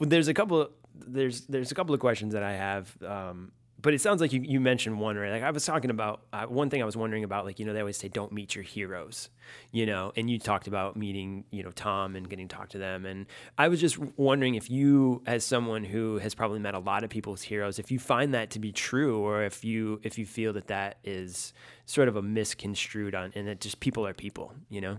there's 0.00 0.28
a 0.28 0.34
couple 0.34 0.70
there's 0.94 1.42
there's 1.42 1.72
a 1.72 1.74
couple 1.74 1.94
of 1.94 2.00
questions 2.00 2.32
that 2.32 2.42
i 2.44 2.52
have 2.54 2.96
um, 3.02 3.50
but 3.86 3.94
it 3.94 4.00
sounds 4.00 4.20
like 4.20 4.32
you, 4.32 4.40
you 4.42 4.58
mentioned 4.58 4.98
one 4.98 5.16
right? 5.16 5.30
Like 5.30 5.44
i 5.44 5.50
was 5.52 5.64
talking 5.64 5.90
about 5.90 6.22
uh, 6.32 6.46
one 6.46 6.70
thing 6.70 6.82
i 6.82 6.84
was 6.84 6.96
wondering 6.96 7.22
about 7.22 7.44
like 7.44 7.60
you 7.60 7.64
know 7.64 7.72
they 7.72 7.78
always 7.78 7.96
say 7.96 8.08
don't 8.08 8.32
meet 8.32 8.56
your 8.56 8.64
heroes 8.64 9.30
you 9.70 9.86
know? 9.86 10.12
And 10.16 10.28
you 10.28 10.40
talked 10.40 10.66
about 10.66 10.96
meeting 10.96 11.44
you 11.52 11.62
know 11.62 11.70
tom 11.70 12.16
and 12.16 12.28
getting 12.28 12.48
to 12.48 12.56
talk 12.56 12.70
to 12.70 12.78
them. 12.78 13.06
And 13.06 13.26
i 13.56 13.68
was 13.68 13.80
just 13.80 13.96
wondering 14.16 14.56
if 14.56 14.68
you 14.68 15.22
as 15.24 15.44
someone 15.44 15.84
who 15.84 16.18
has 16.18 16.34
probably 16.34 16.58
met 16.58 16.74
a 16.74 16.80
lot 16.80 17.04
of 17.04 17.10
people's 17.10 17.42
heroes 17.42 17.78
if 17.78 17.92
you 17.92 18.00
find 18.00 18.34
that 18.34 18.50
to 18.50 18.58
be 18.58 18.72
true 18.72 19.20
or 19.20 19.44
if 19.44 19.64
you 19.64 20.00
if 20.02 20.18
you 20.18 20.26
feel 20.26 20.52
that 20.54 20.66
that 20.66 20.98
is 21.04 21.52
sort 21.84 22.08
of 22.08 22.16
a 22.16 22.22
misconstrued 22.22 23.14
on 23.14 23.30
and 23.36 23.46
that 23.46 23.60
just 23.60 23.78
people 23.78 24.04
are 24.04 24.14
people 24.14 24.52
you 24.68 24.80
know? 24.80 24.98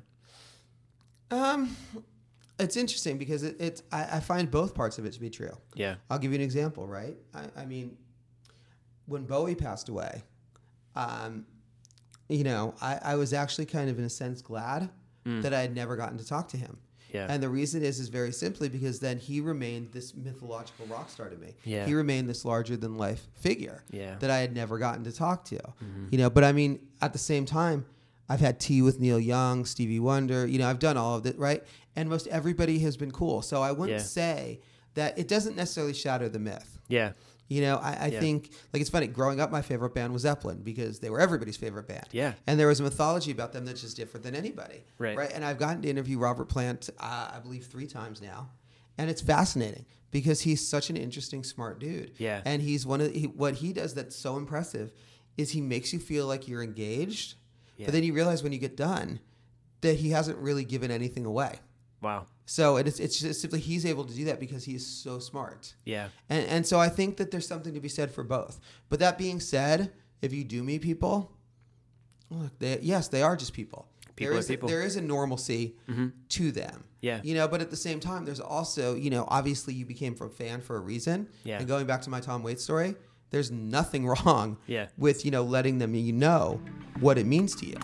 Um, 1.29 1.75
it's 2.57 2.77
interesting 2.77 3.17
because 3.17 3.43
it, 3.43 3.57
it's 3.59 3.83
I, 3.91 4.03
I 4.13 4.19
find 4.21 4.49
both 4.49 4.73
parts 4.73 4.97
of 4.97 5.05
it 5.05 5.11
to 5.11 5.19
be 5.19 5.29
true. 5.29 5.51
yeah. 5.75 5.95
I'll 6.09 6.19
give 6.19 6.31
you 6.31 6.38
an 6.38 6.41
example, 6.41 6.88
right? 6.88 7.17
I, 7.33 7.47
I 7.57 7.65
mean, 7.65 7.97
when 9.08 9.24
Bowie 9.26 9.55
passed 9.55 9.89
away, 9.89 10.22
um, 10.95 11.45
you 12.30 12.43
know, 12.43 12.74
I, 12.82 12.99
I 13.01 13.16
was 13.16 13.34
actually 13.34 13.66
kind 13.66 13.89
of 13.89 13.97
in 13.99 14.05
a 14.05 14.10
sense 14.10 14.41
glad 14.41 14.89
that 15.41 15.53
I 15.53 15.60
had 15.60 15.76
never 15.76 15.97
gotten 15.97 16.18
to 16.20 16.26
talk 16.26 16.47
to 16.49 16.58
him. 16.58 16.78
Mm. 16.78 17.14
Yeah. 17.14 17.28
And 17.30 17.43
the 17.43 17.49
reason 17.49 17.84
is 17.84 17.99
is 17.99 18.08
very 18.08 18.32
simply 18.32 18.70
because 18.70 18.99
then 19.01 19.18
he 19.18 19.41
remained 19.41 19.91
this 19.91 20.14
mythological 20.16 20.86
rock 20.86 21.10
star 21.10 21.28
to 21.30 21.36
me. 21.36 21.53
Yeah. 21.66 21.86
He 21.86 21.93
remained 21.93 22.30
this 22.30 22.45
larger 22.45 22.78
than 22.78 22.97
life 22.97 23.28
figure 23.34 23.84
Yeah. 23.91 24.12
Mm-hmm. 24.12 24.20
that 24.20 24.30
I 24.32 24.38
had 24.39 24.53
never 24.55 24.78
gotten 24.78 25.03
to 25.03 25.12
talk 25.12 25.43
to. 25.45 25.60
You 26.12 26.18
know, 26.18 26.30
but 26.30 26.45
I 26.45 26.53
mean, 26.53 26.80
at 27.01 27.12
the 27.12 27.20
same 27.20 27.45
time, 27.45 27.86
I've 28.30 28.39
had 28.39 28.58
tea 28.60 28.82
with 28.82 28.99
Neil 29.01 29.20
Young, 29.20 29.66
Stevie 29.66 29.99
Wonder, 29.99 30.47
you 30.47 30.60
know, 30.60 30.70
I've 30.70 30.80
done 30.80 30.95
all 30.97 31.16
of 31.18 31.26
it, 31.26 31.38
right? 31.38 31.62
And 31.97 32.10
most 32.10 32.28
everybody 32.28 32.80
has 32.80 32.95
been 32.95 33.12
cool. 33.12 33.41
So 33.41 33.62
I 33.62 33.72
wouldn't 33.74 33.99
Yeah. 33.99 34.05
say 34.05 34.62
that 34.93 35.18
it 35.20 35.28
doesn't 35.28 35.55
necessarily 35.58 35.93
shatter 35.93 36.30
the 36.30 36.39
myth. 36.39 36.80
yeah 36.89 37.12
You 37.49 37.61
know, 37.61 37.77
I, 37.77 37.93
I 37.93 38.07
Yeah. 38.07 38.19
think 38.19 38.51
like 38.73 38.81
it's 38.81 38.89
funny. 38.89 39.07
Growing 39.07 39.39
up, 39.39 39.51
my 39.51 39.61
favorite 39.61 39.93
band 39.93 40.11
was 40.13 40.23
Zeppelin 40.23 40.61
because 40.63 40.99
they 40.99 41.09
were 41.09 41.19
everybody's 41.21 41.55
favorite 41.57 41.87
band. 41.87 42.07
Yeah. 42.11 42.33
and 42.45 42.59
there 42.59 42.67
was 42.67 42.79
a 42.79 42.83
mythology 42.83 43.31
about 43.31 43.53
them 43.53 43.65
that's 43.65 43.81
just 43.81 43.95
different 43.95 44.23
than 44.25 44.35
anybody. 44.35 44.83
Right. 44.97 45.17
right. 45.17 45.31
And 45.33 45.45
I've 45.45 45.57
gotten 45.57 45.81
to 45.83 45.89
interview 45.89 46.17
Robert 46.19 46.45
Plant, 46.49 46.89
uh, 46.99 47.31
I 47.33 47.39
believe, 47.39 47.65
three 47.67 47.87
times 47.87 48.21
now, 48.21 48.49
and 48.97 49.09
it's 49.09 49.21
fascinating 49.21 49.85
because 50.11 50.41
he's 50.41 50.65
such 50.67 50.89
an 50.89 50.97
interesting, 50.97 51.43
smart 51.43 51.79
dude. 51.79 52.11
Yeah. 52.17 52.41
and 52.45 52.61
he's 52.61 52.85
one 52.85 53.01
of 53.01 53.11
he, 53.13 53.27
what 53.27 53.55
he 53.55 53.71
does 53.73 53.93
that's 53.93 54.15
so 54.15 54.35
impressive 54.37 54.91
is 55.37 55.51
he 55.51 55.61
makes 55.61 55.93
you 55.93 55.99
feel 55.99 56.25
like 56.27 56.47
you're 56.47 56.63
engaged, 56.63 57.35
Yeah. 57.77 57.85
but 57.87 57.93
then 57.93 58.03
you 58.03 58.13
realize 58.13 58.41
when 58.43 58.51
you 58.51 58.59
get 58.59 58.75
done 58.75 59.19
that 59.81 59.97
he 59.97 60.09
hasn't 60.09 60.37
really 60.39 60.65
given 60.65 60.89
anything 60.91 61.25
away. 61.25 61.59
wow 62.01 62.25
So 62.49 62.77
it's 62.77 62.99
it's 62.99 63.19
just 63.19 63.41
simply 63.41 63.59
he's 63.59 63.85
able 63.85 64.05
to 64.05 64.13
do 64.13 64.25
that 64.25 64.39
because 64.39 64.63
he 64.63 64.73
is 64.73 64.85
so 64.85 65.19
smart. 65.19 65.75
yeah 65.83 66.07
And, 66.29 66.47
and 66.47 66.65
so 66.65 66.79
I 66.79 66.87
think 66.87 67.17
that 67.17 67.29
there's 67.29 67.45
something 67.45 67.73
to 67.73 67.81
be 67.81 67.89
said 67.89 68.09
for 68.09 68.23
both. 68.23 68.59
But 68.89 68.99
that 68.99 69.17
being 69.17 69.41
said, 69.41 69.91
if 70.21 70.31
you 70.33 70.45
do 70.45 70.63
meet 70.63 70.81
people, 70.81 71.33
look, 72.29 72.57
they, 72.57 72.79
yes, 72.81 73.09
they 73.09 73.21
are 73.21 73.35
just 73.35 73.53
people. 73.53 73.89
People 74.15 74.33
there 74.33 74.39
are 74.39 74.43
people. 74.43 74.69
A, 74.69 74.71
there 74.71 74.81
is 74.81 74.95
a 74.95 75.01
normalcy 75.01 75.75
mm-hmm. 75.89 76.07
to 76.29 76.51
them. 76.51 76.85
Yeah. 77.01 77.19
You 77.21 77.35
know, 77.35 77.47
but 77.49 77.61
at 77.61 77.69
the 77.69 77.77
same 77.77 77.99
time, 77.99 78.23
there's 78.23 78.39
also, 78.39 78.95
you 78.95 79.09
know, 79.09 79.25
obviously 79.27 79.73
you 79.73 79.85
became 79.85 80.15
a 80.19 80.29
fan 80.29 80.61
for 80.61 80.77
a 80.77 80.79
reason. 80.79 81.27
Yeah. 81.43 81.59
And 81.59 81.67
going 81.67 81.85
back 81.85 82.01
to 82.03 82.09
my 82.09 82.21
Tom 82.21 82.43
Waits 82.43 82.63
story, 82.63 82.95
there's 83.29 83.51
nothing 83.51 84.07
wrong 84.13 84.57
Yeah. 84.67 84.87
with, 84.97 85.25
you 85.25 85.31
know, 85.31 85.43
letting 85.43 85.79
them 85.79 85.93
you 85.93 86.13
know 86.13 86.61
what 87.01 87.17
it 87.17 87.25
means 87.25 87.55
to 87.57 87.65
you. 87.67 87.75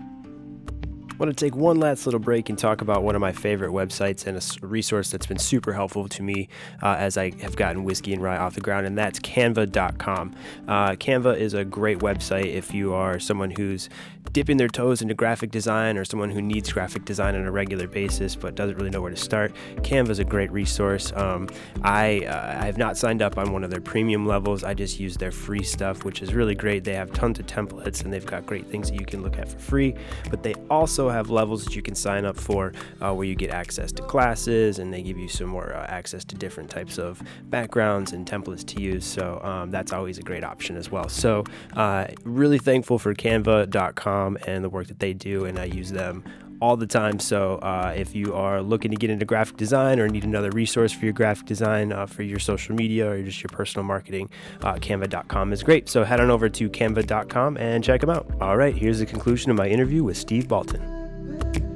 I 1.24 1.26
want 1.26 1.38
to 1.38 1.46
take 1.46 1.56
one 1.56 1.80
last 1.80 2.06
little 2.06 2.20
break 2.20 2.50
and 2.50 2.60
talk 2.60 2.82
about 2.82 3.02
one 3.02 3.16
of 3.16 3.22
my 3.22 3.32
favorite 3.32 3.72
websites 3.72 4.28
and 4.28 4.38
a 4.38 4.68
resource 4.68 5.10
that's 5.10 5.26
been 5.26 5.40
super 5.40 5.72
helpful 5.72 6.10
to 6.10 6.22
me 6.22 6.50
uh, 6.82 6.98
as 7.00 7.18
I 7.18 7.32
have 7.40 7.56
gotten 7.56 7.86
whiskey 7.86 8.12
and 8.12 8.22
rye 8.22 8.36
off 8.36 8.56
the 8.56 8.60
ground, 8.60 8.86
and 8.88 8.98
that's 8.98 9.22
canva.com. 9.22 10.36
Uh, 10.68 10.90
Canva 10.96 11.38
is 11.38 11.54
a 11.54 11.64
great 11.64 12.00
website 12.00 12.48
if 12.48 12.74
you 12.74 12.94
are 12.94 13.20
someone 13.22 13.52
who's 13.52 13.88
dipping 14.32 14.58
their 14.58 14.68
toes 14.68 15.02
into 15.02 15.14
graphic 15.14 15.52
design 15.52 15.98
or 15.98 16.06
someone 16.06 16.30
who 16.30 16.42
needs 16.42 16.72
graphic 16.72 17.06
design 17.06 17.36
on 17.36 17.46
a 17.46 17.52
regular 17.52 17.88
basis 17.88 18.36
but 18.36 18.56
doesn't 18.56 18.78
really 18.78 18.90
know 18.90 19.02
where 19.02 19.12
to 19.12 19.18
start. 19.18 19.54
Canva 19.78 20.10
is 20.10 20.20
a 20.20 20.24
great 20.24 20.52
resource. 20.52 21.12
Um, 21.16 21.50
I, 21.84 22.26
uh, 22.26 22.62
I 22.62 22.66
have 22.66 22.78
not 22.78 22.98
signed 22.98 23.22
up 23.22 23.38
on 23.38 23.52
one 23.52 23.64
of 23.64 23.70
their 23.70 23.82
premium 23.82 24.26
levels. 24.26 24.64
I 24.64 24.74
just 24.74 25.00
use 25.00 25.18
their 25.18 25.32
free 25.32 25.64
stuff, 25.64 26.06
which 26.06 26.22
is 26.22 26.34
really 26.34 26.56
great. 26.56 26.84
They 26.84 26.96
have 26.96 27.12
tons 27.12 27.40
of 27.40 27.46
templates 27.46 28.04
and 28.04 28.14
they've 28.14 28.26
got 28.26 28.46
great 28.46 28.66
things 28.68 28.90
that 28.90 29.00
you 29.00 29.06
can 29.06 29.22
look 29.22 29.38
at 29.38 29.50
for 29.50 29.60
free, 29.60 29.96
but 30.30 30.42
they 30.42 30.54
also 30.70 31.10
have 31.10 31.30
levels 31.30 31.64
that 31.66 31.76
you 31.76 31.82
can 31.82 31.96
sign 31.96 32.26
up 32.26 32.38
for 32.38 32.74
uh, 33.02 33.14
where 33.14 33.26
you 33.26 33.36
get 33.36 33.52
access 33.52 33.92
to 33.92 34.04
classes 34.04 34.80
and 34.80 34.94
they 34.94 35.02
give 35.02 35.18
you 35.18 35.28
some 35.28 35.48
more 35.48 35.74
uh, 35.74 35.86
access 35.88 36.24
to 36.26 36.36
different 36.36 36.70
types 36.70 36.98
of 36.98 37.22
backgrounds 37.50 38.14
and 38.14 38.26
templates 38.26 38.66
to 38.66 38.82
use. 38.82 39.06
So 39.06 39.42
um, 39.44 39.70
that's 39.70 39.92
always 39.92 40.18
a 40.18 40.24
great 40.24 40.44
option 40.44 40.78
as 40.78 40.90
well. 40.90 41.10
So 41.10 41.44
uh, 41.76 42.08
really 42.24 42.58
thankful 42.58 42.98
for 42.98 43.14
canva.com 43.14 44.13
and 44.48 44.64
the 44.64 44.70
work 44.70 44.88
that 44.88 45.00
they 45.00 45.14
do, 45.14 45.46
and 45.46 45.60
I 45.60 45.66
use 45.66 45.92
them 45.92 46.24
all 46.64 46.78
the 46.78 46.88
time. 46.88 47.20
So 47.20 47.56
uh, 47.58 47.94
if 47.96 48.16
you 48.16 48.34
are 48.34 48.62
looking 48.62 48.92
to 48.92 48.98
get 48.98 49.10
into 49.10 49.26
graphic 49.26 49.58
design 49.58 50.00
or 50.00 50.08
need 50.08 50.24
another 50.24 50.50
resource 50.52 50.94
for 50.94 51.04
your 51.04 51.14
graphic 51.14 51.46
design, 51.46 51.92
uh, 51.92 52.06
for 52.06 52.24
your 52.24 52.40
social 52.40 52.74
media 52.74 53.10
or 53.10 53.22
just 53.22 53.44
your 53.44 53.50
personal 53.50 53.86
marketing, 53.86 54.30
uh, 54.62 54.76
canva.com 54.76 55.52
is 55.52 55.62
great. 55.62 55.90
So 55.90 56.06
head 56.06 56.22
on 56.22 56.30
over 56.30 56.48
to 56.48 56.70
canva.com 56.70 57.58
and 57.58 57.84
check 57.84 58.02
them 58.02 58.10
out. 58.10 58.32
All 58.40 58.56
right, 58.56 58.76
here's 58.76 59.00
the 59.00 59.06
conclusion 59.06 59.52
of 59.52 59.58
my 59.58 59.68
interview 59.68 60.04
with 60.04 60.16
Steve 60.16 60.48
Baltin. 60.48 61.73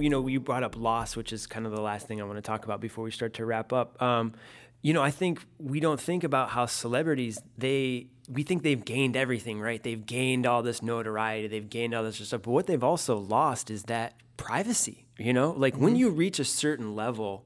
You 0.00 0.10
know, 0.10 0.26
you 0.26 0.40
brought 0.40 0.62
up 0.62 0.76
loss, 0.76 1.16
which 1.16 1.32
is 1.32 1.46
kind 1.46 1.66
of 1.66 1.72
the 1.72 1.80
last 1.80 2.06
thing 2.06 2.20
I 2.20 2.24
want 2.24 2.38
to 2.38 2.42
talk 2.42 2.64
about 2.64 2.80
before 2.80 3.04
we 3.04 3.10
start 3.10 3.34
to 3.34 3.44
wrap 3.44 3.72
up. 3.72 4.00
Um, 4.02 4.34
you 4.82 4.94
know, 4.94 5.02
I 5.02 5.10
think 5.10 5.44
we 5.58 5.80
don't 5.80 6.00
think 6.00 6.24
about 6.24 6.50
how 6.50 6.66
celebrities 6.66 7.40
they 7.58 8.06
we 8.28 8.44
think 8.44 8.62
they've 8.62 8.84
gained 8.84 9.16
everything, 9.16 9.60
right? 9.60 9.82
They've 9.82 10.04
gained 10.04 10.46
all 10.46 10.62
this 10.62 10.82
notoriety, 10.82 11.48
they've 11.48 11.68
gained 11.68 11.94
all 11.94 12.04
this 12.04 12.16
stuff, 12.16 12.42
but 12.42 12.52
what 12.52 12.66
they've 12.66 12.84
also 12.84 13.16
lost 13.16 13.70
is 13.70 13.84
that 13.84 14.14
privacy. 14.36 15.06
You 15.18 15.34
know, 15.34 15.50
like 15.50 15.76
when 15.76 15.96
you 15.96 16.08
reach 16.08 16.38
a 16.38 16.44
certain 16.44 16.94
level, 16.94 17.44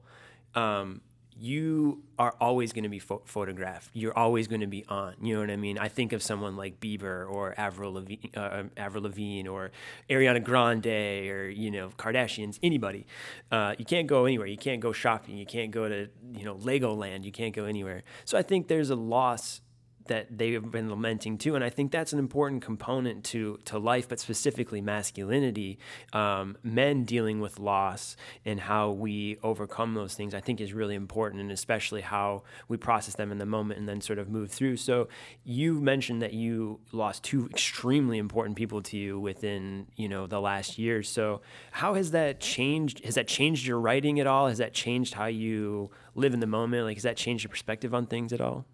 um, 0.53 1.01
you 1.37 2.01
are 2.17 2.33
always 2.39 2.71
going 2.71 2.83
to 2.83 2.89
be 2.89 2.99
pho- 2.99 3.21
photographed. 3.25 3.89
You're 3.93 4.17
always 4.17 4.47
going 4.47 4.61
to 4.61 4.67
be 4.67 4.85
on. 4.87 5.15
You 5.21 5.35
know 5.35 5.41
what 5.41 5.49
I 5.49 5.57
mean? 5.57 5.77
I 5.77 5.89
think 5.89 6.13
of 6.13 6.23
someone 6.23 6.55
like 6.55 6.79
Bieber 6.79 7.29
or 7.29 7.53
Avril 7.57 7.93
Lavigne, 7.93 8.29
uh, 8.35 8.63
Avril 8.77 9.03
Lavigne 9.03 9.47
or 9.47 9.71
Ariana 10.09 10.43
Grande 10.43 10.85
or 11.29 11.49
you 11.49 11.71
know 11.71 11.89
Kardashians. 11.97 12.57
Anybody. 12.63 13.05
Uh, 13.51 13.75
you 13.77 13.85
can't 13.85 14.07
go 14.07 14.25
anywhere. 14.25 14.47
You 14.47 14.57
can't 14.57 14.79
go 14.79 14.93
shopping. 14.93 15.37
You 15.37 15.45
can't 15.45 15.71
go 15.71 15.89
to 15.89 16.07
you 16.33 16.45
know 16.45 16.55
Legoland. 16.55 17.23
You 17.23 17.31
can't 17.31 17.53
go 17.53 17.65
anywhere. 17.65 18.03
So 18.23 18.37
I 18.37 18.41
think 18.41 18.67
there's 18.67 18.89
a 18.89 18.95
loss 18.95 19.61
that 20.07 20.37
they 20.37 20.53
have 20.53 20.71
been 20.71 20.89
lamenting 20.89 21.37
too, 21.37 21.55
and 21.55 21.63
I 21.63 21.69
think 21.69 21.91
that's 21.91 22.13
an 22.13 22.19
important 22.19 22.61
component 22.61 23.23
to 23.25 23.59
to 23.65 23.77
life, 23.77 24.07
but 24.07 24.19
specifically 24.19 24.81
masculinity. 24.81 25.79
Um, 26.13 26.57
men 26.63 27.03
dealing 27.03 27.39
with 27.39 27.59
loss 27.59 28.15
and 28.45 28.59
how 28.59 28.91
we 28.91 29.37
overcome 29.43 29.93
those 29.93 30.13
things, 30.13 30.33
I 30.33 30.41
think, 30.41 30.61
is 30.61 30.73
really 30.73 30.95
important, 30.95 31.41
and 31.41 31.51
especially 31.51 32.01
how 32.01 32.43
we 32.67 32.77
process 32.77 33.15
them 33.15 33.31
in 33.31 33.37
the 33.37 33.45
moment 33.45 33.79
and 33.79 33.89
then 33.89 34.01
sort 34.01 34.19
of 34.19 34.29
move 34.29 34.51
through. 34.51 34.77
So, 34.77 35.07
you 35.43 35.81
mentioned 35.81 36.21
that 36.21 36.33
you 36.33 36.79
lost 36.91 37.23
two 37.23 37.47
extremely 37.47 38.17
important 38.17 38.55
people 38.55 38.81
to 38.83 38.97
you 38.97 39.19
within 39.19 39.87
you 39.95 40.07
know 40.09 40.27
the 40.27 40.39
last 40.39 40.77
year. 40.77 41.03
So, 41.03 41.41
how 41.71 41.95
has 41.95 42.11
that 42.11 42.39
changed? 42.39 43.03
Has 43.05 43.15
that 43.15 43.27
changed 43.27 43.65
your 43.65 43.79
writing 43.79 44.19
at 44.19 44.27
all? 44.27 44.47
Has 44.47 44.59
that 44.59 44.73
changed 44.73 45.15
how 45.15 45.25
you 45.25 45.89
live 46.13 46.33
in 46.33 46.39
the 46.39 46.47
moment? 46.47 46.85
Like, 46.85 46.97
has 46.97 47.03
that 47.03 47.17
changed 47.17 47.43
your 47.43 47.49
perspective 47.49 47.93
on 47.93 48.05
things 48.05 48.31
at 48.33 48.41
all? 48.41 48.65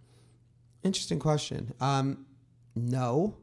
Interesting 0.83 1.19
question. 1.19 1.73
Um, 1.79 2.25
no, 2.75 3.35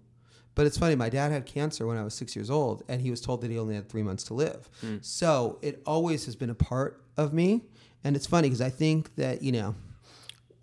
but 0.55 0.66
it's 0.66 0.78
funny. 0.78 0.95
My 0.97 1.09
dad 1.09 1.30
had 1.30 1.47
cancer 1.47 1.86
when 1.86 1.97
I 1.97 2.03
was 2.03 2.14
six 2.14 2.34
years 2.34 2.51
old, 2.51 2.82
and 2.89 3.01
he 3.01 3.11
was 3.11 3.20
told 3.20 3.43
that 3.43 3.51
he 3.51 3.59
only 3.59 3.74
had 3.74 3.89
three 3.89 4.03
months 4.03 4.24
to 4.24 4.34
live. 4.34 4.68
So 5.03 5.59
it 5.62 5.82
always 5.86 6.24
has 6.26 6.34
been 6.36 6.51
a 6.51 6.55
part 6.55 7.03
of 7.16 7.32
me, 7.32 7.62
and 8.03 8.16
it's 8.16 8.26
funny 8.26 8.49
because 8.49 8.61
I 8.61 8.70
think 8.70 9.14
that 9.16 9.43
you 9.43 9.53
know, 9.53 9.74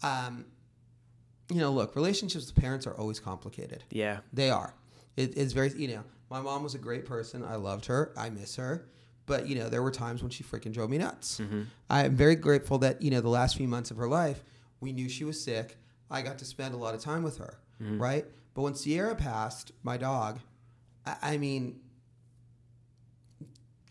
um, 0.03 0.45
you 1.49 1.59
know, 1.59 1.71
look, 1.71 1.95
relationships 1.95 2.47
with 2.47 2.55
parents 2.55 2.87
are 2.87 2.93
always 2.95 3.19
complicated. 3.19 3.83
Yeah. 3.91 4.19
They 4.33 4.49
are. 4.49 4.73
It, 5.15 5.37
it's 5.37 5.53
very, 5.53 5.71
you 5.73 5.87
know, 5.89 6.03
my 6.29 6.41
mom 6.41 6.63
was 6.63 6.75
a 6.75 6.79
great 6.79 7.05
person. 7.05 7.43
I 7.43 7.55
loved 7.55 7.85
her. 7.85 8.11
I 8.17 8.29
miss 8.29 8.55
her. 8.55 8.87
But, 9.27 9.47
you 9.47 9.55
know, 9.55 9.69
there 9.69 9.81
were 9.81 9.91
times 9.91 10.21
when 10.21 10.29
she 10.29 10.43
freaking 10.43 10.71
drove 10.71 10.89
me 10.89 10.97
nuts. 10.97 11.41
I'm 11.89 12.15
very 12.15 12.35
grateful 12.35 12.77
that, 12.79 13.01
you 13.01 13.09
know, 13.09 13.21
the 13.21 13.29
last 13.29 13.57
few 13.57 13.67
months 13.67 13.89
of 13.89 13.97
her 13.97 14.07
life, 14.07 14.43
we 14.81 14.91
knew 14.91 15.09
she 15.09 15.23
was 15.23 15.41
sick. 15.43 15.77
I 16.09 16.21
got 16.21 16.37
to 16.39 16.45
spend 16.45 16.73
a 16.73 16.77
lot 16.77 16.93
of 16.93 17.01
time 17.01 17.23
with 17.23 17.37
her, 17.37 17.59
mm-hmm. 17.81 18.01
right? 18.01 18.25
But 18.53 18.61
when 18.61 18.75
Sierra 18.75 19.15
passed, 19.15 19.71
my 19.83 19.97
dog, 19.97 20.39
I, 21.05 21.15
I 21.21 21.37
mean, 21.37 21.79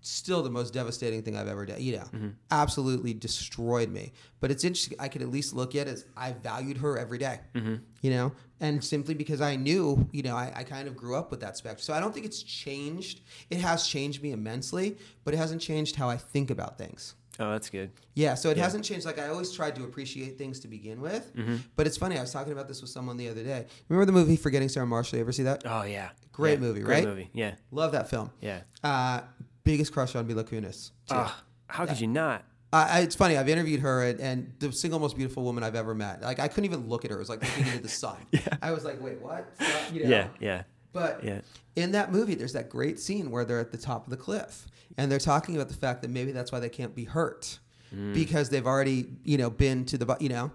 still 0.01 0.43
the 0.43 0.51
most 0.51 0.75
devastating 0.75 1.23
thing 1.23 1.37
I've 1.37 1.49
ever 1.49 1.67
done. 1.67 1.81
You 1.81 1.97
know, 1.97 2.05
mm-hmm. 2.05 2.29
absolutely 2.51 3.15
destroyed 3.15 3.91
me. 3.91 4.13
But 4.41 4.51
it's 4.51 4.65
interesting. 4.65 4.99
I 5.01 5.09
could 5.09 5.23
at 5.23 5.31
least 5.31 5.55
look 5.55 5.75
at 5.75 5.89
it 5.89 5.93
as 5.93 6.07
I 6.17 6.33
valued 6.33 6.79
her 6.79 6.99
every 6.99 7.19
day, 7.19 7.41
mm-hmm. 7.55 7.77
You 8.03 8.11
know, 8.11 8.33
and 8.61 8.85
simply 8.85 9.15
because 9.15 9.41
I 9.41 9.57
knew, 9.57 10.09
you 10.13 10.23
know, 10.23 10.37
I, 10.37 10.53
I 10.55 10.65
kind 10.65 10.89
of 10.89 10.97
grew 10.97 11.17
up 11.17 11.31
with 11.31 11.41
that 11.41 11.57
spectrum. 11.57 11.83
So 11.83 11.95
I 11.95 12.01
don't 12.01 12.13
think 12.13 12.27
it's 12.27 12.43
changed. 12.43 13.23
It 13.51 13.59
has 13.59 13.87
changed 13.87 14.23
me 14.23 14.33
immensely, 14.33 14.97
but 15.25 15.35
it 15.35 15.39
hasn't 15.39 15.61
changed 15.63 15.97
how 15.97 16.09
I 16.09 16.17
think 16.17 16.51
about 16.51 16.79
things. 16.79 17.15
Oh, 17.41 17.51
that's 17.51 17.69
good. 17.71 17.91
Yeah, 18.15 18.35
so 18.35 18.51
it 18.51 18.57
hasn't 18.57 18.85
changed. 18.85 19.05
Like 19.07 19.19
I 19.19 19.29
always 19.29 19.51
tried 19.53 19.75
to 19.77 19.85
appreciate 19.85 20.39
things 20.39 20.61
to 20.61 20.69
begin 20.69 21.01
with, 21.01 21.33
but 21.77 21.87
it's 21.87 21.97
funny. 21.97 22.17
I 22.17 22.21
was 22.21 22.33
talking 22.33 22.53
about 22.53 22.69
this 22.69 22.81
with 22.81 22.91
someone 22.91 23.17
the 23.17 23.29
other 23.29 23.43
day. 23.43 23.67
Remember 23.89 24.07
the 24.07 24.13
movie 24.13 24.37
Forgetting 24.37 24.69
Sarah 24.69 24.87
Marshall? 24.87 25.19
You 25.19 25.25
ever 25.25 25.33
see 25.33 25.43
that? 25.45 25.63
Oh 25.67 25.83
yeah. 25.83 26.11
Great 26.33 26.53
Yeah. 26.55 26.59
movie, 26.67 26.81
Great 26.81 26.95
right? 26.97 27.05
movie. 27.05 27.31
Yeah. 27.33 27.55
Love 27.71 27.93
that 27.93 28.09
film. 28.09 28.31
Yeah. 28.41 28.61
Uh, 28.83 29.23
biggest 29.65 29.93
crush 29.93 30.15
on 30.15 30.27
Mila 30.27 30.45
Kunis. 30.45 30.91
Ah, 31.11 31.43
how 31.67 31.87
could 31.87 32.01
you 32.01 32.07
not? 32.09 32.45
It's 32.77 33.15
funny. 33.15 33.37
I've 33.37 33.49
interviewed 33.49 33.81
her, 33.81 34.03
and, 34.03 34.21
and 34.21 34.53
the 34.59 34.73
single 34.73 34.99
most 34.99 35.17
beautiful 35.17 35.45
woman 35.45 35.63
I've 35.63 35.77
ever 35.77 35.95
met. 35.95 36.23
Like 36.23 36.41
I 36.41 36.49
couldn't 36.49 36.65
even 36.65 36.89
look 36.89 37.05
at 37.05 37.11
her. 37.13 37.17
It 37.17 37.21
was 37.21 37.29
like 37.29 37.41
looking 37.43 37.67
into 37.67 37.83
the 37.83 37.89
sun. 37.89 38.17
yeah. 38.33 38.41
I 38.63 38.73
was 38.73 38.85
like, 38.85 39.01
wait, 39.01 39.21
what? 39.21 39.49
You 39.93 40.03
know? 40.05 40.09
Yeah. 40.11 40.29
Yeah. 40.41 40.63
But 40.95 41.23
Yeah. 41.23 41.41
in 41.77 41.93
that 41.93 42.11
movie, 42.11 42.35
there's 42.35 42.55
that 42.55 42.71
great 42.71 42.99
scene 42.99 43.31
where 43.31 43.45
they're 43.45 43.61
at 43.61 43.73
the 43.73 43.79
top 43.79 44.07
of 44.07 44.11
the 44.11 44.17
cliff, 44.17 44.67
and 44.97 45.13
they're 45.13 45.19
talking 45.19 45.57
about 45.57 45.69
the 45.69 45.75
fact 45.75 46.01
that 46.01 46.11
maybe 46.11 46.33
that's 46.33 46.51
why 46.51 46.61
they 46.61 46.71
can't 46.71 46.95
be 46.95 47.05
hurt 47.05 47.59
mm. 47.95 48.15
because 48.15 48.49
they've 48.49 48.67
already, 48.67 49.09
you 49.25 49.37
know, 49.37 49.51
been 49.51 49.85
to 49.87 49.99
the, 49.99 50.17
you 50.21 50.31
know, 50.31 50.53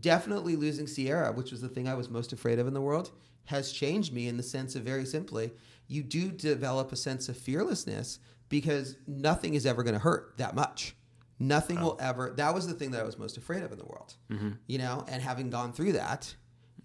definitely 0.00 0.56
losing 0.56 0.86
Sierra, 0.86 1.30
which 1.30 1.52
was 1.52 1.60
the 1.60 1.68
thing 1.68 1.86
I 1.86 1.94
was 1.94 2.08
most 2.08 2.32
afraid 2.32 2.58
of 2.58 2.66
in 2.66 2.74
the 2.74 2.80
world, 2.80 3.12
has 3.44 3.70
changed 3.70 4.12
me 4.12 4.26
in 4.26 4.36
the 4.36 4.42
sense 4.42 4.74
of 4.74 4.82
very 4.82 5.04
simply, 5.04 5.52
you 5.86 6.02
do 6.02 6.30
develop 6.30 6.90
a 6.90 6.96
sense 6.96 7.28
of 7.28 7.36
fearlessness 7.36 8.18
because 8.48 8.96
nothing 9.06 9.54
is 9.54 9.66
ever 9.66 9.82
going 9.82 9.94
to 9.94 10.00
hurt 10.00 10.34
that 10.38 10.54
much. 10.54 10.96
Nothing 11.38 11.80
will 11.80 11.98
oh. 12.00 12.04
ever. 12.04 12.32
That 12.36 12.54
was 12.54 12.66
the 12.66 12.74
thing 12.74 12.92
that 12.92 13.00
I 13.00 13.04
was 13.04 13.18
most 13.18 13.36
afraid 13.36 13.62
of 13.62 13.70
in 13.70 13.78
the 13.78 13.84
world, 13.84 14.14
mm-hmm. 14.30 14.52
you 14.66 14.78
know. 14.78 15.04
And 15.06 15.22
having 15.22 15.50
gone 15.50 15.72
through 15.72 15.92
that, 15.92 16.34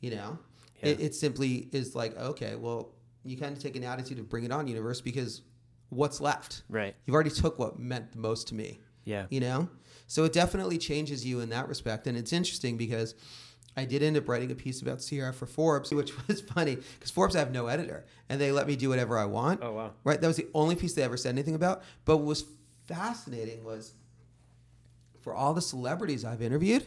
you 0.02 0.12
know, 0.12 0.40
it, 0.82 1.00
it 1.00 1.16
simply 1.16 1.68
is 1.72 1.96
like, 1.96 2.18
okay, 2.18 2.56
well, 2.56 2.94
you 3.24 3.38
kind 3.38 3.56
of 3.56 3.62
take 3.62 3.76
an 3.76 3.84
attitude 3.84 4.20
of 4.20 4.28
bring 4.30 4.44
it 4.44 4.52
on, 4.52 4.68
universe, 4.68 5.00
because 5.02 5.42
what's 5.90 6.20
left? 6.22 6.64
Right. 6.70 6.96
You've 7.06 7.14
already 7.14 7.30
took 7.30 7.60
what 7.60 7.78
meant 7.80 8.12
the 8.14 8.18
most 8.20 8.48
to 8.50 8.56
me 8.56 8.80
Yeah. 9.06 9.26
you 9.30 9.40
know 9.40 9.70
so 10.08 10.24
it 10.26 10.34
definitely 10.34 10.78
changes 10.78 11.26
you 11.26 11.40
in 11.40 11.50
that 11.50 11.68
respect 11.70 12.06
and 12.08 12.18
it's 12.18 12.32
interesting 12.34 12.78
because 12.78 13.16
i 13.78 13.84
did 13.86 14.04
end 14.04 14.16
up 14.18 14.28
writing 14.30 14.52
a 14.52 14.56
piece 14.56 14.82
about 14.82 15.02
sierra 15.02 15.34
for 15.34 15.46
forbes 15.46 15.92
which 16.00 16.12
was 16.28 16.40
funny 16.42 16.76
because 16.76 17.10
forbes 17.12 17.36
I 17.36 17.40
have 17.40 17.52
no 17.52 17.68
editor 17.68 18.06
and 18.30 18.40
they 18.40 18.52
let 18.52 18.68
me 18.68 18.76
do 18.76 18.90
whatever 18.90 19.18
i 19.18 19.26
want 19.26 19.60
Oh 19.64 19.72
wow. 19.74 19.92
right 20.04 20.20
that 20.22 20.28
was 20.28 20.38
the 20.38 20.48
only 20.54 20.76
piece 20.76 20.94
they 20.94 21.02
ever 21.04 21.18
said 21.18 21.30
anything 21.30 21.56
about 21.56 21.82
but 22.06 22.18
what 22.18 22.26
was 22.28 22.46
fascinating 22.88 23.64
was 23.64 23.94
for 25.22 25.34
all 25.34 25.54
the 25.54 25.62
celebrities 25.62 26.24
i've 26.26 26.42
interviewed 26.42 26.86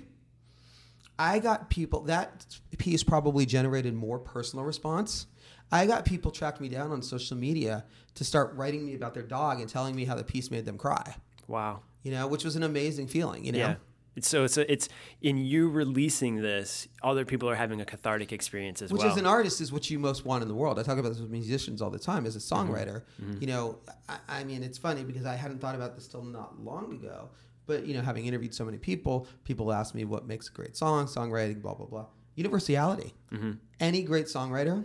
i 1.18 1.38
got 1.38 1.70
people 1.70 2.00
that 2.00 2.44
piece 2.78 3.02
probably 3.02 3.46
generated 3.46 3.94
more 3.94 4.18
personal 4.18 4.64
response 4.64 5.26
i 5.72 5.86
got 5.86 6.04
people 6.04 6.30
tracked 6.30 6.60
me 6.60 6.68
down 6.68 6.90
on 6.92 7.02
social 7.02 7.36
media 7.36 7.84
to 8.14 8.24
start 8.24 8.54
writing 8.54 8.84
me 8.86 8.94
about 8.94 9.14
their 9.14 9.22
dog 9.22 9.60
and 9.60 9.68
telling 9.68 9.94
me 9.94 10.04
how 10.04 10.14
the 10.14 10.24
piece 10.24 10.50
made 10.50 10.64
them 10.64 10.78
cry 10.78 11.14
Wow. 11.46 11.82
you 12.02 12.10
know, 12.10 12.26
which 12.26 12.44
was 12.44 12.56
an 12.56 12.62
amazing 12.62 13.08
feeling, 13.08 13.44
you 13.44 13.52
know. 13.52 13.58
Yeah. 13.58 13.74
So 14.20 14.44
it's 14.44 14.56
a, 14.56 14.70
it's 14.70 14.88
in 15.22 15.38
you 15.38 15.68
releasing 15.68 16.36
this, 16.36 16.86
other 17.02 17.24
people 17.24 17.50
are 17.50 17.56
having 17.56 17.80
a 17.80 17.84
cathartic 17.84 18.32
experience 18.32 18.80
as 18.80 18.92
Which 18.92 19.00
well. 19.00 19.08
Which 19.08 19.14
as 19.14 19.18
an 19.18 19.26
artist 19.26 19.60
is 19.60 19.72
what 19.72 19.90
you 19.90 19.98
most 19.98 20.24
want 20.24 20.42
in 20.42 20.48
the 20.48 20.54
world. 20.54 20.78
I 20.78 20.84
talk 20.84 20.98
about 20.98 21.08
this 21.08 21.20
with 21.20 21.30
musicians 21.30 21.82
all 21.82 21.90
the 21.90 21.98
time. 21.98 22.24
As 22.24 22.36
a 22.36 22.38
mm-hmm. 22.38 22.70
songwriter, 22.70 23.02
mm-hmm. 23.20 23.40
you 23.40 23.48
know, 23.48 23.78
I, 24.08 24.18
I 24.28 24.44
mean, 24.44 24.62
it's 24.62 24.78
funny 24.78 25.02
because 25.02 25.26
I 25.26 25.34
hadn't 25.34 25.60
thought 25.60 25.74
about 25.74 25.96
this 25.96 26.06
till 26.06 26.22
not 26.22 26.62
long 26.62 26.92
ago. 26.92 27.30
But 27.66 27.86
you 27.86 27.94
know, 27.94 28.02
having 28.02 28.26
interviewed 28.26 28.54
so 28.54 28.64
many 28.64 28.78
people, 28.78 29.26
people 29.44 29.72
ask 29.72 29.94
me 29.94 30.04
what 30.04 30.26
makes 30.26 30.48
a 30.48 30.52
great 30.52 30.76
song, 30.76 31.06
songwriting, 31.06 31.62
blah 31.62 31.74
blah 31.74 31.86
blah. 31.86 32.06
Universality. 32.36 33.14
Mm-hmm. 33.32 33.52
Any 33.80 34.02
great 34.02 34.26
songwriter 34.26 34.84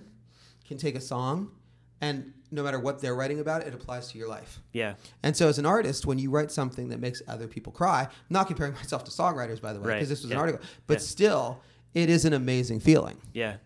can 0.68 0.78
take 0.78 0.96
a 0.96 1.02
song, 1.02 1.52
and 2.00 2.32
no 2.52 2.64
matter 2.64 2.80
what 2.80 3.02
they're 3.02 3.16
writing 3.16 3.40
about, 3.40 3.64
it 3.64 3.74
applies 3.74 4.12
to 4.12 4.18
your 4.18 4.28
life. 4.30 4.60
yeah. 4.74 4.96
And 5.24 5.36
so, 5.36 5.48
as 5.50 5.60
an 5.60 5.66
artist, 5.66 6.06
when 6.06 6.18
you 6.20 6.30
write 6.32 6.52
something 6.52 6.90
that 6.90 7.00
makes 7.00 7.22
other 7.28 7.48
people 7.48 7.72
cry, 7.74 8.04
I'm 8.04 8.10
not 8.30 8.48
comparing 8.48 8.74
myself 8.82 9.04
to 9.06 9.12
songwriters, 9.12 9.62
by 9.62 9.74
the 9.74 9.80
way, 9.80 9.88
Right. 9.90 9.96
because 9.96 10.10
this 10.10 10.22
was 10.22 10.30
Yeah. 10.32 10.36
an 10.38 10.42
article, 10.42 10.62
but 10.88 10.96
Yeah. 10.96 11.00
still, 11.00 11.62
it 11.94 12.10
is 12.10 12.26
an 12.26 12.34
amazing 12.34 12.80
feeling. 12.80 13.18
Yeah. 13.34 13.58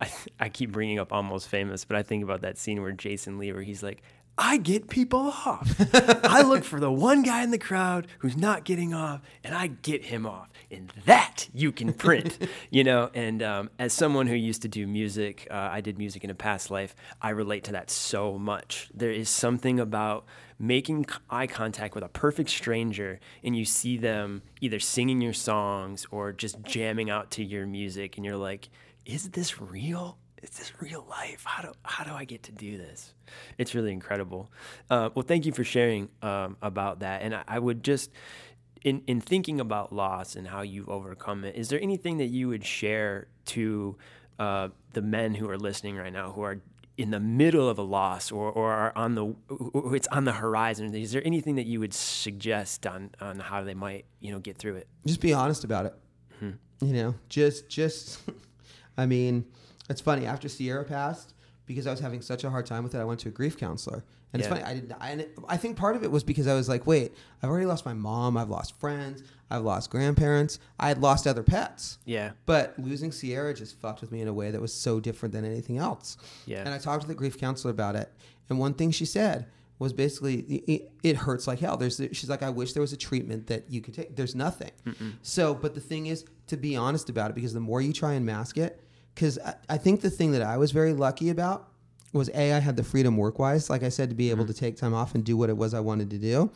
I, 0.00 0.10
I 0.38 0.48
keep 0.48 0.70
bringing 0.72 0.98
up 0.98 1.12
Almost 1.12 1.48
Famous, 1.48 1.84
but 1.84 1.96
I 1.96 2.02
think 2.02 2.22
about 2.22 2.42
that 2.42 2.56
scene 2.58 2.80
where 2.82 2.92
Jason 2.92 3.38
Lee, 3.38 3.52
where 3.52 3.62
he's 3.62 3.82
like, 3.82 4.02
I 4.40 4.56
get 4.56 4.88
people 4.88 5.18
off. 5.18 5.74
I 6.24 6.42
look 6.42 6.62
for 6.62 6.78
the 6.78 6.92
one 6.92 7.22
guy 7.22 7.42
in 7.42 7.50
the 7.50 7.58
crowd 7.58 8.06
who's 8.20 8.36
not 8.36 8.64
getting 8.64 8.94
off, 8.94 9.20
and 9.42 9.52
I 9.52 9.66
get 9.66 10.04
him 10.04 10.26
off. 10.26 10.50
And 10.70 10.92
that 11.06 11.48
you 11.52 11.72
can 11.72 11.92
print, 11.92 12.38
you 12.70 12.84
know. 12.84 13.10
And 13.14 13.42
um, 13.42 13.70
as 13.80 13.92
someone 13.92 14.28
who 14.28 14.36
used 14.36 14.62
to 14.62 14.68
do 14.68 14.86
music, 14.86 15.48
uh, 15.50 15.68
I 15.72 15.80
did 15.80 15.98
music 15.98 16.22
in 16.22 16.30
a 16.30 16.34
past 16.34 16.70
life, 16.70 16.94
I 17.20 17.30
relate 17.30 17.64
to 17.64 17.72
that 17.72 17.90
so 17.90 18.38
much. 18.38 18.88
There 18.94 19.10
is 19.10 19.28
something 19.28 19.80
about 19.80 20.24
making 20.58 21.06
eye 21.28 21.46
contact 21.48 21.94
with 21.94 22.04
a 22.04 22.08
perfect 22.08 22.50
stranger 22.50 23.20
and 23.44 23.56
you 23.56 23.64
see 23.64 23.96
them 23.96 24.42
either 24.60 24.80
singing 24.80 25.20
your 25.20 25.32
songs 25.32 26.04
or 26.10 26.32
just 26.32 26.60
jamming 26.62 27.10
out 27.10 27.30
to 27.32 27.44
your 27.44 27.66
music, 27.66 28.16
and 28.16 28.24
you're 28.24 28.36
like, 28.36 28.68
is 29.04 29.30
this 29.30 29.60
real? 29.60 30.18
Is 30.50 30.58
this 30.58 30.72
real 30.80 31.04
life? 31.08 31.42
How 31.44 31.62
do 31.62 31.72
how 31.82 32.04
do 32.04 32.12
I 32.12 32.24
get 32.24 32.42
to 32.44 32.52
do 32.52 32.78
this? 32.78 33.12
It's 33.58 33.74
really 33.74 33.92
incredible. 33.92 34.50
Uh, 34.88 35.10
well, 35.14 35.24
thank 35.26 35.44
you 35.46 35.52
for 35.52 35.64
sharing 35.64 36.08
um, 36.22 36.56
about 36.62 37.00
that. 37.00 37.22
And 37.22 37.34
I, 37.34 37.44
I 37.46 37.58
would 37.58 37.84
just, 37.84 38.10
in 38.82 39.02
in 39.06 39.20
thinking 39.20 39.60
about 39.60 39.92
loss 39.92 40.36
and 40.36 40.48
how 40.48 40.62
you've 40.62 40.88
overcome 40.88 41.44
it, 41.44 41.54
is 41.54 41.68
there 41.68 41.80
anything 41.80 42.18
that 42.18 42.28
you 42.28 42.48
would 42.48 42.64
share 42.64 43.28
to 43.46 43.96
uh, 44.38 44.68
the 44.92 45.02
men 45.02 45.34
who 45.34 45.48
are 45.50 45.58
listening 45.58 45.96
right 45.96 46.12
now 46.12 46.32
who 46.32 46.42
are 46.42 46.60
in 46.96 47.10
the 47.10 47.20
middle 47.20 47.68
of 47.68 47.78
a 47.78 47.82
loss 47.82 48.32
or, 48.32 48.50
or 48.50 48.72
are 48.72 48.92
on 48.96 49.14
the 49.14 49.34
it's 49.92 50.08
on 50.08 50.24
the 50.24 50.32
horizon? 50.32 50.94
Is 50.94 51.12
there 51.12 51.22
anything 51.26 51.56
that 51.56 51.66
you 51.66 51.78
would 51.80 51.92
suggest 51.92 52.86
on 52.86 53.10
on 53.20 53.38
how 53.38 53.64
they 53.64 53.74
might 53.74 54.06
you 54.20 54.32
know 54.32 54.38
get 54.38 54.56
through 54.56 54.76
it? 54.76 54.88
Just 55.06 55.20
be 55.20 55.32
honest 55.34 55.64
about 55.64 55.86
it. 55.86 55.94
You 56.80 56.92
know, 56.92 57.14
just 57.28 57.68
just 57.68 58.20
I 58.96 59.06
mean, 59.06 59.44
it's 59.88 60.00
funny. 60.00 60.26
After 60.26 60.48
Sierra 60.48 60.84
passed, 60.84 61.34
because 61.66 61.86
I 61.86 61.90
was 61.90 62.00
having 62.00 62.22
such 62.22 62.44
a 62.44 62.50
hard 62.50 62.66
time 62.66 62.82
with 62.82 62.94
it, 62.94 62.98
I 62.98 63.04
went 63.04 63.20
to 63.20 63.28
a 63.28 63.32
grief 63.32 63.56
counselor. 63.56 64.04
And 64.32 64.40
it's 64.40 64.48
funny. 64.48 64.62
I 64.62 64.74
didn't. 64.74 64.92
I, 65.00 65.26
I 65.48 65.56
think 65.56 65.78
part 65.78 65.96
of 65.96 66.04
it 66.04 66.10
was 66.10 66.22
because 66.22 66.46
I 66.46 66.52
was 66.54 66.68
like, 66.68 66.86
wait, 66.86 67.14
I've 67.42 67.48
already 67.48 67.64
lost 67.64 67.86
my 67.86 67.94
mom. 67.94 68.36
I've 68.36 68.50
lost 68.50 68.78
friends. 68.78 69.22
I've 69.50 69.62
lost 69.62 69.88
grandparents. 69.88 70.58
I 70.78 70.88
had 70.88 71.00
lost 71.00 71.26
other 71.26 71.42
pets. 71.42 71.96
Yeah, 72.04 72.32
But 72.44 72.74
losing 72.78 73.10
Sierra 73.10 73.54
just 73.54 73.80
fucked 73.80 74.02
with 74.02 74.12
me 74.12 74.20
in 74.20 74.28
a 74.28 74.32
way 74.34 74.50
that 74.50 74.60
was 74.60 74.74
so 74.74 75.00
different 75.00 75.32
than 75.32 75.46
anything 75.46 75.78
else. 75.78 76.18
Yeah. 76.44 76.58
And 76.60 76.68
I 76.68 76.76
talked 76.78 77.02
to 77.02 77.08
the 77.08 77.14
grief 77.14 77.38
counselor 77.38 77.70
about 77.70 77.96
it, 77.96 78.12
and 78.50 78.58
one 78.58 78.74
thing 78.74 78.90
she 78.90 79.06
said 79.06 79.46
was 79.78 79.94
basically, 79.94 80.40
it, 80.40 80.92
it 81.02 81.16
hurts 81.16 81.46
like 81.46 81.60
hell. 81.60 81.78
There's, 81.78 81.96
she's 82.12 82.28
like, 82.28 82.42
I 82.42 82.50
wish 82.50 82.74
there 82.74 82.82
was 82.82 82.92
a 82.92 82.96
treatment 82.98 83.46
that 83.46 83.70
you 83.70 83.80
could 83.80 83.94
take. 83.94 84.14
There's 84.16 84.34
nothing. 84.34 84.72
So, 85.22 85.54
but 85.54 85.74
the 85.74 85.80
thing 85.80 86.06
is 86.06 86.26
to 86.48 86.56
be 86.58 86.76
honest 86.76 87.08
about 87.08 87.30
it, 87.30 87.34
because 87.34 87.54
the 87.54 87.60
more 87.60 87.80
you 87.80 87.92
try 87.94 88.12
and 88.14 88.26
mask 88.26 88.58
it, 88.58 88.82
because 89.18 89.36
I, 89.44 89.54
I 89.68 89.78
think 89.78 90.00
the 90.00 90.10
thing 90.10 90.30
that 90.30 90.42
I 90.42 90.56
was 90.58 90.70
very 90.70 90.92
lucky 90.92 91.28
about 91.28 91.68
was 92.12 92.30
a 92.34 92.52
I 92.52 92.60
had 92.60 92.76
the 92.76 92.84
freedom 92.84 93.16
work 93.16 93.40
wise, 93.40 93.68
like 93.68 93.82
I 93.82 93.88
said, 93.88 94.10
to 94.10 94.14
be 94.14 94.30
able 94.30 94.44
mm-hmm. 94.44 94.52
to 94.52 94.60
take 94.60 94.76
time 94.76 94.94
off 94.94 95.16
and 95.16 95.24
do 95.24 95.36
what 95.36 95.50
it 95.50 95.56
was 95.56 95.74
I 95.74 95.80
wanted 95.80 96.08
to 96.10 96.18
do. 96.18 96.52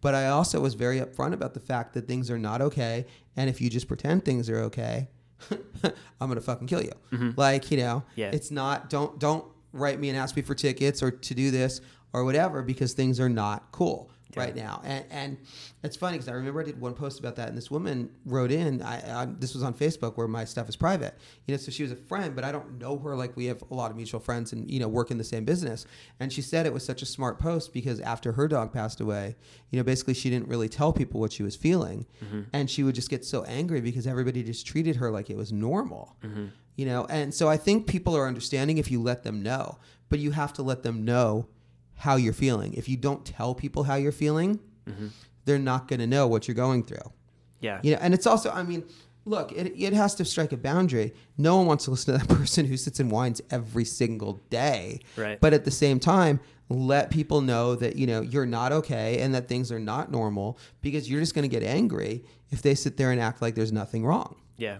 But 0.00 0.14
I 0.14 0.28
also 0.28 0.60
was 0.60 0.72
very 0.72 0.98
upfront 0.98 1.34
about 1.34 1.52
the 1.52 1.60
fact 1.60 1.92
that 1.92 2.08
things 2.08 2.30
are 2.30 2.38
not 2.38 2.62
okay, 2.62 3.04
and 3.36 3.50
if 3.50 3.60
you 3.60 3.68
just 3.68 3.86
pretend 3.86 4.24
things 4.24 4.48
are 4.48 4.60
okay, 4.60 5.08
I'm 5.50 6.28
gonna 6.28 6.40
fucking 6.40 6.68
kill 6.68 6.82
you. 6.82 6.92
Mm-hmm. 7.12 7.30
Like 7.36 7.70
you 7.70 7.76
know, 7.76 8.02
Yeah. 8.14 8.30
it's 8.32 8.50
not. 8.50 8.88
Don't 8.88 9.18
don't 9.18 9.44
write 9.74 10.00
me 10.00 10.08
and 10.08 10.16
ask 10.16 10.36
me 10.36 10.42
for 10.42 10.54
tickets 10.54 11.02
or 11.02 11.10
to 11.10 11.34
do 11.34 11.50
this 11.50 11.82
or 12.14 12.24
whatever 12.24 12.62
because 12.62 12.94
things 12.94 13.20
are 13.20 13.28
not 13.28 13.70
cool. 13.72 14.10
Right 14.34 14.56
now. 14.56 14.80
And 14.84 15.04
and 15.10 15.38
it's 15.82 15.96
funny 15.96 16.16
because 16.16 16.28
I 16.28 16.32
remember 16.32 16.60
I 16.60 16.64
did 16.64 16.80
one 16.80 16.94
post 16.94 17.20
about 17.20 17.36
that, 17.36 17.48
and 17.48 17.56
this 17.56 17.70
woman 17.70 18.10
wrote 18.24 18.50
in. 18.50 18.82
I, 18.82 19.22
I 19.22 19.26
this 19.26 19.54
was 19.54 19.62
on 19.62 19.74
Facebook 19.74 20.16
where 20.16 20.26
my 20.26 20.44
stuff 20.44 20.68
is 20.68 20.76
private. 20.76 21.16
You 21.46 21.54
know, 21.54 21.58
so 21.58 21.70
she 21.70 21.82
was 21.82 21.92
a 21.92 21.96
friend, 21.96 22.34
but 22.34 22.44
I 22.44 22.52
don't 22.52 22.78
know 22.78 22.98
her. 22.98 23.14
Like 23.14 23.36
we 23.36 23.46
have 23.46 23.62
a 23.70 23.74
lot 23.74 23.90
of 23.90 23.96
mutual 23.96 24.20
friends, 24.20 24.52
and 24.52 24.68
you 24.70 24.80
know, 24.80 24.88
work 24.88 25.10
in 25.10 25.18
the 25.18 25.24
same 25.24 25.44
business. 25.44 25.86
And 26.18 26.32
she 26.32 26.42
said 26.42 26.66
it 26.66 26.72
was 26.72 26.84
such 26.84 27.02
a 27.02 27.06
smart 27.06 27.38
post 27.38 27.72
because 27.72 28.00
after 28.00 28.32
her 28.32 28.48
dog 28.48 28.72
passed 28.72 29.00
away, 29.00 29.36
you 29.70 29.78
know, 29.78 29.84
basically 29.84 30.14
she 30.14 30.30
didn't 30.30 30.48
really 30.48 30.68
tell 30.68 30.92
people 30.92 31.20
what 31.20 31.32
she 31.32 31.42
was 31.42 31.54
feeling, 31.54 32.06
mm-hmm. 32.24 32.42
and 32.52 32.70
she 32.70 32.82
would 32.82 32.94
just 32.94 33.10
get 33.10 33.24
so 33.24 33.44
angry 33.44 33.80
because 33.80 34.06
everybody 34.06 34.42
just 34.42 34.66
treated 34.66 34.96
her 34.96 35.10
like 35.10 35.30
it 35.30 35.36
was 35.36 35.52
normal. 35.52 36.16
Mm-hmm. 36.24 36.46
You 36.76 36.84
know, 36.84 37.06
and 37.06 37.32
so 37.32 37.48
I 37.48 37.56
think 37.56 37.86
people 37.86 38.14
are 38.14 38.26
understanding 38.26 38.76
if 38.76 38.90
you 38.90 39.00
let 39.00 39.22
them 39.22 39.42
know, 39.42 39.78
but 40.10 40.18
you 40.18 40.32
have 40.32 40.52
to 40.54 40.62
let 40.62 40.82
them 40.82 41.06
know 41.06 41.48
how 41.96 42.16
you're 42.16 42.32
feeling. 42.32 42.74
If 42.74 42.88
you 42.88 42.96
don't 42.96 43.24
tell 43.24 43.54
people 43.54 43.84
how 43.84 43.94
you're 43.96 44.12
feeling, 44.12 44.60
mm-hmm. 44.88 45.08
they're 45.44 45.58
not 45.58 45.88
going 45.88 46.00
to 46.00 46.06
know 46.06 46.26
what 46.26 46.46
you're 46.46 46.54
going 46.54 46.84
through. 46.84 47.12
Yeah. 47.60 47.80
You 47.82 47.92
know, 47.92 47.98
and 48.00 48.14
it's 48.14 48.26
also, 48.26 48.50
I 48.50 48.62
mean, 48.62 48.84
look, 49.24 49.52
it, 49.52 49.72
it 49.76 49.92
has 49.92 50.14
to 50.16 50.24
strike 50.24 50.52
a 50.52 50.56
boundary. 50.56 51.14
No 51.36 51.56
one 51.56 51.66
wants 51.66 51.84
to 51.84 51.90
listen 51.90 52.18
to 52.18 52.26
that 52.26 52.28
person 52.36 52.66
who 52.66 52.76
sits 52.76 53.00
and 53.00 53.10
whines 53.10 53.40
every 53.50 53.84
single 53.84 54.40
day. 54.50 55.00
Right. 55.16 55.40
But 55.40 55.52
at 55.52 55.64
the 55.64 55.70
same 55.70 55.98
time, 55.98 56.40
let 56.68 57.10
people 57.10 57.40
know 57.40 57.74
that, 57.76 57.96
you 57.96 58.06
know, 58.06 58.20
you're 58.20 58.46
not 58.46 58.72
okay 58.72 59.20
and 59.20 59.34
that 59.34 59.48
things 59.48 59.70
are 59.70 59.78
not 59.78 60.10
normal 60.10 60.58
because 60.82 61.08
you're 61.08 61.20
just 61.20 61.34
going 61.34 61.48
to 61.48 61.54
get 61.54 61.62
angry 61.62 62.24
if 62.50 62.62
they 62.62 62.74
sit 62.74 62.96
there 62.96 63.12
and 63.12 63.20
act 63.20 63.40
like 63.40 63.54
there's 63.54 63.72
nothing 63.72 64.04
wrong. 64.04 64.36
Yeah. 64.56 64.78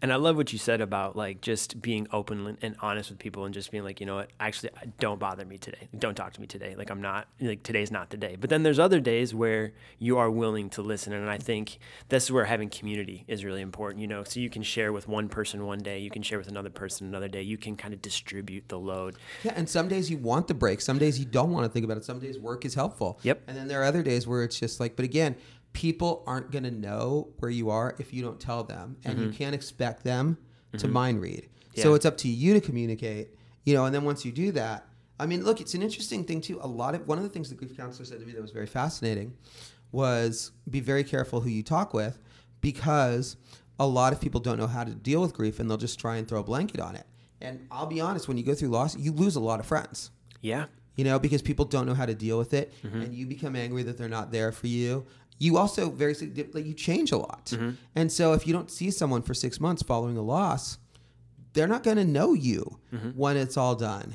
And 0.00 0.12
I 0.12 0.16
love 0.16 0.36
what 0.36 0.52
you 0.52 0.58
said 0.58 0.80
about 0.80 1.16
like 1.16 1.40
just 1.40 1.80
being 1.80 2.06
open 2.12 2.58
and 2.62 2.76
honest 2.80 3.10
with 3.10 3.18
people 3.18 3.44
and 3.44 3.54
just 3.54 3.70
being 3.70 3.84
like, 3.84 4.00
you 4.00 4.06
know 4.06 4.16
what, 4.16 4.30
actually, 4.40 4.70
don't 4.98 5.18
bother 5.18 5.44
me 5.44 5.58
today. 5.58 5.88
Don't 5.98 6.14
talk 6.14 6.32
to 6.34 6.40
me 6.40 6.46
today. 6.46 6.74
Like, 6.76 6.90
I'm 6.90 7.00
not, 7.00 7.28
like, 7.40 7.62
today's 7.62 7.90
not 7.90 8.10
the 8.10 8.16
day. 8.16 8.36
But 8.38 8.50
then 8.50 8.62
there's 8.62 8.78
other 8.78 9.00
days 9.00 9.34
where 9.34 9.72
you 9.98 10.18
are 10.18 10.30
willing 10.30 10.70
to 10.70 10.82
listen. 10.82 11.12
And 11.12 11.28
I 11.28 11.38
think 11.38 11.78
this 12.08 12.24
is 12.24 12.32
where 12.32 12.44
having 12.44 12.68
community 12.68 13.24
is 13.28 13.44
really 13.44 13.60
important, 13.60 14.00
you 14.00 14.08
know, 14.08 14.24
so 14.24 14.40
you 14.40 14.50
can 14.50 14.62
share 14.62 14.92
with 14.92 15.08
one 15.08 15.28
person 15.28 15.66
one 15.66 15.78
day, 15.78 15.98
you 15.98 16.10
can 16.10 16.22
share 16.22 16.38
with 16.38 16.48
another 16.48 16.70
person 16.70 17.06
another 17.06 17.28
day. 17.28 17.42
You 17.42 17.58
can 17.58 17.76
kind 17.76 17.94
of 17.94 18.02
distribute 18.02 18.68
the 18.68 18.78
load. 18.78 19.16
Yeah, 19.42 19.52
and 19.56 19.68
some 19.68 19.88
days 19.88 20.10
you 20.10 20.18
want 20.18 20.48
the 20.48 20.54
break. 20.54 20.80
Some 20.80 20.98
days 20.98 21.18
you 21.18 21.24
don't 21.24 21.50
want 21.50 21.64
to 21.64 21.68
think 21.68 21.84
about 21.84 21.96
it. 21.96 22.04
Some 22.04 22.20
days 22.20 22.38
work 22.38 22.64
is 22.64 22.74
helpful. 22.74 23.18
Yep. 23.22 23.42
And 23.46 23.56
then 23.56 23.68
there 23.68 23.80
are 23.80 23.84
other 23.84 24.02
days 24.02 24.26
where 24.26 24.42
it's 24.42 24.58
just 24.58 24.80
like, 24.80 24.96
but 24.96 25.04
again, 25.04 25.36
people 25.72 26.22
aren't 26.26 26.50
going 26.50 26.64
to 26.64 26.70
know 26.70 27.28
where 27.38 27.50
you 27.50 27.70
are 27.70 27.94
if 27.98 28.12
you 28.12 28.22
don't 28.22 28.40
tell 28.40 28.64
them, 28.64 28.96
and 29.04 29.18
you 29.18 29.26
mm-hmm. 29.26 29.36
can't 29.36 29.54
expect 29.54 30.04
them 30.04 30.38
to 30.72 30.78
mm-hmm. 30.78 30.92
mind 30.92 31.20
read. 31.20 31.48
So 31.74 31.94
it's 31.94 32.04
up 32.04 32.18
to 32.18 32.28
you 32.28 32.52
to 32.54 32.60
communicate, 32.60 33.30
you 33.64 33.74
know. 33.74 33.86
And 33.86 33.94
then 33.94 34.04
once 34.04 34.24
you 34.24 34.32
do 34.32 34.52
that, 34.52 34.86
I 35.18 35.26
mean, 35.26 35.44
look, 35.44 35.60
it's 35.60 35.74
an 35.74 35.82
interesting 35.82 36.24
thing 36.24 36.40
too. 36.40 36.58
A 36.60 36.66
lot 36.66 36.94
of 36.94 37.06
one 37.06 37.18
of 37.18 37.24
the 37.24 37.30
things 37.30 37.48
the 37.48 37.54
grief 37.54 37.76
counselor 37.76 38.04
said 38.04 38.20
to 38.20 38.26
me 38.26 38.32
that 38.32 38.42
was 38.42 38.50
very 38.50 38.66
fascinating 38.66 39.34
was 39.90 40.52
be 40.68 40.80
very 40.80 41.04
careful 41.04 41.40
who 41.40 41.48
you 41.48 41.62
talk 41.62 41.94
with 41.94 42.18
because 42.60 43.36
a 43.78 43.86
lot 43.86 44.12
of 44.12 44.20
people 44.20 44.40
don't 44.40 44.58
know 44.58 44.66
how 44.66 44.84
to 44.84 44.94
deal 44.94 45.20
with 45.20 45.34
grief 45.34 45.60
and 45.60 45.70
they'll 45.70 45.76
just 45.76 45.98
try 45.98 46.16
and 46.16 46.26
throw 46.26 46.40
a 46.40 46.44
blanket 46.44 46.80
on 46.80 46.96
it. 46.96 47.06
And 47.40 47.66
I'll 47.70 47.86
be 47.86 48.00
honest, 48.00 48.28
when 48.28 48.36
you 48.36 48.44
go 48.44 48.54
through 48.54 48.68
loss, 48.68 48.96
you 48.96 49.12
lose 49.12 49.36
a 49.36 49.40
lot 49.40 49.60
of 49.60 49.66
friends 49.66 50.10
Yeah. 50.40 50.66
you 50.96 51.04
know, 51.04 51.18
because 51.18 51.42
people 51.42 51.64
don't 51.64 51.86
know 51.86 51.94
how 51.94 52.06
to 52.06 52.14
deal 52.14 52.38
with 52.38 52.54
it, 52.54 52.72
mm-hmm. 52.82 53.00
and 53.02 53.14
you 53.14 53.26
become 53.26 53.56
angry 53.56 53.82
that 53.82 53.98
they're 53.98 54.08
not 54.08 54.30
there 54.30 54.52
for 54.52 54.66
you. 54.66 55.06
You 55.38 55.58
also 55.58 55.90
very 55.90 56.14
like 56.52 56.66
you 56.66 56.74
change 56.74 57.10
a 57.12 57.16
lot, 57.16 57.46
mm-hmm. 57.46 57.70
and 57.96 58.12
so 58.12 58.32
if 58.32 58.46
you 58.46 58.52
don't 58.52 58.70
see 58.70 58.90
someone 58.90 59.22
for 59.22 59.34
six 59.34 59.58
months 59.60 59.82
following 59.82 60.16
a 60.16 60.22
loss, 60.22 60.78
they're 61.52 61.66
not 61.66 61.82
going 61.82 61.96
to 61.96 62.04
know 62.04 62.32
you 62.32 62.78
mm-hmm. 62.92 63.10
when 63.10 63.36
it's 63.36 63.56
all 63.56 63.74
done. 63.74 64.14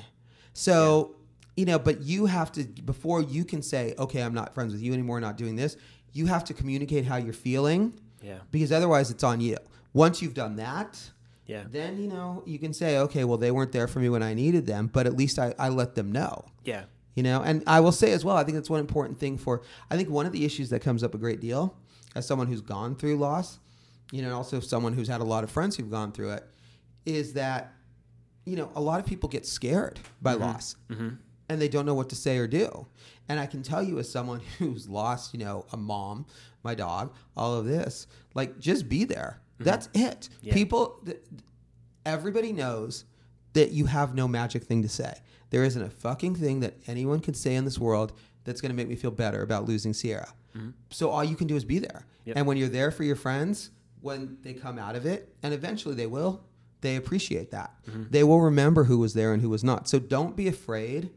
So 0.54 1.16
you 1.58 1.66
know, 1.66 1.80
but 1.80 2.02
you 2.02 2.28
have 2.28 2.52
to 2.54 2.64
before 2.64 3.22
you 3.22 3.44
can 3.44 3.62
say, 3.62 3.94
okay, 3.98 4.22
I'm 4.22 4.34
not 4.34 4.54
friends 4.54 4.72
with 4.74 4.82
you 4.82 4.94
anymore, 4.94 5.20
not 5.20 5.38
doing 5.38 5.56
this. 5.56 5.76
You 6.14 6.28
have 6.28 6.44
to 6.46 6.54
communicate 6.54 7.06
how 7.06 7.18
you're 7.18 7.34
feeling, 7.34 7.94
Yeah. 8.24 8.38
because 8.52 8.72
otherwise 8.72 9.12
it's 9.12 9.24
on 9.24 9.42
you. 9.42 9.58
Once 9.94 10.22
you've 10.22 10.34
done 10.36 10.56
that, 10.58 11.00
Yeah. 11.48 11.64
then 11.70 12.00
you 12.00 12.08
know 12.08 12.44
you 12.46 12.60
can 12.60 12.74
say, 12.74 12.98
okay, 13.00 13.24
well 13.24 13.38
they 13.38 13.52
weren't 13.52 13.72
there 13.72 13.88
for 13.88 14.00
me 14.00 14.08
when 14.10 14.24
I 14.24 14.34
needed 14.34 14.66
them, 14.66 14.88
but 14.92 15.08
at 15.08 15.16
least 15.18 15.38
I, 15.40 15.54
I 15.60 15.70
let 15.70 15.96
them 15.96 16.12
know 16.12 16.46
Yeah. 16.64 16.84
You 17.18 17.24
know? 17.24 17.42
And 17.42 17.64
i 17.68 17.80
will 17.80 17.92
say 17.92 18.12
as 18.12 18.24
well 18.24 18.38
i 18.38 18.44
think 18.44 18.56
that's 18.56 18.70
one 18.70 18.80
important 18.80 19.20
thing 19.20 19.38
for 19.38 19.64
i 19.92 19.98
think 19.98 20.10
one 20.10 20.26
of 20.26 20.32
the 20.32 20.46
issues 20.46 20.70
that 20.70 20.82
comes 20.82 21.04
up 21.04 21.16
a 21.16 21.18
great 21.18 21.42
deal 21.42 21.76
as 22.16 22.26
someone 22.26 22.48
who's 22.48 22.62
gone 22.62 22.96
through 22.96 23.18
loss 23.18 23.60
you 24.12 24.22
know 24.22 24.28
and 24.28 24.36
also 24.36 24.60
someone 24.60 24.94
who's 24.94 25.08
had 25.08 25.22
a 25.22 25.26
lot 25.26 25.44
of 25.44 25.52
friends 25.52 25.76
who've 25.76 25.92
gone 25.92 26.12
through 26.12 26.32
it 26.32 26.44
is 27.06 27.34
that 27.34 27.74
you 28.46 28.56
know 28.56 28.72
a 28.76 28.82
lot 28.82 29.00
of 29.00 29.06
people 29.06 29.28
get 29.30 29.46
scared 29.46 30.00
by 30.22 30.34
mm-hmm. 30.34 30.44
loss. 30.44 30.76
Mm-hmm. 30.90 31.10
And 31.50 31.62
they 31.62 31.70
don't 31.70 31.86
know 31.86 31.94
what 31.94 32.10
to 32.10 32.16
say 32.16 32.38
or 32.38 32.48
do. 32.48 32.88
And 33.30 33.40
i 33.40 33.46
can 33.46 33.64
tell 33.64 33.84
you 33.84 34.00
as 34.00 34.10
someone 34.10 34.42
who's 34.60 34.88
lost 34.88 35.34
you 35.34 35.40
know 35.40 35.66
a 35.72 35.78
mom 35.78 36.26
my 36.64 36.76
dog 36.76 37.14
all 37.36 37.56
of 37.56 37.66
this 37.66 38.08
like 38.34 38.60
just 38.60 38.88
be 38.88 39.04
there. 39.04 39.42
Mm-hmm. 39.56 39.64
That's 39.64 39.90
it. 39.94 40.30
Yeah. 40.42 40.54
people 40.54 41.00
th- 41.06 41.22
everybody 42.06 42.54
knows 42.54 43.06
that 43.54 43.72
you 43.72 43.86
have 43.86 44.14
no 44.14 44.28
magic 44.28 44.64
thing 44.64 44.84
to 44.84 44.90
say. 44.90 45.14
There 45.50 45.64
isn't 45.64 45.82
a 45.82 45.90
fucking 45.90 46.36
thing 46.36 46.60
that 46.62 46.76
anyone 46.88 47.20
can 47.20 47.34
say 47.34 47.56
in 47.56 47.66
this 47.66 47.80
world 47.80 48.14
that's 48.44 48.62
going 48.62 48.72
to 48.72 48.76
make 48.76 48.88
me 48.88 48.96
feel 48.96 49.12
better 49.12 49.42
about 49.42 49.66
losing 49.66 49.94
Sierra. 49.94 50.34
Mm-hmm. 50.56 50.70
So 50.90 51.10
all 51.10 51.24
you 51.24 51.36
can 51.36 51.48
do 51.48 51.56
is 51.56 51.64
be 51.64 51.80
there. 51.80 52.06
Yep. 52.26 52.38
And 52.38 52.48
when 52.48 52.58
you're 52.58 52.70
there 52.70 52.92
for 52.92 53.04
your 53.04 53.16
friends, 53.16 53.72
when 54.02 54.38
they 54.42 54.54
come 54.54 54.78
out 54.78 54.96
of 54.96 55.06
it, 55.06 55.34
and 55.44 55.54
eventually 55.54 55.96
they 55.96 56.08
will, 56.08 56.44
they 56.82 56.96
appreciate 56.96 57.52
that. 57.52 57.74
Mm-hmm. 57.88 58.04
They 58.10 58.24
will 58.24 58.42
remember 58.42 58.84
who 58.86 59.00
was 59.00 59.14
there 59.14 59.34
and 59.34 59.42
who 59.42 59.50
was 59.50 59.64
not. 59.64 59.88
So 59.88 60.00
don't 60.00 60.36
be 60.36 60.48
afraid 60.48 61.12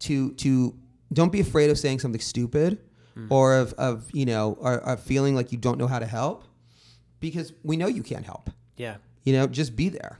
to 0.00 0.32
to 0.34 0.76
don't 1.12 1.32
be 1.32 1.40
afraid 1.40 1.70
of 1.70 1.78
saying 1.78 2.00
something 2.00 2.20
stupid 2.20 2.80
mm. 3.16 3.30
or 3.30 3.54
of, 3.56 3.72
of 3.74 4.10
you 4.12 4.26
know 4.26 4.56
or, 4.60 4.74
of 4.74 5.00
feeling 5.00 5.34
like 5.34 5.52
you 5.52 5.58
don't 5.58 5.78
know 5.78 5.86
how 5.86 5.98
to 5.98 6.06
help 6.06 6.44
because 7.20 7.52
we 7.62 7.76
know 7.76 7.86
you 7.86 8.02
can't 8.02 8.24
help. 8.24 8.50
Yeah. 8.76 8.96
You 9.22 9.32
know, 9.32 9.46
just 9.46 9.76
be 9.76 9.88
there. 9.88 10.18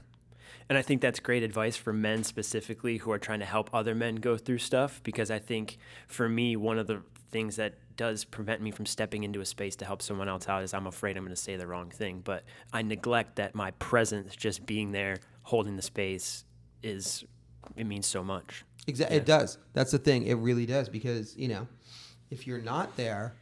And 0.67 0.77
I 0.77 0.81
think 0.81 1.01
that's 1.01 1.19
great 1.19 1.43
advice 1.43 1.75
for 1.75 1.93
men 1.93 2.23
specifically 2.23 2.97
who 2.97 3.11
are 3.11 3.19
trying 3.19 3.39
to 3.39 3.45
help 3.45 3.69
other 3.73 3.93
men 3.93 4.15
go 4.15 4.35
through 4.37 4.57
stuff 4.57 5.01
because 5.03 5.29
I 5.29 5.39
think 5.39 5.77
for 6.07 6.27
me, 6.27 6.55
one 6.55 6.79
of 6.79 6.87
the 6.87 7.01
things 7.29 7.57
that 7.57 7.75
does 7.97 8.25
prevent 8.25 8.61
me 8.61 8.71
from 8.71 8.85
stepping 8.85 9.23
into 9.23 9.41
a 9.41 9.45
space 9.45 9.75
to 9.77 9.85
help 9.85 10.01
someone 10.01 10.27
else 10.27 10.49
out 10.49 10.63
is 10.63 10.73
I'm 10.73 10.87
afraid 10.87 11.17
I'm 11.17 11.23
going 11.23 11.35
to 11.35 11.41
say 11.41 11.55
the 11.55 11.67
wrong 11.67 11.89
thing. 11.91 12.21
But 12.23 12.43
I 12.73 12.81
neglect 12.81 13.35
that 13.35 13.55
my 13.55 13.71
presence, 13.71 14.35
just 14.35 14.65
being 14.65 14.91
there, 14.91 15.17
holding 15.43 15.75
the 15.75 15.81
space, 15.81 16.45
is 16.81 17.23
it 17.75 17.85
means 17.85 18.05
so 18.07 18.23
much. 18.23 18.63
Exactly, 18.87 19.17
it 19.17 19.25
does. 19.25 19.57
That's 19.73 19.91
the 19.91 19.97
thing. 19.97 20.25
It 20.25 20.35
really 20.35 20.65
does 20.65 20.89
because 20.89 21.35
you 21.37 21.47
know, 21.47 21.67
if 22.29 22.47
you're 22.47 22.61
not 22.61 22.95
there, 22.97 23.35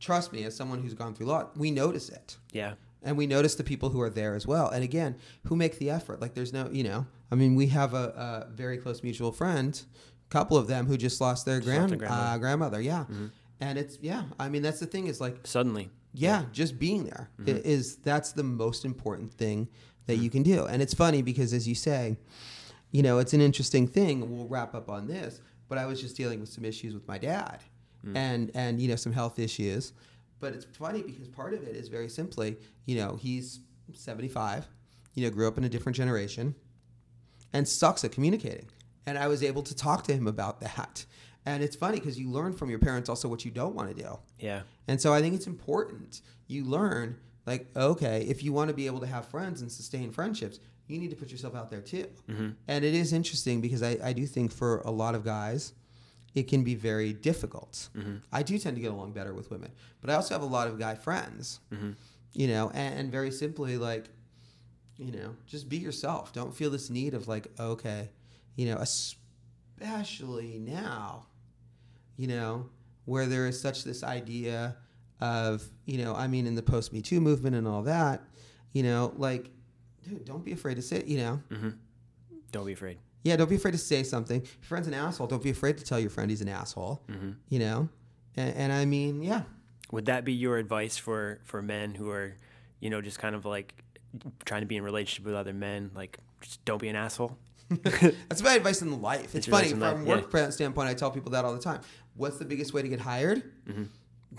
trust 0.00 0.32
me, 0.32 0.44
as 0.44 0.54
someone 0.54 0.80
who's 0.82 0.94
gone 0.94 1.14
through 1.14 1.26
a 1.26 1.30
lot, 1.30 1.56
we 1.56 1.70
notice 1.70 2.08
it, 2.08 2.36
Yeah. 2.52 2.74
And 3.04 3.16
we 3.16 3.26
notice 3.26 3.54
the 3.54 3.64
people 3.64 3.90
who 3.90 4.00
are 4.00 4.10
there 4.10 4.34
as 4.34 4.46
well. 4.46 4.68
And 4.68 4.82
again, 4.84 5.16
who 5.44 5.56
make 5.56 5.78
the 5.78 5.90
effort? 5.90 6.20
Like, 6.20 6.34
there's 6.34 6.52
no, 6.52 6.68
you 6.70 6.84
know, 6.84 7.06
I 7.30 7.34
mean, 7.34 7.54
we 7.54 7.66
have 7.68 7.94
a, 7.94 8.46
a 8.48 8.52
very 8.54 8.78
close 8.78 9.02
mutual 9.02 9.32
friend, 9.32 9.80
a 10.26 10.30
couple 10.30 10.56
of 10.56 10.66
them 10.66 10.86
who 10.86 10.96
just 10.96 11.20
lost 11.20 11.44
their 11.46 11.56
lost 11.56 11.66
grand 11.66 11.90
their 11.90 11.98
grandmother. 11.98 12.28
Uh, 12.34 12.38
grandmother. 12.38 12.80
Yeah, 12.80 13.04
and 13.60 13.78
it's 13.78 13.98
yeah. 14.00 14.24
I 14.38 14.48
mean, 14.48 14.62
that's 14.62 14.80
the 14.80 14.86
thing 14.86 15.06
is 15.06 15.20
like 15.20 15.46
Suddenly. 15.46 15.90
yeah, 16.14 16.44
just 16.52 16.78
being 16.78 17.04
there 17.04 17.30
Mm-hmm. 17.40 17.58
is 17.64 17.96
that's 17.96 18.32
the 18.32 18.42
most 18.44 18.84
important 18.84 19.32
thing 19.32 19.68
that 20.06 20.16
you 20.16 20.30
can 20.30 20.42
do. 20.42 20.66
And 20.66 20.82
it's 20.82 20.94
funny 20.94 21.22
because 21.22 21.52
as 21.52 21.66
you 21.68 21.74
say, 21.74 22.16
you 22.90 23.02
know, 23.02 23.18
it's 23.18 23.32
an 23.32 23.40
interesting 23.40 23.86
thing. 23.86 24.30
We'll 24.36 24.46
wrap 24.48 24.74
up 24.74 24.90
on 24.90 25.06
this, 25.06 25.40
but 25.68 25.78
I 25.78 25.86
was 25.86 26.00
just 26.00 26.16
dealing 26.16 26.40
with 26.40 26.48
some 26.50 26.64
issues 26.64 26.92
with 26.94 27.06
my 27.08 27.18
dad 27.18 27.60
Mm. 28.04 28.16
and 28.16 28.50
and 28.54 28.80
you 28.80 28.88
know 28.88 28.96
some 28.96 29.12
health 29.12 29.38
issues. 29.38 29.92
But 30.42 30.54
it's 30.54 30.64
funny 30.64 31.02
because 31.02 31.28
part 31.28 31.54
of 31.54 31.62
it 31.62 31.76
is 31.76 31.86
very 31.86 32.08
simply, 32.08 32.56
you 32.84 32.96
know, 32.96 33.14
he's 33.14 33.60
75, 33.94 34.66
you 35.14 35.22
know, 35.22 35.30
grew 35.30 35.46
up 35.46 35.56
in 35.56 35.62
a 35.62 35.68
different 35.68 35.94
generation 35.94 36.56
and 37.52 37.66
sucks 37.66 38.02
at 38.04 38.10
communicating. 38.10 38.68
And 39.06 39.16
I 39.16 39.28
was 39.28 39.44
able 39.44 39.62
to 39.62 39.74
talk 39.74 40.02
to 40.04 40.12
him 40.12 40.26
about 40.26 40.60
that. 40.60 41.06
And 41.46 41.62
it's 41.62 41.76
funny 41.76 42.00
because 42.00 42.18
you 42.18 42.28
learn 42.28 42.54
from 42.54 42.70
your 42.70 42.80
parents 42.80 43.08
also 43.08 43.28
what 43.28 43.44
you 43.44 43.52
don't 43.52 43.76
want 43.76 43.96
to 43.96 44.02
do. 44.02 44.18
Yeah. 44.40 44.62
And 44.88 45.00
so 45.00 45.14
I 45.14 45.20
think 45.20 45.36
it's 45.36 45.46
important 45.46 46.22
you 46.48 46.64
learn 46.64 47.18
like 47.46 47.68
okay, 47.76 48.26
if 48.28 48.42
you 48.42 48.52
want 48.52 48.68
to 48.68 48.74
be 48.74 48.86
able 48.86 49.00
to 49.00 49.06
have 49.06 49.26
friends 49.26 49.62
and 49.62 49.70
sustain 49.70 50.10
friendships, 50.10 50.58
you 50.88 50.98
need 50.98 51.10
to 51.10 51.16
put 51.16 51.30
yourself 51.30 51.54
out 51.54 51.70
there 51.70 51.82
too. 51.82 52.08
Mm-hmm. 52.28 52.50
And 52.66 52.84
it 52.84 52.94
is 52.94 53.12
interesting 53.12 53.60
because 53.60 53.82
I, 53.84 53.96
I 54.02 54.12
do 54.12 54.26
think 54.26 54.50
for 54.50 54.80
a 54.80 54.90
lot 54.90 55.14
of 55.14 55.24
guys, 55.24 55.72
it 56.34 56.44
can 56.44 56.64
be 56.64 56.74
very 56.74 57.12
difficult. 57.12 57.88
Mm-hmm. 57.96 58.16
I 58.32 58.42
do 58.42 58.58
tend 58.58 58.76
to 58.76 58.82
get 58.82 58.90
along 58.90 59.12
better 59.12 59.34
with 59.34 59.50
women, 59.50 59.70
but 60.00 60.10
I 60.10 60.14
also 60.14 60.34
have 60.34 60.42
a 60.42 60.46
lot 60.46 60.68
of 60.68 60.78
guy 60.78 60.94
friends, 60.94 61.60
mm-hmm. 61.72 61.92
you 62.32 62.48
know, 62.48 62.70
and, 62.74 62.98
and 62.98 63.12
very 63.12 63.30
simply 63.30 63.76
like, 63.76 64.06
you 64.96 65.12
know, 65.12 65.34
just 65.46 65.68
be 65.68 65.76
yourself. 65.78 66.32
Don't 66.32 66.54
feel 66.54 66.70
this 66.70 66.90
need 66.90 67.14
of 67.14 67.28
like, 67.28 67.48
okay, 67.58 68.10
you 68.56 68.66
know, 68.66 68.76
especially 68.76 70.58
now, 70.58 71.26
you 72.16 72.28
know, 72.28 72.68
where 73.04 73.26
there 73.26 73.46
is 73.46 73.60
such 73.60 73.84
this 73.84 74.02
idea 74.02 74.76
of, 75.20 75.64
you 75.86 75.98
know, 75.98 76.14
I 76.14 76.26
mean, 76.28 76.46
in 76.46 76.54
the 76.54 76.62
post 76.62 76.92
Me 76.92 77.02
Too 77.02 77.20
movement 77.20 77.56
and 77.56 77.66
all 77.66 77.82
that, 77.82 78.22
you 78.72 78.82
know, 78.82 79.12
like, 79.16 79.50
dude, 80.02 80.24
don't 80.24 80.44
be 80.44 80.52
afraid 80.52 80.76
to 80.76 80.82
say, 80.82 81.02
you 81.06 81.18
know, 81.18 81.42
mm-hmm. 81.50 81.70
Don't 82.52 82.66
be 82.66 82.74
afraid. 82.74 82.98
Yeah, 83.24 83.36
don't 83.36 83.48
be 83.50 83.56
afraid 83.56 83.72
to 83.72 83.78
say 83.78 84.02
something. 84.02 84.42
If 84.42 84.56
your 84.60 84.66
friend's 84.68 84.88
an 84.88 84.94
asshole, 84.94 85.26
don't 85.28 85.42
be 85.42 85.50
afraid 85.50 85.78
to 85.78 85.84
tell 85.84 85.98
your 86.00 86.10
friend 86.10 86.30
he's 86.30 86.40
an 86.40 86.48
asshole. 86.48 87.02
You 87.48 87.58
know, 87.58 87.88
And, 88.36 88.54
and 88.56 88.72
I 88.72 88.84
mean, 88.84 89.22
yeah, 89.22 89.42
Would 89.92 90.06
that 90.06 90.24
be 90.24 90.32
your 90.32 90.56
advice 90.58 90.96
for 90.96 91.40
for 91.44 91.62
men 91.62 91.94
who 91.94 92.10
are, 92.10 92.34
you 92.80 92.90
know, 92.90 93.00
just 93.00 93.18
kind 93.18 93.34
of 93.34 93.44
like 93.44 93.74
trying 94.44 94.62
to 94.62 94.66
be 94.66 94.76
in 94.76 94.82
relationship 94.84 95.24
with 95.26 95.34
other 95.34 95.52
men? 95.52 95.90
Like, 95.94 96.18
just 96.40 96.64
don't 96.64 96.80
be 96.80 96.88
an 96.88 96.96
asshole. 96.96 97.36
That's 98.28 98.42
my 98.42 98.54
advice 98.54 98.82
in 98.82 99.00
life. 99.00 99.34
It's, 99.34 99.46
funny 99.46 99.68
from 99.70 99.80
life, 99.80 100.30
work 100.32 100.52
standpoint. 100.52 100.88
I 100.88 100.94
tell 100.94 101.10
people 101.10 101.30
that 101.32 101.44
all 101.44 101.54
the 101.54 101.60
time. 101.62 101.80
What's 102.16 102.36
the 102.38 102.44
biggest 102.44 102.74
way 102.74 102.82
to 102.82 102.88
get 102.88 103.00
hired? 103.00 103.42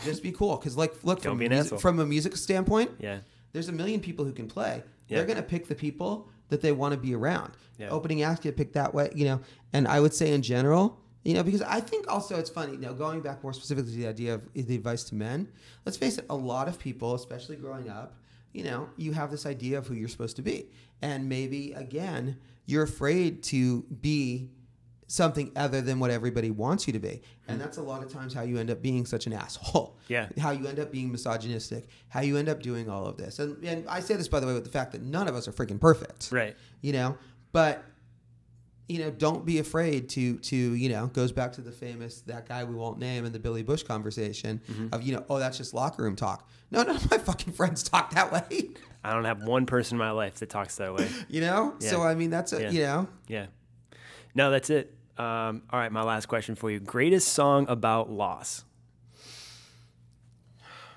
Just 0.04 0.22
be 0.24 0.32
cool. 0.32 0.58
Because 0.58 0.76
like, 0.78 0.94
look 1.04 1.20
Mm-hmm. 1.20 1.24
Don't 1.30 1.32
from, 1.34 1.40
be 1.40 1.46
an 1.46 1.52
music, 1.52 1.66
asshole. 1.66 1.80
from 1.80 2.00
a 2.00 2.06
music 2.06 2.36
standpoint, 2.36 2.92
Yeah. 3.00 3.20
there's 3.52 3.70
a 3.70 3.72
million 3.72 4.00
people 4.02 4.26
who 4.26 4.34
can 4.34 4.48
play. 4.48 4.84
Yeah. 5.08 5.18
They're 5.18 5.28
gonna 5.28 5.42
pick 5.44 5.68
the 5.68 5.76
people 5.76 6.30
that 6.54 6.62
they 6.62 6.72
want 6.72 6.94
to 6.94 7.00
be 7.00 7.16
around. 7.16 7.54
Yeah. 7.80 7.90
Opening 7.90 8.22
acts 8.22 8.42
get 8.42 8.56
picked 8.56 8.74
that 8.76 8.94
way, 8.94 9.10
you 9.16 9.26
know. 9.26 9.42
And 9.74 9.88
I 9.88 10.00
would 10.00 10.14
say 10.14 10.34
in 10.34 10.44
general, 10.44 11.00
you 11.24 11.34
know, 11.34 11.42
because 11.42 11.64
I 11.64 11.80
think 11.80 12.08
also 12.08 12.38
it's 12.38 12.50
funny. 12.50 12.78
Now 12.78 12.94
going 12.94 13.22
back 13.22 13.42
more 13.42 13.54
specifically 13.54 13.92
to 13.92 13.98
the 13.98 14.08
idea 14.08 14.36
of 14.36 14.42
the 14.54 14.76
advice 14.76 15.04
to 15.06 15.16
men. 15.16 15.48
Let's 15.84 15.98
face 15.98 16.20
it, 16.20 16.26
a 16.30 16.36
lot 16.36 16.68
of 16.68 16.78
people, 16.78 17.16
especially 17.16 17.56
growing 17.56 17.90
up, 17.90 18.20
you 18.54 18.64
know, 18.64 18.88
you 18.98 19.14
have 19.14 19.32
this 19.32 19.48
idea 19.48 19.80
of 19.80 19.88
who 19.88 19.96
you're 19.96 20.10
supposed 20.10 20.36
to 20.36 20.44
be, 20.44 20.68
and 21.02 21.28
maybe 21.28 21.74
again, 21.74 22.38
you're 22.68 22.84
afraid 22.84 23.42
to 23.44 23.82
be 23.82 24.52
something 25.14 25.52
other 25.56 25.80
than 25.80 26.00
what 26.00 26.10
everybody 26.10 26.50
wants 26.50 26.88
you 26.88 26.94
to 26.94 26.98
be. 26.98 27.22
And 27.48 27.62
that's 27.62 27.78
a 27.78 27.84
lot 27.84 28.02
of 28.02 28.12
times 28.12 28.34
how 28.34 28.42
you 28.42 28.58
end 28.58 28.72
up 28.72 28.82
being 28.82 29.06
such 29.06 29.28
an 29.28 29.34
asshole. 29.34 29.96
Yeah. 30.08 30.28
How 30.40 30.50
you 30.52 30.66
end 30.68 30.80
up 30.80 30.92
being 30.92 31.12
misogynistic, 31.12 31.88
how 32.10 32.22
you 32.22 32.36
end 32.38 32.50
up 32.50 32.62
doing 32.64 32.90
all 32.90 33.06
of 33.06 33.16
this. 33.18 33.38
And, 33.38 33.64
and 33.64 33.88
I 33.88 34.00
say 34.00 34.16
this, 34.16 34.28
by 34.28 34.40
the 34.40 34.48
way, 34.48 34.54
with 34.56 34.64
the 34.64 34.72
fact 34.72 34.92
that 34.94 35.02
none 35.04 35.28
of 35.28 35.36
us 35.36 35.48
are 35.48 35.52
freaking 35.52 35.80
perfect. 35.80 36.30
Right. 36.32 36.56
You 36.82 36.94
know, 36.94 37.18
but, 37.52 37.84
you 38.90 39.00
know, 39.00 39.12
don't 39.12 39.46
be 39.46 39.60
afraid 39.60 40.10
to, 40.10 40.40
to, 40.40 40.56
you 40.56 40.90
know, 40.90 41.08
goes 41.08 41.32
back 41.32 41.54
to 41.54 41.62
the 41.62 41.72
famous, 41.72 42.22
that 42.22 42.48
guy 42.50 42.64
we 42.64 42.74
won't 42.76 42.98
name 43.00 43.24
in 43.26 43.32
the 43.32 43.40
Billy 43.40 43.62
Bush 43.64 43.84
conversation 43.84 44.62
Mm-hmm. 44.68 44.88
of, 44.94 45.04
you 45.04 45.14
know, 45.16 45.24
oh, 45.30 45.38
that's 45.40 45.58
just 45.58 45.74
locker 45.76 46.02
room 46.04 46.16
talk. 46.16 46.50
No, 46.72 46.82
none 46.84 46.96
of 46.96 47.10
my 47.12 47.20
fucking 47.20 47.54
friends 47.54 47.84
talk 47.84 48.12
that 48.16 48.32
way. 48.32 48.70
I 49.04 49.14
don't 49.14 49.26
have 49.26 49.44
one 49.44 49.66
person 49.68 49.96
in 49.96 50.00
my 50.00 50.12
life 50.12 50.36
that 50.36 50.50
talks 50.50 50.76
that 50.78 50.94
way. 50.96 51.08
you 51.30 51.42
know? 51.42 51.76
Yeah. 51.80 51.90
So, 51.92 52.02
I 52.02 52.16
mean, 52.16 52.32
that's 52.32 52.52
a, 52.52 52.62
Yeah. 52.64 52.70
you 52.72 52.82
know, 52.82 53.08
Yeah. 53.28 53.46
No, 54.36 54.50
that's 54.50 54.70
it. 54.72 54.94
Um, 55.18 55.64
all 55.70 55.80
right, 55.80 55.92
my 55.92 56.02
last 56.04 56.26
question 56.28 56.56
for 56.56 56.72
you. 56.72 56.80
Greatest 56.80 57.30
song 57.30 57.68
about 57.70 58.10
loss. 58.12 58.64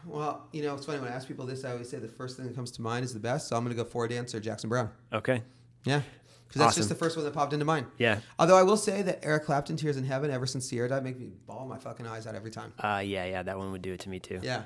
Well, 0.07 0.47
you 0.53 0.63
know, 0.63 0.75
it's 0.75 0.87
funny 0.87 1.01
when 1.01 1.11
I 1.11 1.15
ask 1.15 1.27
people 1.27 1.47
this, 1.47 1.65
I 1.65 1.73
always 1.73 1.89
say 1.89 1.99
the 1.99 2.09
first 2.09 2.37
thing 2.37 2.47
that 2.47 2.55
comes 2.55 2.71
to 2.73 2.83
mind 2.83 3.05
is 3.05 3.13
the 3.13 3.19
best. 3.21 3.49
So 3.49 3.57
I'm 3.57 3.65
going 3.65 3.77
to 3.77 3.83
go 3.83 3.89
for 3.89 4.05
a 4.05 4.09
dancer, 4.09 4.39
Jackson 4.39 4.71
Browne. 4.71 4.91
Okay. 5.13 5.43
Yeah. 5.85 6.03
Because 6.47 6.61
that's 6.61 6.69
Awesome. 6.69 6.81
just 6.81 6.89
the 6.91 6.95
first 6.95 7.17
one 7.17 7.25
that 7.25 7.35
popped 7.35 7.53
into 7.53 7.65
mind. 7.65 7.87
Yeah. 7.99 8.21
Although 8.39 8.57
I 8.57 8.63
will 8.63 8.77
say 8.77 9.03
that 9.03 9.19
Eric 9.25 9.45
Clapton, 9.47 9.77
Tears 9.77 9.97
in 9.97 10.05
Heaven, 10.05 10.31
ever 10.31 10.47
since 10.47 10.69
Sierra 10.69 10.89
died, 10.89 11.03
make 11.03 11.19
me 11.19 11.33
ball 11.47 11.67
my 11.67 11.77
fucking 11.77 12.07
eyes 12.07 12.27
out 12.29 12.37
every 12.37 12.53
time. 12.53 12.73
Uh, 12.79 13.03
yeah, 13.05 13.25
yeah, 13.25 13.43
that 13.43 13.59
one 13.59 13.73
would 13.73 13.83
do 13.83 13.93
it 13.93 14.01
to 14.01 14.09
me 14.09 14.21
too. 14.21 14.39
Yeah. 14.43 14.63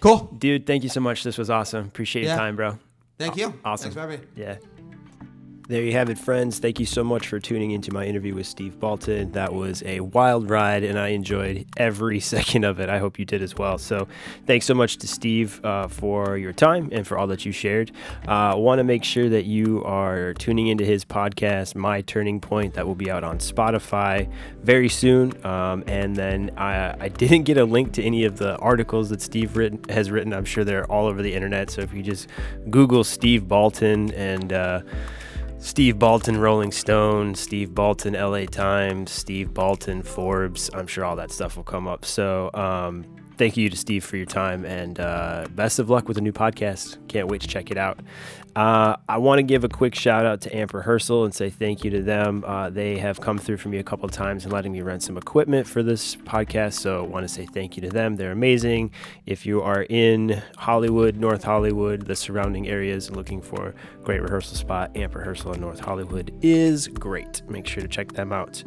Cool. 0.00 0.34
Dude, 0.38 0.66
thank 0.66 0.82
you 0.84 0.88
so 0.88 1.00
much. 1.00 1.22
This 1.22 1.36
was 1.36 1.50
awesome. 1.50 1.84
Appreciate 1.86 2.24
your 2.24 2.34
time, 2.36 2.56
bro. 2.56 2.78
Thank 3.18 3.36
you. 3.36 3.52
Awesome. 3.64 3.90
Thanks 3.90 3.94
for 3.94 4.00
having 4.00 4.20
me. 4.20 4.26
Yeah. 4.36 4.56
There 5.68 5.82
you 5.82 5.92
have 5.92 6.08
it, 6.08 6.18
friends. 6.18 6.60
Thank 6.60 6.80
you 6.80 6.86
so 6.86 7.04
much 7.04 7.28
for 7.28 7.38
tuning 7.38 7.72
into 7.72 7.92
my 7.92 8.06
interview 8.06 8.34
with 8.34 8.46
Steve 8.46 8.80
Baltin. 8.80 9.34
That 9.34 9.52
was 9.52 9.82
a 9.84 10.00
wild 10.00 10.48
ride, 10.48 10.82
and 10.82 10.98
I 10.98 11.08
enjoyed 11.08 11.66
every 11.76 12.20
second 12.34 12.64
of 12.64 12.80
it. 12.80 12.88
I 12.88 12.96
hope 12.96 13.18
you 13.18 13.26
did 13.26 13.42
as 13.42 13.54
well. 13.54 13.76
So, 13.76 14.08
thanks 14.46 14.64
so 14.64 14.72
much 14.72 14.96
to 14.96 15.06
Steve 15.06 15.62
uh, 15.62 15.88
for 15.88 16.38
your 16.38 16.54
time 16.54 16.88
and 16.90 17.06
for 17.06 17.18
all 17.18 17.26
that 17.26 17.44
you 17.44 17.52
shared. 17.52 17.92
I 18.26 18.52
uh, 18.52 18.56
want 18.56 18.78
to 18.78 18.82
make 18.82 19.04
sure 19.04 19.28
that 19.28 19.44
you 19.44 19.84
are 19.84 20.32
tuning 20.32 20.68
into 20.68 20.86
his 20.86 21.04
podcast, 21.04 21.74
My 21.74 22.00
Turning 22.00 22.40
Point, 22.40 22.72
that 22.72 22.86
will 22.86 22.94
be 22.94 23.10
out 23.10 23.22
on 23.22 23.36
Spotify 23.36 24.32
very 24.62 24.88
soon. 24.88 25.34
Um, 25.44 25.84
and 25.86 26.16
then 26.16 26.50
I, 26.56 26.94
I 26.98 27.08
didn't 27.14 27.42
get 27.42 27.58
a 27.58 27.66
link 27.66 27.92
to 27.92 28.02
any 28.02 28.24
of 28.24 28.38
the 28.38 28.56
articles 28.56 29.10
that 29.10 29.20
Steve 29.20 29.54
written, 29.54 29.84
has 29.90 30.10
written. 30.10 30.32
I'm 30.32 30.46
sure 30.46 30.64
they're 30.64 30.90
all 30.90 31.04
over 31.04 31.20
the 31.20 31.34
internet. 31.34 31.68
So, 31.68 31.82
if 31.82 31.92
you 31.92 32.02
just 32.02 32.26
Google 32.70 33.04
Steve 33.04 33.42
Baltin 33.42 34.14
and 34.16 34.50
uh, 34.54 34.80
Steve 35.60 35.96
Baltin, 35.96 36.38
Rolling 36.38 36.70
Stone, 36.70 37.34
Steve 37.34 37.70
Baltin, 37.70 38.14
LA 38.14 38.46
Times, 38.46 39.10
Steve 39.10 39.48
Baltin, 39.48 40.04
Forbes. 40.04 40.70
I'm 40.72 40.86
sure 40.86 41.04
all 41.04 41.16
that 41.16 41.32
stuff 41.32 41.56
will 41.56 41.64
come 41.64 41.88
up. 41.88 42.04
So, 42.04 42.50
um, 42.54 43.04
thank 43.38 43.56
you 43.56 43.68
to 43.68 43.76
Steve 43.76 44.04
for 44.04 44.16
your 44.16 44.26
time 44.26 44.64
and 44.64 44.98
uh, 45.00 45.46
best 45.50 45.78
of 45.78 45.90
luck 45.90 46.08
with 46.08 46.16
the 46.16 46.20
new 46.20 46.32
podcast. 46.32 46.98
Can't 47.08 47.28
wait 47.28 47.40
to 47.40 47.48
check 47.48 47.70
it 47.70 47.78
out. 47.78 48.00
Uh, 48.56 48.96
I 49.08 49.18
want 49.18 49.38
to 49.38 49.42
give 49.42 49.64
a 49.64 49.68
quick 49.68 49.94
shout 49.94 50.26
out 50.26 50.40
to 50.42 50.56
Amp 50.56 50.74
Rehearsal 50.74 51.24
and 51.24 51.34
say 51.34 51.50
thank 51.50 51.84
you 51.84 51.90
to 51.90 52.02
them. 52.02 52.44
Uh, 52.46 52.70
they 52.70 52.98
have 52.98 53.20
come 53.20 53.38
through 53.38 53.58
for 53.58 53.68
me 53.68 53.78
a 53.78 53.82
couple 53.82 54.04
of 54.04 54.10
times 54.10 54.44
and 54.44 54.52
letting 54.52 54.72
me 54.72 54.80
rent 54.80 55.02
some 55.02 55.16
equipment 55.16 55.66
for 55.66 55.82
this 55.82 56.16
podcast. 56.16 56.74
So, 56.74 57.04
I 57.04 57.06
want 57.06 57.24
to 57.24 57.32
say 57.32 57.46
thank 57.46 57.76
you 57.76 57.82
to 57.82 57.90
them. 57.90 58.16
They're 58.16 58.32
amazing. 58.32 58.92
If 59.26 59.46
you 59.46 59.62
are 59.62 59.82
in 59.82 60.42
Hollywood, 60.56 61.16
North 61.16 61.44
Hollywood, 61.44 62.06
the 62.06 62.16
surrounding 62.16 62.68
areas, 62.68 63.10
looking 63.10 63.40
for 63.40 63.68
a 63.68 64.04
great 64.04 64.22
rehearsal 64.22 64.56
spot, 64.56 64.96
Amp 64.96 65.14
Rehearsal 65.14 65.52
in 65.52 65.60
North 65.60 65.80
Hollywood 65.80 66.32
is 66.42 66.88
great. 66.88 67.42
Make 67.48 67.66
sure 67.66 67.82
to 67.82 67.88
check 67.88 68.12
them 68.12 68.32
out. 68.32 68.62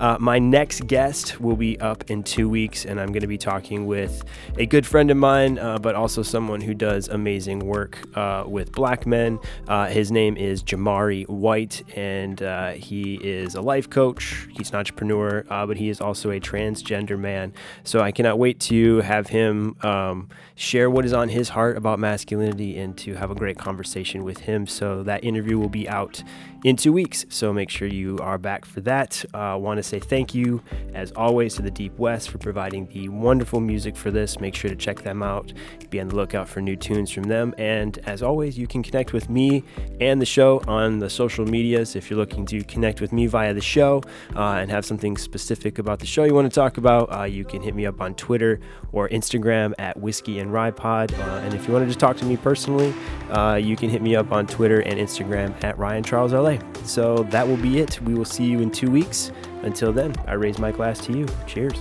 Uh, 0.00 0.16
my 0.20 0.38
next 0.38 0.86
guest 0.86 1.40
will 1.40 1.56
be 1.56 1.78
up 1.80 2.10
in 2.10 2.22
two 2.22 2.48
weeks, 2.48 2.84
and 2.84 3.00
I'm 3.00 3.08
going 3.08 3.20
to 3.20 3.26
be 3.26 3.38
talking 3.38 3.86
with 3.86 4.24
a 4.58 4.66
good 4.66 4.86
friend 4.86 5.10
of 5.10 5.16
mine, 5.16 5.58
uh, 5.58 5.78
but 5.78 5.94
also 5.94 6.22
someone 6.22 6.60
who 6.60 6.74
does 6.74 7.08
amazing 7.08 7.60
work 7.60 7.98
uh, 8.16 8.44
with 8.46 8.72
black 8.72 9.06
men. 9.06 9.25
Uh, 9.68 9.86
his 9.86 10.10
name 10.10 10.36
is 10.36 10.62
Jamari 10.62 11.28
White, 11.28 11.82
and 11.96 12.42
uh, 12.42 12.72
he 12.72 13.14
is 13.16 13.54
a 13.54 13.60
life 13.60 13.88
coach. 13.90 14.48
He's 14.56 14.70
an 14.70 14.76
entrepreneur, 14.76 15.44
uh, 15.50 15.66
but 15.66 15.76
he 15.76 15.88
is 15.88 16.00
also 16.00 16.30
a 16.30 16.40
transgender 16.40 17.18
man. 17.18 17.52
So 17.84 18.00
I 18.00 18.12
cannot 18.12 18.38
wait 18.38 18.60
to 18.60 19.00
have 19.00 19.28
him 19.28 19.76
um, 19.82 20.28
share 20.54 20.88
what 20.88 21.04
is 21.04 21.12
on 21.12 21.28
his 21.28 21.50
heart 21.50 21.76
about 21.76 21.98
masculinity 21.98 22.78
and 22.78 22.96
to 22.98 23.14
have 23.14 23.30
a 23.30 23.34
great 23.34 23.58
conversation 23.58 24.24
with 24.24 24.38
him. 24.40 24.66
So 24.66 25.02
that 25.02 25.24
interview 25.24 25.58
will 25.58 25.68
be 25.68 25.88
out 25.88 26.22
in 26.64 26.76
two 26.76 26.92
weeks. 26.92 27.24
So 27.28 27.52
make 27.52 27.70
sure 27.70 27.88
you 27.88 28.18
are 28.18 28.38
back 28.38 28.64
for 28.64 28.80
that. 28.82 29.24
I 29.34 29.52
uh, 29.52 29.56
want 29.58 29.78
to 29.78 29.82
say 29.82 29.98
thank 29.98 30.34
you, 30.34 30.62
as 30.94 31.12
always, 31.12 31.54
to 31.56 31.62
the 31.62 31.70
Deep 31.70 31.96
West 31.98 32.30
for 32.30 32.38
providing 32.38 32.86
the 32.86 33.08
wonderful 33.08 33.60
music 33.60 33.96
for 33.96 34.10
this. 34.10 34.40
Make 34.40 34.54
sure 34.54 34.70
to 34.70 34.76
check 34.76 35.02
them 35.02 35.22
out. 35.22 35.52
Be 35.90 36.00
on 36.00 36.08
the 36.08 36.16
lookout 36.16 36.48
for 36.48 36.60
new 36.60 36.76
tunes 36.76 37.10
from 37.10 37.24
them. 37.24 37.54
And 37.58 37.98
as 38.06 38.22
always, 38.22 38.58
you 38.58 38.66
can 38.66 38.82
connect 38.82 39.12
with 39.12 39.28
me 39.28 39.64
and 40.00 40.20
the 40.20 40.26
show 40.26 40.62
on 40.66 40.98
the 40.98 41.10
social 41.10 41.44
medias. 41.46 41.96
If 41.96 42.10
you're 42.10 42.18
looking 42.18 42.46
to 42.46 42.62
connect 42.64 43.00
with 43.00 43.12
me 43.12 43.26
via 43.26 43.54
the 43.54 43.60
show 43.60 44.02
uh, 44.34 44.54
and 44.54 44.70
have 44.70 44.84
something 44.84 45.16
specific 45.16 45.78
about 45.78 46.00
the 46.00 46.06
show 46.06 46.24
you 46.24 46.34
want 46.34 46.50
to 46.50 46.54
talk 46.54 46.78
about, 46.78 47.14
uh, 47.14 47.24
you 47.24 47.44
can 47.44 47.62
hit 47.62 47.74
me 47.74 47.86
up 47.86 48.00
on 48.00 48.14
Twitter 48.14 48.60
or 48.92 49.08
Instagram 49.10 49.74
at 49.78 49.98
Whiskey 49.98 50.38
and 50.40 50.52
Rye 50.52 50.70
Pod. 50.70 51.12
Uh, 51.14 51.40
and 51.44 51.54
if 51.54 51.66
you 51.66 51.72
want 51.72 51.82
to 51.82 51.86
just 51.86 52.00
talk 52.00 52.16
to 52.16 52.24
me 52.24 52.36
personally, 52.36 52.94
uh, 53.30 53.54
you 53.54 53.76
can 53.76 53.90
hit 53.90 54.02
me 54.02 54.16
up 54.16 54.32
on 54.32 54.46
Twitter 54.46 54.80
and 54.80 54.98
Instagram 54.98 55.62
at 55.62 55.78
Ryan 55.78 56.02
Charles 56.02 56.32
LA. 56.46 56.58
So 56.84 57.24
that 57.30 57.46
will 57.46 57.56
be 57.56 57.80
it. 57.80 58.00
We 58.02 58.14
will 58.14 58.24
see 58.24 58.44
you 58.44 58.60
in 58.60 58.70
two 58.70 58.90
weeks. 58.90 59.32
Until 59.62 59.92
then, 59.92 60.14
I 60.26 60.34
raise 60.34 60.58
my 60.58 60.70
glass 60.70 60.98
to 61.06 61.12
you. 61.12 61.26
Cheers. 61.46 61.74